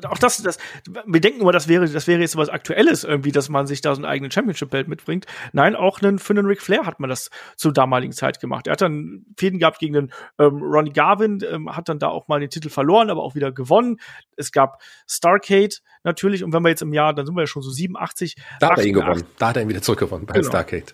auch 0.05 0.17
das, 0.17 0.41
das, 0.41 0.57
wir 1.05 1.21
denken 1.21 1.41
immer, 1.41 1.51
das 1.51 1.67
wäre, 1.67 1.87
das 1.87 2.07
wäre 2.07 2.19
jetzt 2.21 2.35
was 2.37 2.49
Aktuelles 2.49 3.03
irgendwie, 3.03 3.31
dass 3.31 3.49
man 3.49 3.67
sich 3.67 3.81
da 3.81 3.93
so 3.93 3.99
einen 3.99 4.09
eigenen 4.09 4.31
Championship-Belt 4.31 4.87
mitbringt. 4.87 5.25
Nein, 5.53 5.75
auch 5.75 6.01
einen, 6.01 6.17
für 6.17 6.33
einen 6.33 6.47
Ric 6.47 6.61
Flair 6.61 6.85
hat 6.85 6.99
man 6.99 7.09
das 7.09 7.29
zur 7.55 7.71
damaligen 7.71 8.13
Zeit 8.13 8.39
gemacht. 8.39 8.65
Er 8.65 8.73
hat 8.73 8.81
dann 8.81 9.25
Fäden 9.37 9.59
gehabt 9.59 9.77
gegen 9.77 9.93
den 9.93 10.13
ähm, 10.39 10.61
Ronnie 10.61 10.91
Garvin, 10.91 11.39
ähm, 11.47 11.75
hat 11.75 11.87
dann 11.87 11.99
da 11.99 12.07
auch 12.07 12.27
mal 12.27 12.39
den 12.39 12.49
Titel 12.49 12.69
verloren, 12.69 13.11
aber 13.11 13.21
auch 13.21 13.35
wieder 13.35 13.51
gewonnen. 13.51 13.97
Es 14.37 14.51
gab 14.51 14.81
Starcade 15.07 15.75
natürlich, 16.03 16.43
und 16.43 16.51
wenn 16.51 16.63
wir 16.63 16.69
jetzt 16.69 16.81
im 16.81 16.93
Jahr, 16.93 17.13
dann 17.13 17.27
sind 17.27 17.35
wir 17.35 17.43
ja 17.43 17.47
schon 17.47 17.61
so 17.61 17.69
87. 17.69 18.35
Da 18.59 18.71
hat 18.71 18.79
er 18.79 18.85
ihn 18.85 18.93
gewonnen. 18.93 19.23
Da 19.37 19.49
hat 19.49 19.57
er 19.57 19.61
ihn 19.61 19.69
wieder 19.69 19.83
zurückgewonnen 19.83 20.25
bei 20.25 20.33
genau. 20.33 20.47
Starcade. 20.47 20.93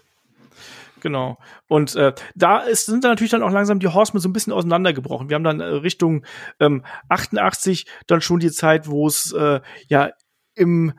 Genau. 1.01 1.37
Und 1.67 1.95
äh, 1.95 2.13
da 2.35 2.59
ist, 2.59 2.85
sind 2.85 3.03
dann 3.03 3.11
natürlich 3.11 3.31
dann 3.31 3.43
auch 3.43 3.51
langsam 3.51 3.79
die 3.79 3.87
Horsemen 3.87 4.21
so 4.21 4.29
ein 4.29 4.33
bisschen 4.33 4.53
auseinandergebrochen. 4.53 5.29
Wir 5.29 5.35
haben 5.35 5.43
dann 5.43 5.59
äh, 5.59 5.65
Richtung 5.65 6.25
ähm, 6.59 6.83
88 7.09 7.85
dann 8.07 8.21
schon 8.21 8.39
die 8.39 8.51
Zeit, 8.51 8.87
wo 8.87 9.07
es 9.07 9.33
äh, 9.33 9.59
ja 9.87 10.11
im 10.55 10.93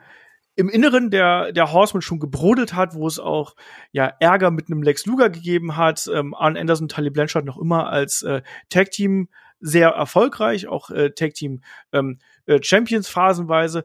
im 0.55 0.69
Inneren 0.69 1.09
der, 1.09 1.51
der 1.51 1.71
Horsemen 1.71 2.01
schon 2.01 2.19
gebrodelt 2.19 2.75
hat, 2.75 2.93
wo 2.93 3.07
es 3.07 3.17
auch 3.17 3.55
ja 3.91 4.11
Ärger 4.19 4.51
mit 4.51 4.67
einem 4.67 4.83
Lex 4.83 5.05
Luger 5.05 5.29
gegeben 5.29 5.77
hat. 5.77 6.07
Ähm, 6.13 6.35
Arn 6.35 6.57
Anderson, 6.57 6.87
Tully 6.87 7.09
Blanchard 7.09 7.45
noch 7.45 7.57
immer 7.57 7.89
als 7.89 8.21
äh, 8.21 8.43
Tag 8.69 8.91
Team 8.91 9.29
sehr 9.59 9.89
erfolgreich, 9.89 10.67
auch 10.67 10.89
äh, 10.91 11.11
Tag 11.11 11.33
Team 11.33 11.61
ähm, 11.91 12.19
äh, 12.45 12.59
Champions 12.61 13.07
phasenweise. 13.07 13.83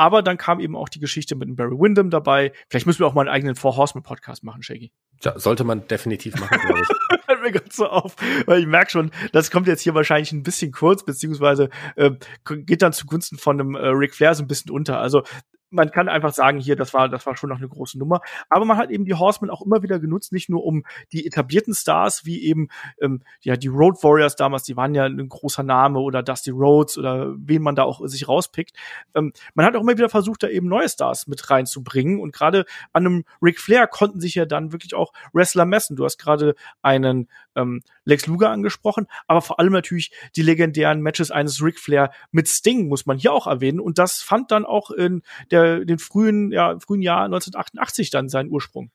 Aber 0.00 0.22
dann 0.22 0.38
kam 0.38 0.60
eben 0.60 0.76
auch 0.76 0.88
die 0.88 0.98
Geschichte 0.98 1.36
mit 1.36 1.46
dem 1.46 1.56
Barry 1.56 1.78
Windham 1.78 2.08
dabei. 2.08 2.52
Vielleicht 2.70 2.86
müssen 2.86 3.00
wir 3.00 3.06
auch 3.06 3.12
mal 3.12 3.20
einen 3.20 3.28
eigenen 3.28 3.54
Four 3.54 3.76
Horsemen 3.76 4.02
Podcast 4.02 4.42
machen, 4.42 4.62
Shaggy. 4.62 4.92
Ja, 5.22 5.38
sollte 5.38 5.62
man 5.62 5.86
definitiv 5.88 6.40
machen, 6.40 6.58
glaube 6.58 6.80
ich. 6.80 7.20
Fällt 7.26 7.42
mir 7.42 7.52
ganz 7.52 7.76
so 7.76 7.86
auf, 7.86 8.16
weil 8.46 8.60
ich 8.60 8.66
merke 8.66 8.90
schon, 8.90 9.10
das 9.32 9.50
kommt 9.50 9.66
jetzt 9.66 9.82
hier 9.82 9.94
wahrscheinlich 9.94 10.32
ein 10.32 10.42
bisschen 10.42 10.72
kurz, 10.72 11.04
beziehungsweise 11.04 11.68
äh, 11.96 12.12
geht 12.46 12.80
dann 12.80 12.94
zugunsten 12.94 13.36
von 13.36 13.60
einem 13.60 13.74
äh, 13.74 13.88
Ric 13.88 14.14
Flair 14.14 14.34
so 14.34 14.42
ein 14.42 14.48
bisschen 14.48 14.70
unter. 14.70 14.98
Also 15.00 15.22
man 15.70 15.90
kann 15.90 16.08
einfach 16.08 16.32
sagen, 16.32 16.58
hier, 16.58 16.76
das 16.76 16.92
war, 16.94 17.08
das 17.08 17.26
war 17.26 17.36
schon 17.36 17.50
noch 17.50 17.58
eine 17.58 17.68
große 17.68 17.98
Nummer. 17.98 18.20
Aber 18.48 18.64
man 18.64 18.76
hat 18.76 18.90
eben 18.90 19.04
die 19.04 19.14
Horsemen 19.14 19.50
auch 19.50 19.62
immer 19.62 19.82
wieder 19.82 19.98
genutzt, 19.98 20.32
nicht 20.32 20.48
nur 20.48 20.64
um 20.64 20.84
die 21.12 21.26
etablierten 21.26 21.74
Stars, 21.74 22.24
wie 22.24 22.44
eben 22.44 22.68
ähm, 23.00 23.22
ja 23.40 23.56
die 23.56 23.68
Road 23.68 24.02
Warriors 24.02 24.36
damals, 24.36 24.64
die 24.64 24.76
waren 24.76 24.94
ja 24.94 25.04
ein 25.04 25.28
großer 25.28 25.62
Name 25.62 26.00
oder 26.00 26.22
Dusty 26.22 26.50
Rhodes 26.50 26.98
oder 26.98 27.34
wen 27.36 27.62
man 27.62 27.74
da 27.74 27.84
auch 27.84 28.06
sich 28.06 28.28
rauspickt. 28.28 28.76
Ähm, 29.14 29.32
man 29.54 29.66
hat 29.66 29.76
auch 29.76 29.80
immer 29.80 29.96
wieder 29.96 30.08
versucht, 30.08 30.42
da 30.42 30.48
eben 30.48 30.68
neue 30.68 30.88
Stars 30.88 31.26
mit 31.26 31.50
reinzubringen. 31.50 32.20
Und 32.20 32.32
gerade 32.32 32.64
an 32.92 33.06
einem 33.06 33.24
Ric 33.42 33.60
Flair 33.60 33.86
konnten 33.86 34.20
sich 34.20 34.34
ja 34.34 34.46
dann 34.46 34.72
wirklich 34.72 34.94
auch 34.94 35.12
Wrestler 35.32 35.64
messen. 35.64 35.96
Du 35.96 36.04
hast 36.04 36.18
gerade 36.18 36.54
einen 36.82 37.28
ähm, 37.54 37.82
Lex 38.04 38.26
Luger 38.26 38.50
angesprochen, 38.50 39.06
aber 39.26 39.42
vor 39.42 39.58
allem 39.58 39.72
natürlich 39.72 40.12
die 40.36 40.42
legendären 40.42 41.00
Matches 41.00 41.30
eines 41.30 41.62
Ric 41.62 41.78
Flair 41.78 42.10
mit 42.32 42.48
Sting 42.48 42.88
muss 42.88 43.06
man 43.06 43.18
hier 43.18 43.32
auch 43.32 43.46
erwähnen. 43.46 43.80
Und 43.80 43.98
das 43.98 44.22
fand 44.22 44.50
dann 44.50 44.64
auch 44.64 44.90
in 44.90 45.22
der, 45.50 45.59
den 45.84 45.98
frühen, 45.98 46.52
ja, 46.52 46.78
frühen 46.78 47.02
Jahr 47.02 47.24
1988 47.24 48.10
dann 48.10 48.28
seinen 48.28 48.50
Ursprung. 48.50 48.90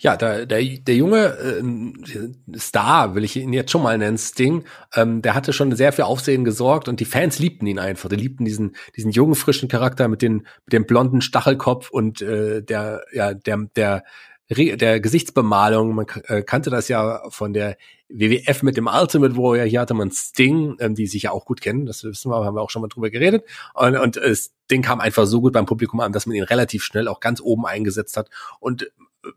Ja, 0.00 0.16
der, 0.16 0.46
der, 0.46 0.62
der 0.62 0.94
junge 0.94 1.26
äh, 1.26 2.58
Star, 2.58 3.14
will 3.14 3.24
ich 3.24 3.36
ihn 3.36 3.52
jetzt 3.52 3.70
schon 3.70 3.82
mal 3.82 3.96
nennen, 3.96 4.18
Sting, 4.18 4.64
ähm, 4.94 5.22
der 5.22 5.34
hatte 5.34 5.52
schon 5.52 5.74
sehr 5.76 5.92
viel 5.92 6.04
Aufsehen 6.04 6.44
gesorgt 6.44 6.88
und 6.88 7.00
die 7.00 7.04
Fans 7.04 7.38
liebten 7.38 7.66
ihn 7.66 7.78
einfach. 7.78 8.08
Die 8.08 8.16
liebten 8.16 8.44
diesen, 8.44 8.74
diesen 8.96 9.10
jungen, 9.10 9.34
frischen 9.34 9.68
Charakter 9.68 10.08
mit, 10.08 10.22
den, 10.22 10.46
mit 10.64 10.72
dem 10.72 10.86
blonden 10.86 11.20
Stachelkopf 11.20 11.90
und 11.90 12.22
äh, 12.22 12.62
der, 12.62 13.02
ja, 13.12 13.34
der, 13.34 13.66
der 13.76 14.04
der 14.48 15.00
Gesichtsbemalung, 15.00 15.94
man 15.94 16.06
äh, 16.24 16.42
kannte 16.42 16.70
das 16.70 16.88
ja 16.88 17.22
von 17.28 17.52
der 17.52 17.76
WWF 18.08 18.62
mit 18.62 18.76
dem 18.76 18.86
Ultimate 18.86 19.36
Warrior, 19.36 19.66
hier 19.66 19.80
hatte 19.80 19.94
man 19.94 20.10
Sting, 20.10 20.76
ähm, 20.80 20.94
die 20.94 21.06
sich 21.06 21.24
ja 21.24 21.32
auch 21.32 21.44
gut 21.44 21.60
kennen, 21.60 21.84
das 21.84 22.02
wissen 22.04 22.30
wir, 22.30 22.44
haben 22.44 22.56
wir 22.56 22.62
auch 22.62 22.70
schon 22.70 22.80
mal 22.80 22.88
drüber 22.88 23.10
geredet. 23.10 23.44
Und, 23.74 23.96
und 23.96 24.16
äh, 24.16 24.34
Sting 24.34 24.82
kam 24.82 25.00
einfach 25.00 25.26
so 25.26 25.40
gut 25.42 25.52
beim 25.52 25.66
Publikum 25.66 26.00
an, 26.00 26.12
dass 26.12 26.26
man 26.26 26.34
ihn 26.34 26.44
relativ 26.44 26.82
schnell 26.82 27.08
auch 27.08 27.20
ganz 27.20 27.40
oben 27.42 27.66
eingesetzt 27.66 28.16
hat. 28.16 28.30
Und 28.58 28.84
äh, 28.84 28.86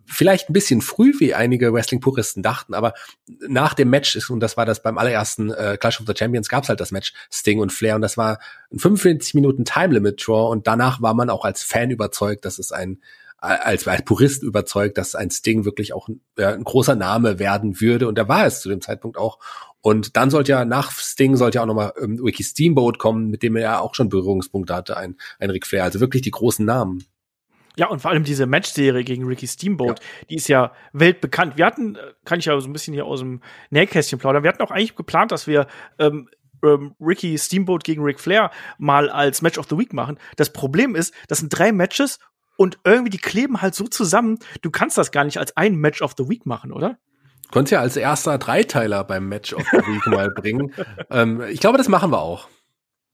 vielleicht 0.05 0.49
ein 0.49 0.53
bisschen 0.53 0.79
früh, 0.79 1.11
wie 1.19 1.33
einige 1.33 1.73
Wrestling-Puristen 1.73 2.41
dachten, 2.41 2.73
aber 2.73 2.93
nach 3.49 3.73
dem 3.73 3.89
Match 3.89 4.15
ist, 4.15 4.29
und 4.29 4.39
das 4.39 4.55
war 4.55 4.65
das 4.65 4.81
beim 4.81 4.97
allerersten 4.97 5.51
äh, 5.51 5.77
Clash 5.77 5.99
of 5.99 6.07
the 6.07 6.13
Champions, 6.17 6.47
gab's 6.47 6.69
halt 6.69 6.79
das 6.79 6.91
Match 6.91 7.13
Sting 7.29 7.59
und 7.59 7.73
Flair 7.73 7.95
und 7.95 8.01
das 8.01 8.15
war 8.15 8.39
ein 8.71 8.79
45 8.79 9.33
Minuten 9.33 9.65
Time 9.65 9.93
Limit 9.93 10.25
Draw 10.25 10.49
und 10.49 10.67
danach 10.67 11.01
war 11.01 11.13
man 11.13 11.29
auch 11.29 11.43
als 11.43 11.63
Fan 11.63 11.89
überzeugt, 11.89 12.45
dass 12.45 12.59
es 12.59 12.71
ein 12.71 13.01
als, 13.41 13.87
als 13.87 14.05
Purist 14.05 14.43
überzeugt, 14.43 14.97
dass 14.97 15.15
ein 15.15 15.31
Sting 15.31 15.65
wirklich 15.65 15.93
auch 15.93 16.07
ein, 16.07 16.21
ja, 16.37 16.53
ein 16.53 16.63
großer 16.63 16.95
Name 16.95 17.39
werden 17.39 17.81
würde. 17.81 18.07
Und 18.07 18.17
da 18.17 18.27
war 18.27 18.45
es 18.45 18.61
zu 18.61 18.69
dem 18.69 18.81
Zeitpunkt 18.81 19.17
auch. 19.17 19.39
Und 19.81 20.15
dann 20.15 20.29
sollte 20.29 20.51
ja 20.51 20.63
nach 20.63 20.91
Sting 20.91 21.35
sollte 21.35 21.57
ja 21.57 21.63
auch 21.63 21.67
nochmal 21.67 21.93
ähm, 21.99 22.19
Wiki 22.23 22.43
Steamboat 22.43 22.99
kommen, 22.99 23.29
mit 23.29 23.41
dem 23.41 23.55
er 23.55 23.61
ja 23.61 23.79
auch 23.79 23.95
schon 23.95 24.09
Berührungspunkte 24.09 24.75
hatte, 24.75 24.95
ein, 24.95 25.17
ein 25.39 25.49
Ric 25.49 25.65
Flair. 25.65 25.83
Also 25.83 25.99
wirklich 25.99 26.21
die 26.21 26.31
großen 26.31 26.65
Namen. 26.65 27.03
Ja, 27.77 27.87
und 27.87 28.01
vor 28.01 28.11
allem 28.11 28.23
diese 28.23 28.45
Matchserie 28.45 29.03
gegen 29.03 29.25
Ricky 29.25 29.47
Steamboat, 29.47 29.99
ja. 29.99 30.05
die 30.29 30.35
ist 30.35 30.49
ja 30.49 30.73
weltbekannt. 30.93 31.57
Wir 31.57 31.65
hatten, 31.65 31.95
äh, 31.95 31.99
kann 32.25 32.39
ich 32.39 32.45
ja 32.45 32.59
so 32.59 32.67
ein 32.67 32.73
bisschen 32.73 32.93
hier 32.93 33.05
aus 33.05 33.21
dem 33.21 33.41
Nähkästchen 33.69 34.19
plaudern, 34.19 34.43
wir 34.43 34.49
hatten 34.49 34.61
auch 34.61 34.71
eigentlich 34.71 34.95
geplant, 34.95 35.31
dass 35.31 35.47
wir 35.47 35.67
ähm, 35.97 36.29
ähm, 36.63 36.95
Ricky 36.99 37.37
Steamboat 37.37 37.83
gegen 37.83 38.03
Ric 38.03 38.19
Flair 38.19 38.51
mal 38.77 39.09
als 39.09 39.41
Match 39.41 39.57
of 39.57 39.67
the 39.69 39.77
Week 39.77 39.93
machen. 39.93 40.19
Das 40.35 40.51
Problem 40.51 40.95
ist, 40.95 41.13
das 41.27 41.39
sind 41.39 41.49
drei 41.49 41.71
Matches 41.71 42.19
und 42.57 42.79
irgendwie 42.83 43.09
die 43.09 43.17
kleben 43.17 43.61
halt 43.61 43.75
so 43.75 43.85
zusammen, 43.87 44.39
du 44.61 44.71
kannst 44.71 44.97
das 44.97 45.11
gar 45.11 45.23
nicht 45.23 45.37
als 45.37 45.55
ein 45.57 45.75
Match 45.75 46.01
of 46.01 46.13
the 46.17 46.29
Week 46.29 46.45
machen, 46.45 46.71
oder? 46.71 46.97
Du 47.43 47.49
konntest 47.51 47.71
ja 47.71 47.81
als 47.81 47.97
erster 47.97 48.37
Dreiteiler 48.37 49.03
beim 49.03 49.27
Match 49.27 49.53
of 49.53 49.63
the 49.71 49.77
Week 49.77 50.05
mal 50.07 50.29
bringen. 50.35 50.73
Ähm, 51.09 51.41
ich 51.49 51.59
glaube, 51.59 51.77
das 51.77 51.89
machen 51.89 52.11
wir 52.11 52.21
auch. 52.21 52.47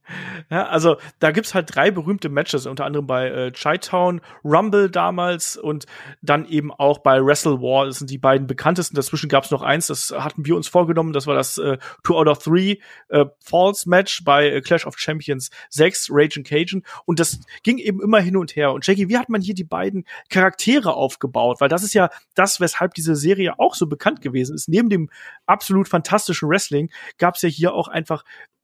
Ja, 0.49 0.67
also 0.67 0.97
da 1.19 1.31
gibt's 1.31 1.53
halt 1.53 1.75
drei 1.75 1.91
berühmte 1.91 2.29
Matches, 2.29 2.65
unter 2.67 2.85
anderem 2.85 3.05
bei 3.05 3.27
äh, 3.29 3.51
Chi-Town, 3.51 4.21
Rumble 4.43 4.89
damals 4.89 5.57
und 5.57 5.85
dann 6.21 6.45
eben 6.45 6.71
auch 6.71 6.99
bei 6.99 7.23
Wrestle 7.23 7.61
War. 7.61 7.85
Das 7.85 7.97
sind 7.97 8.09
die 8.09 8.17
beiden 8.17 8.47
bekanntesten. 8.47 8.95
Dazwischen 8.95 9.29
gab's 9.29 9.51
noch 9.51 9.61
eins, 9.61 9.87
das 9.87 10.13
hatten 10.17 10.45
wir 10.45 10.55
uns 10.55 10.67
vorgenommen. 10.67 11.11
Das 11.11 11.27
war 11.27 11.35
das 11.35 11.57
äh, 11.57 11.77
Two 12.03 12.15
out 12.15 12.27
of 12.27 12.39
Three 12.39 12.77
äh, 13.09 13.25
Falls 13.39 13.85
Match 13.85 14.23
bei 14.23 14.49
äh, 14.49 14.61
Clash 14.61 14.85
of 14.85 14.97
Champions 14.97 15.49
6, 15.69 16.09
Rage 16.11 16.37
and 16.37 16.47
Cajun. 16.47 16.83
Und 17.05 17.19
das 17.19 17.39
ging 17.63 17.77
eben 17.77 18.01
immer 18.01 18.19
hin 18.19 18.37
und 18.37 18.55
her. 18.55 18.71
Und 18.71 18.85
Jackie, 18.87 19.09
wie 19.09 19.17
hat 19.17 19.29
man 19.29 19.41
hier 19.41 19.55
die 19.55 19.63
beiden 19.63 20.05
Charaktere 20.29 20.93
aufgebaut? 20.93 21.59
Weil 21.59 21.69
das 21.69 21.83
ist 21.83 21.93
ja 21.93 22.09
das, 22.35 22.59
weshalb 22.59 22.93
diese 22.93 23.15
Serie 23.15 23.59
auch 23.59 23.75
so 23.75 23.87
bekannt 23.87 24.21
gewesen 24.21 24.55
ist. 24.55 24.69
Neben 24.69 24.89
dem 24.89 25.09
absolut 25.45 25.87
fantastischen 25.87 26.49
Wrestling 26.49 26.89
gab's 27.17 27.41
ja 27.41 27.49
hier 27.49 27.73
auch 27.73 27.87
einfach 27.87 28.23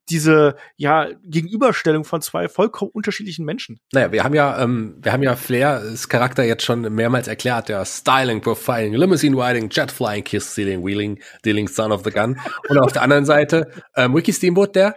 diese 0.09 0.55
ja 0.75 1.07
Gegenüberstellung 1.23 2.03
von 2.03 2.21
zwei 2.21 2.47
vollkommen 2.47 2.91
unterschiedlichen 2.91 3.45
Menschen. 3.45 3.79
Naja, 3.91 4.11
wir 4.11 4.23
haben 4.23 4.33
ja, 4.33 4.61
ähm, 4.61 4.97
wir 5.01 5.13
haben 5.13 5.23
ja 5.23 5.35
Flairs 5.35 6.09
Charakter 6.09 6.43
jetzt 6.43 6.63
schon 6.63 6.81
mehrmals 6.93 7.27
erklärt, 7.27 7.69
der 7.69 7.85
Styling, 7.85 8.41
Profiling, 8.41 8.93
Limousine 8.93 9.35
Riding, 9.35 9.69
Jet 9.69 9.91
Flying, 9.91 10.23
Kiss 10.23 10.51
Stealing, 10.51 10.85
Wheeling, 10.85 11.19
Dealing, 11.45 11.67
Son 11.67 11.91
of 11.91 12.03
the 12.03 12.11
Gun. 12.11 12.39
Und 12.69 12.77
auf 12.79 12.91
der 12.91 13.01
anderen 13.01 13.25
Seite 13.25 13.71
ähm, 13.95 14.13
Ricky 14.13 14.33
Steamboat, 14.33 14.75
der 14.75 14.95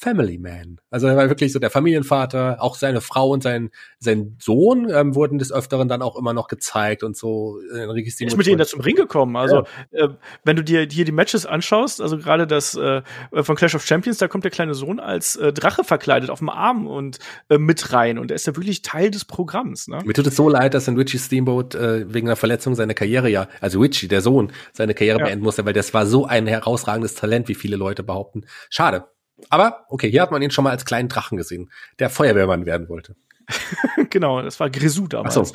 Family 0.00 0.38
Man. 0.38 0.80
Also 0.90 1.08
er 1.08 1.16
war 1.16 1.28
wirklich 1.28 1.52
so 1.52 1.58
der 1.58 1.68
Familienvater, 1.68 2.56
auch 2.60 2.74
seine 2.74 3.02
Frau 3.02 3.28
und 3.28 3.42
sein, 3.42 3.70
sein 3.98 4.34
Sohn 4.38 4.88
ähm, 4.90 5.14
wurden 5.14 5.38
des 5.38 5.52
Öfteren 5.52 5.88
dann 5.88 6.00
auch 6.00 6.16
immer 6.16 6.32
noch 6.32 6.48
gezeigt 6.48 7.02
und 7.02 7.18
so. 7.18 7.60
Äh, 7.74 8.00
ist 8.00 8.18
mit 8.36 8.46
denen 8.46 8.56
da 8.56 8.64
zum 8.64 8.80
Ring 8.80 8.96
gekommen. 8.96 9.36
Also 9.36 9.64
ja. 9.92 10.06
äh, 10.06 10.08
wenn 10.42 10.56
du 10.56 10.64
dir 10.64 10.88
hier 10.90 11.04
die 11.04 11.12
Matches 11.12 11.44
anschaust, 11.44 12.00
also 12.00 12.16
gerade 12.16 12.46
das 12.46 12.74
äh, 12.76 13.02
von 13.42 13.56
Clash 13.56 13.74
of 13.74 13.84
Champions, 13.84 14.16
da 14.16 14.26
kommt 14.26 14.44
der 14.44 14.50
kleine 14.50 14.72
Sohn 14.72 15.00
als 15.00 15.36
äh, 15.36 15.52
Drache 15.52 15.84
verkleidet 15.84 16.30
auf 16.30 16.38
dem 16.38 16.48
Arm 16.48 16.86
und 16.86 17.18
äh, 17.50 17.58
mit 17.58 17.92
rein 17.92 18.18
und 18.18 18.30
er 18.30 18.36
ist 18.36 18.46
ja 18.46 18.56
wirklich 18.56 18.80
Teil 18.80 19.10
des 19.10 19.26
Programms. 19.26 19.86
Ne? 19.86 19.98
Mir 20.06 20.14
tut 20.14 20.26
es 20.26 20.36
so 20.36 20.48
leid, 20.48 20.72
dass 20.72 20.88
in 20.88 20.96
Richie 20.96 21.18
Steamboat 21.18 21.74
äh, 21.74 22.12
wegen 22.12 22.26
einer 22.26 22.36
Verletzung 22.36 22.74
seine 22.74 22.94
Karriere 22.94 23.28
ja, 23.28 23.48
also 23.60 23.80
Richie, 23.80 24.08
der 24.08 24.22
Sohn, 24.22 24.50
seine 24.72 24.94
Karriere 24.94 25.18
ja. 25.18 25.26
beenden 25.26 25.44
musste, 25.44 25.66
weil 25.66 25.74
das 25.74 25.92
war 25.92 26.06
so 26.06 26.24
ein 26.24 26.46
herausragendes 26.46 27.16
Talent, 27.16 27.48
wie 27.48 27.54
viele 27.54 27.76
Leute 27.76 28.02
behaupten. 28.02 28.46
Schade. 28.70 29.04
Aber 29.48 29.84
okay, 29.88 30.10
hier 30.10 30.22
hat 30.22 30.30
man 30.30 30.42
ihn 30.42 30.50
schon 30.50 30.64
mal 30.64 30.70
als 30.70 30.84
kleinen 30.84 31.08
Drachen 31.08 31.36
gesehen, 31.36 31.70
der 31.98 32.10
Feuerwehrmann 32.10 32.66
werden 32.66 32.88
wollte. 32.88 33.16
genau, 34.10 34.42
das 34.42 34.60
war 34.60 34.70
Grisou 34.70 35.08
damals. 35.08 35.36
Ach 35.36 35.44
so. 35.44 35.54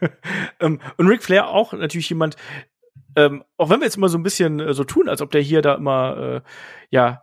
ähm, 0.60 0.80
und 0.96 1.08
Ric 1.08 1.22
Flair 1.22 1.48
auch 1.48 1.72
natürlich 1.72 2.08
jemand, 2.08 2.36
ähm, 3.14 3.44
auch 3.56 3.70
wenn 3.70 3.80
wir 3.80 3.86
jetzt 3.86 3.96
immer 3.96 4.08
so 4.08 4.18
ein 4.18 4.22
bisschen 4.22 4.60
äh, 4.60 4.74
so 4.74 4.84
tun, 4.84 5.08
als 5.08 5.22
ob 5.22 5.30
der 5.30 5.40
hier 5.40 5.62
da 5.62 5.74
immer, 5.74 6.42
äh, 6.44 6.48
ja, 6.90 7.22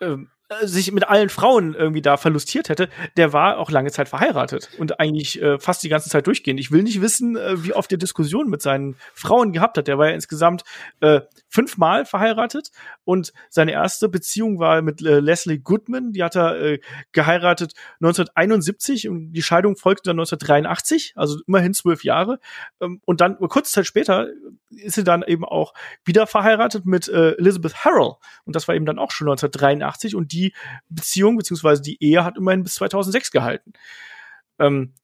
ähm, 0.00 0.30
äh, 0.30 0.39
sich 0.62 0.90
mit 0.90 1.08
allen 1.08 1.28
Frauen 1.28 1.74
irgendwie 1.74 2.02
da 2.02 2.16
verlustiert 2.16 2.68
hätte, 2.68 2.88
der 3.16 3.32
war 3.32 3.58
auch 3.58 3.70
lange 3.70 3.92
Zeit 3.92 4.08
verheiratet 4.08 4.70
und 4.78 4.98
eigentlich 4.98 5.40
äh, 5.40 5.58
fast 5.58 5.82
die 5.82 5.88
ganze 5.88 6.10
Zeit 6.10 6.26
durchgehend. 6.26 6.58
Ich 6.58 6.72
will 6.72 6.82
nicht 6.82 7.00
wissen, 7.00 7.36
äh, 7.36 7.62
wie 7.62 7.72
oft 7.72 7.92
er 7.92 7.98
Diskussionen 7.98 8.50
mit 8.50 8.60
seinen 8.60 8.96
Frauen 9.14 9.52
gehabt 9.52 9.78
hat. 9.78 9.86
Der 9.86 9.98
war 9.98 10.08
ja 10.08 10.14
insgesamt 10.14 10.64
äh, 11.00 11.20
fünfmal 11.48 12.04
verheiratet 12.04 12.70
und 13.04 13.32
seine 13.48 13.72
erste 13.72 14.08
Beziehung 14.08 14.58
war 14.58 14.82
mit 14.82 15.02
äh, 15.02 15.20
Leslie 15.20 15.58
Goodman. 15.58 16.12
Die 16.12 16.24
hat 16.24 16.34
er 16.36 16.60
äh, 16.60 16.80
geheiratet 17.12 17.74
1971 18.00 19.08
und 19.08 19.32
die 19.32 19.42
Scheidung 19.42 19.76
folgte 19.76 20.10
dann 20.10 20.18
1983, 20.18 21.12
also 21.14 21.38
immerhin 21.46 21.74
zwölf 21.74 22.02
Jahre. 22.02 22.40
Ähm, 22.80 23.00
und 23.04 23.20
dann 23.20 23.38
kurze 23.38 23.72
Zeit 23.72 23.86
später 23.86 24.28
ist 24.70 24.94
sie 24.94 25.04
dann 25.04 25.22
eben 25.22 25.44
auch 25.44 25.74
wieder 26.04 26.26
verheiratet 26.26 26.86
mit 26.86 27.08
äh, 27.08 27.32
Elizabeth 27.32 27.84
Harrell 27.84 28.14
und 28.44 28.56
das 28.56 28.66
war 28.66 28.74
eben 28.74 28.86
dann 28.86 28.98
auch 28.98 29.10
schon 29.10 29.28
1983 29.28 30.14
und 30.14 30.32
die 30.32 30.39
die 30.40 30.54
Beziehung 30.88 31.36
beziehungsweise 31.36 31.82
die 31.82 32.02
Ehe 32.02 32.24
hat 32.24 32.36
immerhin 32.36 32.62
bis 32.62 32.74
2006 32.74 33.30
gehalten. 33.30 33.72
Ähm, 34.58 34.94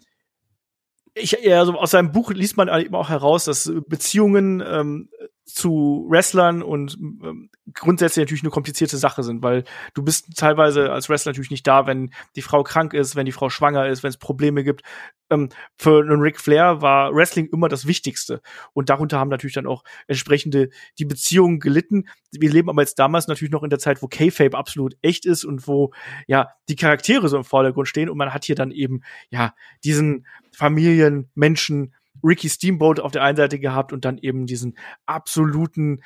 ich, 1.17 1.53
also 1.53 1.79
aus 1.79 1.91
seinem 1.93 2.13
Buch 2.13 2.31
liest 2.31 2.57
man 2.57 2.69
eben 2.69 2.95
auch 2.95 3.09
heraus, 3.09 3.45
dass 3.45 3.73
Beziehungen 3.89 4.63
ähm, 4.67 5.09
zu 5.47 6.07
Wrestlern 6.11 6.61
und 6.63 6.99
ähm, 7.01 7.51
grundsätzlich 7.73 8.23
natürlich 8.23 8.43
eine 8.43 8.51
komplizierte 8.51 8.97
Sache 8.97 9.23
sind, 9.23 9.43
weil 9.43 9.65
du 9.95 10.03
bist 10.03 10.37
teilweise 10.37 10.93
als 10.93 11.09
Wrestler 11.09 11.31
natürlich 11.31 11.53
nicht 11.53 11.67
da, 11.67 11.87
wenn 11.87 12.11
die 12.35 12.43
Frau 12.43 12.65
krank 12.65 12.93
ist, 12.95 13.15
wenn 13.15 13.27
die 13.27 13.33
Frau 13.33 13.49
schwanger 13.49 13.87
ist, 13.87 14.03
wenn 14.03 14.11
es 14.11 14.17
Probleme 14.17 14.65
gibt. 14.65 14.83
Ähm, 15.31 15.49
für 15.77 16.03
einen 16.03 16.21
Ric 16.21 16.41
Flair 16.41 16.83
war 16.83 17.15
Wrestling 17.15 17.49
immer 17.53 17.69
das 17.69 17.87
Wichtigste 17.87 18.41
und 18.73 18.89
darunter 18.89 19.21
haben 19.21 19.31
natürlich 19.31 19.55
dann 19.55 19.67
auch 19.67 19.85
entsprechende 20.09 20.71
die 20.99 21.05
Beziehungen 21.05 21.61
gelitten. 21.61 22.09
Wir 22.33 22.51
leben 22.51 22.69
aber 22.69 22.83
jetzt 22.83 22.99
damals 22.99 23.29
natürlich 23.29 23.53
noch 23.53 23.63
in 23.63 23.71
der 23.71 23.79
Zeit, 23.79 24.03
wo 24.03 24.09
K-Fape 24.09 24.59
absolut 24.59 24.97
echt 25.01 25.27
ist 25.27 25.45
und 25.45 25.69
wo 25.69 25.93
ja 26.27 26.49
die 26.69 26.77
Charaktere 26.77 27.29
so 27.29 27.37
im 27.37 27.45
Vordergrund 27.45 27.87
stehen 27.87 28.11
und 28.11 28.19
man 28.19 28.35
hat 28.35 28.45
hier 28.45 28.57
dann 28.57 28.73
eben 28.73 29.03
ja 29.31 29.55
diesen 29.85 30.27
Familien, 30.57 31.31
Menschen, 31.35 31.95
Ricky 32.25 32.49
Steamboat 32.49 32.99
auf 32.99 33.13
der 33.13 33.23
einen 33.23 33.37
Seite 33.37 33.59
gehabt 33.59 33.93
und 33.93 34.07
dann 34.07 34.17
eben 34.17 34.47
diesen 34.47 34.79
absoluten 35.05 36.03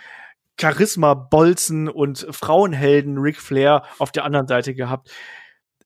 Charisma-Bolzen 0.60 1.88
und 1.88 2.26
Frauenhelden 2.30 3.16
Ric 3.18 3.40
Flair 3.40 3.84
auf 3.98 4.10
der 4.10 4.24
anderen 4.24 4.48
Seite 4.48 4.74
gehabt. 4.74 5.10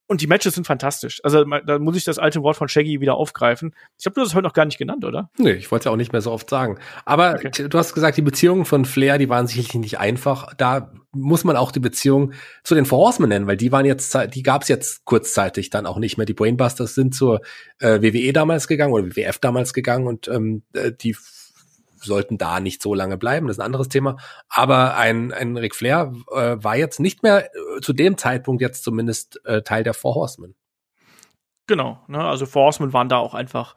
Und 0.07 0.21
die 0.21 0.27
Matches 0.27 0.55
sind 0.55 0.67
fantastisch. 0.67 1.21
Also 1.25 1.45
da 1.45 1.79
muss 1.79 1.97
ich 1.97 2.05
das 2.05 2.19
alte 2.19 2.43
Wort 2.43 2.57
von 2.57 2.69
Shaggy 2.69 3.01
wieder 3.01 3.15
aufgreifen. 3.15 3.75
Ich 3.99 4.05
habe 4.05 4.15
du 4.15 4.21
das 4.21 4.35
heute 4.35 4.45
noch 4.45 4.53
gar 4.53 4.67
nicht 4.67 4.77
genannt, 4.77 5.05
oder? 5.05 5.31
Nee, 5.39 5.53
ich 5.53 5.71
wollte 5.71 5.83
es 5.83 5.85
ja 5.87 5.93
auch 5.93 5.97
nicht 5.97 6.13
mehr 6.13 6.21
so 6.21 6.31
oft 6.31 6.51
sagen. 6.51 6.79
Aber 7.07 7.35
okay. 7.35 7.69
du 7.69 7.79
hast 7.79 7.95
gesagt, 7.95 8.19
die 8.19 8.23
Beziehungen 8.23 8.67
von 8.67 8.85
Flair, 8.85 9.17
die 9.17 9.31
waren 9.31 9.47
sicherlich 9.47 9.75
nicht 9.75 9.99
einfach. 9.99 10.53
Da 10.55 10.93
muss 11.13 11.45
man 11.45 11.57
auch 11.57 11.73
die 11.73 11.81
Beziehung 11.81 12.33
zu 12.65 12.75
den 12.75 12.85
Four 12.85 12.99
Horsemen 12.99 13.31
nennen, 13.31 13.47
weil 13.47 13.57
die 13.57 13.73
waren 13.73 13.87
jetzt, 13.87 14.15
die 14.35 14.43
gab 14.43 14.63
es 14.63 14.69
jetzt 14.69 15.07
kurzzeitig 15.07 15.71
dann 15.71 15.87
auch 15.87 15.99
nicht 15.99 16.19
mehr. 16.19 16.27
Die 16.27 16.35
Brainbusters 16.35 16.95
sind 16.95 17.15
zur 17.15 17.41
äh, 17.79 18.03
WWE 18.03 18.33
damals 18.35 18.69
gegangen 18.69 18.93
oder 18.93 19.07
WWF 19.07 19.39
damals 19.39 19.73
gegangen 19.73 20.07
und 20.07 20.29
ähm, 20.29 20.65
äh, 20.75 20.93
die 20.93 21.17
sollten 22.05 22.39
da 22.39 22.61
nicht 22.61 22.83
so 22.83 22.95
lange 22.95 23.17
bleiben, 23.17 23.47
das 23.47 23.57
ist 23.57 23.61
ein 23.61 23.67
anderes 23.67 23.89
Thema. 23.89 24.17
Aber 24.49 24.97
ein, 24.97 25.33
ein 25.33 25.57
Ric 25.57 25.75
Flair 25.75 26.13
äh, 26.33 26.57
war 26.59 26.77
jetzt 26.77 27.01
nicht 27.01 27.23
mehr 27.23 27.47
äh, 27.47 27.81
zu 27.81 27.93
dem 27.93 28.19
Zeitpunkt 28.19 28.63
jetzt 28.63 28.85
zumindest 28.85 29.41
äh, 29.45 29.63
Teil 29.63 29.85
der 29.85 29.95
Four 29.95 30.15
Horsemen. 30.15 30.55
Genau, 31.67 31.99
ne? 32.09 32.23
also 32.23 32.47
Four 32.47 32.65
Horsemen 32.65 32.93
waren 32.93 33.09
da 33.09 33.19
auch 33.19 33.35
einfach 33.35 33.75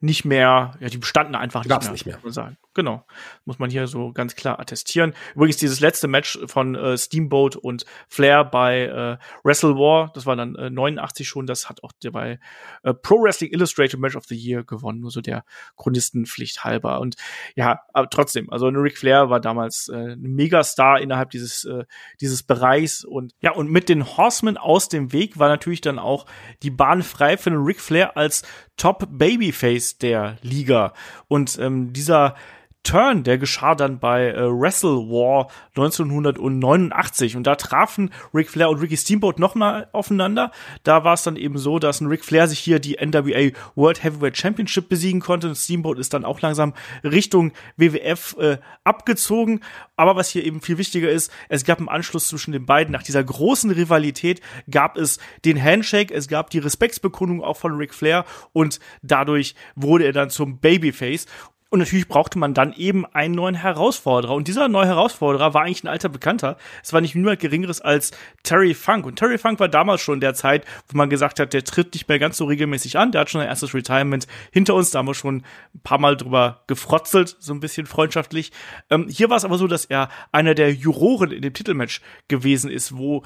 nicht 0.00 0.24
mehr, 0.24 0.74
ja, 0.80 0.88
die 0.88 0.96
bestanden 0.96 1.34
einfach 1.34 1.64
nicht 1.64 1.82
mehr, 1.82 1.92
nicht 1.92 2.06
mehr. 2.06 2.32
Sagen. 2.32 2.56
Genau. 2.72 3.04
Muss 3.44 3.58
man 3.58 3.68
hier 3.68 3.86
so 3.86 4.12
ganz 4.12 4.34
klar 4.34 4.58
attestieren. 4.58 5.12
Übrigens 5.34 5.58
dieses 5.58 5.80
letzte 5.80 6.08
Match 6.08 6.38
von 6.46 6.74
äh, 6.74 6.96
Steamboat 6.96 7.56
und 7.56 7.84
Flair 8.08 8.44
bei 8.44 8.84
äh, 8.84 9.18
Wrestle 9.44 9.74
War, 9.74 10.10
das 10.14 10.24
war 10.24 10.36
dann 10.36 10.54
äh, 10.54 10.70
89 10.70 11.28
schon, 11.28 11.46
das 11.46 11.68
hat 11.68 11.82
auch 11.82 11.92
der 12.02 12.12
bei 12.12 12.38
äh, 12.82 12.94
Pro 12.94 13.22
Wrestling 13.22 13.52
Illustrated 13.52 14.00
Match 14.00 14.16
of 14.16 14.24
the 14.24 14.34
Year 14.36 14.64
gewonnen, 14.64 15.00
nur 15.00 15.10
so 15.10 15.20
der 15.20 15.44
Chronistenpflicht 15.76 16.64
halber. 16.64 17.00
Und 17.00 17.16
ja, 17.54 17.80
aber 17.92 18.08
trotzdem, 18.08 18.50
also 18.50 18.68
Ric 18.68 18.96
Flair 18.96 19.28
war 19.28 19.40
damals 19.40 19.88
äh, 19.88 20.12
ein 20.12 20.22
Megastar 20.22 21.00
innerhalb 21.00 21.30
dieses, 21.30 21.64
äh, 21.64 21.84
dieses 22.20 22.42
Bereichs 22.42 23.04
und 23.04 23.34
ja, 23.40 23.52
und 23.52 23.70
mit 23.70 23.90
den 23.90 24.16
Horsemen 24.16 24.56
aus 24.56 24.88
dem 24.88 25.12
Weg 25.12 25.38
war 25.38 25.48
natürlich 25.48 25.82
dann 25.82 25.98
auch 25.98 26.24
die 26.62 26.70
Bahn 26.70 27.02
frei 27.02 27.36
für 27.36 27.50
den 27.50 27.60
Ric 27.60 27.80
Flair 27.80 28.16
als 28.16 28.44
Top 28.76 29.06
Babyface 29.10 29.89
der 29.98 30.36
Liga. 30.42 30.92
Und 31.28 31.58
ähm, 31.60 31.92
dieser 31.92 32.34
Turn, 32.82 33.24
der 33.24 33.36
geschah 33.36 33.74
dann 33.74 33.98
bei 33.98 34.30
äh, 34.30 34.48
Wrestle 34.48 35.08
War 35.08 35.48
1989 35.76 37.36
und 37.36 37.46
da 37.46 37.54
trafen 37.54 38.10
Ric 38.32 38.48
Flair 38.48 38.70
und 38.70 38.80
Ricky 38.80 38.96
Steamboat 38.96 39.38
nochmal 39.38 39.88
aufeinander. 39.92 40.50
Da 40.82 41.04
war 41.04 41.12
es 41.12 41.22
dann 41.22 41.36
eben 41.36 41.58
so, 41.58 41.78
dass 41.78 42.00
ein 42.00 42.06
Ric 42.06 42.24
Flair 42.24 42.48
sich 42.48 42.58
hier 42.58 42.78
die 42.78 42.96
NWA 42.96 43.50
World 43.74 44.02
Heavyweight 44.02 44.38
Championship 44.38 44.88
besiegen 44.88 45.20
konnte 45.20 45.48
und 45.48 45.56
Steamboat 45.56 45.98
ist 45.98 46.14
dann 46.14 46.24
auch 46.24 46.40
langsam 46.40 46.72
Richtung 47.04 47.52
WWF 47.76 48.36
äh, 48.38 48.58
abgezogen. 48.82 49.60
Aber 49.96 50.16
was 50.16 50.30
hier 50.30 50.44
eben 50.44 50.62
viel 50.62 50.78
wichtiger 50.78 51.10
ist, 51.10 51.30
es 51.50 51.64
gab 51.64 51.80
im 51.80 51.90
Anschluss 51.90 52.28
zwischen 52.28 52.52
den 52.52 52.64
beiden, 52.64 52.92
nach 52.92 53.02
dieser 53.02 53.22
großen 53.22 53.70
Rivalität, 53.70 54.40
gab 54.70 54.96
es 54.96 55.18
den 55.44 55.62
Handshake, 55.62 56.14
es 56.14 56.28
gab 56.28 56.48
die 56.48 56.58
Respektsbekundung 56.58 57.44
auch 57.44 57.58
von 57.58 57.76
Ric 57.76 57.92
Flair 57.92 58.24
und 58.54 58.80
dadurch 59.02 59.54
wurde 59.76 60.04
er 60.04 60.12
dann 60.12 60.30
zum 60.30 60.58
Babyface. 60.58 61.26
Und 61.70 61.78
natürlich 61.78 62.08
brauchte 62.08 62.36
man 62.36 62.52
dann 62.52 62.72
eben 62.72 63.06
einen 63.06 63.36
neuen 63.36 63.54
Herausforderer. 63.54 64.34
Und 64.34 64.48
dieser 64.48 64.68
neue 64.68 64.88
Herausforderer 64.88 65.54
war 65.54 65.62
eigentlich 65.62 65.84
ein 65.84 65.88
alter 65.88 66.08
Bekannter. 66.08 66.56
Es 66.82 66.92
war 66.92 67.00
nicht 67.00 67.14
niemand 67.14 67.38
Geringeres 67.38 67.80
als 67.80 68.10
Terry 68.42 68.74
Funk. 68.74 69.06
Und 69.06 69.16
Terry 69.16 69.38
Funk 69.38 69.60
war 69.60 69.68
damals 69.68 70.00
schon 70.00 70.20
der 70.20 70.34
Zeit, 70.34 70.64
wo 70.88 70.96
man 70.96 71.08
gesagt 71.08 71.38
hat, 71.38 71.52
der 71.52 71.62
tritt 71.62 71.94
nicht 71.94 72.08
mehr 72.08 72.18
ganz 72.18 72.38
so 72.38 72.46
regelmäßig 72.46 72.98
an. 72.98 73.12
Der 73.12 73.20
hat 73.20 73.30
schon 73.30 73.40
ein 73.40 73.46
erstes 73.46 73.72
Retirement 73.72 74.26
hinter 74.50 74.74
uns. 74.74 74.90
Da 74.90 74.98
haben 74.98 75.06
wir 75.06 75.14
schon 75.14 75.44
ein 75.72 75.80
paar 75.84 75.98
Mal 75.98 76.16
drüber 76.16 76.64
gefrotzelt, 76.66 77.36
so 77.38 77.54
ein 77.54 77.60
bisschen 77.60 77.86
freundschaftlich. 77.86 78.50
Ähm, 78.90 79.06
hier 79.08 79.30
war 79.30 79.36
es 79.36 79.44
aber 79.44 79.56
so, 79.56 79.68
dass 79.68 79.84
er 79.84 80.08
einer 80.32 80.56
der 80.56 80.74
Juroren 80.74 81.30
in 81.30 81.42
dem 81.42 81.54
Titelmatch 81.54 82.00
gewesen 82.26 82.68
ist, 82.68 82.96
wo 82.96 83.22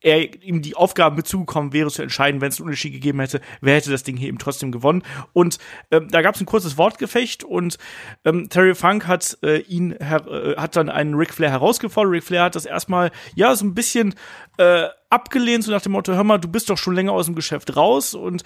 er 0.00 0.42
ihm 0.42 0.62
die 0.62 0.76
Aufgabe 0.76 1.16
mitzugekommen 1.16 1.72
wäre, 1.72 1.90
zu 1.90 2.02
entscheiden, 2.02 2.40
wenn 2.40 2.48
es 2.48 2.58
einen 2.58 2.68
Unterschied 2.68 2.92
gegeben 2.92 3.20
hätte, 3.20 3.40
wer 3.60 3.74
hätte 3.74 3.90
das 3.90 4.02
Ding 4.02 4.16
hier 4.16 4.28
eben 4.28 4.38
trotzdem 4.38 4.72
gewonnen. 4.72 5.02
Und 5.32 5.58
ähm, 5.90 6.08
da 6.10 6.22
gab 6.22 6.34
es 6.34 6.40
ein 6.40 6.46
kurzes 6.46 6.78
Wortgefecht 6.78 7.44
und 7.44 7.78
ähm, 8.24 8.48
Terry 8.48 8.74
Funk 8.74 9.06
hat 9.06 9.38
äh, 9.42 9.58
ihn 9.62 9.92
äh, 9.92 10.54
hat 10.56 10.76
dann 10.76 10.88
einen 10.88 11.14
Ric 11.14 11.34
Flair 11.34 11.50
herausgefordert. 11.50 12.12
Ric 12.12 12.24
Flair 12.24 12.44
hat 12.44 12.54
das 12.54 12.66
erstmal 12.66 13.10
ja 13.34 13.54
so 13.54 13.64
ein 13.64 13.74
bisschen 13.74 14.14
äh, 14.58 14.88
abgelehnt, 15.10 15.64
so 15.64 15.72
nach 15.72 15.80
dem 15.80 15.92
Motto, 15.92 16.12
hör 16.12 16.24
mal, 16.24 16.38
du 16.38 16.48
bist 16.48 16.68
doch 16.68 16.76
schon 16.76 16.94
länger 16.94 17.12
aus 17.12 17.26
dem 17.26 17.34
Geschäft 17.34 17.76
raus 17.76 18.14
und 18.14 18.42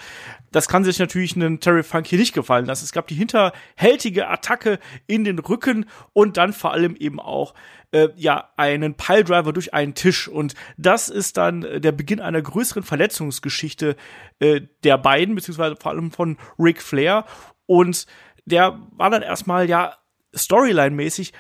das 0.52 0.68
kann 0.68 0.84
sich 0.84 0.98
natürlich 0.98 1.34
einen 1.34 1.60
Terry 1.60 1.82
Funk 1.82 2.06
hier 2.06 2.18
nicht 2.18 2.34
gefallen 2.34 2.66
lassen. 2.66 2.84
Es 2.84 2.93
gab 2.93 3.09
die 3.09 3.14
hinterhältige 3.14 4.28
Attacke 4.28 4.78
in 5.06 5.24
den 5.24 5.39
Rücken 5.39 5.86
und 6.12 6.36
dann 6.36 6.52
vor 6.52 6.72
allem 6.72 6.94
eben 6.97 7.18
auch 7.18 7.55
äh, 7.90 8.09
ja 8.16 8.51
einen 8.56 8.94
Piledriver 8.94 9.52
durch 9.52 9.74
einen 9.74 9.94
Tisch 9.94 10.28
und 10.28 10.55
das 10.76 11.09
ist 11.09 11.36
dann 11.36 11.64
äh, 11.64 11.80
der 11.80 11.93
Beginn 11.93 12.20
einer 12.20 12.43
größeren 12.43 12.84
Verletzungsgeschichte 12.84 13.97
äh, 14.39 14.60
der 14.84 14.98
beiden 14.98 15.34
beziehungsweise 15.34 15.76
vor 15.76 15.90
allem 15.90 16.12
von 16.12 16.39
Ric 16.59 16.80
Flair 16.80 17.24
und 17.66 18.06
der 18.44 18.78
war 18.93 19.10
dann 19.10 19.22
erstmal 19.22 19.68
ja 19.68 19.97
Storyline-mäßig 20.34 21.32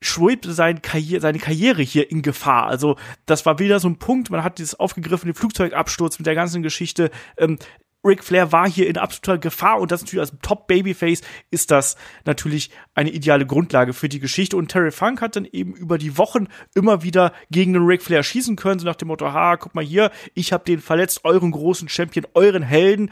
schwebte 0.00 0.52
sein 0.52 0.82
Karriere, 0.82 1.20
seine 1.20 1.38
Karriere 1.38 1.82
hier 1.82 2.10
in 2.10 2.22
Gefahr. 2.22 2.66
Also 2.66 2.96
das 3.24 3.46
war 3.46 3.58
wieder 3.58 3.80
so 3.80 3.88
ein 3.88 3.98
Punkt, 3.98 4.30
man 4.30 4.44
hat 4.44 4.58
dieses 4.58 4.78
aufgegriffene 4.78 5.34
Flugzeugabsturz 5.34 6.18
mit 6.18 6.26
der 6.26 6.34
ganzen 6.34 6.62
Geschichte. 6.62 7.10
Ähm, 7.38 7.58
Ric 8.04 8.22
Flair 8.22 8.52
war 8.52 8.68
hier 8.68 8.88
in 8.88 8.98
absoluter 8.98 9.38
Gefahr 9.38 9.80
und 9.80 9.90
das 9.90 10.02
natürlich 10.02 10.20
als 10.20 10.32
Top-Babyface 10.40 11.22
ist 11.50 11.70
das 11.70 11.96
natürlich 12.24 12.70
eine 12.96 13.10
ideale 13.10 13.46
Grundlage 13.46 13.92
für 13.92 14.08
die 14.08 14.18
Geschichte. 14.18 14.56
Und 14.56 14.68
Terry 14.68 14.90
Funk 14.90 15.20
hat 15.20 15.36
dann 15.36 15.44
eben 15.44 15.74
über 15.74 15.98
die 15.98 16.16
Wochen 16.18 16.48
immer 16.74 17.02
wieder 17.02 17.32
gegen 17.50 17.74
den 17.74 17.84
Ric 17.84 18.02
Flair 18.02 18.22
schießen 18.22 18.56
können, 18.56 18.80
so 18.80 18.86
nach 18.86 18.96
dem 18.96 19.08
Motto, 19.08 19.32
ha, 19.32 19.56
guck 19.56 19.74
mal 19.74 19.84
hier, 19.84 20.10
ich 20.34 20.52
habe 20.52 20.64
den 20.64 20.80
verletzt, 20.80 21.20
euren 21.24 21.50
großen 21.50 21.88
Champion, 21.88 22.26
euren 22.32 22.62
Helden. 22.62 23.10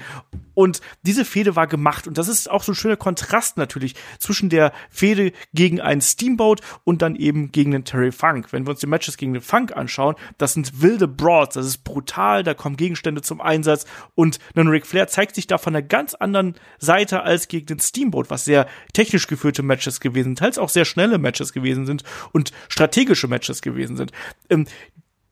Und 0.55 0.81
diese 1.02 1.24
Fehde 1.24 1.55
war 1.55 1.66
gemacht. 1.66 2.09
Und 2.09 2.16
das 2.16 2.28
ist 2.28 2.51
auch 2.51 2.62
so 2.62 2.73
ein 2.73 2.77
schöner 2.77 2.97
Kontrast 2.97 3.59
natürlich 3.59 3.94
zwischen 4.19 4.48
der 4.48 4.73
Fehde 4.89 5.32
gegen 5.52 5.81
einen 5.81 6.01
Steamboat 6.01 6.62
und 6.85 7.02
dann 7.02 7.15
eben 7.15 7.52
gegen 7.52 7.73
den 7.73 7.85
Terry 7.85 8.12
Funk. 8.12 8.52
Wenn 8.52 8.66
wir 8.66 8.70
uns 8.70 8.81
die 8.81 8.86
Matches 8.86 9.19
gegen 9.19 9.35
den 9.35 9.43
Funk 9.43 9.77
anschauen, 9.77 10.15
das 10.39 10.55
sind 10.55 10.81
wilde 10.81 11.09
Broads, 11.09 11.55
das 11.55 11.66
ist 11.66 11.85
brutal, 11.85 12.43
da 12.43 12.55
kommen 12.55 12.77
Gegenstände 12.77 13.20
zum 13.20 13.40
Einsatz 13.40 13.85
und 14.15 14.39
ein 14.55 14.69
Ric 14.69 14.86
Flair 14.86 15.09
zeigt 15.09 15.35
sich 15.35 15.47
da 15.47 15.59
von 15.59 15.74
einer 15.74 15.82
ganz 15.82 16.15
anderen 16.15 16.55
Seite 16.78 17.23
als 17.23 17.48
gegen 17.48 17.66
den 17.66 17.81
Steamboat, 17.81 18.31
was 18.31 18.47
sehr 18.47 18.66
technisch 18.94 19.27
geführte 19.27 19.62
Matches 19.62 19.74
gewesen 19.77 20.31
sind, 20.31 20.39
teils 20.39 20.59
auch 20.59 20.69
sehr 20.69 20.85
schnelle 20.85 21.19
Matches 21.19 21.53
gewesen 21.53 21.87
sind 21.87 22.05
und 22.33 22.53
strategische 22.69 23.29
Matches 23.29 23.63
gewesen 23.63 23.97
sind. 23.97 24.13
Ähm, 24.49 24.67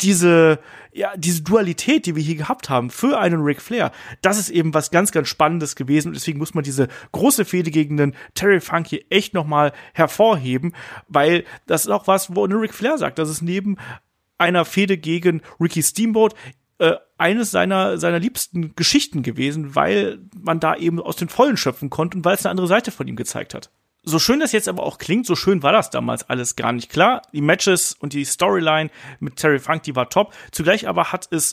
diese, 0.02 0.58
ja, 0.92 1.12
diese 1.16 1.42
Dualität, 1.42 2.06
die 2.06 2.16
wir 2.16 2.22
hier 2.22 2.34
gehabt 2.34 2.68
haben 2.68 2.90
für 2.90 3.18
einen 3.18 3.40
Ric 3.42 3.62
Flair, 3.62 3.92
das 4.20 4.38
ist 4.38 4.50
eben 4.50 4.74
was 4.74 4.90
ganz, 4.90 5.12
ganz 5.12 5.28
Spannendes 5.28 5.76
gewesen. 5.76 6.08
Und 6.08 6.14
deswegen 6.14 6.38
muss 6.38 6.54
man 6.54 6.64
diese 6.64 6.88
große 7.12 7.44
Fehde 7.44 7.70
gegen 7.70 7.96
den 7.96 8.14
Terry 8.34 8.60
Funk 8.60 8.88
hier 8.88 9.04
echt 9.10 9.34
nochmal 9.34 9.72
hervorheben, 9.94 10.74
weil 11.08 11.44
das 11.66 11.84
ist 11.84 11.90
auch 11.90 12.06
was, 12.06 12.34
wo 12.34 12.44
Ric 12.44 12.74
Flair 12.74 12.98
sagt, 12.98 13.18
dass 13.18 13.28
es 13.28 13.42
neben 13.42 13.76
einer 14.38 14.64
Fehde 14.64 14.98
gegen 14.98 15.40
Ricky 15.60 15.82
Steamboat 15.82 16.34
äh, 16.78 16.96
eines 17.16 17.52
seiner, 17.52 17.98
seiner 17.98 18.18
liebsten 18.18 18.74
Geschichten 18.74 19.22
gewesen, 19.22 19.76
weil 19.76 20.18
man 20.34 20.58
da 20.58 20.74
eben 20.74 21.00
aus 21.00 21.16
den 21.16 21.28
Vollen 21.28 21.56
schöpfen 21.56 21.90
konnte 21.90 22.16
und 22.16 22.24
weil 22.24 22.34
es 22.34 22.44
eine 22.44 22.50
andere 22.50 22.66
Seite 22.66 22.90
von 22.90 23.06
ihm 23.06 23.14
gezeigt 23.14 23.54
hat. 23.54 23.70
So 24.04 24.18
schön 24.18 24.40
das 24.40 24.50
jetzt 24.50 24.68
aber 24.68 24.82
auch 24.82 24.98
klingt, 24.98 25.26
so 25.26 25.36
schön 25.36 25.62
war 25.62 25.72
das 25.72 25.90
damals 25.90 26.28
alles 26.28 26.56
gar 26.56 26.72
nicht. 26.72 26.90
Klar, 26.90 27.22
die 27.32 27.40
Matches 27.40 27.94
und 27.94 28.12
die 28.14 28.24
Storyline 28.24 28.90
mit 29.20 29.36
Terry 29.36 29.60
Funk, 29.60 29.84
die 29.84 29.94
war 29.94 30.10
top. 30.10 30.34
Zugleich 30.50 30.88
aber 30.88 31.12
hat 31.12 31.28
es 31.30 31.52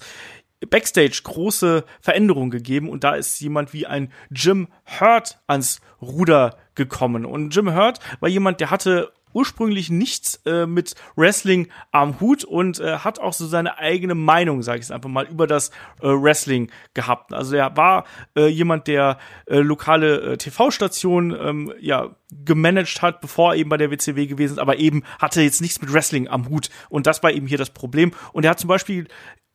Backstage 0.67 1.21
große 1.23 1.85
Veränderungen 2.01 2.49
gegeben 2.49 2.89
und 2.89 3.03
da 3.03 3.13
ist 3.15 3.39
jemand 3.39 3.71
wie 3.71 3.85
ein 3.85 4.11
Jim 4.31 4.67
Hurt 4.99 5.39
ans 5.47 5.79
Ruder 6.01 6.57
gekommen. 6.75 7.25
Und 7.25 7.55
Jim 7.55 7.73
Hurt 7.73 7.99
war 8.19 8.29
jemand, 8.29 8.59
der 8.59 8.71
hatte 8.71 9.13
ursprünglich 9.39 9.89
nichts 9.89 10.41
äh, 10.45 10.65
mit 10.65 10.95
Wrestling 11.15 11.69
am 11.91 12.19
Hut 12.19 12.43
und 12.43 12.81
äh, 12.81 12.97
hat 12.97 13.19
auch 13.19 13.31
so 13.31 13.47
seine 13.47 13.77
eigene 13.77 14.13
Meinung, 14.13 14.63
sage 14.63 14.79
ich 14.79 14.85
es 14.85 14.91
einfach 14.91 15.09
mal, 15.09 15.25
über 15.27 15.47
das 15.47 15.69
äh, 16.01 16.07
Wrestling 16.07 16.69
gehabt. 16.93 17.33
Also 17.33 17.55
er 17.55 17.77
war 17.77 18.03
äh, 18.35 18.47
jemand, 18.47 18.87
der 18.87 19.17
äh, 19.45 19.59
lokale 19.59 20.33
äh, 20.33 20.37
TV-Stationen 20.37 21.37
ähm, 21.39 21.73
ja 21.79 22.15
gemanagt 22.31 23.01
hat, 23.01 23.21
bevor 23.21 23.53
er 23.53 23.59
eben 23.59 23.69
bei 23.69 23.77
der 23.77 23.91
WCW 23.91 24.27
gewesen 24.27 24.53
ist, 24.53 24.59
aber 24.59 24.77
eben 24.77 25.03
hatte 25.19 25.41
jetzt 25.41 25.61
nichts 25.61 25.81
mit 25.81 25.93
Wrestling 25.93 26.27
am 26.27 26.49
Hut 26.49 26.69
und 26.89 27.07
das 27.07 27.23
war 27.23 27.31
eben 27.31 27.47
hier 27.47 27.57
das 27.57 27.69
Problem. 27.69 28.11
Und 28.33 28.43
er 28.43 28.51
hat 28.51 28.59
zum 28.59 28.67
Beispiel 28.67 29.07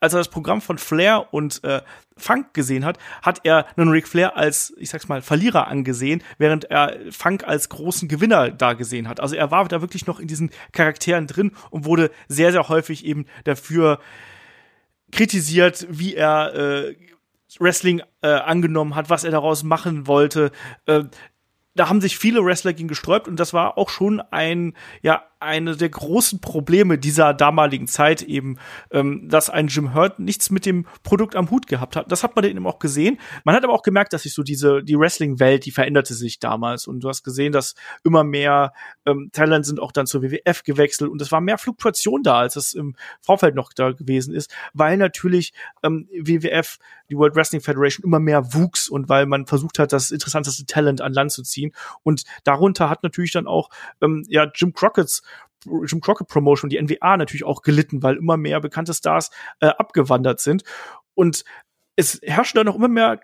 als 0.04 0.12
er 0.12 0.18
das 0.18 0.28
Programm 0.28 0.60
von 0.60 0.78
Flair 0.78 1.32
und 1.32 1.64
äh, 1.64 1.80
Funk 2.16 2.54
gesehen 2.54 2.84
hat, 2.84 2.98
hat 3.22 3.40
er 3.44 3.66
einen 3.76 3.90
Ric 3.90 4.06
Flair 4.06 4.36
als, 4.36 4.72
ich 4.76 4.90
sag's 4.90 5.08
mal, 5.08 5.22
Verlierer 5.22 5.66
angesehen, 5.66 6.22
während 6.38 6.64
er 6.66 6.96
Funk 7.10 7.44
als 7.44 7.68
großen 7.68 8.06
Gewinner 8.06 8.50
da 8.50 8.74
gesehen 8.74 9.08
hat. 9.08 9.18
Also 9.18 9.34
er 9.34 9.50
war 9.50 9.66
da 9.66 9.80
wirklich 9.80 10.06
noch 10.06 10.20
in 10.20 10.28
diesen 10.28 10.50
Charakteren 10.72 11.26
drin 11.26 11.52
und 11.70 11.84
wurde 11.84 12.10
sehr, 12.28 12.52
sehr 12.52 12.68
häufig 12.68 13.04
eben 13.04 13.26
dafür 13.44 13.98
kritisiert, 15.10 15.86
wie 15.90 16.14
er 16.14 16.54
äh, 16.54 16.96
Wrestling 17.58 18.02
äh, 18.20 18.28
angenommen 18.28 18.94
hat, 18.94 19.10
was 19.10 19.24
er 19.24 19.30
daraus 19.30 19.62
machen 19.62 20.06
wollte. 20.06 20.52
Äh, 20.86 21.04
da 21.74 21.88
haben 21.88 22.00
sich 22.00 22.18
viele 22.18 22.44
Wrestler 22.44 22.72
gegen 22.72 22.88
gesträubt 22.88 23.26
und 23.26 23.40
das 23.40 23.52
war 23.52 23.78
auch 23.78 23.88
schon 23.88 24.20
ein, 24.20 24.74
ja, 25.02 25.24
eine 25.40 25.76
der 25.76 25.88
großen 25.88 26.40
Probleme 26.40 26.98
dieser 26.98 27.34
damaligen 27.34 27.86
Zeit 27.86 28.22
eben, 28.22 28.58
ähm, 28.90 29.28
dass 29.28 29.50
ein 29.50 29.68
Jim 29.68 29.94
Hurt 29.94 30.18
nichts 30.18 30.50
mit 30.50 30.66
dem 30.66 30.86
Produkt 31.02 31.36
am 31.36 31.50
Hut 31.50 31.66
gehabt 31.66 31.96
hat. 31.96 32.10
Das 32.10 32.22
hat 32.22 32.36
man 32.36 32.44
eben 32.44 32.66
auch 32.66 32.78
gesehen. 32.78 33.18
Man 33.44 33.54
hat 33.54 33.64
aber 33.64 33.72
auch 33.72 33.82
gemerkt, 33.82 34.12
dass 34.12 34.22
sich 34.22 34.34
so 34.34 34.42
diese 34.42 34.82
die 34.82 34.98
Wrestling-Welt, 34.98 35.66
die 35.66 35.70
veränderte 35.70 36.14
sich 36.14 36.38
damals 36.38 36.86
und 36.86 37.00
du 37.00 37.08
hast 37.08 37.22
gesehen, 37.22 37.52
dass 37.52 37.74
immer 38.04 38.24
mehr 38.24 38.72
ähm, 39.06 39.30
Talent 39.32 39.66
sind 39.66 39.80
auch 39.80 39.92
dann 39.92 40.06
zur 40.06 40.22
WWF 40.22 40.62
gewechselt 40.62 41.10
und 41.10 41.20
es 41.20 41.30
war 41.32 41.40
mehr 41.40 41.58
Fluktuation 41.58 42.22
da, 42.22 42.38
als 42.38 42.56
es 42.56 42.74
im 42.74 42.96
Vorfeld 43.20 43.54
noch 43.54 43.72
da 43.72 43.92
gewesen 43.92 44.34
ist, 44.34 44.54
weil 44.72 44.96
natürlich 44.96 45.52
ähm, 45.82 46.08
WWF, 46.12 46.78
die 47.10 47.16
World 47.16 47.36
Wrestling 47.36 47.60
Federation, 47.60 48.04
immer 48.04 48.20
mehr 48.20 48.54
wuchs 48.54 48.88
und 48.88 49.08
weil 49.08 49.26
man 49.26 49.46
versucht 49.46 49.78
hat, 49.78 49.92
das 49.92 50.10
interessanteste 50.10 50.66
Talent 50.66 51.00
an 51.00 51.12
Land 51.12 51.32
zu 51.32 51.42
ziehen 51.42 51.72
und 52.02 52.24
darunter 52.44 52.88
hat 52.88 53.02
natürlich 53.02 53.32
dann 53.32 53.46
auch 53.46 53.70
ähm, 54.00 54.24
ja 54.28 54.50
Jim 54.54 54.72
Crockett's 54.72 55.22
Jim 55.64 56.00
Crockett 56.00 56.28
Promotion, 56.28 56.70
die 56.70 56.80
NWA 56.80 57.16
natürlich 57.16 57.44
auch 57.44 57.62
gelitten, 57.62 58.02
weil 58.02 58.16
immer 58.16 58.36
mehr 58.36 58.60
bekannte 58.60 58.94
Stars 58.94 59.30
äh, 59.60 59.66
abgewandert 59.66 60.40
sind. 60.40 60.64
Und 61.14 61.44
es 61.96 62.20
herrscht 62.22 62.56
dann 62.56 62.66
noch 62.66 62.76
immer 62.76 62.88
mehr 62.88 63.20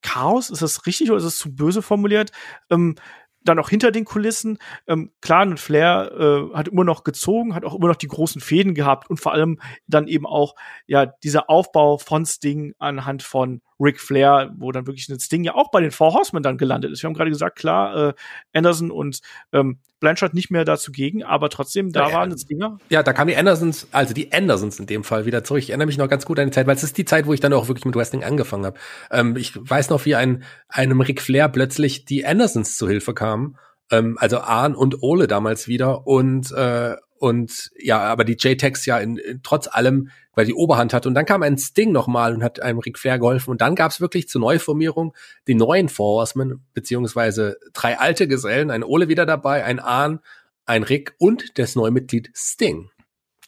Chaos. 0.00 0.50
Ist 0.50 0.62
das 0.62 0.86
richtig 0.86 1.10
oder 1.10 1.18
ist 1.18 1.24
es 1.24 1.38
zu 1.38 1.54
böse 1.54 1.82
formuliert? 1.82 2.32
Ähm, 2.70 2.96
dann 3.44 3.58
auch 3.58 3.68
hinter 3.68 3.90
den 3.90 4.04
Kulissen. 4.04 4.58
Ähm, 4.86 5.10
klar, 5.20 5.42
und 5.42 5.58
Flair 5.58 6.12
äh, 6.12 6.56
hat 6.56 6.68
immer 6.68 6.84
noch 6.84 7.04
gezogen, 7.04 7.54
hat 7.54 7.64
auch 7.64 7.74
immer 7.74 7.88
noch 7.88 7.96
die 7.96 8.08
großen 8.08 8.40
Fäden 8.40 8.74
gehabt 8.74 9.10
und 9.10 9.18
vor 9.18 9.32
allem 9.32 9.60
dann 9.86 10.08
eben 10.08 10.26
auch 10.26 10.54
ja 10.86 11.06
dieser 11.06 11.50
Aufbau 11.50 11.98
von 11.98 12.24
Sting 12.24 12.74
anhand 12.78 13.22
von 13.22 13.62
Ric 13.82 14.00
Flair, 14.00 14.52
wo 14.56 14.70
dann 14.72 14.86
wirklich 14.86 15.08
ein 15.08 15.18
Sting 15.18 15.44
ja 15.44 15.54
auch 15.54 15.70
bei 15.70 15.80
den 15.80 15.90
Four 15.90 16.14
Horsemen 16.14 16.42
dann 16.42 16.56
gelandet 16.56 16.92
ist. 16.92 17.02
Wir 17.02 17.08
haben 17.08 17.14
gerade 17.14 17.30
gesagt, 17.30 17.58
klar, 17.58 18.08
äh, 18.08 18.14
Anderson 18.52 18.90
und 18.90 19.20
ähm, 19.52 19.78
Blanchard 19.98 20.34
nicht 20.34 20.50
mehr 20.50 20.64
dazu 20.64 20.92
gegen, 20.92 21.22
aber 21.22 21.48
trotzdem, 21.48 21.92
da 21.92 22.08
ja, 22.08 22.14
waren 22.14 22.30
jetzt 22.30 22.50
Dinger. 22.50 22.78
Ja, 22.88 23.02
da 23.02 23.12
kamen 23.12 23.28
die 23.28 23.36
Andersons, 23.36 23.88
also 23.92 24.14
die 24.14 24.32
Andersons 24.32 24.78
in 24.80 24.86
dem 24.86 25.04
Fall 25.04 25.26
wieder 25.26 25.44
zurück. 25.44 25.62
Ich 25.62 25.70
erinnere 25.70 25.86
mich 25.86 25.98
noch 25.98 26.08
ganz 26.08 26.26
gut 26.26 26.38
an 26.38 26.46
die 26.46 26.52
Zeit, 26.52 26.66
weil 26.66 26.76
es 26.76 26.82
ist 26.82 26.98
die 26.98 27.04
Zeit, 27.04 27.26
wo 27.26 27.32
ich 27.32 27.40
dann 27.40 27.52
auch 27.52 27.68
wirklich 27.68 27.84
mit 27.84 27.94
Wrestling 27.94 28.24
angefangen 28.24 28.66
habe. 28.66 28.78
Ähm, 29.10 29.36
ich 29.36 29.52
weiß 29.56 29.90
noch, 29.90 30.04
wie 30.04 30.14
ein 30.14 30.42
einem 30.68 31.00
Ric 31.00 31.20
Flair 31.20 31.48
plötzlich 31.48 32.04
die 32.04 32.26
Andersons 32.26 32.76
zu 32.76 32.88
Hilfe 32.88 33.14
kamen. 33.14 33.56
Ähm, 33.92 34.16
also 34.18 34.40
Arn 34.40 34.74
und 34.74 35.02
Ole 35.02 35.28
damals 35.28 35.68
wieder 35.68 36.06
und 36.06 36.50
äh, 36.50 36.96
und 37.22 37.70
ja, 37.78 38.00
aber 38.00 38.24
die 38.24 38.32
J-Tex 38.32 38.84
ja 38.84 38.98
in, 38.98 39.16
in, 39.16 39.42
trotz 39.44 39.68
allem, 39.68 40.08
weil 40.34 40.44
die 40.44 40.54
Oberhand 40.54 40.92
hat. 40.92 41.06
Und 41.06 41.14
dann 41.14 41.24
kam 41.24 41.44
ein 41.44 41.56
Sting 41.56 41.92
nochmal 41.92 42.34
und 42.34 42.42
hat 42.42 42.60
einem 42.60 42.80
Ric 42.80 42.98
Flair 42.98 43.20
geholfen. 43.20 43.50
Und 43.50 43.60
dann 43.60 43.76
gab 43.76 43.92
es 43.92 44.00
wirklich 44.00 44.28
zur 44.28 44.40
Neuformierung 44.40 45.14
die 45.46 45.54
neuen 45.54 45.88
Four 45.88 46.18
Horsemen, 46.18 46.66
beziehungsweise 46.74 47.58
drei 47.74 47.96
alte 47.96 48.26
Gesellen, 48.26 48.72
ein 48.72 48.82
Ole 48.82 49.06
wieder 49.06 49.24
dabei, 49.24 49.64
ein 49.64 49.78
Ahn, 49.78 50.18
ein 50.66 50.82
Rick 50.82 51.14
und 51.18 51.58
das 51.60 51.76
neue 51.76 51.92
Mitglied 51.92 52.32
Sting. 52.34 52.90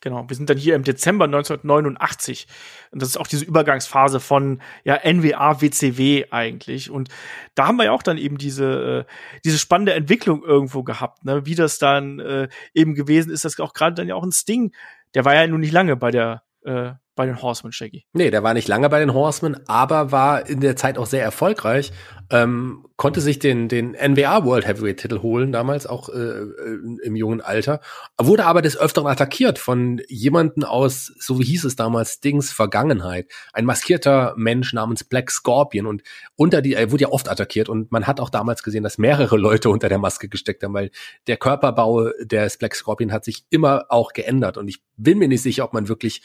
Genau, 0.05 0.29
wir 0.29 0.37
sind 0.37 0.51
dann 0.51 0.59
hier 0.59 0.75
im 0.75 0.85
Dezember 0.85 1.25
1989 1.25 2.47
und 2.91 3.01
das 3.01 3.09
ist 3.09 3.17
auch 3.17 3.27
diese 3.27 3.47
Übergangsphase 3.47 4.21
von 4.21 4.61
ja 4.85 5.01
NWA 5.03 5.63
WCW 5.63 6.27
eigentlich. 6.31 6.91
Und 6.91 7.09
da 7.55 7.67
haben 7.67 7.77
wir 7.77 7.87
ja 7.87 7.93
auch 7.93 8.03
dann 8.03 8.19
eben 8.19 8.37
diese 8.37 9.07
äh, 9.09 9.13
diese 9.47 9.59
spannende 9.59 9.95
Entwicklung 9.95 10.45
irgendwo 10.45 10.83
gehabt, 10.83 11.25
ne? 11.25 11.47
wie 11.47 11.55
das 11.55 11.79
dann 11.79 12.21
äh, 12.21 12.49
eben 12.75 12.95
gewesen 12.95 13.33
ist, 13.33 13.47
dass 13.47 13.59
auch 13.59 13.73
gerade 13.73 13.95
dann 13.95 14.07
ja 14.07 14.15
auch 14.15 14.23
ein 14.23 14.31
Sting, 14.31 14.75
der 15.15 15.25
war 15.25 15.35
ja 15.35 15.47
nun 15.47 15.61
nicht 15.61 15.73
lange 15.73 15.97
bei 15.97 16.11
der 16.11 16.43
äh, 16.67 16.93
bei 17.15 17.27
den 17.27 17.41
Horsemen, 17.41 17.73
Shaggy. 17.73 18.05
Nee, 18.13 18.31
der 18.31 18.43
war 18.43 18.55
nicht 18.55 18.69
lange 18.69 18.89
bei 18.89 18.99
den 18.99 19.15
Horsemen, 19.15 19.57
aber 19.69 20.13
war 20.13 20.49
in 20.49 20.61
der 20.61 20.77
Zeit 20.77 20.99
auch 20.99 21.07
sehr 21.07 21.23
erfolgreich. 21.23 21.93
Ähm, 22.31 22.87
konnte 22.97 23.21
sich 23.21 23.39
den, 23.39 23.69
den 23.69 23.93
NWA 23.93 24.45
World 24.45 24.67
Heavyweight 24.67 24.99
Titel 24.99 25.21
holen, 25.21 25.53
damals 25.53 25.87
auch 25.87 26.09
äh, 26.09 26.13
äh, 26.13 26.79
im 27.03 27.17
jungen 27.17 27.41
Alter. 27.41 27.81
Wurde 28.19 28.47
aber 28.47 28.63
des 28.63 28.77
Öfteren 28.77 29.07
attackiert 29.07 29.59
von 29.59 30.01
jemanden 30.09 30.65
aus, 30.65 31.13
so 31.19 31.39
wie 31.39 31.45
hieß 31.45 31.65
es 31.65 31.77
damals, 31.77 32.21
Dings 32.21 32.51
Vergangenheit. 32.51 33.31
Ein 33.53 33.67
maskierter 33.67 34.35
Mensch 34.37 34.73
namens 34.73 35.05
Black 35.05 35.31
Scorpion. 35.31 35.87
Und 35.87 36.03
unter 36.37 36.63
die, 36.63 36.75
er 36.75 36.91
wurde 36.91 37.03
ja 37.03 37.09
oft 37.11 37.29
attackiert 37.29 37.69
und 37.69 37.93
man 37.93 38.07
hat 38.07 38.21
auch 38.21 38.31
damals 38.31 38.63
gesehen, 38.63 38.83
dass 38.83 38.99
mehrere 38.99 39.37
Leute 39.37 39.69
unter 39.71 39.89
der 39.89 39.99
Maske 39.99 40.29
gesteckt 40.29 40.63
haben, 40.63 40.75
weil 40.75 40.91
der 41.27 41.37
Körperbau 41.37 42.11
des 42.21 42.57
Black 42.57 42.75
Scorpion 42.75 43.13
hat 43.13 43.25
sich 43.25 43.45
immer 43.51 43.87
auch 43.91 44.13
geändert. 44.13 44.57
Und 44.57 44.69
ich 44.69 44.83
bin 44.97 45.19
mir 45.19 45.29
nicht 45.29 45.43
sicher, 45.43 45.65
ob 45.65 45.73
man 45.73 45.89
wirklich 45.89 46.23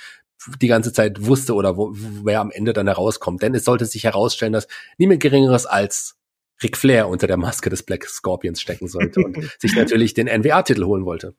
die 0.61 0.67
ganze 0.67 0.93
Zeit 0.93 1.25
wusste 1.25 1.53
oder 1.53 1.77
wo, 1.77 1.91
wer 1.93 2.39
am 2.39 2.51
Ende 2.51 2.73
dann 2.73 2.87
herauskommt. 2.87 3.41
Denn 3.41 3.53
es 3.53 3.65
sollte 3.65 3.85
sich 3.85 4.03
herausstellen, 4.03 4.53
dass 4.53 4.67
niemand 4.97 5.21
Geringeres 5.21 5.65
als 5.65 6.17
Ric 6.61 6.77
Flair 6.77 7.07
unter 7.07 7.27
der 7.27 7.37
Maske 7.37 7.69
des 7.69 7.83
Black 7.83 8.05
Scorpions 8.05 8.61
stecken 8.61 8.87
sollte 8.87 9.21
und 9.21 9.37
sich 9.59 9.75
natürlich 9.75 10.13
den 10.13 10.27
NWA-Titel 10.27 10.83
holen 10.85 11.05
wollte. 11.05 11.35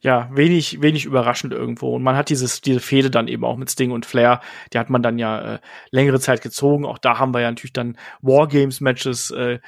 Ja, 0.00 0.30
wenig, 0.32 0.80
wenig 0.80 1.04
überraschend 1.06 1.52
irgendwo. 1.52 1.96
Und 1.96 2.02
man 2.02 2.16
hat 2.16 2.30
dieses, 2.30 2.60
diese 2.60 2.80
Fehde 2.80 3.10
dann 3.10 3.26
eben 3.26 3.44
auch 3.44 3.56
mit 3.56 3.70
Sting 3.70 3.90
und 3.90 4.06
Flair, 4.06 4.40
die 4.72 4.78
hat 4.78 4.90
man 4.90 5.02
dann 5.02 5.18
ja 5.18 5.54
äh, 5.54 5.58
längere 5.90 6.20
Zeit 6.20 6.40
gezogen. 6.40 6.84
Auch 6.86 6.98
da 6.98 7.18
haben 7.18 7.34
wir 7.34 7.40
ja 7.40 7.50
natürlich 7.50 7.72
dann 7.72 7.98
Wargames-Matches 8.22 9.32
äh, 9.32 9.58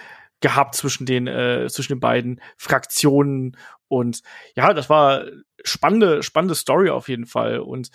gehabt 0.40 0.74
zwischen 0.74 1.06
den, 1.06 1.26
äh, 1.26 1.68
zwischen 1.70 1.94
den 1.94 2.00
beiden 2.00 2.40
Fraktionen. 2.56 3.56
Und 3.88 4.22
ja, 4.54 4.72
das 4.72 4.88
war 4.88 5.24
spannende, 5.64 6.22
spannende 6.22 6.54
Story 6.54 6.90
auf 6.90 7.08
jeden 7.08 7.26
Fall. 7.26 7.58
Und, 7.60 7.90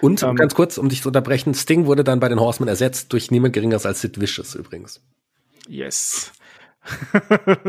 und 0.00 0.22
ähm, 0.22 0.36
ganz 0.36 0.54
kurz, 0.54 0.78
um 0.78 0.88
dich 0.88 1.02
zu 1.02 1.08
unterbrechen, 1.08 1.54
Sting 1.54 1.86
wurde 1.86 2.04
dann 2.04 2.20
bei 2.20 2.28
den 2.28 2.40
Horsemen 2.40 2.68
ersetzt 2.68 3.12
durch 3.12 3.30
niemand 3.30 3.54
geringeres 3.54 3.86
als 3.86 4.00
Sid 4.00 4.20
Vicious 4.20 4.54
übrigens. 4.54 5.02
Yes. 5.68 6.32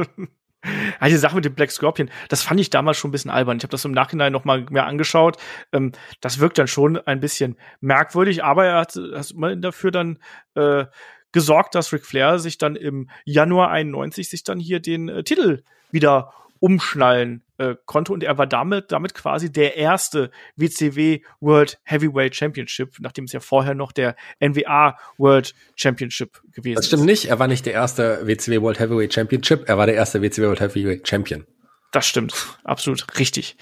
Also 0.99 1.15
die 1.15 1.19
Sache 1.19 1.35
mit 1.35 1.45
dem 1.45 1.55
Black 1.55 1.71
Scorpion, 1.71 2.11
das 2.29 2.43
fand 2.43 2.59
ich 2.59 2.69
damals 2.69 2.97
schon 2.97 3.09
ein 3.09 3.11
bisschen 3.11 3.31
albern. 3.31 3.57
Ich 3.57 3.63
habe 3.63 3.71
das 3.71 3.83
im 3.83 3.93
Nachhinein 3.93 4.31
noch 4.31 4.45
mal 4.45 4.65
mehr 4.69 4.85
angeschaut. 4.85 5.37
Ähm, 5.71 5.91
das 6.19 6.39
wirkt 6.39 6.59
dann 6.59 6.67
schon 6.67 6.97
ein 6.97 7.19
bisschen 7.19 7.57
merkwürdig, 7.79 8.43
aber 8.43 8.65
er 8.65 8.75
hat, 8.81 8.95
hat 8.95 9.33
dafür 9.57 9.89
dann 9.89 10.19
äh, 10.53 10.85
gesorgt, 11.31 11.75
dass 11.75 11.93
Ric 11.93 12.05
Flair 12.05 12.39
sich 12.39 12.57
dann 12.57 12.75
im 12.75 13.09
Januar 13.25 13.69
91 13.71 14.29
sich 14.29 14.43
dann 14.43 14.59
hier 14.59 14.79
den 14.79 15.09
äh, 15.09 15.23
Titel 15.23 15.63
wieder 15.91 16.33
umschnallen 16.61 17.43
äh, 17.57 17.75
konnte 17.85 18.13
und 18.13 18.23
er 18.23 18.37
war 18.37 18.45
damit 18.45 18.91
damit 18.91 19.15
quasi 19.15 19.51
der 19.51 19.77
erste 19.77 20.29
WCW 20.55 21.21
World 21.39 21.79
Heavyweight 21.83 22.35
Championship, 22.35 22.97
nachdem 22.99 23.25
es 23.25 23.31
ja 23.31 23.39
vorher 23.39 23.73
noch 23.73 23.91
der 23.91 24.15
NWA 24.39 24.95
World 25.17 25.55
Championship 25.75 26.39
gewesen 26.53 26.73
ist. 26.73 26.77
Das 26.77 26.85
stimmt 26.87 27.05
nicht, 27.05 27.25
er 27.25 27.39
war 27.39 27.47
nicht 27.47 27.65
der 27.65 27.73
erste 27.73 28.27
WCW 28.27 28.61
World 28.61 28.79
Heavyweight 28.79 29.11
Championship, 29.11 29.67
er 29.67 29.79
war 29.79 29.87
der 29.87 29.95
erste 29.95 30.21
WCW 30.21 30.45
World 30.45 30.61
Heavyweight 30.61 31.07
Champion. 31.07 31.45
Das 31.91 32.05
stimmt, 32.05 32.33
absolut 32.63 33.05
richtig. 33.17 33.57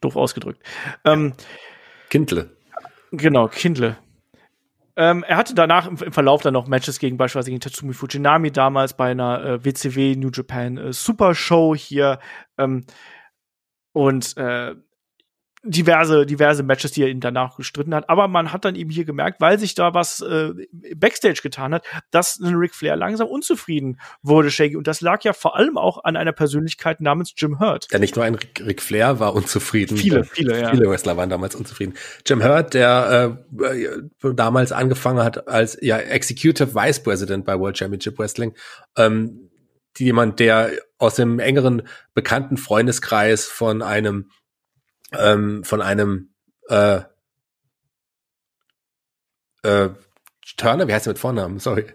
Doof 0.00 0.14
ausgedrückt. 0.14 0.62
Ähm, 1.04 1.34
Kindle. 2.10 2.50
Genau, 3.10 3.48
Kindle. 3.48 3.96
Ähm, 4.96 5.24
er 5.24 5.36
hatte 5.36 5.54
danach 5.54 5.86
im, 5.86 5.96
im, 5.96 6.12
Verlauf 6.12 6.42
dann 6.42 6.54
noch 6.54 6.66
Matches 6.66 6.98
gegen 6.98 7.18
beispielsweise 7.18 7.50
gegen 7.50 7.60
Tatsumi 7.60 7.92
Fujinami 7.92 8.50
damals 8.50 8.94
bei 8.94 9.10
einer 9.10 9.44
äh, 9.44 9.64
WCW 9.64 10.16
New 10.16 10.30
Japan 10.32 10.78
äh, 10.78 10.92
Super 10.92 11.34
Show 11.34 11.74
hier. 11.74 12.18
Ähm, 12.56 12.86
und 13.92 14.36
äh, 14.36 14.74
diverse, 15.66 16.26
diverse 16.26 16.62
Matches, 16.62 16.92
die 16.92 17.02
er 17.02 17.08
ihn 17.08 17.20
danach 17.20 17.56
gestritten 17.56 17.94
hat. 17.94 18.08
Aber 18.08 18.28
man 18.28 18.52
hat 18.52 18.64
dann 18.64 18.74
eben 18.74 18.90
hier 18.90 19.04
gemerkt, 19.04 19.40
weil 19.40 19.58
sich 19.58 19.74
da 19.74 19.94
was 19.94 20.20
äh, 20.20 20.52
Backstage 20.94 21.40
getan 21.42 21.74
hat, 21.74 21.84
dass 22.10 22.38
ein 22.38 22.54
Ric 22.54 22.74
Flair 22.74 22.96
langsam 22.96 23.28
unzufrieden 23.28 23.98
wurde, 24.22 24.50
Shaggy. 24.50 24.76
Und 24.76 24.86
das 24.86 25.00
lag 25.00 25.22
ja 25.24 25.32
vor 25.32 25.56
allem 25.56 25.76
auch 25.76 26.04
an 26.04 26.16
einer 26.16 26.32
Persönlichkeit 26.32 27.00
namens 27.00 27.32
Jim 27.36 27.58
Hurt. 27.58 27.88
Ja, 27.90 27.98
nicht 27.98 28.16
nur 28.16 28.24
ein 28.24 28.38
Ric 28.60 28.80
Flair 28.80 29.18
war 29.20 29.34
unzufrieden. 29.34 29.96
Viele, 29.96 30.24
viele, 30.24 30.60
ja. 30.60 30.70
Viele 30.70 30.88
Wrestler 30.88 31.16
waren 31.16 31.30
damals 31.30 31.54
unzufrieden. 31.54 31.94
Jim 32.24 32.42
Hurt, 32.42 32.74
der 32.74 33.38
äh, 33.50 34.32
damals 34.34 34.72
angefangen 34.72 35.22
hat 35.22 35.48
als 35.48 35.76
ja 35.80 35.98
Executive 35.98 36.74
Vice 36.74 37.02
President 37.02 37.44
bei 37.44 37.58
World 37.58 37.76
Championship 37.76 38.18
Wrestling, 38.18 38.54
ähm, 38.96 39.50
jemand, 39.98 40.40
der 40.40 40.70
aus 40.98 41.14
dem 41.14 41.38
engeren 41.38 41.82
bekannten 42.14 42.56
Freundeskreis 42.56 43.46
von 43.46 43.82
einem 43.82 44.30
ähm, 45.12 45.64
von 45.64 45.82
einem 45.82 46.34
äh, 46.68 47.00
äh, 49.62 49.90
Turner, 50.56 50.88
wie 50.88 50.94
heißt 50.94 51.06
er 51.06 51.10
mit 51.10 51.18
Vornamen? 51.18 51.58
Sorry. 51.58 51.86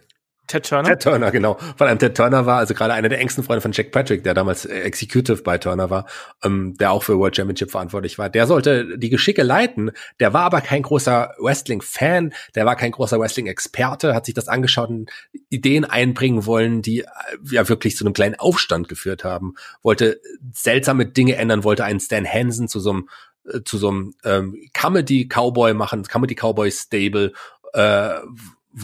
Ted 0.51 0.67
Turner? 0.67 0.89
Ted 0.89 1.01
Turner, 1.01 1.31
genau. 1.31 1.57
Von 1.77 1.87
einem 1.87 1.97
Ted 1.97 2.15
Turner 2.15 2.45
war, 2.45 2.57
also 2.57 2.73
gerade 2.73 2.93
einer 2.93 3.07
der 3.07 3.19
engsten 3.19 3.43
Freunde 3.43 3.61
von 3.61 3.71
Jack 3.71 3.91
Patrick, 3.91 4.23
der 4.23 4.33
damals 4.33 4.65
Executive 4.65 5.43
bei 5.43 5.57
Turner 5.57 5.89
war, 5.89 6.05
ähm, 6.43 6.75
der 6.77 6.91
auch 6.91 7.03
für 7.03 7.17
World 7.17 7.37
Championship 7.37 7.71
verantwortlich 7.71 8.17
war. 8.17 8.29
Der 8.29 8.47
sollte 8.47 8.97
die 8.97 9.09
Geschicke 9.09 9.43
leiten. 9.43 9.91
Der 10.19 10.33
war 10.33 10.43
aber 10.43 10.59
kein 10.59 10.81
großer 10.81 11.35
Wrestling-Fan, 11.39 12.33
der 12.55 12.65
war 12.65 12.75
kein 12.75 12.91
großer 12.91 13.17
Wrestling-Experte, 13.17 14.13
hat 14.13 14.25
sich 14.25 14.35
das 14.35 14.49
angeschaut 14.49 14.89
und 14.89 15.09
Ideen 15.49 15.85
einbringen 15.85 16.45
wollen, 16.45 16.81
die 16.81 17.01
äh, 17.01 17.07
ja 17.49 17.69
wirklich 17.69 17.95
zu 17.95 18.03
einem 18.03 18.13
kleinen 18.13 18.35
Aufstand 18.35 18.89
geführt 18.89 19.23
haben. 19.23 19.55
Wollte 19.83 20.19
seltsame 20.53 21.05
Dinge 21.05 21.37
ändern, 21.37 21.63
wollte 21.63 21.85
einen 21.85 22.01
Stan 22.01 22.27
Hansen 22.27 22.67
zu 22.67 22.81
so 22.81 22.89
einem 22.89 23.09
äh, 23.45 23.61
zu 23.63 23.77
so 23.77 23.87
einem 23.87 24.13
ähm, 24.25 24.69
Comedy 24.73 25.29
Cowboy 25.29 25.73
machen, 25.73 26.03
Comedy 26.03 26.35
Cowboy 26.35 26.69
Stable, 26.71 27.31
äh, 27.73 28.15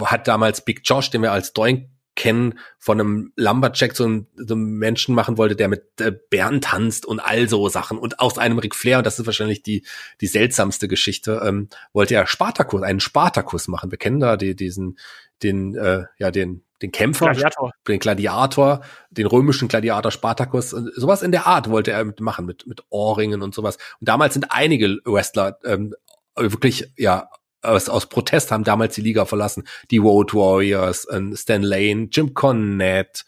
hat 0.05 0.27
damals 0.27 0.63
Big 0.63 0.81
Josh, 0.83 1.09
den 1.09 1.21
wir 1.21 1.31
als 1.31 1.53
Doink 1.53 1.89
kennen, 2.17 2.59
von 2.79 2.99
einem 2.99 3.31
Lumberjack 3.35 3.95
so 3.95 4.03
einen, 4.03 4.27
so 4.35 4.55
einen 4.55 4.77
Menschen 4.77 5.15
machen 5.15 5.37
wollte, 5.37 5.55
der 5.55 5.69
mit 5.69 6.01
äh, 6.01 6.11
Bären 6.29 6.59
tanzt 6.59 7.05
und 7.05 7.19
all 7.19 7.47
so 7.47 7.69
Sachen 7.69 7.97
und 7.97 8.19
aus 8.19 8.37
einem 8.37 8.57
Ric 8.57 8.75
Flair, 8.75 8.97
und 8.97 9.05
das 9.05 9.19
ist 9.19 9.25
wahrscheinlich 9.27 9.61
die, 9.61 9.85
die 10.19 10.27
seltsamste 10.27 10.87
Geschichte, 10.87 11.41
ähm, 11.45 11.69
wollte 11.93 12.15
er 12.15 12.25
Spartakus, 12.25 12.81
einen 12.81 12.99
Spartakus 12.99 13.67
machen. 13.67 13.91
Wir 13.91 13.99
kennen 13.99 14.19
da 14.19 14.35
die, 14.35 14.55
diesen, 14.55 14.97
den, 15.43 15.75
äh, 15.75 16.05
ja, 16.17 16.31
den, 16.31 16.63
den 16.81 16.91
Kämpfer, 16.91 17.27
Gladiator. 17.31 17.71
den 17.87 17.99
Gladiator, 17.99 18.81
den 19.11 19.27
römischen 19.27 19.67
Gladiator 19.67 20.11
Spartacus, 20.11 20.71
sowas 20.71 21.21
in 21.21 21.31
der 21.31 21.47
Art 21.47 21.69
wollte 21.69 21.91
er 21.91 22.13
machen 22.19 22.45
mit 22.45 22.67
mit 22.67 22.83
Ohrringen 22.89 23.41
und 23.41 23.53
sowas. 23.55 23.77
Und 23.99 24.09
damals 24.09 24.33
sind 24.33 24.47
einige 24.49 24.97
Wrestler 25.05 25.59
ähm, 25.63 25.95
wirklich 26.35 26.93
ja 26.97 27.29
aus, 27.67 27.89
aus 27.89 28.07
Protest 28.07 28.51
haben 28.51 28.63
damals 28.63 28.95
die 28.95 29.01
Liga 29.01 29.25
verlassen. 29.25 29.63
Die 29.91 29.97
Road 29.97 30.33
Warriors, 30.33 31.05
äh, 31.05 31.21
Stan 31.35 31.61
Lane, 31.61 32.07
Jim 32.11 32.33
Cornette 32.33 33.23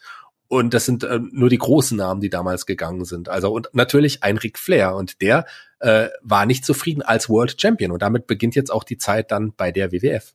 und 0.50 0.74
das 0.74 0.84
sind 0.84 1.04
äh, 1.04 1.20
nur 1.30 1.48
die 1.48 1.58
großen 1.58 1.96
Namen, 1.96 2.20
die 2.20 2.28
damals 2.28 2.66
gegangen 2.66 3.04
sind. 3.04 3.28
Also 3.28 3.52
und 3.52 3.68
natürlich 3.72 4.24
ein 4.24 4.36
Ric 4.36 4.58
Flair 4.58 4.96
und 4.96 5.20
der 5.22 5.46
äh, 5.78 6.08
war 6.22 6.44
nicht 6.44 6.64
zufrieden 6.64 7.02
als 7.02 7.28
World 7.28 7.60
Champion 7.60 7.92
und 7.92 8.02
damit 8.02 8.26
beginnt 8.26 8.56
jetzt 8.56 8.72
auch 8.72 8.82
die 8.82 8.98
Zeit 8.98 9.30
dann 9.30 9.54
bei 9.56 9.70
der 9.70 9.92
WWF. 9.92 10.34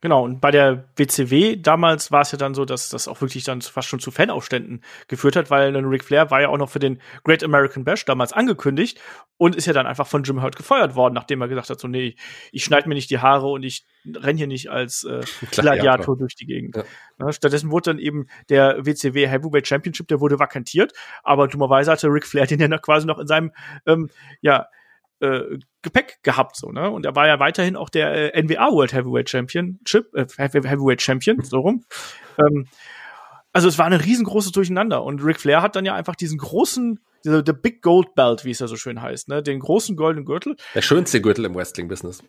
Genau, 0.00 0.22
und 0.22 0.40
bei 0.40 0.50
der 0.50 0.84
WCW 0.96 1.56
damals 1.56 2.12
war 2.12 2.20
es 2.20 2.30
ja 2.30 2.36
dann 2.36 2.54
so, 2.54 2.66
dass 2.66 2.90
das 2.90 3.08
auch 3.08 3.22
wirklich 3.22 3.42
dann 3.44 3.62
fast 3.62 3.88
schon 3.88 4.00
zu 4.00 4.10
Fanaufständen 4.10 4.84
geführt 5.08 5.34
hat, 5.34 5.50
weil 5.50 5.72
dann 5.72 5.86
Ric 5.86 6.04
Flair 6.04 6.30
war 6.30 6.42
ja 6.42 6.50
auch 6.50 6.58
noch 6.58 6.68
für 6.68 6.78
den 6.78 7.00
Great 7.22 7.42
American 7.42 7.84
Bash 7.84 8.04
damals 8.04 8.34
angekündigt 8.34 9.00
und 9.38 9.56
ist 9.56 9.66
ja 9.66 9.72
dann 9.72 9.86
einfach 9.86 10.06
von 10.06 10.22
Jim 10.22 10.42
Hurt 10.42 10.56
gefeuert 10.56 10.94
worden, 10.94 11.14
nachdem 11.14 11.40
er 11.40 11.48
gesagt 11.48 11.70
hat, 11.70 11.80
so 11.80 11.88
nee, 11.88 12.16
ich 12.52 12.64
schneide 12.64 12.86
mir 12.86 12.94
nicht 12.94 13.08
die 13.08 13.20
Haare 13.20 13.46
und 13.46 13.62
ich 13.62 13.86
renn 14.14 14.36
hier 14.36 14.46
nicht 14.46 14.70
als 14.70 15.04
äh, 15.04 15.22
Gladiator 15.50 16.18
durch 16.18 16.34
die 16.34 16.46
Gegend. 16.46 16.76
Ja. 16.76 16.84
Ja, 17.18 17.32
stattdessen 17.32 17.70
wurde 17.70 17.92
dann 17.92 17.98
eben 17.98 18.26
der 18.50 18.84
WCW 18.84 19.26
Heavyweight 19.26 19.66
Championship, 19.66 20.08
der 20.08 20.20
wurde 20.20 20.38
vakantiert, 20.38 20.92
aber 21.22 21.48
dummerweise 21.48 21.90
hatte 21.90 22.08
Ric 22.08 22.26
Flair 22.26 22.46
den 22.46 22.60
ja 22.60 22.68
noch 22.68 22.82
quasi 22.82 23.06
noch 23.06 23.18
in 23.18 23.26
seinem 23.26 23.52
ähm, 23.86 24.10
ja 24.42 24.66
äh, 25.24 25.58
Gepäck 25.82 26.18
gehabt, 26.22 26.56
so, 26.56 26.70
ne? 26.70 26.90
Und 26.90 27.06
er 27.06 27.16
war 27.16 27.26
ja 27.26 27.38
weiterhin 27.38 27.76
auch 27.76 27.88
der 27.88 28.34
äh, 28.34 28.42
NWA 28.42 28.70
World 28.72 28.92
Heavyweight 28.92 29.30
Championship, 29.30 30.14
äh, 30.14 30.26
Heavyweight 30.36 31.02
Champion, 31.02 31.42
so 31.42 31.60
rum. 31.60 31.84
Ähm, 32.38 32.66
also 33.52 33.68
es 33.68 33.78
war 33.78 33.86
ein 33.86 33.92
riesengroßes 33.92 34.52
Durcheinander 34.52 35.04
und 35.04 35.22
Ric 35.24 35.40
Flair 35.40 35.62
hat 35.62 35.76
dann 35.76 35.84
ja 35.84 35.94
einfach 35.94 36.16
diesen 36.16 36.38
großen, 36.38 37.00
dieser 37.24 37.42
the 37.46 37.52
Big 37.52 37.82
Gold 37.82 38.14
Belt, 38.14 38.44
wie 38.44 38.50
es 38.50 38.58
ja 38.58 38.66
so 38.66 38.76
schön 38.76 39.00
heißt, 39.00 39.28
ne, 39.28 39.42
den 39.42 39.60
großen 39.60 39.96
goldenen 39.96 40.24
Gürtel. 40.24 40.56
Der 40.74 40.82
schönste 40.82 41.20
Gürtel 41.20 41.44
im 41.44 41.54
Wrestling-Business. 41.54 42.22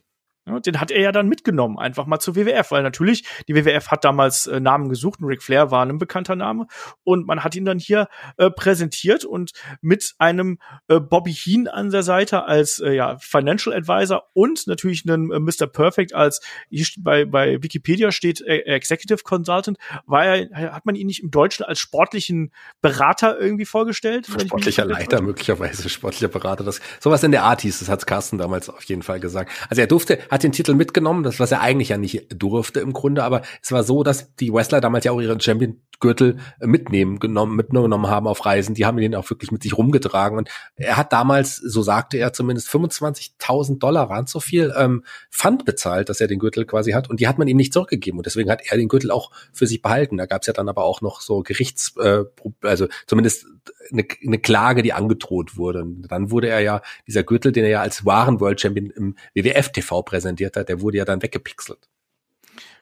Den 0.46 0.80
hat 0.80 0.92
er 0.92 1.02
ja 1.02 1.12
dann 1.12 1.28
mitgenommen, 1.28 1.80
einfach 1.80 2.06
mal 2.06 2.20
zur 2.20 2.36
WWF, 2.36 2.70
weil 2.70 2.84
natürlich, 2.84 3.26
die 3.48 3.56
WWF 3.56 3.88
hat 3.88 4.04
damals 4.04 4.46
äh, 4.46 4.60
Namen 4.60 4.90
gesucht 4.90 5.20
und 5.20 5.26
Ric 5.26 5.42
Flair 5.42 5.72
war 5.72 5.84
ein 5.84 5.98
bekannter 5.98 6.36
Name 6.36 6.68
und 7.04 7.26
man 7.26 7.44
hat 7.44 7.56
ihn 7.56 7.66
dann 7.66 7.80
hier 7.80 8.08
äh, 8.38 8.52
präsentiert 8.52 9.26
und 9.26 9.54
mit 9.82 10.14
einem 10.20 10.60
äh, 10.88 11.00
Bobby 11.00 11.34
Heen 11.34 11.68
an 11.68 11.90
der 11.90 12.04
Seite 12.04 12.46
als 12.46 12.80
äh, 12.80 12.92
ja, 12.92 13.18
Financial 13.18 13.76
Advisor 13.76 14.24
und 14.34 14.68
natürlich 14.68 15.10
einen 15.10 15.32
äh, 15.32 15.40
Mr. 15.40 15.66
Perfect 15.66 16.14
als 16.14 16.42
hier 16.70 16.86
bei, 17.00 17.26
bei 17.26 17.64
Wikipedia 17.64 18.12
steht 18.12 18.42
äh, 18.42 18.60
Executive 18.60 19.24
Consultant, 19.24 19.80
war 20.06 20.26
er, 20.26 20.74
hat 20.74 20.86
man 20.86 20.94
ihn 20.94 21.08
nicht 21.08 21.24
im 21.24 21.32
Deutschen 21.32 21.66
als 21.66 21.80
sportlichen 21.80 22.52
Berater 22.82 23.40
irgendwie 23.40 23.66
vorgestellt? 23.66 24.28
Sportlicher 24.28 24.86
Leiter, 24.86 25.22
möglicherweise 25.22 25.90
sportlicher 25.90 26.28
Berater. 26.28 26.64
Das, 26.64 26.82
sowas 27.00 27.24
in 27.24 27.32
der 27.32 27.44
Art 27.44 27.62
hieß, 27.62 27.80
das 27.80 27.90
hat 27.90 28.06
Carsten 28.06 28.38
damals 28.38 28.70
auf 28.70 28.84
jeden 28.84 29.02
Fall 29.02 29.20
gesagt. 29.20 29.52
Also 29.70 29.82
er 29.82 29.88
durfte, 29.88 30.20
hat 30.36 30.44
den 30.44 30.52
Titel 30.52 30.76
mitgenommen, 30.76 31.24
das 31.24 31.40
was 31.40 31.52
er 31.52 31.62
eigentlich 31.62 31.90
ja 31.90 31.98
nicht 31.98 32.28
durfte 32.30 32.80
im 32.82 32.94
Grunde, 32.94 33.24
aber 33.24 33.42
es 33.64 33.72
war 33.72 33.84
so, 33.84 34.04
dass 34.04 34.36
die 34.36 34.54
Wrestler 34.54 34.82
damals 34.82 35.06
ja 35.06 35.12
auch 35.12 35.22
ihren 35.22 35.40
Champion-Gürtel 35.40 36.38
mitnehmen 36.60 37.20
genommen, 37.20 37.56
mitgenommen 37.56 38.08
haben 38.08 38.28
auf 38.28 38.46
Reisen. 38.46 38.76
Die 38.76 38.86
haben 38.86 39.00
ihn 39.00 39.16
auch 39.16 39.30
wirklich 39.30 39.52
mit 39.52 39.64
sich 39.64 39.78
rumgetragen 39.78 40.38
und 40.38 40.50
er 40.76 40.98
hat 40.98 41.14
damals, 41.14 41.56
so 41.56 41.82
sagte 41.82 42.18
er 42.18 42.34
zumindest, 42.34 42.70
25.000 42.70 43.80
Dollar 43.80 44.10
waren 44.10 44.28
so 44.28 44.40
viel 44.40 44.74
ähm, 44.78 45.04
Pfand 45.32 45.66
bezahlt, 45.66 46.10
dass 46.10 46.22
er 46.22 46.28
den 46.28 46.40
Gürtel 46.40 46.66
quasi 46.66 46.92
hat 46.92 47.10
und 47.10 47.20
die 47.20 47.28
hat 47.28 47.38
man 47.38 47.48
ihm 47.48 47.58
nicht 47.58 47.74
zurückgegeben 47.74 48.20
und 48.20 48.26
deswegen 48.26 48.52
hat 48.52 48.62
er 48.70 48.78
den 48.78 48.90
Gürtel 48.90 49.12
auch 49.12 49.32
für 49.54 49.66
sich 49.66 49.82
behalten. 49.82 50.18
Da 50.18 50.26
gab 50.26 50.42
es 50.42 50.48
ja 50.48 50.54
dann 50.54 50.70
aber 50.70 50.84
auch 50.84 51.02
noch 51.02 51.22
so 51.22 51.42
Gerichts, 51.42 51.96
äh, 51.98 52.24
also 52.62 52.88
zumindest 53.08 53.48
eine, 53.92 54.06
eine 54.26 54.40
Klage, 54.40 54.84
die 54.84 54.94
angedroht 54.94 55.58
wurde. 55.58 55.82
Und 55.82 56.08
dann 56.10 56.32
wurde 56.32 56.50
er 56.50 56.60
ja 56.60 56.82
dieser 57.08 57.24
Gürtel, 57.24 57.52
den 57.52 57.64
er 57.64 57.70
ja 57.70 57.82
als 57.82 58.06
wahren 58.06 58.40
World 58.40 58.60
Champion 58.60 58.90
im 58.90 59.16
WWF 59.34 59.72
TV 59.72 60.02
präsentiert 60.02 60.25
präsentiert 60.26 60.58
hat, 60.58 60.70
der 60.70 60.82
wurde 60.82 60.98
ja 60.98 61.06
dann 61.06 61.22
weggepixelt. 61.22 61.88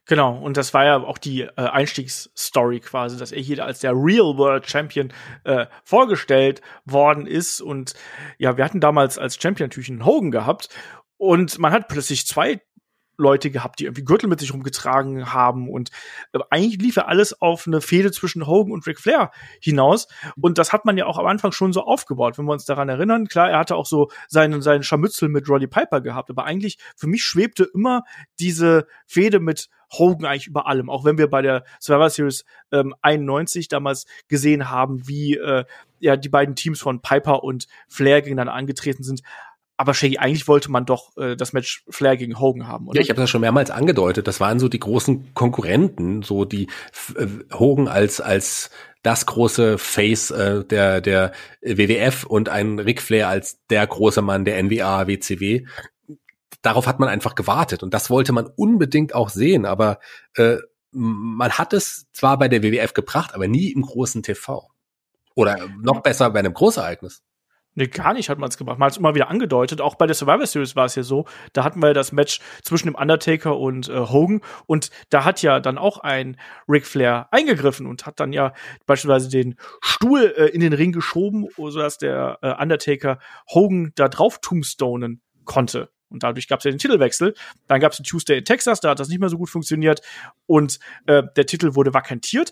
Genau, 0.06 0.38
und 0.38 0.58
das 0.58 0.74
war 0.74 0.84
ja 0.86 0.98
auch 0.98 1.18
die 1.18 1.42
äh, 1.42 1.52
Einstiegsstory 1.56 2.82
quasi, 2.82 3.18
dass 3.18 3.32
er 3.32 3.42
hier 3.42 3.64
als 3.64 3.80
der 3.80 3.94
Real 3.94 4.38
World 4.38 4.70
Champion 4.70 5.14
äh, 5.46 5.66
vorgestellt 5.84 6.62
worden 6.86 7.26
ist. 7.26 7.62
Und 7.62 7.94
ja, 8.38 8.58
wir 8.58 8.66
hatten 8.66 8.82
damals 8.82 9.18
als 9.18 9.42
Champion 9.42 9.70
natürlich 9.70 9.90
einen 9.90 10.06
Hogan 10.06 10.32
gehabt. 10.32 10.68
Und 11.18 11.58
man 11.58 11.72
hat 11.72 11.88
plötzlich 11.88 12.28
zwei 12.28 12.62
Leute 13.24 13.50
gehabt, 13.50 13.80
die 13.80 13.86
irgendwie 13.86 14.04
Gürtel 14.04 14.30
mit 14.30 14.40
sich 14.40 14.54
rumgetragen 14.54 15.34
haben 15.34 15.70
und 15.70 15.90
äh, 16.34 16.40
eigentlich 16.50 16.82
lief 16.82 16.98
ja 16.98 17.06
alles 17.06 17.42
auf 17.42 17.66
eine 17.66 17.82
Fehde 17.82 18.12
zwischen 18.12 18.46
Hogan 18.46 18.72
und 18.72 18.86
Ric 18.86 19.00
Flair 19.00 19.32
hinaus 19.60 20.08
und 20.40 20.58
das 20.58 20.74
hat 20.74 20.86
man 20.86 20.98
ja 20.98 21.08
auch 21.08 21.18
am 21.18 21.26
Anfang 21.26 21.52
schon 21.52 21.74
so 21.74 21.82
aufgebaut, 21.82 22.38
wenn 22.38 22.46
wir 22.46 22.54
uns 22.54 22.66
daran 22.66 22.90
erinnern. 22.90 23.28
Klar, 23.28 23.50
er 23.50 23.60
hatte 23.60 23.76
auch 23.76 23.88
so 23.88 24.10
seinen 24.28 24.62
seinen 24.62 24.84
Scharmützel 24.84 25.30
mit 25.30 25.50
Roddy 25.50 25.68
Piper 25.68 26.02
gehabt, 26.02 26.30
aber 26.30 26.46
eigentlich 26.46 26.78
für 26.96 27.08
mich 27.08 27.24
schwebte 27.24 27.68
immer 27.74 28.04
diese 28.40 28.88
Fehde 29.08 29.40
mit 29.40 29.70
Hogan 29.92 30.26
eigentlich 30.26 30.48
über 30.48 30.68
allem, 30.68 30.90
auch 30.90 31.06
wenn 31.06 31.18
wir 31.18 31.30
bei 31.30 31.42
der 31.42 31.64
Survivor 31.80 32.10
Series 32.10 32.46
ähm, 32.72 32.96
91 33.02 33.68
damals 33.68 34.06
gesehen 34.28 34.70
haben, 34.70 35.08
wie 35.08 35.36
äh, 35.36 35.66
ja 36.00 36.18
die 36.18 36.30
beiden 36.30 36.56
Teams 36.56 36.82
von 36.82 37.02
Piper 37.02 37.44
und 37.44 37.68
Flair 37.88 38.22
gegeneinander 38.22 38.54
angetreten 38.54 39.04
sind 39.04 39.22
aber 39.78 39.94
Shaggy, 39.94 40.18
eigentlich 40.18 40.48
wollte 40.48 40.72
man 40.72 40.86
doch 40.86 41.18
äh, 41.18 41.36
das 41.36 41.54
Match 41.54 41.84
Flair 41.90 42.16
gegen 42.18 42.40
Hogan 42.40 42.68
haben, 42.68 42.88
oder? 42.88 42.98
Ja, 42.98 43.02
ich 43.02 43.10
habe 43.10 43.20
das 43.20 43.30
schon 43.30 43.42
mehrmals 43.42 43.72
angedeutet. 43.72 44.28
Das 44.28 44.40
waren 44.40 44.60
so 44.60 44.70
die 44.70 44.80
großen 44.80 45.34
Konkurrenten, 45.34 46.22
so 46.22 46.46
die 46.46 46.68
äh, 47.16 47.28
Hogan 47.54 47.88
als 47.88 48.22
als 48.22 48.70
das 49.02 49.26
große 49.26 49.78
Face 49.78 50.32
äh, 50.32 50.64
der 50.64 51.02
der 51.02 51.32
WWF 51.62 52.24
und 52.24 52.50
ein 52.50 52.80
Ric 52.80 53.02
Flair 53.02 53.28
als 53.28 53.60
der 53.70 53.86
große 53.86 54.22
Mann 54.22 54.46
der 54.46 54.62
NWA 54.62 55.08
WCW. 55.08 55.66
Darauf 56.62 56.88
hat 56.88 57.00
man 57.00 57.10
einfach 57.10 57.36
gewartet 57.36 57.84
und 57.84 57.94
das 57.94 58.10
wollte 58.10 58.32
man 58.32 58.46
unbedingt 58.56 59.16
auch 59.16 59.30
sehen, 59.30 59.66
aber 59.66 60.00
äh, 60.36 60.58
man 60.92 61.52
hat 61.52 61.74
es 61.74 62.06
zwar 62.14 62.38
bei 62.38 62.48
der 62.48 62.62
WWF 62.62 62.94
gebracht, 62.94 63.34
aber 63.34 63.48
nie 63.48 63.72
im 63.72 63.82
großen 63.82 64.22
TV. 64.22 64.70
Oder 65.36 65.68
noch 65.82 66.02
besser 66.02 66.30
bei 66.30 66.40
einem 66.40 66.54
Großereignis. 66.54 67.24
Nee, 67.76 67.88
gar 67.88 68.14
nicht 68.14 68.30
hat 68.30 68.38
man 68.38 68.50
es 68.50 68.58
gemacht. 68.58 68.78
Man 68.78 68.86
hat 68.86 68.94
es 68.94 68.98
immer 68.98 69.16
wieder 69.16 69.30
angedeutet. 69.30 69.82
Auch 69.82 69.96
bei 69.96 70.06
der 70.06 70.16
Survivor 70.16 70.46
Series 70.46 70.76
war 70.76 70.86
es 70.86 70.96
ja 70.96 71.04
so. 71.04 71.26
Da 71.54 71.64
hatten 71.64 71.82
wir 71.82 71.94
das 71.94 72.12
Match 72.12 72.40
zwischen 72.62 72.88
dem 72.88 72.96
Undertaker 72.96 73.58
und 73.58 73.90
äh, 73.90 74.00
Hogan. 74.00 74.42
Und 74.68 74.92
da 75.10 75.26
hat 75.26 75.42
ja 75.42 75.60
dann 75.60 75.78
auch 75.78 75.98
ein 76.00 76.38
Ric 76.68 76.86
Flair 76.86 77.28
eingegriffen 77.32 77.88
und 77.88 78.06
hat 78.06 78.20
dann 78.20 78.32
ja 78.32 78.54
beispielsweise 78.86 79.30
den 79.30 79.56
Stuhl 79.82 80.34
äh, 80.38 80.48
in 80.48 80.62
den 80.62 80.74
Ring 80.74 80.92
geschoben, 80.92 81.48
sodass 81.58 81.98
der 81.98 82.38
äh, 82.42 82.62
Undertaker 82.62 83.18
Hogan 83.52 83.92
da 83.96 84.08
drauf 84.08 84.40
tombstonen 84.40 85.22
konnte. 85.46 85.90
Und 86.10 86.22
dadurch 86.22 86.48
gab 86.48 86.60
es 86.60 86.66
ja 86.66 86.72
den 86.72 86.78
Titelwechsel. 86.78 87.34
Dann 87.68 87.82
gab 87.82 87.92
es 87.92 87.98
den 87.98 88.06
Tuesday 88.06 88.38
in 88.38 88.46
Texas, 88.46 88.80
da 88.80 88.92
hat 88.92 89.00
das 89.00 89.10
nicht 89.10 89.20
mehr 89.20 89.30
so 89.30 89.38
gut 89.38 89.50
funktioniert. 89.50 90.02
Und 90.46 90.80
äh, 91.08 91.24
der 91.36 91.48
Titel 91.48 91.74
wurde 91.74 91.94
vakantiert. 91.94 92.52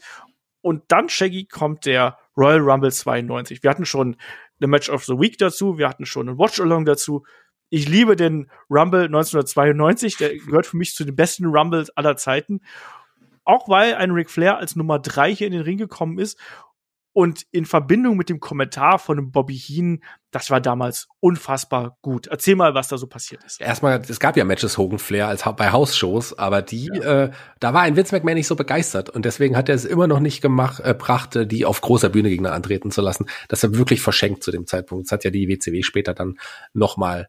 Und 0.61 0.83
dann, 0.87 1.09
Shaggy, 1.09 1.45
kommt 1.45 1.85
der 1.85 2.17
Royal 2.37 2.59
Rumble 2.59 2.91
92. 2.91 3.63
Wir 3.63 3.69
hatten 3.69 3.85
schon 3.85 4.15
eine 4.61 4.69
Match 4.69 4.89
of 4.89 5.03
the 5.05 5.13
Week 5.13 5.37
dazu, 5.37 5.77
wir 5.77 5.89
hatten 5.89 6.05
schon 6.05 6.29
ein 6.29 6.37
Watch-Along 6.37 6.85
dazu. 6.85 7.23
Ich 7.69 7.87
liebe 7.87 8.15
den 8.15 8.49
Rumble 8.69 9.05
1992, 9.05 10.17
der 10.17 10.37
gehört 10.45 10.67
für 10.67 10.77
mich 10.77 10.93
zu 10.93 11.03
den 11.03 11.15
besten 11.15 11.45
Rumbles 11.45 11.89
aller 11.91 12.15
Zeiten. 12.15 12.61
Auch 13.43 13.67
weil 13.67 13.95
ein 13.95 14.11
Ric 14.11 14.29
Flair 14.29 14.57
als 14.57 14.75
Nummer 14.75 14.99
drei 14.99 15.33
hier 15.33 15.47
in 15.47 15.53
den 15.53 15.63
Ring 15.63 15.77
gekommen 15.77 16.19
ist 16.19 16.37
und 17.13 17.45
in 17.51 17.65
Verbindung 17.65 18.15
mit 18.15 18.29
dem 18.29 18.39
Kommentar 18.39 18.97
von 18.97 19.31
Bobby 19.31 19.57
Heen, 19.57 20.03
das 20.31 20.49
war 20.49 20.61
damals 20.61 21.09
unfassbar 21.19 21.97
gut. 22.01 22.27
Erzähl 22.27 22.55
mal, 22.55 22.73
was 22.73 22.87
da 22.87 22.97
so 22.97 23.07
passiert 23.07 23.43
ist. 23.43 23.59
Erstmal, 23.59 24.01
es 24.07 24.19
gab 24.19 24.37
ja 24.37 24.45
Matches 24.45 24.77
Hogan 24.77 24.99
Flair 24.99 25.27
als 25.27 25.43
bei 25.57 25.71
Hausshows, 25.71 26.37
aber 26.37 26.61
die, 26.61 26.89
ja. 26.93 27.23
äh, 27.23 27.31
da 27.59 27.73
war 27.73 27.81
ein 27.81 27.97
Vince 27.97 28.15
McMahon 28.15 28.35
nicht 28.35 28.47
so 28.47 28.55
begeistert 28.55 29.09
und 29.09 29.25
deswegen 29.25 29.57
hat 29.57 29.67
er 29.67 29.75
es 29.75 29.85
immer 29.85 30.07
noch 30.07 30.19
nicht 30.19 30.41
gemacht, 30.41 30.79
äh, 30.79 30.93
brachte, 30.93 31.45
die 31.45 31.65
auf 31.65 31.81
großer 31.81 32.09
Bühne 32.09 32.29
Gegner 32.29 32.53
antreten 32.53 32.91
zu 32.91 33.01
lassen. 33.01 33.25
Das 33.49 33.63
war 33.63 33.75
wirklich 33.75 34.01
verschenkt 34.01 34.43
zu 34.43 34.51
dem 34.51 34.65
Zeitpunkt. 34.65 35.07
Das 35.07 35.11
hat 35.11 35.23
ja 35.25 35.31
die 35.31 35.49
WCW 35.49 35.83
später 35.83 36.13
dann 36.13 36.39
noch 36.73 36.97
mal 36.97 37.27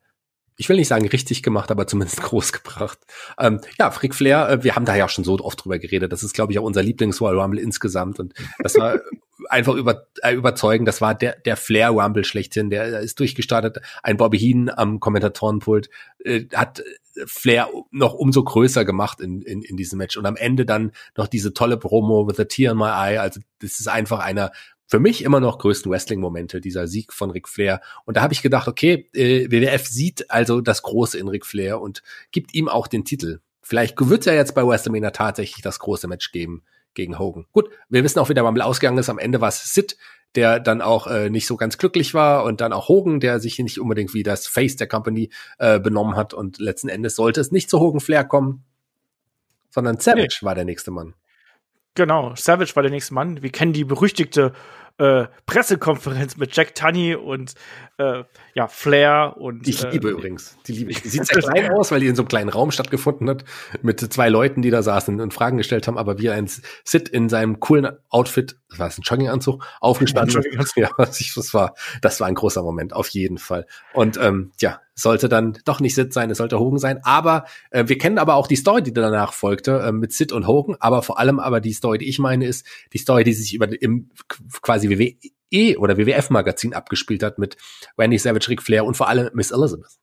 ich 0.56 0.68
will 0.68 0.76
nicht 0.76 0.88
sagen 0.88 1.09
richtig 1.09 1.42
gemacht, 1.42 1.70
aber 1.70 1.86
zumindest 1.86 2.22
groß 2.22 2.52
gebracht. 2.52 2.98
Ähm, 3.38 3.60
ja, 3.78 3.90
Frick 3.90 4.14
Flair, 4.14 4.48
äh, 4.48 4.64
wir 4.64 4.76
haben 4.76 4.84
da 4.84 4.94
ja 4.94 5.06
auch 5.06 5.10
schon 5.10 5.24
so 5.24 5.38
oft 5.40 5.64
drüber 5.64 5.78
geredet. 5.78 6.12
Das 6.12 6.22
ist, 6.22 6.34
glaube 6.34 6.52
ich, 6.52 6.59
auch 6.59 6.64
unser 6.64 6.82
Lieblings-Royal 6.82 7.40
Rumble 7.40 7.60
insgesamt. 7.60 8.20
Und 8.20 8.34
das 8.59 8.76
war 8.76 9.00
einfach 9.53 9.74
über, 9.74 10.07
äh, 10.23 10.35
überzeugend. 10.35 10.89
Das 10.89 11.01
war 11.01 11.15
der, 11.15 11.37
der 11.37 11.57
Flair 11.57 11.91
Rumble 11.91 12.24
schlechthin. 12.24 12.70
Der 12.70 13.01
ist 13.01 13.20
durchgestartet. 13.20 13.81
Ein 14.03 14.16
Bobby 14.16 14.39
Heen 14.39 14.70
am 14.70 14.99
Kommentatorenpult 14.99 15.91
äh, 16.24 16.47
hat 16.55 16.83
Flair 17.27 17.69
noch 17.91 18.15
umso 18.15 18.43
größer 18.43 18.85
gemacht 18.85 19.20
in, 19.20 19.43
in, 19.43 19.62
in 19.62 19.77
diesem 19.77 19.99
Match. 19.99 20.16
Und 20.16 20.27
am 20.27 20.37
Ende 20.37 20.65
dann 20.65 20.93
noch 21.16 21.29
diese 21.29 21.53
tolle 21.53 21.77
Promo 21.77 22.27
with 22.27 22.41
a 22.41 22.45
tear 22.45 22.73
in 22.73 22.79
my 22.79 22.89
eye. 22.89 23.19
Also 23.19 23.41
das 23.61 23.79
ist 23.81 23.89
einfach 23.89 24.20
einer 24.20 24.51
für 24.87 25.01
mich 25.01 25.23
immer 25.23 25.41
noch 25.41 25.59
größten 25.59 25.91
Wrestling-Momente, 25.91 26.61
dieser 26.61 26.87
Sieg 26.87 27.15
von 27.15 27.31
Ric 27.31 27.49
Flair. 27.49 27.81
Und 28.05 28.16
da 28.16 28.23
habe 28.23 28.35
ich 28.35 28.43
gedacht, 28.43 28.69
okay, 28.69 29.09
äh, 29.15 29.51
WWF 29.51 29.87
sieht 29.87 30.31
also 30.31 30.61
das 30.61 30.83
Große 30.83 31.19
in 31.19 31.29
Ric 31.29 31.47
Flair 31.47 31.81
und 31.81 32.03
gibt 32.31 32.55
ihm 32.55 32.69
auch 32.69 32.87
den 32.87 33.05
Titel. 33.05 33.41
Vielleicht 33.62 33.99
wird 33.99 34.20
es 34.20 34.27
ja 34.27 34.35
jetzt 34.35 34.55
bei 34.55 34.66
WrestleMania 34.66 35.12
tatsächlich 35.12 35.62
das 35.62 35.79
große 35.79 36.09
Match 36.09 36.33
geben 36.33 36.62
gegen 36.94 37.19
Hogan. 37.19 37.47
Gut, 37.52 37.70
wir 37.89 38.05
wissen 38.05 38.19
auch, 38.19 38.28
wie 38.28 38.35
der 38.35 38.44
Rumble 38.44 38.62
ausgegangen 38.62 38.98
ist. 38.98 39.09
Am 39.09 39.19
Ende 39.19 39.40
war 39.40 39.48
es 39.48 39.73
Sid, 39.73 39.97
der 40.35 40.60
dann 40.60 40.81
auch 40.81 41.06
äh, 41.06 41.31
nicht 41.31 41.47
so 41.47 41.56
ganz 41.56 41.78
glücklich 41.78 42.14
war 42.14 42.44
und 42.44 42.60
dann 42.60 42.73
auch 42.73 42.89
Hogan, 42.89 43.20
der 43.20 43.40
sich 43.40 43.59
nicht 43.59 43.78
unbedingt 43.78 44.14
wie 44.14 44.23
das 44.23 44.47
Face 44.47 44.77
der 44.77 44.86
Company 44.86 45.31
äh, 45.59 45.78
benommen 45.78 46.16
hat 46.16 46.35
und 46.35 46.59
letzten 46.59 46.89
Endes 46.89 47.16
sollte 47.16 47.40
es 47.40 47.52
nicht 47.52 47.69
zu 47.69 47.81
Hogan 47.81 48.01
Flair 48.01 48.24
kommen, 48.24 48.64
sondern 49.70 49.98
Savage 49.98 50.39
nee. 50.40 50.47
war 50.47 50.55
der 50.55 50.64
nächste 50.64 50.90
Mann. 50.90 51.14
Genau, 51.94 52.35
Savage 52.35 52.74
war 52.74 52.82
der 52.82 52.90
nächste 52.90 53.12
Mann. 53.12 53.43
Wir 53.43 53.51
kennen 53.51 53.74
die 53.74 53.85
berüchtigte 53.85 54.52
äh, 54.98 55.27
Pressekonferenz 55.47 56.36
mit 56.36 56.55
Jack 56.55 56.74
Tunney 56.74 57.14
und 57.14 57.55
äh, 57.98 58.24
ja, 58.55 58.69
Flair 58.69 59.36
und. 59.39 59.66
Ich 59.66 59.82
liebe 59.90 60.09
äh, 60.09 60.12
übrigens. 60.12 60.56
Die 60.66 60.73
liebe 60.73 60.90
ich. 60.90 61.02
Die 61.02 61.09
sieht 61.09 61.27
sehr 61.27 61.43
klein 61.43 61.73
aus, 61.73 61.90
weil 61.90 62.01
die 62.01 62.06
in 62.06 62.16
so 62.16 62.23
einem 62.23 62.28
kleinen 62.28 62.48
Raum 62.48 62.70
stattgefunden 62.70 63.28
hat, 63.28 63.44
mit 63.82 64.01
zwei 64.01 64.28
Leuten, 64.28 64.62
die 64.62 64.70
da 64.70 64.82
saßen 64.82 65.20
und 65.20 65.35
Fragen 65.35 65.56
gestellt 65.56 65.86
haben, 65.86 65.98
aber 65.98 66.19
wie 66.19 66.31
ein 66.31 66.48
Sid 66.85 67.09
in 67.09 67.28
seinem 67.28 67.60
coolen 67.60 67.89
Outfit, 68.09 68.56
was 68.70 68.78
war 68.78 68.89
es, 68.89 68.98
ein 68.98 69.02
Jogginganzug, 69.02 69.64
aufgestanden 69.81 70.43
ist. 70.43 70.77
Ja, 70.82 70.90
das 70.97 71.55
war, 71.55 71.74
das 72.01 72.20
war 72.20 72.28
ein 72.28 72.35
großer 72.35 72.62
Moment, 72.62 72.93
auf 72.93 73.09
jeden 73.09 73.39
Fall. 73.39 73.66
Und 73.93 74.16
ähm, 74.16 74.52
ja, 74.59 74.81
sollte 74.94 75.28
dann 75.28 75.59
doch 75.64 75.81
nicht 75.81 75.94
Sid 75.94 76.12
sein, 76.12 76.31
es 76.31 76.39
sollte 76.39 76.59
Hogan 76.59 76.78
sein. 76.78 77.01
Aber 77.05 77.44
äh, 77.70 77.85
wir 77.86 77.98
kennen 77.98 78.19
aber 78.19 78.35
auch 78.35 78.47
die 78.47 78.56
Story, 78.56 78.82
die 78.82 78.93
danach 78.93 79.32
folgte, 79.32 79.81
äh, 79.81 79.93
mit 79.93 80.12
Sid 80.12 80.32
und 80.32 80.47
Hogan. 80.47 80.77
Aber 80.81 81.02
vor 81.02 81.19
allem 81.19 81.39
aber 81.39 81.60
die 81.60 81.73
Story, 81.73 81.98
die 81.98 82.09
ich 82.09 82.19
meine, 82.19 82.47
ist 82.47 82.66
die 82.93 82.98
Story, 82.98 83.24
die 83.24 83.32
sich 83.32 83.55
über 83.55 83.69
im 83.81 84.10
quasi 84.60 84.90
WWE 84.90 85.78
oder 85.78 85.97
WWF-Magazin 85.97 86.74
abgespielt 86.74 87.23
hat 87.23 87.39
mit 87.39 87.56
Randy 87.98 88.19
Savage, 88.19 88.48
Ric 88.48 88.62
Flair 88.62 88.85
und 88.85 88.97
vor 88.97 89.09
allem 89.09 89.31
Miss 89.35 89.51
Elizabeth. 89.51 89.98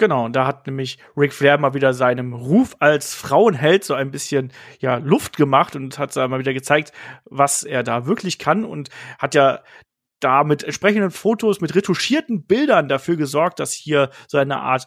Genau, 0.00 0.28
da 0.28 0.46
hat 0.46 0.68
nämlich 0.68 0.98
Ric 1.16 1.32
Flair 1.32 1.58
mal 1.58 1.74
wieder 1.74 1.92
seinem 1.92 2.32
Ruf 2.32 2.76
als 2.78 3.14
Frauenheld 3.14 3.82
so 3.82 3.94
ein 3.94 4.12
bisschen 4.12 4.52
ja 4.78 4.98
Luft 4.98 5.36
gemacht 5.36 5.74
und 5.74 5.98
hat 5.98 6.14
mal 6.14 6.38
wieder 6.38 6.54
gezeigt, 6.54 6.92
was 7.24 7.64
er 7.64 7.82
da 7.82 8.06
wirklich 8.06 8.38
kann 8.38 8.64
und 8.64 8.90
hat 9.18 9.34
ja 9.34 9.60
da 10.20 10.44
mit 10.44 10.64
entsprechenden 10.64 11.10
Fotos, 11.10 11.60
mit 11.60 11.74
retuschierten 11.74 12.44
Bildern 12.44 12.88
dafür 12.88 13.16
gesorgt, 13.16 13.60
dass 13.60 13.72
hier 13.72 14.10
so 14.26 14.38
eine 14.38 14.60
Art, 14.60 14.86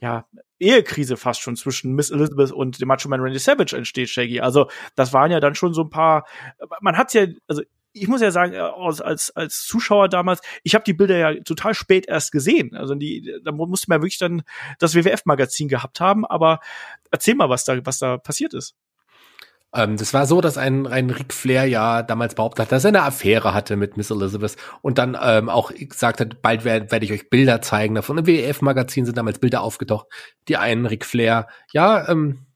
ja, 0.00 0.26
Ehekrise 0.58 1.16
fast 1.16 1.40
schon 1.40 1.56
zwischen 1.56 1.94
Miss 1.94 2.10
Elizabeth 2.10 2.52
und 2.52 2.80
dem 2.80 2.88
Macho 2.88 3.08
Man 3.08 3.20
Randy 3.20 3.38
Savage 3.38 3.76
entsteht, 3.76 4.08
Shaggy. 4.08 4.40
Also, 4.40 4.68
das 4.94 5.12
waren 5.12 5.30
ja 5.30 5.40
dann 5.40 5.54
schon 5.54 5.74
so 5.74 5.82
ein 5.82 5.90
paar, 5.90 6.24
man 6.80 6.96
hat's 6.96 7.14
ja, 7.14 7.26
also, 7.48 7.62
ich 7.92 8.08
muss 8.08 8.22
ja 8.22 8.30
sagen, 8.30 8.56
als, 8.56 9.30
als 9.30 9.64
Zuschauer 9.64 10.08
damals, 10.08 10.40
ich 10.62 10.74
habe 10.74 10.84
die 10.84 10.94
Bilder 10.94 11.18
ja 11.18 11.34
total 11.42 11.74
spät 11.74 12.06
erst 12.08 12.32
gesehen. 12.32 12.74
Also 12.74 12.94
die, 12.94 13.38
da 13.44 13.52
musste 13.52 13.90
man 13.90 14.00
wirklich 14.00 14.18
dann 14.18 14.42
das 14.78 14.94
WWF-Magazin 14.94 15.68
gehabt 15.68 16.00
haben. 16.00 16.24
Aber 16.24 16.60
erzähl 17.10 17.34
mal, 17.34 17.50
was 17.50 17.64
da, 17.64 17.84
was 17.84 17.98
da 17.98 18.16
passiert 18.16 18.54
ist. 18.54 18.74
Ähm, 19.74 19.96
das 19.96 20.12
war 20.12 20.26
so, 20.26 20.40
dass 20.40 20.58
ein, 20.58 20.86
ein 20.86 21.10
Ric 21.10 21.32
Flair 21.32 21.64
ja 21.64 22.02
damals 22.02 22.34
behauptet 22.34 22.66
hat, 22.66 22.72
dass 22.72 22.84
er 22.84 22.88
eine 22.88 23.02
Affäre 23.02 23.54
hatte 23.54 23.76
mit 23.76 23.96
Miss 23.96 24.10
Elizabeth 24.10 24.56
und 24.82 24.98
dann 24.98 25.16
ähm, 25.20 25.48
auch 25.48 25.72
gesagt 25.74 26.20
hat, 26.20 26.42
bald 26.42 26.64
werde 26.64 26.90
werd 26.90 27.02
ich 27.02 27.12
euch 27.12 27.30
Bilder 27.30 27.62
zeigen 27.62 27.94
davon. 27.94 28.18
Im 28.18 28.26
WEF-Magazin 28.26 29.06
sind 29.06 29.16
damals 29.16 29.38
Bilder 29.38 29.62
aufgetaucht, 29.62 30.06
die 30.48 30.56
einen 30.56 30.86
Ric 30.86 31.04
Flair, 31.04 31.48
ja, 31.72 32.08
ähm, 32.08 32.46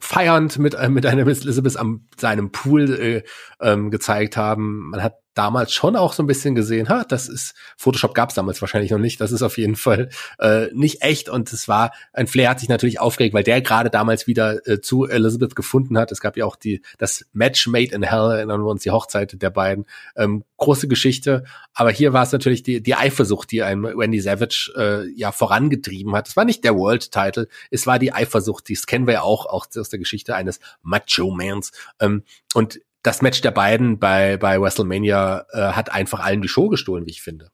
feiernd 0.00 0.58
mit, 0.58 0.74
äh, 0.74 0.88
mit 0.88 1.06
einer 1.06 1.24
Miss 1.24 1.42
Elizabeth 1.42 1.76
am 1.76 2.06
seinem 2.16 2.52
Pool 2.52 2.94
äh, 3.00 3.22
ähm, 3.60 3.90
gezeigt 3.90 4.36
haben. 4.36 4.90
Man 4.90 5.02
hat 5.02 5.14
damals 5.34 5.72
schon 5.72 5.96
auch 5.96 6.12
so 6.12 6.22
ein 6.22 6.26
bisschen 6.26 6.54
gesehen, 6.54 6.88
ha, 6.88 7.04
das 7.04 7.28
ist, 7.28 7.54
Photoshop 7.76 8.14
gab 8.14 8.30
es 8.30 8.34
damals 8.34 8.60
wahrscheinlich 8.60 8.90
noch 8.90 8.98
nicht, 8.98 9.20
das 9.20 9.32
ist 9.32 9.42
auf 9.42 9.56
jeden 9.58 9.76
Fall 9.76 10.08
äh, 10.38 10.66
nicht 10.72 11.02
echt 11.02 11.28
und 11.28 11.52
es 11.52 11.68
war, 11.68 11.92
ein 12.12 12.26
Flair 12.26 12.50
hat 12.50 12.60
sich 12.60 12.68
natürlich 12.68 13.00
aufgeregt, 13.00 13.34
weil 13.34 13.44
der 13.44 13.62
gerade 13.62 13.90
damals 13.90 14.26
wieder 14.26 14.66
äh, 14.66 14.80
zu 14.80 15.06
Elizabeth 15.06 15.54
gefunden 15.54 15.96
hat. 15.96 16.10
Es 16.10 16.20
gab 16.20 16.36
ja 16.36 16.44
auch 16.44 16.56
die, 16.56 16.82
das 16.98 17.26
Match 17.32 17.66
Made 17.68 17.94
in 17.94 18.02
Hell, 18.02 18.32
erinnern 18.32 18.62
wir 18.62 18.70
uns, 18.70 18.82
die 18.82 18.90
Hochzeit 18.90 19.40
der 19.40 19.50
beiden. 19.50 19.86
Ähm, 20.16 20.44
große 20.56 20.88
Geschichte, 20.88 21.44
aber 21.72 21.90
hier 21.90 22.12
war 22.12 22.24
es 22.24 22.32
natürlich 22.32 22.64
die, 22.64 22.82
die 22.82 22.96
Eifersucht, 22.96 23.52
die 23.52 23.62
einem 23.62 23.84
Wendy 23.84 24.20
Savage 24.20 24.72
äh, 24.76 25.08
ja 25.14 25.30
vorangetrieben 25.30 26.16
hat. 26.16 26.28
Es 26.28 26.36
war 26.36 26.44
nicht 26.44 26.64
der 26.64 26.74
World 26.74 27.12
Title, 27.12 27.48
es 27.70 27.86
war 27.86 28.00
die 28.00 28.12
Eifersucht, 28.12 28.68
das 28.70 28.86
kennen 28.86 29.06
wir 29.06 29.14
ja 29.14 29.22
auch, 29.22 29.46
auch 29.46 29.66
aus 29.76 29.88
der 29.88 29.98
Geschichte 29.98 30.34
eines 30.34 30.58
Macho 30.82 31.30
Mans. 31.30 31.70
Ähm, 32.00 32.24
und 32.54 32.80
das 33.02 33.22
Match 33.22 33.40
der 33.40 33.50
beiden 33.50 33.98
bei, 33.98 34.36
bei 34.36 34.60
WrestleMania 34.60 35.46
äh, 35.52 35.58
hat 35.72 35.92
einfach 35.92 36.20
allen 36.20 36.42
die 36.42 36.48
Show 36.48 36.68
gestohlen, 36.68 37.06
wie 37.06 37.12
ich 37.12 37.22
finde. 37.22 37.50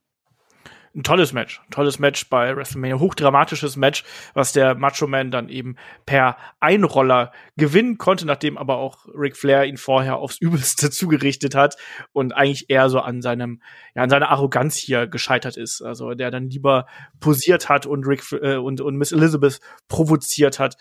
Ein 0.97 1.03
tolles 1.03 1.33
Match, 1.33 1.61
ein 1.67 1.73
tolles 1.73 1.99
Match 1.99 2.29
bei 2.31 2.55
WrestleMania, 2.55 3.01
hochdramatisches 3.01 3.75
Match, 3.75 4.05
was 4.33 4.53
der 4.53 4.77
Macho 4.77 5.09
Man 5.09 5.33
dann 5.33 5.49
eben 5.49 5.75
per 6.07 6.37
Einroller 6.61 7.33
gewinnen 7.57 7.99
konnte, 7.99 8.27
nachdem 8.27 8.57
aber 8.57 8.77
auch 8.77 9.07
Ric 9.13 9.37
Flair 9.37 9.65
ihn 9.65 9.77
vorher 9.77 10.19
aufs 10.19 10.39
Übelste 10.39 10.91
zugerichtet 10.93 11.57
hat 11.57 11.77
und 12.13 12.33
eigentlich 12.33 12.71
eher 12.71 12.89
so 12.91 13.01
an 13.01 13.23
seinem, 13.23 13.61
ja, 13.97 14.05
an 14.05 14.11
seiner 14.11 14.31
Arroganz 14.31 14.77
hier 14.77 15.09
gescheitert 15.09 15.57
ist. 15.57 15.83
Also 15.83 16.15
der 16.15 16.31
dann 16.31 16.49
lieber 16.49 16.87
posiert 17.19 17.69
hat 17.69 17.87
und 17.87 18.07
Rick 18.07 18.31
äh, 18.31 18.55
und, 18.55 18.81
und 18.81 18.97
Miss 18.97 19.11
Elizabeth 19.11 19.59
provoziert 19.89 20.61
hat 20.61 20.77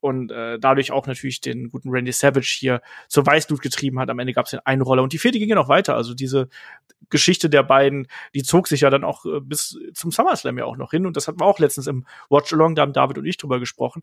und 0.00 0.30
äh, 0.30 0.58
dadurch 0.58 0.92
auch 0.92 1.06
natürlich 1.06 1.40
den 1.40 1.70
guten 1.70 1.90
Randy 1.90 2.12
Savage 2.12 2.56
hier 2.58 2.80
zur 3.08 3.26
Weißblut 3.26 3.62
getrieben 3.62 3.98
hat. 3.98 4.10
Am 4.10 4.18
Ende 4.18 4.32
gab 4.32 4.46
es 4.46 4.52
den 4.52 4.60
Einroller 4.64 5.02
und 5.02 5.12
die 5.12 5.18
Fehde 5.18 5.38
ging 5.38 5.48
ja 5.48 5.56
noch 5.56 5.68
weiter. 5.68 5.96
Also 5.96 6.14
diese 6.14 6.48
Geschichte 7.10 7.50
der 7.50 7.62
beiden, 7.62 8.06
die 8.34 8.42
zog 8.42 8.68
sich 8.68 8.82
ja 8.82 8.90
dann 8.90 9.04
auch 9.04 9.24
äh, 9.24 9.40
bis 9.40 9.78
zum 9.94 10.10
SummerSlam 10.10 10.58
ja 10.58 10.64
auch 10.64 10.76
noch 10.76 10.90
hin 10.90 11.06
und 11.06 11.16
das 11.16 11.26
hatten 11.26 11.40
wir 11.40 11.46
auch 11.46 11.58
letztens 11.58 11.86
im 11.86 12.06
Watch 12.30 12.52
Along, 12.52 12.74
da 12.74 12.82
haben 12.82 12.92
David 12.92 13.18
und 13.18 13.26
ich 13.26 13.36
drüber 13.36 13.58
gesprochen. 13.58 14.02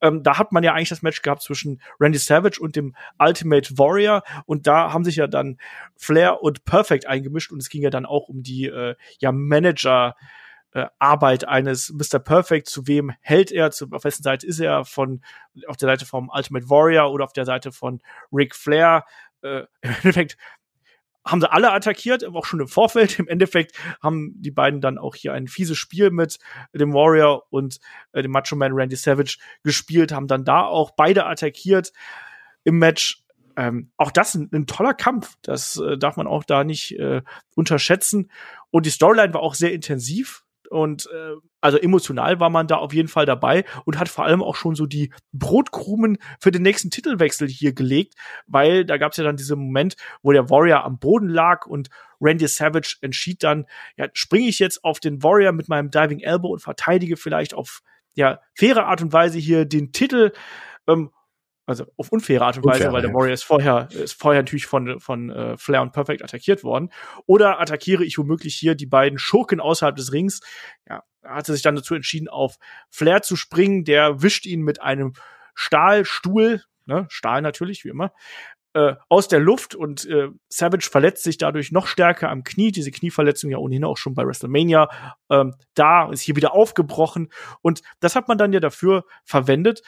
Ähm, 0.00 0.22
da 0.22 0.38
hat 0.38 0.52
man 0.52 0.62
ja 0.62 0.74
eigentlich 0.74 0.88
das 0.90 1.02
Match 1.02 1.22
gehabt 1.22 1.42
zwischen 1.42 1.80
Randy 1.98 2.18
Savage 2.18 2.60
und 2.60 2.76
dem 2.76 2.94
Ultimate 3.18 3.76
Warrior 3.78 4.22
und 4.46 4.66
da 4.66 4.92
haben 4.92 5.04
sich 5.04 5.16
ja 5.16 5.26
dann 5.26 5.58
Flair 5.96 6.42
und 6.42 6.64
Perfect 6.64 7.06
eingemischt 7.06 7.50
und 7.50 7.58
es 7.58 7.70
ging 7.70 7.82
ja 7.82 7.90
dann 7.90 8.06
auch 8.06 8.28
um 8.28 8.42
die 8.42 8.66
äh, 8.66 8.94
ja 9.18 9.32
Manager 9.32 10.16
äh, 10.74 10.86
Arbeit 10.98 11.46
eines 11.46 11.92
Mr. 11.92 12.18
Perfect, 12.18 12.68
zu 12.68 12.86
wem 12.86 13.12
hält 13.20 13.50
er, 13.52 13.70
zu, 13.70 13.86
auf 13.92 14.04
wessen 14.04 14.24
Seite 14.24 14.46
ist 14.46 14.58
er, 14.58 14.84
von 14.84 15.22
auf 15.66 15.76
der 15.76 15.88
Seite 15.88 16.04
vom 16.04 16.30
Ultimate 16.34 16.68
Warrior 16.68 17.12
oder 17.12 17.24
auf 17.24 17.32
der 17.32 17.46
Seite 17.46 17.72
von 17.72 18.00
Ric 18.32 18.54
Flair. 18.54 19.04
Äh, 19.42 19.60
Im 19.60 19.66
Endeffekt 19.82 20.36
haben 21.24 21.40
sie 21.40 21.50
alle 21.50 21.72
attackiert, 21.72 22.24
auch 22.24 22.44
schon 22.44 22.60
im 22.60 22.68
Vorfeld. 22.68 23.18
Im 23.18 23.28
Endeffekt 23.28 23.78
haben 24.02 24.34
die 24.36 24.50
beiden 24.50 24.80
dann 24.80 24.98
auch 24.98 25.14
hier 25.14 25.32
ein 25.32 25.48
fieses 25.48 25.78
Spiel 25.78 26.10
mit 26.10 26.38
dem 26.74 26.92
Warrior 26.92 27.44
und 27.50 27.78
äh, 28.12 28.22
dem 28.22 28.32
Macho 28.32 28.56
Man 28.56 28.72
Randy 28.72 28.96
Savage 28.96 29.38
gespielt, 29.62 30.12
haben 30.12 30.26
dann 30.26 30.44
da 30.44 30.66
auch 30.66 30.90
beide 30.90 31.26
attackiert 31.26 31.92
im 32.64 32.78
Match. 32.78 33.22
Ähm, 33.56 33.92
auch 33.96 34.10
das 34.10 34.34
ein, 34.34 34.50
ein 34.52 34.66
toller 34.66 34.94
Kampf. 34.94 35.36
Das 35.42 35.76
äh, 35.76 35.96
darf 35.96 36.16
man 36.16 36.26
auch 36.26 36.42
da 36.42 36.64
nicht 36.64 36.98
äh, 36.98 37.22
unterschätzen. 37.54 38.30
Und 38.70 38.86
die 38.86 38.90
Storyline 38.90 39.32
war 39.32 39.40
auch 39.40 39.54
sehr 39.54 39.72
intensiv. 39.72 40.43
Und 40.68 41.06
äh, 41.06 41.34
also 41.60 41.78
emotional 41.78 42.40
war 42.40 42.50
man 42.50 42.66
da 42.66 42.76
auf 42.76 42.92
jeden 42.92 43.08
Fall 43.08 43.26
dabei 43.26 43.64
und 43.84 43.98
hat 43.98 44.08
vor 44.08 44.24
allem 44.24 44.42
auch 44.42 44.56
schon 44.56 44.74
so 44.74 44.86
die 44.86 45.12
Brotkrumen 45.32 46.18
für 46.40 46.50
den 46.50 46.62
nächsten 46.62 46.90
Titelwechsel 46.90 47.48
hier 47.48 47.72
gelegt, 47.72 48.14
weil 48.46 48.84
da 48.84 48.96
gab 48.96 49.12
es 49.12 49.18
ja 49.18 49.24
dann 49.24 49.36
diesen 49.36 49.58
Moment, 49.58 49.96
wo 50.22 50.32
der 50.32 50.50
Warrior 50.50 50.84
am 50.84 50.98
Boden 50.98 51.28
lag 51.28 51.66
und 51.66 51.88
Randy 52.20 52.48
Savage 52.48 52.96
entschied 53.00 53.42
dann, 53.42 53.66
ja, 53.96 54.08
springe 54.12 54.48
ich 54.48 54.58
jetzt 54.58 54.84
auf 54.84 55.00
den 55.00 55.22
Warrior 55.22 55.52
mit 55.52 55.68
meinem 55.68 55.90
Diving 55.90 56.20
Elbow 56.20 56.52
und 56.52 56.60
verteidige 56.60 57.16
vielleicht 57.16 57.54
auf 57.54 57.80
ja 58.14 58.40
faire 58.54 58.86
Art 58.86 59.02
und 59.02 59.12
Weise 59.12 59.38
hier 59.38 59.64
den 59.64 59.92
Titel. 59.92 60.32
Ähm, 60.86 61.10
also 61.66 61.86
auf 61.96 62.10
unfaire 62.10 62.44
Art 62.44 62.56
und 62.56 62.64
Weise, 62.64 62.84
Unfair, 62.84 62.92
weil 62.92 63.02
der 63.02 63.14
Warrior 63.14 63.32
ist 63.32 63.44
vorher, 63.44 63.88
ist 63.90 64.20
vorher 64.20 64.42
natürlich 64.42 64.66
von, 64.66 65.00
von 65.00 65.30
äh, 65.30 65.56
Flair 65.56 65.82
und 65.82 65.92
Perfect 65.92 66.22
attackiert 66.22 66.62
worden. 66.62 66.90
Oder 67.26 67.60
attackiere 67.60 68.04
ich 68.04 68.18
womöglich 68.18 68.54
hier 68.54 68.74
die 68.74 68.86
beiden 68.86 69.18
Schurken 69.18 69.60
außerhalb 69.60 69.96
des 69.96 70.12
Rings. 70.12 70.40
Ja, 70.88 71.02
er 71.22 71.34
hatte 71.34 71.52
sich 71.52 71.62
dann 71.62 71.76
dazu 71.76 71.94
entschieden, 71.94 72.28
auf 72.28 72.56
Flair 72.90 73.22
zu 73.22 73.36
springen. 73.36 73.84
Der 73.84 74.22
wischt 74.22 74.46
ihn 74.46 74.62
mit 74.62 74.82
einem 74.82 75.14
Stahlstuhl, 75.54 76.62
ne, 76.86 77.06
Stahl 77.08 77.40
natürlich, 77.40 77.84
wie 77.84 77.88
immer, 77.88 78.12
äh, 78.74 78.96
aus 79.08 79.28
der 79.28 79.40
Luft 79.40 79.74
und 79.74 80.04
äh, 80.04 80.28
Savage 80.48 80.88
verletzt 80.90 81.22
sich 81.22 81.38
dadurch 81.38 81.72
noch 81.72 81.86
stärker 81.86 82.28
am 82.28 82.42
Knie. 82.42 82.72
Diese 82.72 82.90
Knieverletzung 82.90 83.50
ja 83.50 83.58
ohnehin 83.58 83.84
auch 83.84 83.96
schon 83.96 84.14
bei 84.14 84.26
WrestleMania 84.26 84.90
ähm, 85.30 85.54
da, 85.74 86.10
ist 86.10 86.22
hier 86.22 86.36
wieder 86.36 86.52
aufgebrochen. 86.52 87.30
Und 87.62 87.82
das 88.00 88.16
hat 88.16 88.28
man 88.28 88.36
dann 88.36 88.52
ja 88.52 88.60
dafür 88.60 89.04
verwendet, 89.24 89.82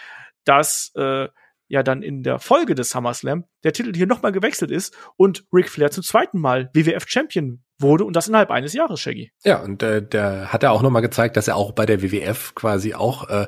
dass 0.45 0.93
äh, 0.95 1.29
ja 1.69 1.83
dann 1.83 2.03
in 2.03 2.23
der 2.23 2.39
Folge 2.39 2.75
des 2.75 2.91
SummerSlam 2.91 3.45
der 3.65 3.73
Titel 3.73 3.95
hier 3.95 4.07
nochmal 4.07 4.33
gewechselt 4.33 4.71
ist 4.71 4.97
und 5.17 5.45
Ric 5.53 5.69
Flair 5.69 5.91
zum 5.91 6.03
zweiten 6.03 6.39
Mal 6.39 6.71
WWF 6.75 7.05
Champion 7.07 7.63
wurde 7.79 8.05
und 8.05 8.17
das 8.17 8.29
innerhalb 8.29 8.51
eines 8.51 8.73
Jahres, 8.73 9.01
Shaggy. 9.01 9.33
Ja, 9.45 9.63
und 9.63 9.83
äh, 9.83 10.07
der 10.07 10.53
hat 10.53 10.63
er 10.63 10.73
auch 10.73 10.83
nochmal 10.83 11.03
gezeigt, 11.03 11.37
dass 11.37 11.49
er 11.49 11.57
auch 11.57 11.73
bei 11.73 11.87
der 11.87 12.03
WWF 12.03 12.55
quasi 12.55 12.95
auch 12.95 13.29
äh, 13.29 13.47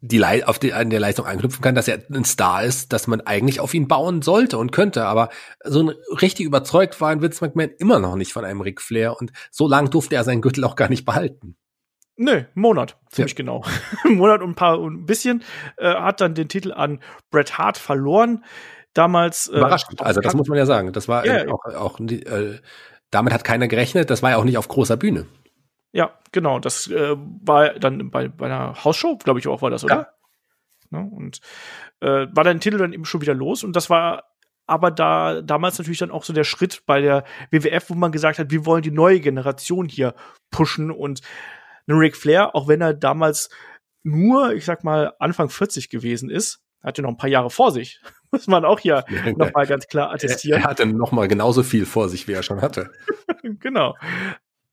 die 0.00 0.18
Le 0.18 0.46
auf 0.46 0.58
die, 0.58 0.72
an 0.72 0.90
der 0.90 1.00
Leistung 1.00 1.26
anknüpfen 1.26 1.62
kann, 1.62 1.74
dass 1.74 1.88
er 1.88 2.02
ein 2.10 2.24
Star 2.24 2.62
ist, 2.62 2.92
dass 2.92 3.06
man 3.06 3.20
eigentlich 3.22 3.58
auf 3.60 3.74
ihn 3.74 3.88
bauen 3.88 4.22
sollte 4.22 4.58
und 4.58 4.70
könnte. 4.70 5.06
Aber 5.06 5.28
so 5.64 5.82
ein, 5.82 5.94
richtig 6.20 6.46
überzeugt 6.46 7.00
war 7.00 7.10
ein 7.10 7.20
Vince 7.20 7.44
McMahon 7.44 7.70
immer 7.78 7.98
noch 7.98 8.16
nicht 8.16 8.32
von 8.32 8.44
einem 8.44 8.60
Ric 8.60 8.80
Flair 8.80 9.16
und 9.20 9.32
so 9.50 9.66
lange 9.66 9.90
durfte 9.90 10.14
er 10.14 10.24
seinen 10.24 10.42
Gürtel 10.42 10.64
auch 10.64 10.76
gar 10.76 10.88
nicht 10.88 11.04
behalten. 11.04 11.56
Nö, 12.20 12.42
Monat, 12.54 12.96
ziemlich 13.10 13.32
ja. 13.32 13.36
genau. 13.36 13.64
Monat 14.04 14.42
und 14.42 14.50
ein 14.50 14.54
paar 14.56 14.80
und 14.80 15.02
ein 15.02 15.06
bisschen 15.06 15.44
äh, 15.76 15.94
hat 15.94 16.20
dann 16.20 16.34
den 16.34 16.48
Titel 16.48 16.72
an 16.72 17.00
Bret 17.30 17.58
Hart 17.58 17.78
verloren. 17.78 18.44
Damals 18.92 19.46
äh, 19.48 19.56
überraschend. 19.56 20.02
Also 20.02 20.20
das 20.20 20.34
muss 20.34 20.48
man 20.48 20.58
ja 20.58 20.66
sagen. 20.66 20.92
Das 20.92 21.06
war 21.06 21.24
ja, 21.24 21.46
auch, 21.46 21.64
auch 21.76 22.00
äh, 22.00 22.58
damit 23.10 23.32
hat 23.32 23.44
keiner 23.44 23.68
gerechnet. 23.68 24.10
Das 24.10 24.22
war 24.22 24.30
ja 24.30 24.36
auch 24.36 24.44
nicht 24.44 24.58
auf 24.58 24.66
großer 24.66 24.96
Bühne. 24.96 25.26
Ja, 25.92 26.18
genau. 26.32 26.58
Das 26.58 26.90
äh, 26.90 27.16
war 27.16 27.74
dann 27.74 28.10
bei, 28.10 28.26
bei 28.26 28.46
einer 28.46 28.84
Hausshow, 28.84 29.16
glaube 29.16 29.38
ich 29.38 29.46
auch, 29.46 29.62
war 29.62 29.70
das, 29.70 29.84
oder? 29.84 30.12
Ja. 30.90 30.98
Ne? 30.98 31.08
Und 31.08 31.40
äh, 32.00 32.26
war 32.32 32.42
dann 32.42 32.58
Titel 32.58 32.78
dann 32.78 32.92
eben 32.92 33.04
schon 33.04 33.20
wieder 33.20 33.34
los 33.34 33.62
und 33.62 33.76
das 33.76 33.90
war 33.90 34.24
aber 34.66 34.90
da 34.90 35.40
damals 35.40 35.78
natürlich 35.78 35.98
dann 35.98 36.10
auch 36.10 36.24
so 36.24 36.32
der 36.32 36.44
Schritt 36.44 36.82
bei 36.84 37.00
der 37.00 37.24
WWF, 37.50 37.90
wo 37.90 37.94
man 37.94 38.12
gesagt 38.12 38.38
hat, 38.38 38.50
wir 38.50 38.66
wollen 38.66 38.82
die 38.82 38.90
neue 38.90 39.20
Generation 39.20 39.88
hier 39.88 40.14
pushen 40.50 40.90
und 40.90 41.22
ein 41.88 41.96
Ric 41.96 42.16
Flair, 42.16 42.54
auch 42.54 42.68
wenn 42.68 42.80
er 42.80 42.94
damals 42.94 43.50
nur, 44.02 44.52
ich 44.52 44.64
sag 44.64 44.84
mal, 44.84 45.12
Anfang 45.18 45.48
40 45.48 45.90
gewesen 45.90 46.30
ist, 46.30 46.62
hat 46.82 46.98
ja 46.98 47.02
noch 47.02 47.10
ein 47.10 47.16
paar 47.16 47.30
Jahre 47.30 47.50
vor 47.50 47.72
sich. 47.72 48.00
Muss 48.30 48.46
man 48.46 48.64
auch 48.64 48.78
hier 48.78 49.04
ja, 49.08 49.32
noch 49.32 49.52
mal 49.52 49.66
ganz 49.66 49.86
klar 49.86 50.12
attestieren. 50.12 50.60
Er, 50.60 50.64
er 50.64 50.70
hatte 50.70 50.86
noch 50.86 51.12
mal 51.12 51.28
genauso 51.28 51.62
viel 51.62 51.86
vor 51.86 52.08
sich, 52.08 52.28
wie 52.28 52.32
er 52.32 52.42
schon 52.42 52.60
hatte. 52.60 52.90
genau. 53.42 53.96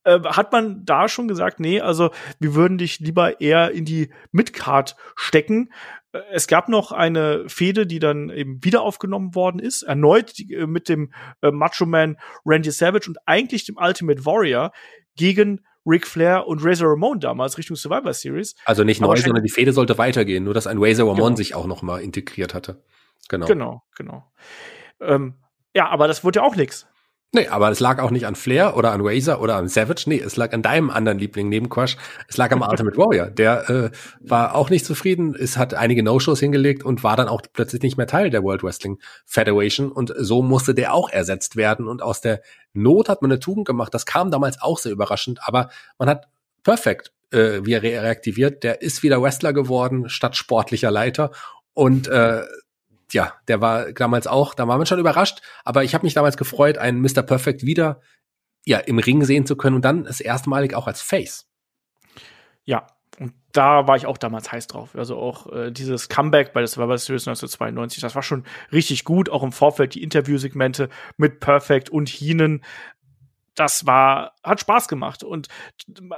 Äh, 0.04 0.20
hat 0.24 0.52
man 0.52 0.86
da 0.86 1.10
schon 1.10 1.28
gesagt, 1.28 1.60
nee, 1.60 1.82
also 1.82 2.12
wir 2.40 2.54
würden 2.54 2.78
dich 2.78 3.00
lieber 3.00 3.42
eher 3.42 3.72
in 3.72 3.86
die 3.86 4.14
Midcard 4.32 4.96
stecken. 5.16 5.72
Äh, 6.12 6.20
es 6.32 6.48
gab 6.48 6.70
noch 6.70 6.92
eine 6.92 7.48
Fehde, 7.48 7.88
die 7.88 8.00
dann 8.00 8.30
eben 8.30 8.64
wieder 8.64 8.82
aufgenommen 8.82 9.34
worden 9.34 9.60
ist, 9.60 9.84
erneut 9.84 10.38
die, 10.38 10.54
äh, 10.54 10.68
mit 10.68 10.90
dem 10.90 11.12
äh, 11.42 11.50
Macho 11.50 11.86
Man 11.86 12.18
Randy 12.46 12.72
Savage 12.72 13.10
und 13.10 13.18
eigentlich 13.26 13.66
dem 13.66 13.78
Ultimate 13.78 14.26
Warrior 14.26 14.72
gegen 15.16 15.66
Ric 15.86 16.08
Flair 16.08 16.48
und 16.48 16.64
Razor 16.64 16.92
Ramon 16.92 17.20
damals 17.20 17.58
Richtung 17.58 17.76
Survivor 17.76 18.14
Series. 18.14 18.56
Also 18.66 18.84
nicht 18.84 19.02
neu, 19.02 19.16
sondern 19.16 19.44
die 19.44 19.52
Fehde 19.52 19.72
sollte 19.72 19.98
weitergehen, 19.98 20.44
nur 20.44 20.54
dass 20.54 20.68
ein 20.68 20.78
Razor 20.80 21.10
Ramon 21.12 21.28
genau. 21.28 21.36
sich 21.36 21.56
auch 21.56 21.68
noch 21.68 21.82
mal 21.82 22.02
integriert 22.02 22.54
hatte. 22.54 22.84
Genau. 23.30 23.46
Genau, 23.46 23.84
genau. 23.96 24.32
Ähm, 25.00 25.36
ja, 25.74 25.90
aber 25.90 26.08
das 26.08 26.24
wurde 26.24 26.40
ja 26.40 26.46
auch 26.46 26.56
nix. 26.56 26.88
Nee, 27.36 27.50
aber 27.50 27.70
es 27.70 27.82
lag 27.82 28.00
auch 28.00 28.12
nicht 28.12 28.26
an 28.26 28.36
Flair 28.36 28.78
oder 28.78 28.94
an 28.94 29.02
Razor 29.04 29.42
oder 29.42 29.58
an 29.58 29.68
Savage. 29.68 30.04
Nee, 30.06 30.22
es 30.22 30.38
lag 30.38 30.54
an 30.54 30.62
deinem 30.62 30.90
anderen 30.90 31.20
Liebling 31.20 31.50
neben 31.50 31.68
Crush. 31.68 31.98
Es 32.30 32.38
lag 32.38 32.50
am 32.54 32.62
Ultimate 32.70 32.96
Warrior. 32.96 33.26
Der 33.26 33.70
äh, 33.70 33.90
war 34.22 34.56
auch 34.56 34.70
nicht 34.70 34.86
zufrieden. 34.86 35.36
Es 35.36 35.58
hat 35.58 35.74
einige 35.74 36.02
No-Shows 36.02 36.40
hingelegt 36.40 36.86
und 36.86 37.04
war 37.04 37.18
dann 37.18 37.28
auch 37.28 37.42
plötzlich 37.52 37.82
nicht 37.82 37.98
mehr 37.98 38.08
Teil 38.08 38.30
der 38.30 38.42
World 38.42 38.64
Wrestling 38.64 39.00
Federation. 39.26 39.92
Und 39.92 40.14
so 40.18 40.44
musste 40.44 40.74
der 40.74 40.94
auch 40.94 41.10
ersetzt 41.10 41.58
werden. 41.58 41.90
Und 41.90 42.02
aus 42.02 42.22
der 42.22 42.42
Not 42.72 43.10
hat 43.10 43.22
man 43.22 43.34
eine 43.34 43.42
Tugend 43.42 43.68
gemacht. 43.68 43.94
Das 43.94 44.06
kam 44.06 44.32
damals 44.32 44.62
auch 44.62 44.80
sehr 44.80 44.94
überraschend. 44.94 45.40
Aber 45.46 45.68
man 46.00 46.08
hat 46.08 46.30
perfekt 46.64 47.12
äh, 47.32 47.66
wieder 47.66 47.84
reaktiviert. 47.84 48.64
Der 48.64 48.82
ist 48.82 49.04
wieder 49.04 49.22
Wrestler 49.22 49.52
geworden 49.52 50.08
statt 50.08 50.38
sportlicher 50.38 50.90
Leiter. 50.90 51.32
Und 51.74 52.08
äh, 52.08 52.44
ja, 53.12 53.34
der 53.48 53.62
war 53.62 53.92
damals 53.92 54.28
auch, 54.28 54.54
da 54.54 54.68
war 54.68 54.78
man 54.78 54.86
schon 54.86 55.00
überrascht, 55.00 55.42
aber 55.64 55.84
ich 55.84 55.94
habe 55.94 56.06
mich 56.06 56.14
damals 56.14 56.38
gefreut, 56.38 56.78
einen 56.78 57.02
Mr. 57.02 57.22
Perfect 57.22 57.64
wieder 57.64 58.02
ja 58.66 58.80
im 58.80 59.00
Ring 59.00 59.24
sehen 59.24 59.46
zu 59.46 59.56
können 59.56 59.76
und 59.76 59.86
dann 59.86 60.04
das 60.04 60.20
erstmalig 60.20 60.74
auch 60.76 60.88
als 60.88 61.02
Face. 61.02 61.48
Ja, 62.66 62.88
Und 63.20 63.34
da 63.54 63.88
war 63.88 63.96
ich 63.96 64.08
auch 64.08 64.18
damals 64.18 64.52
heiß 64.52 64.68
drauf. 64.68 64.96
Also 64.96 65.18
auch 65.18 65.52
äh, 65.54 65.72
dieses 65.72 66.10
Comeback 66.10 66.52
bei 66.52 66.62
das 66.62 66.74
Survivor 66.74 66.98
Series 66.98 67.28
1992, 67.28 68.02
das 68.02 68.16
war 68.16 68.24
schon 68.24 68.44
richtig 68.72 69.06
gut. 69.06 69.30
Auch 69.30 69.44
im 69.44 69.52
Vorfeld 69.52 69.94
die 69.94 70.04
Interviewsegmente 70.04 70.90
mit 71.16 71.40
Perfect 71.40 71.90
und 71.90 72.10
Heenan. 72.10 72.62
Das 73.54 73.86
war, 73.86 74.34
hat 74.44 74.60
Spaß 74.60 74.90
gemacht. 74.90 75.24
Und 75.24 75.48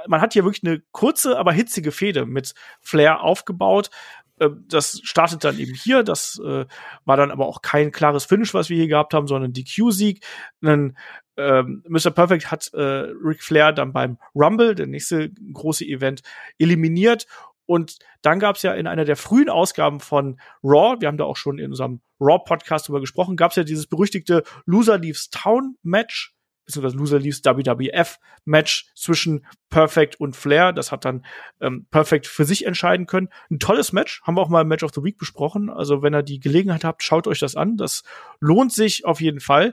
man 0.08 0.20
hat 0.20 0.32
hier 0.32 0.44
wirklich 0.44 0.64
eine 0.64 0.82
kurze, 0.90 1.38
aber 1.38 1.52
hitzige 1.52 1.92
Fehde 1.92 2.26
mit 2.26 2.54
Flair 2.80 3.20
aufgebaut. 3.20 3.90
Äh, 4.38 4.50
das 4.68 5.00
startet 5.02 5.44
dann 5.44 5.58
eben 5.58 5.74
hier. 5.74 6.02
Das 6.02 6.40
äh, 6.44 6.66
war 7.04 7.16
dann 7.16 7.30
aber 7.30 7.46
auch 7.46 7.62
kein 7.62 7.92
klares 7.92 8.24
Finish, 8.24 8.54
was 8.54 8.70
wir 8.70 8.76
hier 8.76 8.88
gehabt 8.88 9.14
haben, 9.14 9.26
sondern 9.26 9.52
DQ-Sieg. 9.52 10.24
Ein 10.62 10.96
ähm, 11.36 11.84
Mr. 11.88 12.10
Perfect 12.10 12.50
hat 12.50 12.72
äh, 12.74 12.80
Ric 12.80 13.42
Flair 13.42 13.72
dann 13.72 13.92
beim 13.92 14.18
Rumble, 14.34 14.74
der 14.74 14.86
nächste 14.86 15.30
große 15.30 15.84
Event, 15.84 16.22
eliminiert. 16.58 17.26
Und 17.66 17.98
dann 18.22 18.40
gab 18.40 18.56
es 18.56 18.62
ja 18.62 18.72
in 18.72 18.86
einer 18.86 19.04
der 19.04 19.16
frühen 19.16 19.50
Ausgaben 19.50 20.00
von 20.00 20.40
Raw, 20.64 21.00
wir 21.00 21.08
haben 21.08 21.18
da 21.18 21.24
auch 21.24 21.36
schon 21.36 21.58
in 21.58 21.70
unserem 21.70 22.00
Raw-Podcast 22.18 22.88
drüber 22.88 23.00
gesprochen, 23.00 23.36
gab 23.36 23.50
es 23.50 23.56
ja 23.56 23.62
dieses 23.62 23.86
berüchtigte 23.86 24.42
Loser 24.64 24.98
Leaves 24.98 25.28
Town 25.30 25.76
Match, 25.82 26.34
beziehungsweise 26.68 26.98
Loser 26.98 27.18
Leaves 27.18 27.42
WWF 27.42 28.18
Match 28.44 28.92
zwischen 28.94 29.46
Perfect 29.70 30.20
und 30.20 30.36
Flair. 30.36 30.72
Das 30.72 30.92
hat 30.92 31.04
dann 31.06 31.24
ähm, 31.60 31.86
Perfect 31.90 32.26
für 32.26 32.44
sich 32.44 32.66
entscheiden 32.66 33.06
können. 33.06 33.30
Ein 33.50 33.58
tolles 33.58 33.92
Match, 33.92 34.22
haben 34.22 34.36
wir 34.36 34.42
auch 34.42 34.50
mal 34.50 34.60
im 34.60 34.68
Match 34.68 34.84
of 34.84 34.92
the 34.94 35.02
Week 35.02 35.16
besprochen. 35.16 35.70
Also 35.70 36.02
wenn 36.02 36.14
ihr 36.14 36.22
die 36.22 36.40
Gelegenheit 36.40 36.84
habt, 36.84 37.02
schaut 37.02 37.26
euch 37.26 37.38
das 37.38 37.56
an. 37.56 37.78
Das 37.78 38.02
lohnt 38.38 38.72
sich 38.72 39.06
auf 39.06 39.20
jeden 39.22 39.40
Fall. 39.40 39.72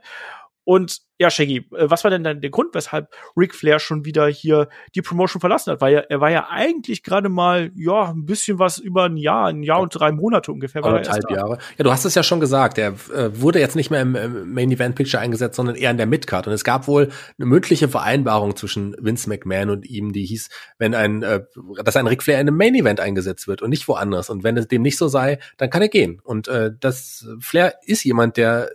Und 0.65 1.01
ja, 1.17 1.29
Shaggy, 1.29 1.57
äh, 1.57 1.89
was 1.89 2.03
war 2.03 2.11
denn 2.11 2.23
dann 2.23 2.41
der 2.41 2.49
Grund, 2.49 2.73
weshalb 2.73 3.13
Ric 3.37 3.55
Flair 3.55 3.79
schon 3.79 4.03
wieder 4.03 4.27
hier 4.27 4.67
die 4.95 5.01
Promotion 5.01 5.39
verlassen 5.39 5.71
hat? 5.71 5.79
Weil 5.79 5.93
er, 5.93 6.11
er 6.11 6.19
war 6.19 6.29
ja 6.29 6.47
eigentlich 6.49 7.03
gerade 7.03 7.29
mal, 7.29 7.71
ja, 7.75 8.09
ein 8.09 8.25
bisschen 8.25 8.59
was 8.59 8.79
über 8.79 9.05
ein 9.05 9.15
Jahr, 9.15 9.47
ein 9.47 9.63
Jahr 9.63 9.79
und 9.79 9.89
drei 9.89 10.11
Monate 10.11 10.51
ungefähr. 10.51 10.83
Anderthalb 10.83 11.29
Jahre. 11.31 11.59
Ja, 11.77 11.83
du 11.83 11.91
hast 11.91 12.03
es 12.03 12.15
ja 12.15 12.23
schon 12.23 12.39
gesagt. 12.39 12.77
Er 12.77 12.95
äh, 13.13 13.39
wurde 13.39 13.59
jetzt 13.59 13.75
nicht 13.75 13.91
mehr 13.91 14.01
im, 14.01 14.15
im 14.15 14.53
Main 14.53 14.71
Event 14.71 14.95
Picture 14.95 15.21
eingesetzt, 15.21 15.55
sondern 15.55 15.75
eher 15.75 15.91
in 15.91 15.97
der 15.97 16.07
Midcard. 16.07 16.47
Und 16.47 16.53
es 16.53 16.63
gab 16.63 16.87
wohl 16.87 17.09
eine 17.37 17.45
mündliche 17.45 17.87
Vereinbarung 17.87 18.55
zwischen 18.55 18.95
Vince 18.99 19.29
McMahon 19.29 19.69
und 19.69 19.85
ihm, 19.85 20.11
die 20.11 20.25
hieß, 20.25 20.49
wenn 20.79 20.95
ein, 20.95 21.23
äh, 21.23 21.43
dass 21.83 21.95
ein 21.95 22.07
Ric 22.07 22.23
Flair 22.23 22.41
in 22.41 22.47
einem 22.47 22.57
Main 22.57 22.75
Event 22.75 22.99
eingesetzt 22.99 23.47
wird 23.47 23.61
und 23.61 23.69
nicht 23.69 23.87
woanders. 23.87 24.29
Und 24.29 24.43
wenn 24.43 24.57
es 24.57 24.67
dem 24.67 24.81
nicht 24.81 24.97
so 24.97 25.07
sei, 25.07 25.39
dann 25.57 25.69
kann 25.69 25.83
er 25.83 25.89
gehen. 25.89 26.19
Und 26.23 26.47
äh, 26.47 26.71
das 26.77 27.27
Flair 27.39 27.75
ist 27.85 28.03
jemand, 28.03 28.35
der 28.35 28.71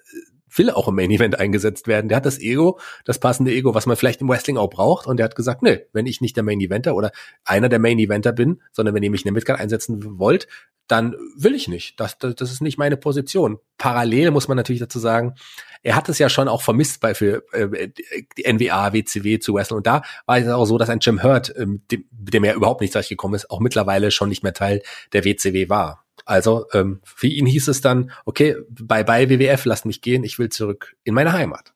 will 0.56 0.70
auch 0.70 0.89
im 0.89 0.97
Main 0.97 1.10
Event 1.10 1.39
eingesetzt 1.39 1.86
werden. 1.86 2.09
Der 2.09 2.16
hat 2.16 2.27
das 2.27 2.39
Ego, 2.39 2.78
das 3.05 3.18
passende 3.18 3.52
Ego, 3.52 3.74
was 3.74 3.86
man 3.86 3.97
vielleicht 3.97 4.20
im 4.20 4.28
Wrestling 4.28 4.56
auch 4.56 4.70
braucht. 4.70 5.06
Und 5.06 5.18
der 5.18 5.24
hat 5.24 5.36
gesagt, 5.36 5.62
nee, 5.62 5.81
wenn 5.93 6.06
ich 6.06 6.20
nicht 6.20 6.36
der 6.36 6.43
Main 6.43 6.60
Eventer 6.60 6.94
oder 6.94 7.12
einer 7.44 7.68
der 7.68 7.78
Main 7.78 7.98
Eventer 7.98 8.32
bin, 8.32 8.60
sondern 8.72 8.94
wenn 8.94 9.02
ihr 9.02 9.10
mich 9.10 9.22
in 9.22 9.28
der 9.28 9.32
Midcard 9.32 9.60
einsetzen 9.60 10.18
wollt, 10.18 10.47
dann 10.90 11.14
will 11.36 11.55
ich 11.55 11.68
nicht. 11.68 12.01
Das, 12.01 12.18
das, 12.18 12.35
das 12.35 12.51
ist 12.51 12.62
nicht 12.62 12.78
meine 12.78 12.97
Position. 12.97 13.59
Parallel 13.78 14.32
muss 14.32 14.48
man 14.48 14.56
natürlich 14.56 14.81
dazu 14.81 14.98
sagen, 14.98 15.35
er 15.82 15.94
hat 15.94 16.09
es 16.09 16.18
ja 16.18 16.28
schon 16.28 16.48
auch 16.48 16.62
vermisst 16.62 17.01
bei 17.01 17.14
für 17.14 17.44
äh, 17.52 17.89
die 18.36 18.52
NWA, 18.52 18.93
WCW 18.93 19.39
zu 19.39 19.55
wresteln. 19.55 19.78
Und 19.78 19.86
da 19.86 20.02
war 20.27 20.39
es 20.39 20.48
auch 20.48 20.64
so, 20.64 20.78
dass 20.78 20.90
ein 20.90 20.98
Jim 21.01 21.22
Hurt, 21.22 21.55
ähm, 21.56 21.82
dem, 21.90 22.05
dem 22.10 22.44
er 22.44 22.55
überhaupt 22.55 22.81
nicht 22.81 22.93
gekommen 23.09 23.35
ist, 23.35 23.51
auch 23.51 23.60
mittlerweile 23.60 24.10
schon 24.10 24.28
nicht 24.28 24.43
mehr 24.43 24.52
Teil 24.52 24.82
der 25.12 25.24
WCW 25.24 25.68
war. 25.68 26.05
Also 26.24 26.66
ähm, 26.72 27.01
für 27.05 27.26
ihn 27.26 27.47
hieß 27.47 27.68
es 27.68 27.80
dann, 27.80 28.10
okay, 28.24 28.56
bye 28.68 29.05
bye 29.05 29.28
WWF, 29.28 29.64
lasst 29.64 29.86
mich 29.86 30.01
gehen, 30.01 30.24
ich 30.24 30.38
will 30.38 30.48
zurück 30.48 30.97
in 31.05 31.14
meine 31.14 31.32
Heimat. 31.32 31.72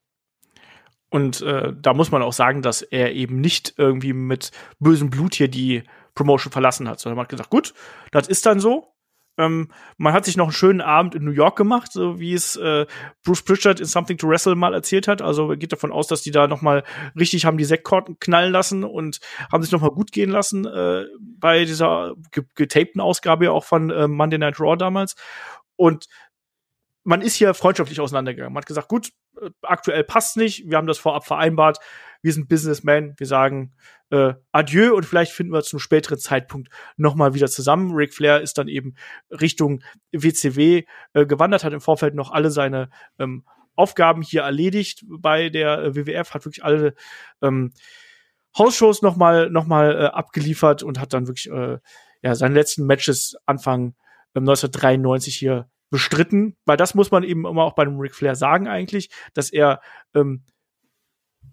Und 1.11 1.43
äh, 1.43 1.73
da 1.81 1.95
muss 1.95 2.11
man 2.11 2.23
auch 2.23 2.33
sagen, 2.33 2.61
dass 2.61 2.83
er 2.83 3.13
eben 3.13 3.41
nicht 3.41 3.75
irgendwie 3.77 4.13
mit 4.13 4.51
bösem 4.81 5.11
Blut 5.11 5.35
hier 5.35 5.49
die 5.49 5.85
Promotion 6.15 6.53
verlassen 6.53 6.89
hat, 6.89 6.99
sondern 6.99 7.17
man 7.17 7.25
hat 7.25 7.31
gesagt, 7.31 7.51
gut, 7.51 7.75
das 8.11 8.27
ist 8.29 8.47
dann 8.47 8.59
so. 8.59 8.94
Ähm, 9.37 9.71
man 9.97 10.13
hat 10.13 10.25
sich 10.25 10.37
noch 10.37 10.47
einen 10.47 10.53
schönen 10.53 10.81
Abend 10.81 11.15
in 11.15 11.25
New 11.25 11.33
York 11.33 11.57
gemacht, 11.57 11.93
so 11.93 12.21
wie 12.21 12.35
es 12.35 12.57
äh, 12.57 12.87
Bruce 13.25 13.43
Pritchard 13.43 13.81
in 13.81 13.87
Something 13.87 14.17
to 14.17 14.29
Wrestle 14.29 14.55
mal 14.55 14.75
erzählt 14.75 15.09
hat. 15.09 15.23
Also 15.23 15.49
geht 15.49 15.73
davon 15.73 15.93
aus, 15.93 16.07
dass 16.07 16.23
die 16.23 16.31
da 16.31 16.47
noch 16.47 16.63
mal 16.63 16.85
richtig 17.19 17.45
haben 17.45 17.59
die 17.59 17.65
Sektkorten 17.65 18.19
knallen 18.21 18.53
lassen 18.53 18.85
und 18.85 19.21
haben 19.51 19.63
sich 19.63 19.73
noch 19.73 19.81
mal 19.81 19.91
gut 19.91 20.13
gehen 20.13 20.31
lassen 20.31 20.67
äh, 20.67 21.05
bei 21.21 21.65
dieser 21.65 22.15
getapten 22.55 23.01
Ausgabe 23.01 23.51
auch 23.51 23.65
von 23.65 23.91
äh, 23.91 24.07
Monday 24.07 24.39
Night 24.39 24.61
Raw 24.61 24.77
damals. 24.77 25.17
Und 25.77 26.07
man 27.03 27.21
ist 27.21 27.35
hier 27.35 27.55
freundschaftlich 27.55 28.01
auseinandergegangen. 28.01 28.53
Man 28.53 28.63
hat 28.63 28.67
gesagt, 28.67 28.89
gut, 28.89 29.11
äh, 29.41 29.51
aktuell 29.63 30.05
passt 30.05 30.37
nicht, 30.37 30.69
wir 30.69 30.77
haben 30.77 30.87
das 30.87 30.99
vorab 30.99 31.27
vereinbart, 31.27 31.79
wir 32.25 32.33
sind 32.33 32.49
Businessmen, 32.49 33.13
wir 33.19 33.27
sagen 33.27 33.75
äh, 34.09 34.33
Adieu 34.51 34.95
und 34.95 35.05
vielleicht 35.05 35.33
finden 35.33 35.53
wir 35.53 35.63
zum 35.63 35.79
späteren 35.79 36.19
Zeitpunkt 36.19 36.71
nochmal 36.97 37.35
wieder 37.35 37.49
zusammen. 37.49 37.95
Ric 37.95 38.15
Flair 38.15 38.41
ist 38.41 38.57
dann 38.57 38.67
eben 38.67 38.95
Richtung 39.31 39.83
WCW 40.11 40.85
äh, 41.13 41.27
gewandert, 41.27 41.65
hat 41.65 41.75
im 41.75 41.83
Vorfeld 41.83 42.15
noch 42.15 42.31
alle 42.31 42.51
seine 42.51 42.89
ähm, 43.19 43.45
Aufgaben 43.77 44.23
hier 44.23 44.41
erledigt 44.41 45.05
bei 45.07 45.51
der 45.51 45.81
äh, 45.81 45.95
WWF, 45.97 46.33
hat 46.33 46.47
wirklich 46.47 46.65
alle 46.65 46.95
ähm, 47.43 47.75
Hausshows 48.57 49.03
nochmal 49.03 49.51
noch 49.51 49.67
mal, 49.67 49.95
äh, 49.95 50.07
abgeliefert 50.07 50.83
und 50.83 50.99
hat 50.99 51.13
dann 51.13 51.27
wirklich 51.27 51.51
äh, 51.51 51.77
ja, 52.23 52.35
seine 52.35 52.55
letzten 52.55 52.87
Matches 52.87 53.37
Anfang 53.45 53.95
ähm, 54.35 54.49
1993 54.49 55.37
hier 55.37 55.69
bestritten, 55.91 56.57
weil 56.65 56.79
das 56.79 56.95
muss 56.95 57.11
man 57.11 57.23
eben 57.23 57.45
immer 57.45 57.65
auch 57.65 57.75
bei 57.75 57.83
einem 57.83 58.01
Ric 58.01 58.15
Flair 58.15 58.35
sagen 58.35 58.67
eigentlich, 58.67 59.11
dass 59.35 59.51
er 59.51 59.83
ähm, 60.15 60.43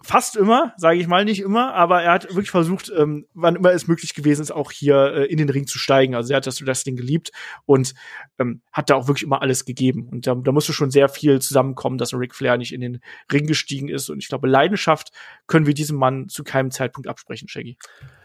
fast 0.04 0.36
immer, 0.36 0.74
sage 0.78 1.00
ich 1.00 1.08
mal, 1.08 1.26
nicht 1.26 1.42
immer, 1.42 1.74
aber 1.74 2.02
er 2.02 2.14
hat 2.14 2.30
wirklich 2.30 2.52
versucht, 2.52 2.92
ähm, 2.98 3.28
wann 3.34 3.56
immer 3.56 3.72
es 3.72 3.88
möglich 3.88 4.14
gewesen 4.14 4.42
ist, 4.42 4.52
auch 4.52 4.72
hier 4.72 5.14
äh, 5.14 5.26
in 5.26 5.38
den 5.38 5.50
Ring 5.50 5.68
zu 5.68 5.78
steigen. 5.78 6.16
Also 6.16 6.34
er 6.34 6.38
hat 6.38 6.48
das, 6.48 6.84
Ding 6.84 6.96
geliebt 6.96 7.32
und 7.66 7.94
ähm, 8.40 8.62
hat 8.72 8.90
da 8.90 8.96
auch 8.96 9.08
wirklich 9.08 9.24
immer 9.24 9.42
alles 9.42 9.66
gegeben. 9.66 10.08
Und 10.10 10.26
da, 10.26 10.36
da 10.36 10.52
musste 10.52 10.74
schon 10.74 10.90
sehr 10.90 11.10
viel 11.10 11.40
zusammenkommen, 11.40 11.98
dass 11.98 12.14
Ric 12.14 12.34
Flair 12.34 12.58
nicht 12.58 12.74
in 12.74 12.82
den 12.82 13.02
Ring 13.32 13.46
gestiegen 13.46 13.88
ist. 13.88 14.10
Und 14.10 14.20
ich 14.20 14.30
glaube, 14.30 14.48
Leidenschaft 14.48 15.12
können 15.48 15.66
wir 15.66 15.74
diesem 15.74 15.98
Mann 15.98 16.28
zu 16.30 16.44
keinem 16.44 16.72
Zeitpunkt 16.72 17.08
absprechen, 17.08 17.48
Shaggy. 17.48 17.78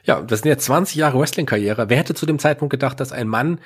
Ja, 0.05 0.23
das 0.23 0.40
sind 0.40 0.48
jetzt 0.48 0.65
20 0.65 0.97
Jahre 0.97 1.19
Wrestling-Karriere. 1.19 1.90
Wer 1.90 1.98
hätte 1.98 2.15
zu 2.15 2.27
dem 2.27 2.39
Zeitpunkt 2.39 2.70
gedacht, 2.70 3.01
dass 3.01 3.12
ein 3.12 3.28
Mann 3.28 3.61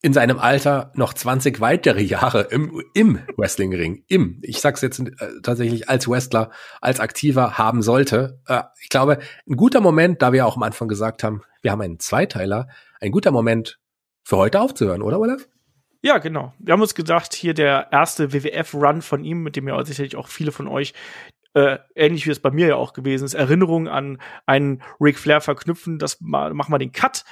in 0.00 0.12
seinem 0.12 0.38
Alter 0.38 0.92
noch 0.94 1.12
20 1.12 1.60
weitere 1.60 2.02
Jahre 2.02 2.42
im, 2.50 2.82
im 2.94 3.18
Wrestlingring, 3.36 4.04
im, 4.06 4.38
ich 4.42 4.60
sag's 4.60 4.80
jetzt 4.80 5.00
äh, 5.00 5.40
tatsächlich 5.42 5.88
als 5.88 6.08
Wrestler, 6.08 6.50
als 6.80 7.00
Aktiver 7.00 7.58
haben 7.58 7.82
sollte. 7.82 8.40
Äh, 8.46 8.62
ich 8.80 8.88
glaube, 8.88 9.18
ein 9.48 9.56
guter 9.56 9.80
Moment, 9.80 10.22
da 10.22 10.32
wir 10.32 10.46
auch 10.46 10.56
am 10.56 10.62
Anfang 10.62 10.88
gesagt 10.88 11.24
haben, 11.24 11.42
wir 11.62 11.72
haben 11.72 11.80
einen 11.80 11.98
Zweiteiler, 11.98 12.68
ein 13.00 13.10
guter 13.10 13.32
Moment 13.32 13.80
für 14.22 14.36
heute 14.36 14.60
aufzuhören, 14.60 15.02
oder 15.02 15.18
Olaf? 15.18 15.48
Ja, 16.00 16.18
genau. 16.18 16.54
Wir 16.60 16.74
haben 16.74 16.82
uns 16.82 16.94
gedacht, 16.94 17.34
hier 17.34 17.54
der 17.54 17.88
erste 17.90 18.32
WWF-Run 18.32 19.02
von 19.02 19.24
ihm, 19.24 19.42
mit 19.42 19.56
dem 19.56 19.66
ja 19.66 19.84
sicherlich 19.84 20.14
auch 20.14 20.28
viele 20.28 20.52
von 20.52 20.68
euch 20.68 20.94
äh, 21.54 21.78
ähnlich 21.94 22.26
wie 22.26 22.30
es 22.30 22.40
bei 22.40 22.50
mir 22.50 22.68
ja 22.68 22.76
auch 22.76 22.92
gewesen 22.92 23.24
ist, 23.24 23.34
Erinnerungen 23.34 23.88
an 23.88 24.20
einen 24.46 24.82
Ric 25.00 25.18
Flair 25.18 25.40
verknüpfen, 25.40 25.98
das 25.98 26.18
machen 26.20 26.72
wir 26.72 26.78
den 26.78 26.92
Cut 26.92 27.24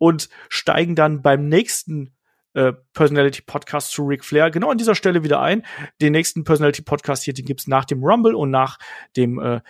und 0.00 0.30
steigen 0.48 0.96
dann 0.96 1.20
beim 1.20 1.46
nächsten 1.48 2.14
äh, 2.54 2.72
Personality 2.94 3.42
Podcast 3.42 3.92
zu 3.92 4.02
Ric 4.02 4.24
Flair 4.24 4.50
genau 4.50 4.70
an 4.70 4.78
dieser 4.78 4.94
Stelle 4.94 5.22
wieder 5.22 5.40
ein. 5.40 5.64
Den 6.00 6.12
nächsten 6.12 6.42
Personality 6.42 6.82
Podcast 6.82 7.22
hier, 7.22 7.34
den 7.34 7.44
gibt's 7.44 7.68
nach 7.68 7.84
dem 7.84 8.02
Rumble 8.02 8.34
und 8.34 8.50
nach 8.50 8.78
dem 9.16 9.38
äh, 9.38 9.60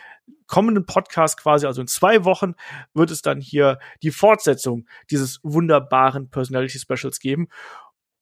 kommenden 0.47 0.87
Podcast 0.87 1.37
quasi, 1.37 1.67
also 1.67 1.81
in 1.81 1.89
zwei 1.89 2.25
Wochen, 2.25 2.55
wird 2.95 3.11
es 3.11 3.23
dann 3.23 3.41
hier 3.41 3.81
die 4.03 4.13
Fortsetzung 4.13 4.87
dieses 5.11 5.41
wunderbaren 5.43 6.31
Personality 6.31 6.79
Specials 6.79 7.19
geben. 7.19 7.49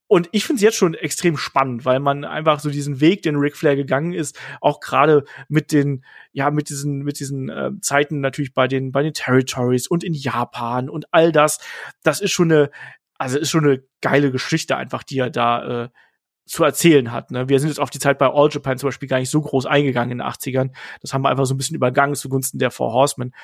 Und 0.09 0.28
ich 0.32 0.44
finde 0.44 0.56
es 0.56 0.62
jetzt 0.62 0.76
schon 0.76 0.94
extrem 0.94 1.36
spannend, 1.36 1.85
weil 1.85 2.01
man 2.01 2.24
einfach 2.24 2.60
so 2.60 2.70
diesen 2.70 3.01
Weg, 3.01 3.22
den 3.22 3.36
Ric 3.36 3.56
Flair 3.56 3.76
gegangen 3.76 4.14
ist, 4.14 4.39
auch 4.60 4.80
gerade 4.80 5.24
mit 5.48 5.70
den, 5.70 6.05
ja, 6.32 6.51
mit 6.51 6.70
diesen, 6.70 7.05
mit 7.05 7.20
diesen 7.20 7.51
äh, 7.51 7.70
Zeiten 7.82 8.20
natürlich 8.20 8.55
bei 8.55 8.66
den, 8.68 8.90
bei 8.90 9.02
den 9.02 9.12
Territories 9.12 9.86
und 9.86 10.02
in 10.02 10.14
Japan 10.14 10.89
und 10.89 11.06
all 11.12 11.30
das, 11.30 11.60
das 12.02 12.20
ist 12.20 12.32
schon 12.32 12.51
eine, 12.51 12.70
also 13.18 13.39
ist 13.39 13.51
schon 13.51 13.64
eine 13.64 13.85
geile 14.01 14.32
Geschichte 14.32 14.76
einfach, 14.76 15.02
die 15.02 15.18
er 15.18 15.30
da 15.30 15.85
äh, 15.85 15.89
zu 16.47 16.64
erzählen 16.64 17.12
hat. 17.12 17.30
Ne? 17.30 17.48
Wir 17.51 17.60
sind 17.60 17.68
jetzt 17.68 17.80
auf 17.80 17.90
die 17.90 17.98
Zeit 17.98 18.18
bei 18.18 18.26
All 18.26 18.48
Japan 18.51 18.78
zum 18.78 18.89
Beispiel 18.89 19.09
gar 19.09 19.18
nicht 19.18 19.30
so 19.30 19.43
groß 19.43 19.66
eingegangen 19.66 20.12
in 20.12 20.18
den 20.18 20.26
80ern. 20.26 20.70
Das 21.02 21.12
haben 21.12 21.22
wir 21.22 21.28
einfach 21.28 21.44
so 21.44 21.52
ein 21.52 21.59
bisschen 21.59 21.76
übergangen 21.76 22.14
zugunsten 22.14 22.59
der 22.59 22.70
Four 22.70 22.94
Horsemen. 22.94 23.35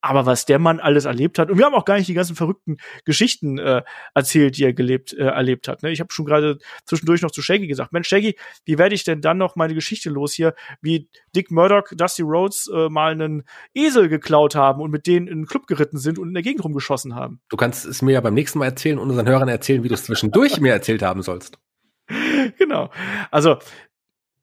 Aber 0.00 0.26
was 0.26 0.46
der 0.46 0.58
Mann 0.58 0.78
alles 0.78 1.04
erlebt 1.04 1.38
hat, 1.38 1.50
und 1.50 1.58
wir 1.58 1.64
haben 1.64 1.74
auch 1.74 1.84
gar 1.84 1.96
nicht 1.96 2.08
die 2.08 2.14
ganzen 2.14 2.36
verrückten 2.36 2.76
Geschichten 3.04 3.58
äh, 3.58 3.82
erzählt, 4.14 4.56
die 4.56 4.64
er 4.64 4.72
gelebt, 4.72 5.12
äh, 5.12 5.24
erlebt 5.24 5.68
hat. 5.68 5.82
Ne? 5.82 5.90
Ich 5.90 6.00
habe 6.00 6.12
schon 6.12 6.26
gerade 6.26 6.58
zwischendurch 6.84 7.22
noch 7.22 7.30
zu 7.30 7.42
Shaggy 7.42 7.66
gesagt, 7.66 7.92
Mensch, 7.92 8.08
Shaggy, 8.08 8.36
wie 8.64 8.78
werde 8.78 8.94
ich 8.94 9.04
denn 9.04 9.20
dann 9.20 9.38
noch 9.38 9.56
meine 9.56 9.74
Geschichte 9.74 10.10
los 10.10 10.34
hier, 10.34 10.54
wie 10.80 11.08
Dick 11.34 11.50
Murdoch, 11.50 11.88
Dusty 11.92 12.22
Rhodes 12.22 12.70
äh, 12.72 12.88
mal 12.88 13.12
einen 13.12 13.44
Esel 13.74 14.08
geklaut 14.08 14.54
haben 14.54 14.80
und 14.80 14.90
mit 14.90 15.06
denen 15.06 15.26
in 15.26 15.40
den 15.40 15.46
Club 15.46 15.66
geritten 15.66 15.98
sind 15.98 16.18
und 16.18 16.28
in 16.28 16.34
der 16.34 16.42
Gegend 16.42 16.64
rumgeschossen 16.64 17.14
haben. 17.14 17.40
Du 17.48 17.56
kannst 17.56 17.86
es 17.86 18.02
mir 18.02 18.12
ja 18.12 18.20
beim 18.20 18.34
nächsten 18.34 18.58
Mal 18.58 18.66
erzählen 18.66 18.98
und 18.98 19.08
unseren 19.08 19.28
Hörern 19.28 19.48
erzählen, 19.48 19.82
wie 19.82 19.88
du 19.88 19.94
es 19.94 20.04
zwischendurch 20.04 20.60
mir 20.60 20.72
erzählt 20.72 21.02
haben 21.02 21.22
sollst. 21.22 21.58
Genau. 22.58 22.90
Also 23.30 23.58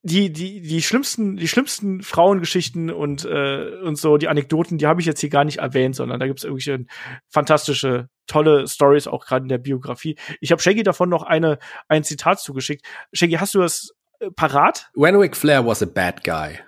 die, 0.05 0.33
die, 0.33 0.61
die 0.61 0.81
schlimmsten, 0.81 1.37
die 1.37 1.47
schlimmsten 1.47 2.01
Frauengeschichten 2.03 2.91
und, 2.91 3.23
äh, 3.23 3.79
und 3.81 3.97
so, 3.97 4.17
die 4.17 4.27
Anekdoten, 4.27 4.77
die 4.77 4.85
habe 4.85 4.99
ich 4.99 5.07
jetzt 5.07 5.21
hier 5.21 5.29
gar 5.29 5.45
nicht 5.45 5.59
erwähnt, 5.59 5.95
sondern 5.95 6.19
da 6.19 6.27
gibt 6.27 6.39
es 6.39 6.43
irgendwelche 6.43 6.85
fantastische, 7.29 8.09
tolle 8.27 8.67
Stories, 8.67 9.07
auch 9.07 9.25
gerade 9.25 9.43
in 9.43 9.49
der 9.49 9.59
Biografie. 9.59 10.17
Ich 10.41 10.51
habe 10.51 10.61
Shaggy 10.61 10.83
davon 10.83 11.07
noch 11.07 11.23
eine, 11.23 11.57
ein 11.87 12.03
Zitat 12.03 12.41
zugeschickt. 12.41 12.85
Shaggy, 13.13 13.35
hast 13.35 13.55
du 13.55 13.59
das 13.59 13.91
äh, 14.19 14.29
parat? 14.29 14.89
Ric 14.95 15.37
Flair 15.37 15.65
was 15.65 15.81
a 15.81 15.85
bad 15.85 16.25
guy, 16.25 16.59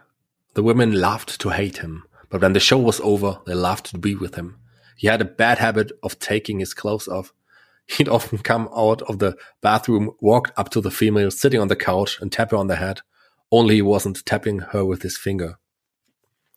the 0.56 0.64
women 0.64 0.94
loved 0.94 1.38
to 1.40 1.52
hate 1.52 1.82
him. 1.82 2.06
But 2.30 2.42
when 2.42 2.54
the 2.54 2.62
show 2.62 2.82
was 2.82 3.02
over, 3.02 3.42
they 3.46 3.54
loved 3.54 3.92
to 3.92 4.00
be 4.00 4.16
with 4.18 4.36
him. 4.36 4.56
He 4.96 5.10
had 5.10 5.22
a 5.22 5.26
bad 5.26 5.60
habit 5.60 5.92
of 6.02 6.20
taking 6.20 6.60
his 6.60 6.74
clothes 6.74 7.10
off. 7.10 7.34
He'd 7.86 8.08
often 8.08 8.40
come 8.40 8.70
out 8.74 9.02
of 9.04 9.20
the 9.20 9.36
bathroom, 9.62 10.12
walked 10.22 10.58
up 10.58 10.70
to 10.70 10.82
the 10.82 10.90
female 10.90 11.32
sitting 11.32 11.60
on 11.60 11.68
the 11.68 11.76
couch 11.76 12.18
and 12.22 12.32
tap 12.32 12.52
her 12.52 12.58
on 12.58 12.68
the 12.68 12.78
head. 12.78 13.02
Only 13.50 13.76
he 13.76 13.82
wasn't 13.82 14.26
tapping 14.26 14.62
her 14.72 14.88
with 14.88 15.02
his 15.02 15.18
finger. 15.18 15.60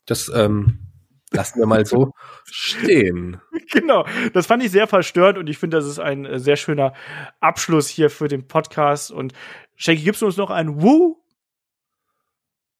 Das 0.05 0.29
ähm, 0.33 0.89
lassen 1.31 1.59
wir 1.59 1.67
mal 1.67 1.85
so 1.85 2.13
stehen. 2.45 3.41
Genau, 3.71 4.05
das 4.33 4.47
fand 4.47 4.63
ich 4.63 4.71
sehr 4.71 4.87
verstörend 4.87 5.37
und 5.37 5.47
ich 5.47 5.57
finde, 5.57 5.77
das 5.77 5.85
ist 5.85 5.99
ein 5.99 6.25
äh, 6.25 6.39
sehr 6.39 6.55
schöner 6.55 6.93
Abschluss 7.39 7.87
hier 7.87 8.09
für 8.09 8.27
den 8.27 8.47
Podcast. 8.47 9.11
Und 9.11 9.33
Shaggy, 9.75 10.03
gibst 10.03 10.21
du 10.21 10.25
uns 10.25 10.37
noch 10.37 10.49
ein 10.49 10.81
Woo? 10.81 11.23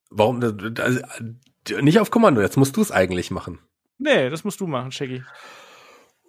Warum? 0.10 0.42
Also, 0.42 1.02
nicht 1.82 2.00
auf 2.00 2.10
Kommando, 2.10 2.42
jetzt 2.42 2.58
musst 2.58 2.76
du 2.78 2.82
es 2.82 2.92
eigentlich 2.92 3.30
machen. 3.30 3.60
Nee, 4.00 4.30
das 4.30 4.44
musst 4.44 4.60
du 4.60 4.68
machen, 4.68 4.92
Shaggy. 4.92 5.24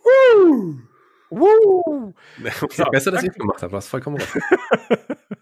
Woo! 0.02 0.80
Woo! 1.30 2.14
So, 2.70 2.84
Besser, 2.90 3.10
dass 3.10 3.22
ich 3.22 3.30
es 3.30 3.34
gemacht 3.34 3.62
habe, 3.62 3.70
du 3.70 3.76
hast 3.76 3.88
vollkommen 3.88 4.16
recht. 4.16 4.36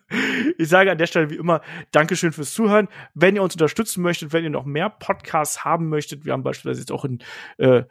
ich 0.59 0.69
sage 0.69 0.90
an 0.90 0.98
der 0.98 1.06
Stelle 1.06 1.31
wie 1.31 1.36
immer 1.36 1.62
Dankeschön 1.93 2.32
fürs 2.32 2.52
Zuhören. 2.52 2.89
Wenn 3.15 3.36
ihr 3.36 3.43
uns 3.43 3.55
unterstützen 3.55 4.02
möchtet, 4.02 4.32
wenn 4.32 4.44
ihr 4.44 4.51
noch 4.51 4.65
mehr 4.65 4.90
Podcasts 4.90 5.65
haben 5.65 5.89
möchtet, 5.89 6.24
wir 6.24 6.35
haben 6.35 6.43
beispielsweise 6.43 6.81
jetzt 6.81 6.93
auch 6.93 7.05
in 7.05 7.20
äh, 7.56 7.85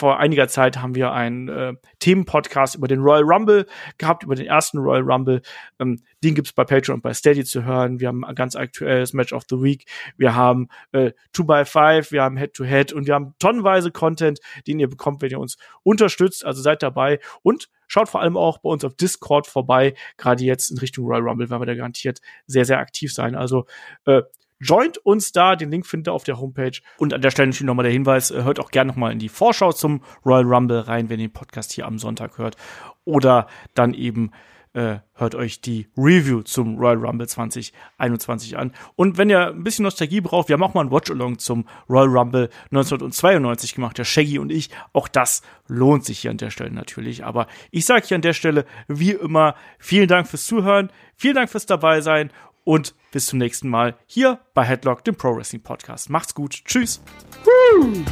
vor 0.00 0.18
einiger 0.18 0.48
Zeit 0.48 0.78
haben 0.78 0.94
wir 0.94 1.12
einen 1.12 1.48
äh, 1.48 1.74
Themenpodcast 1.98 2.74
über 2.74 2.88
den 2.88 3.00
Royal 3.00 3.22
Rumble 3.22 3.66
gehabt, 3.98 4.24
über 4.24 4.34
den 4.34 4.46
ersten 4.46 4.78
Royal 4.78 5.02
Rumble. 5.02 5.42
Ähm, 5.78 6.02
den 6.24 6.34
gibt's 6.34 6.54
bei 6.54 6.64
Patreon 6.64 6.96
und 6.96 7.02
bei 7.02 7.12
Steady 7.12 7.44
zu 7.44 7.64
hören. 7.64 8.00
Wir 8.00 8.08
haben 8.08 8.24
ein 8.24 8.34
ganz 8.34 8.56
aktuelles 8.56 9.12
Match 9.12 9.34
of 9.34 9.44
the 9.50 9.56
Week. 9.56 9.84
Wir 10.16 10.34
haben 10.34 10.68
äh, 10.92 11.12
2x5, 11.36 12.12
wir 12.12 12.22
haben 12.22 12.38
Head-to-Head 12.38 12.92
-Head 12.92 12.94
und 12.94 13.06
wir 13.06 13.14
haben 13.14 13.34
tonnenweise 13.38 13.90
Content, 13.90 14.40
den 14.66 14.80
ihr 14.80 14.88
bekommt, 14.88 15.20
wenn 15.20 15.30
ihr 15.30 15.38
uns 15.38 15.58
unterstützt. 15.82 16.46
Also 16.46 16.62
seid 16.62 16.82
dabei 16.82 17.20
und 17.42 17.68
schaut 17.86 18.08
vor 18.08 18.22
allem 18.22 18.38
auch 18.38 18.58
bei 18.58 18.70
uns 18.70 18.84
auf 18.84 18.94
Discord 18.94 19.46
vorbei. 19.46 19.94
Gerade 20.16 20.42
jetzt 20.44 20.70
in 20.70 20.78
Richtung 20.78 21.04
Royal 21.04 21.28
Rumble 21.28 21.50
werden 21.50 21.60
wir 21.60 21.66
da 21.66 21.74
garantiert 21.74 22.20
sehr, 22.46 22.64
sehr 22.64 22.78
aktiv 22.78 23.12
sein. 23.12 23.34
Also 23.34 23.66
äh, 24.06 24.22
Joint 24.60 24.98
uns 24.98 25.32
da, 25.32 25.56
den 25.56 25.70
Link 25.70 25.86
findet 25.86 26.08
ihr 26.08 26.12
auf 26.12 26.24
der 26.24 26.38
Homepage. 26.38 26.78
Und 26.98 27.14
an 27.14 27.22
der 27.22 27.30
Stelle 27.30 27.48
natürlich 27.48 27.66
nochmal 27.66 27.84
der 27.84 27.92
Hinweis, 27.92 28.30
äh, 28.30 28.42
hört 28.42 28.60
auch 28.60 28.70
gerne 28.70 28.90
nochmal 28.90 29.12
in 29.12 29.18
die 29.18 29.30
Vorschau 29.30 29.72
zum 29.72 30.02
Royal 30.24 30.44
Rumble 30.44 30.80
rein, 30.80 31.08
wenn 31.08 31.18
ihr 31.18 31.28
den 31.28 31.32
Podcast 31.32 31.72
hier 31.72 31.86
am 31.86 31.98
Sonntag 31.98 32.38
hört. 32.38 32.56
Oder 33.04 33.46
dann 33.74 33.94
eben 33.94 34.30
äh, 34.72 34.98
hört 35.14 35.34
euch 35.34 35.60
die 35.60 35.88
Review 35.96 36.42
zum 36.42 36.78
Royal 36.78 36.98
Rumble 36.98 37.26
2021 37.26 38.56
an. 38.56 38.72
Und 38.94 39.18
wenn 39.18 39.30
ihr 39.30 39.48
ein 39.48 39.64
bisschen 39.64 39.82
Nostalgie 39.82 40.20
braucht, 40.20 40.48
wir 40.48 40.54
haben 40.54 40.62
auch 40.62 40.74
mal 40.74 40.84
ein 40.84 40.92
Watch-Along 40.92 41.38
zum 41.38 41.66
Royal 41.88 42.06
Rumble 42.06 42.50
1992 42.66 43.74
gemacht, 43.74 43.98
der 43.98 44.04
Shaggy 44.04 44.38
und 44.38 44.52
ich. 44.52 44.70
Auch 44.92 45.08
das 45.08 45.42
lohnt 45.66 46.04
sich 46.04 46.20
hier 46.20 46.30
an 46.30 46.36
der 46.36 46.50
Stelle 46.50 46.70
natürlich. 46.70 47.24
Aber 47.24 47.46
ich 47.70 47.84
sage 47.84 48.06
hier 48.06 48.14
an 48.16 48.22
der 48.22 48.32
Stelle, 48.34 48.64
wie 48.86 49.12
immer, 49.12 49.56
vielen 49.78 50.06
Dank 50.06 50.28
fürs 50.28 50.46
Zuhören, 50.46 50.90
vielen 51.16 51.34
Dank 51.34 51.50
fürs 51.50 51.66
dabei 51.66 52.00
sein 52.00 52.30
und 52.64 52.94
bis 53.10 53.26
zum 53.26 53.38
nächsten 53.38 53.68
Mal 53.68 53.96
hier 54.06 54.40
bei 54.54 54.64
Headlock, 54.64 55.04
dem 55.04 55.16
Pro 55.16 55.36
Wrestling 55.36 55.62
Podcast. 55.62 56.10
Macht's 56.10 56.34
gut. 56.34 56.62
Tschüss. 56.64 57.02
Woo! 57.44 58.04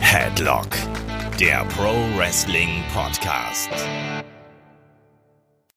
Headlock, 0.00 0.68
der 1.38 1.64
Pro 1.66 1.92
Wrestling 2.16 2.82
Podcast. 2.94 3.70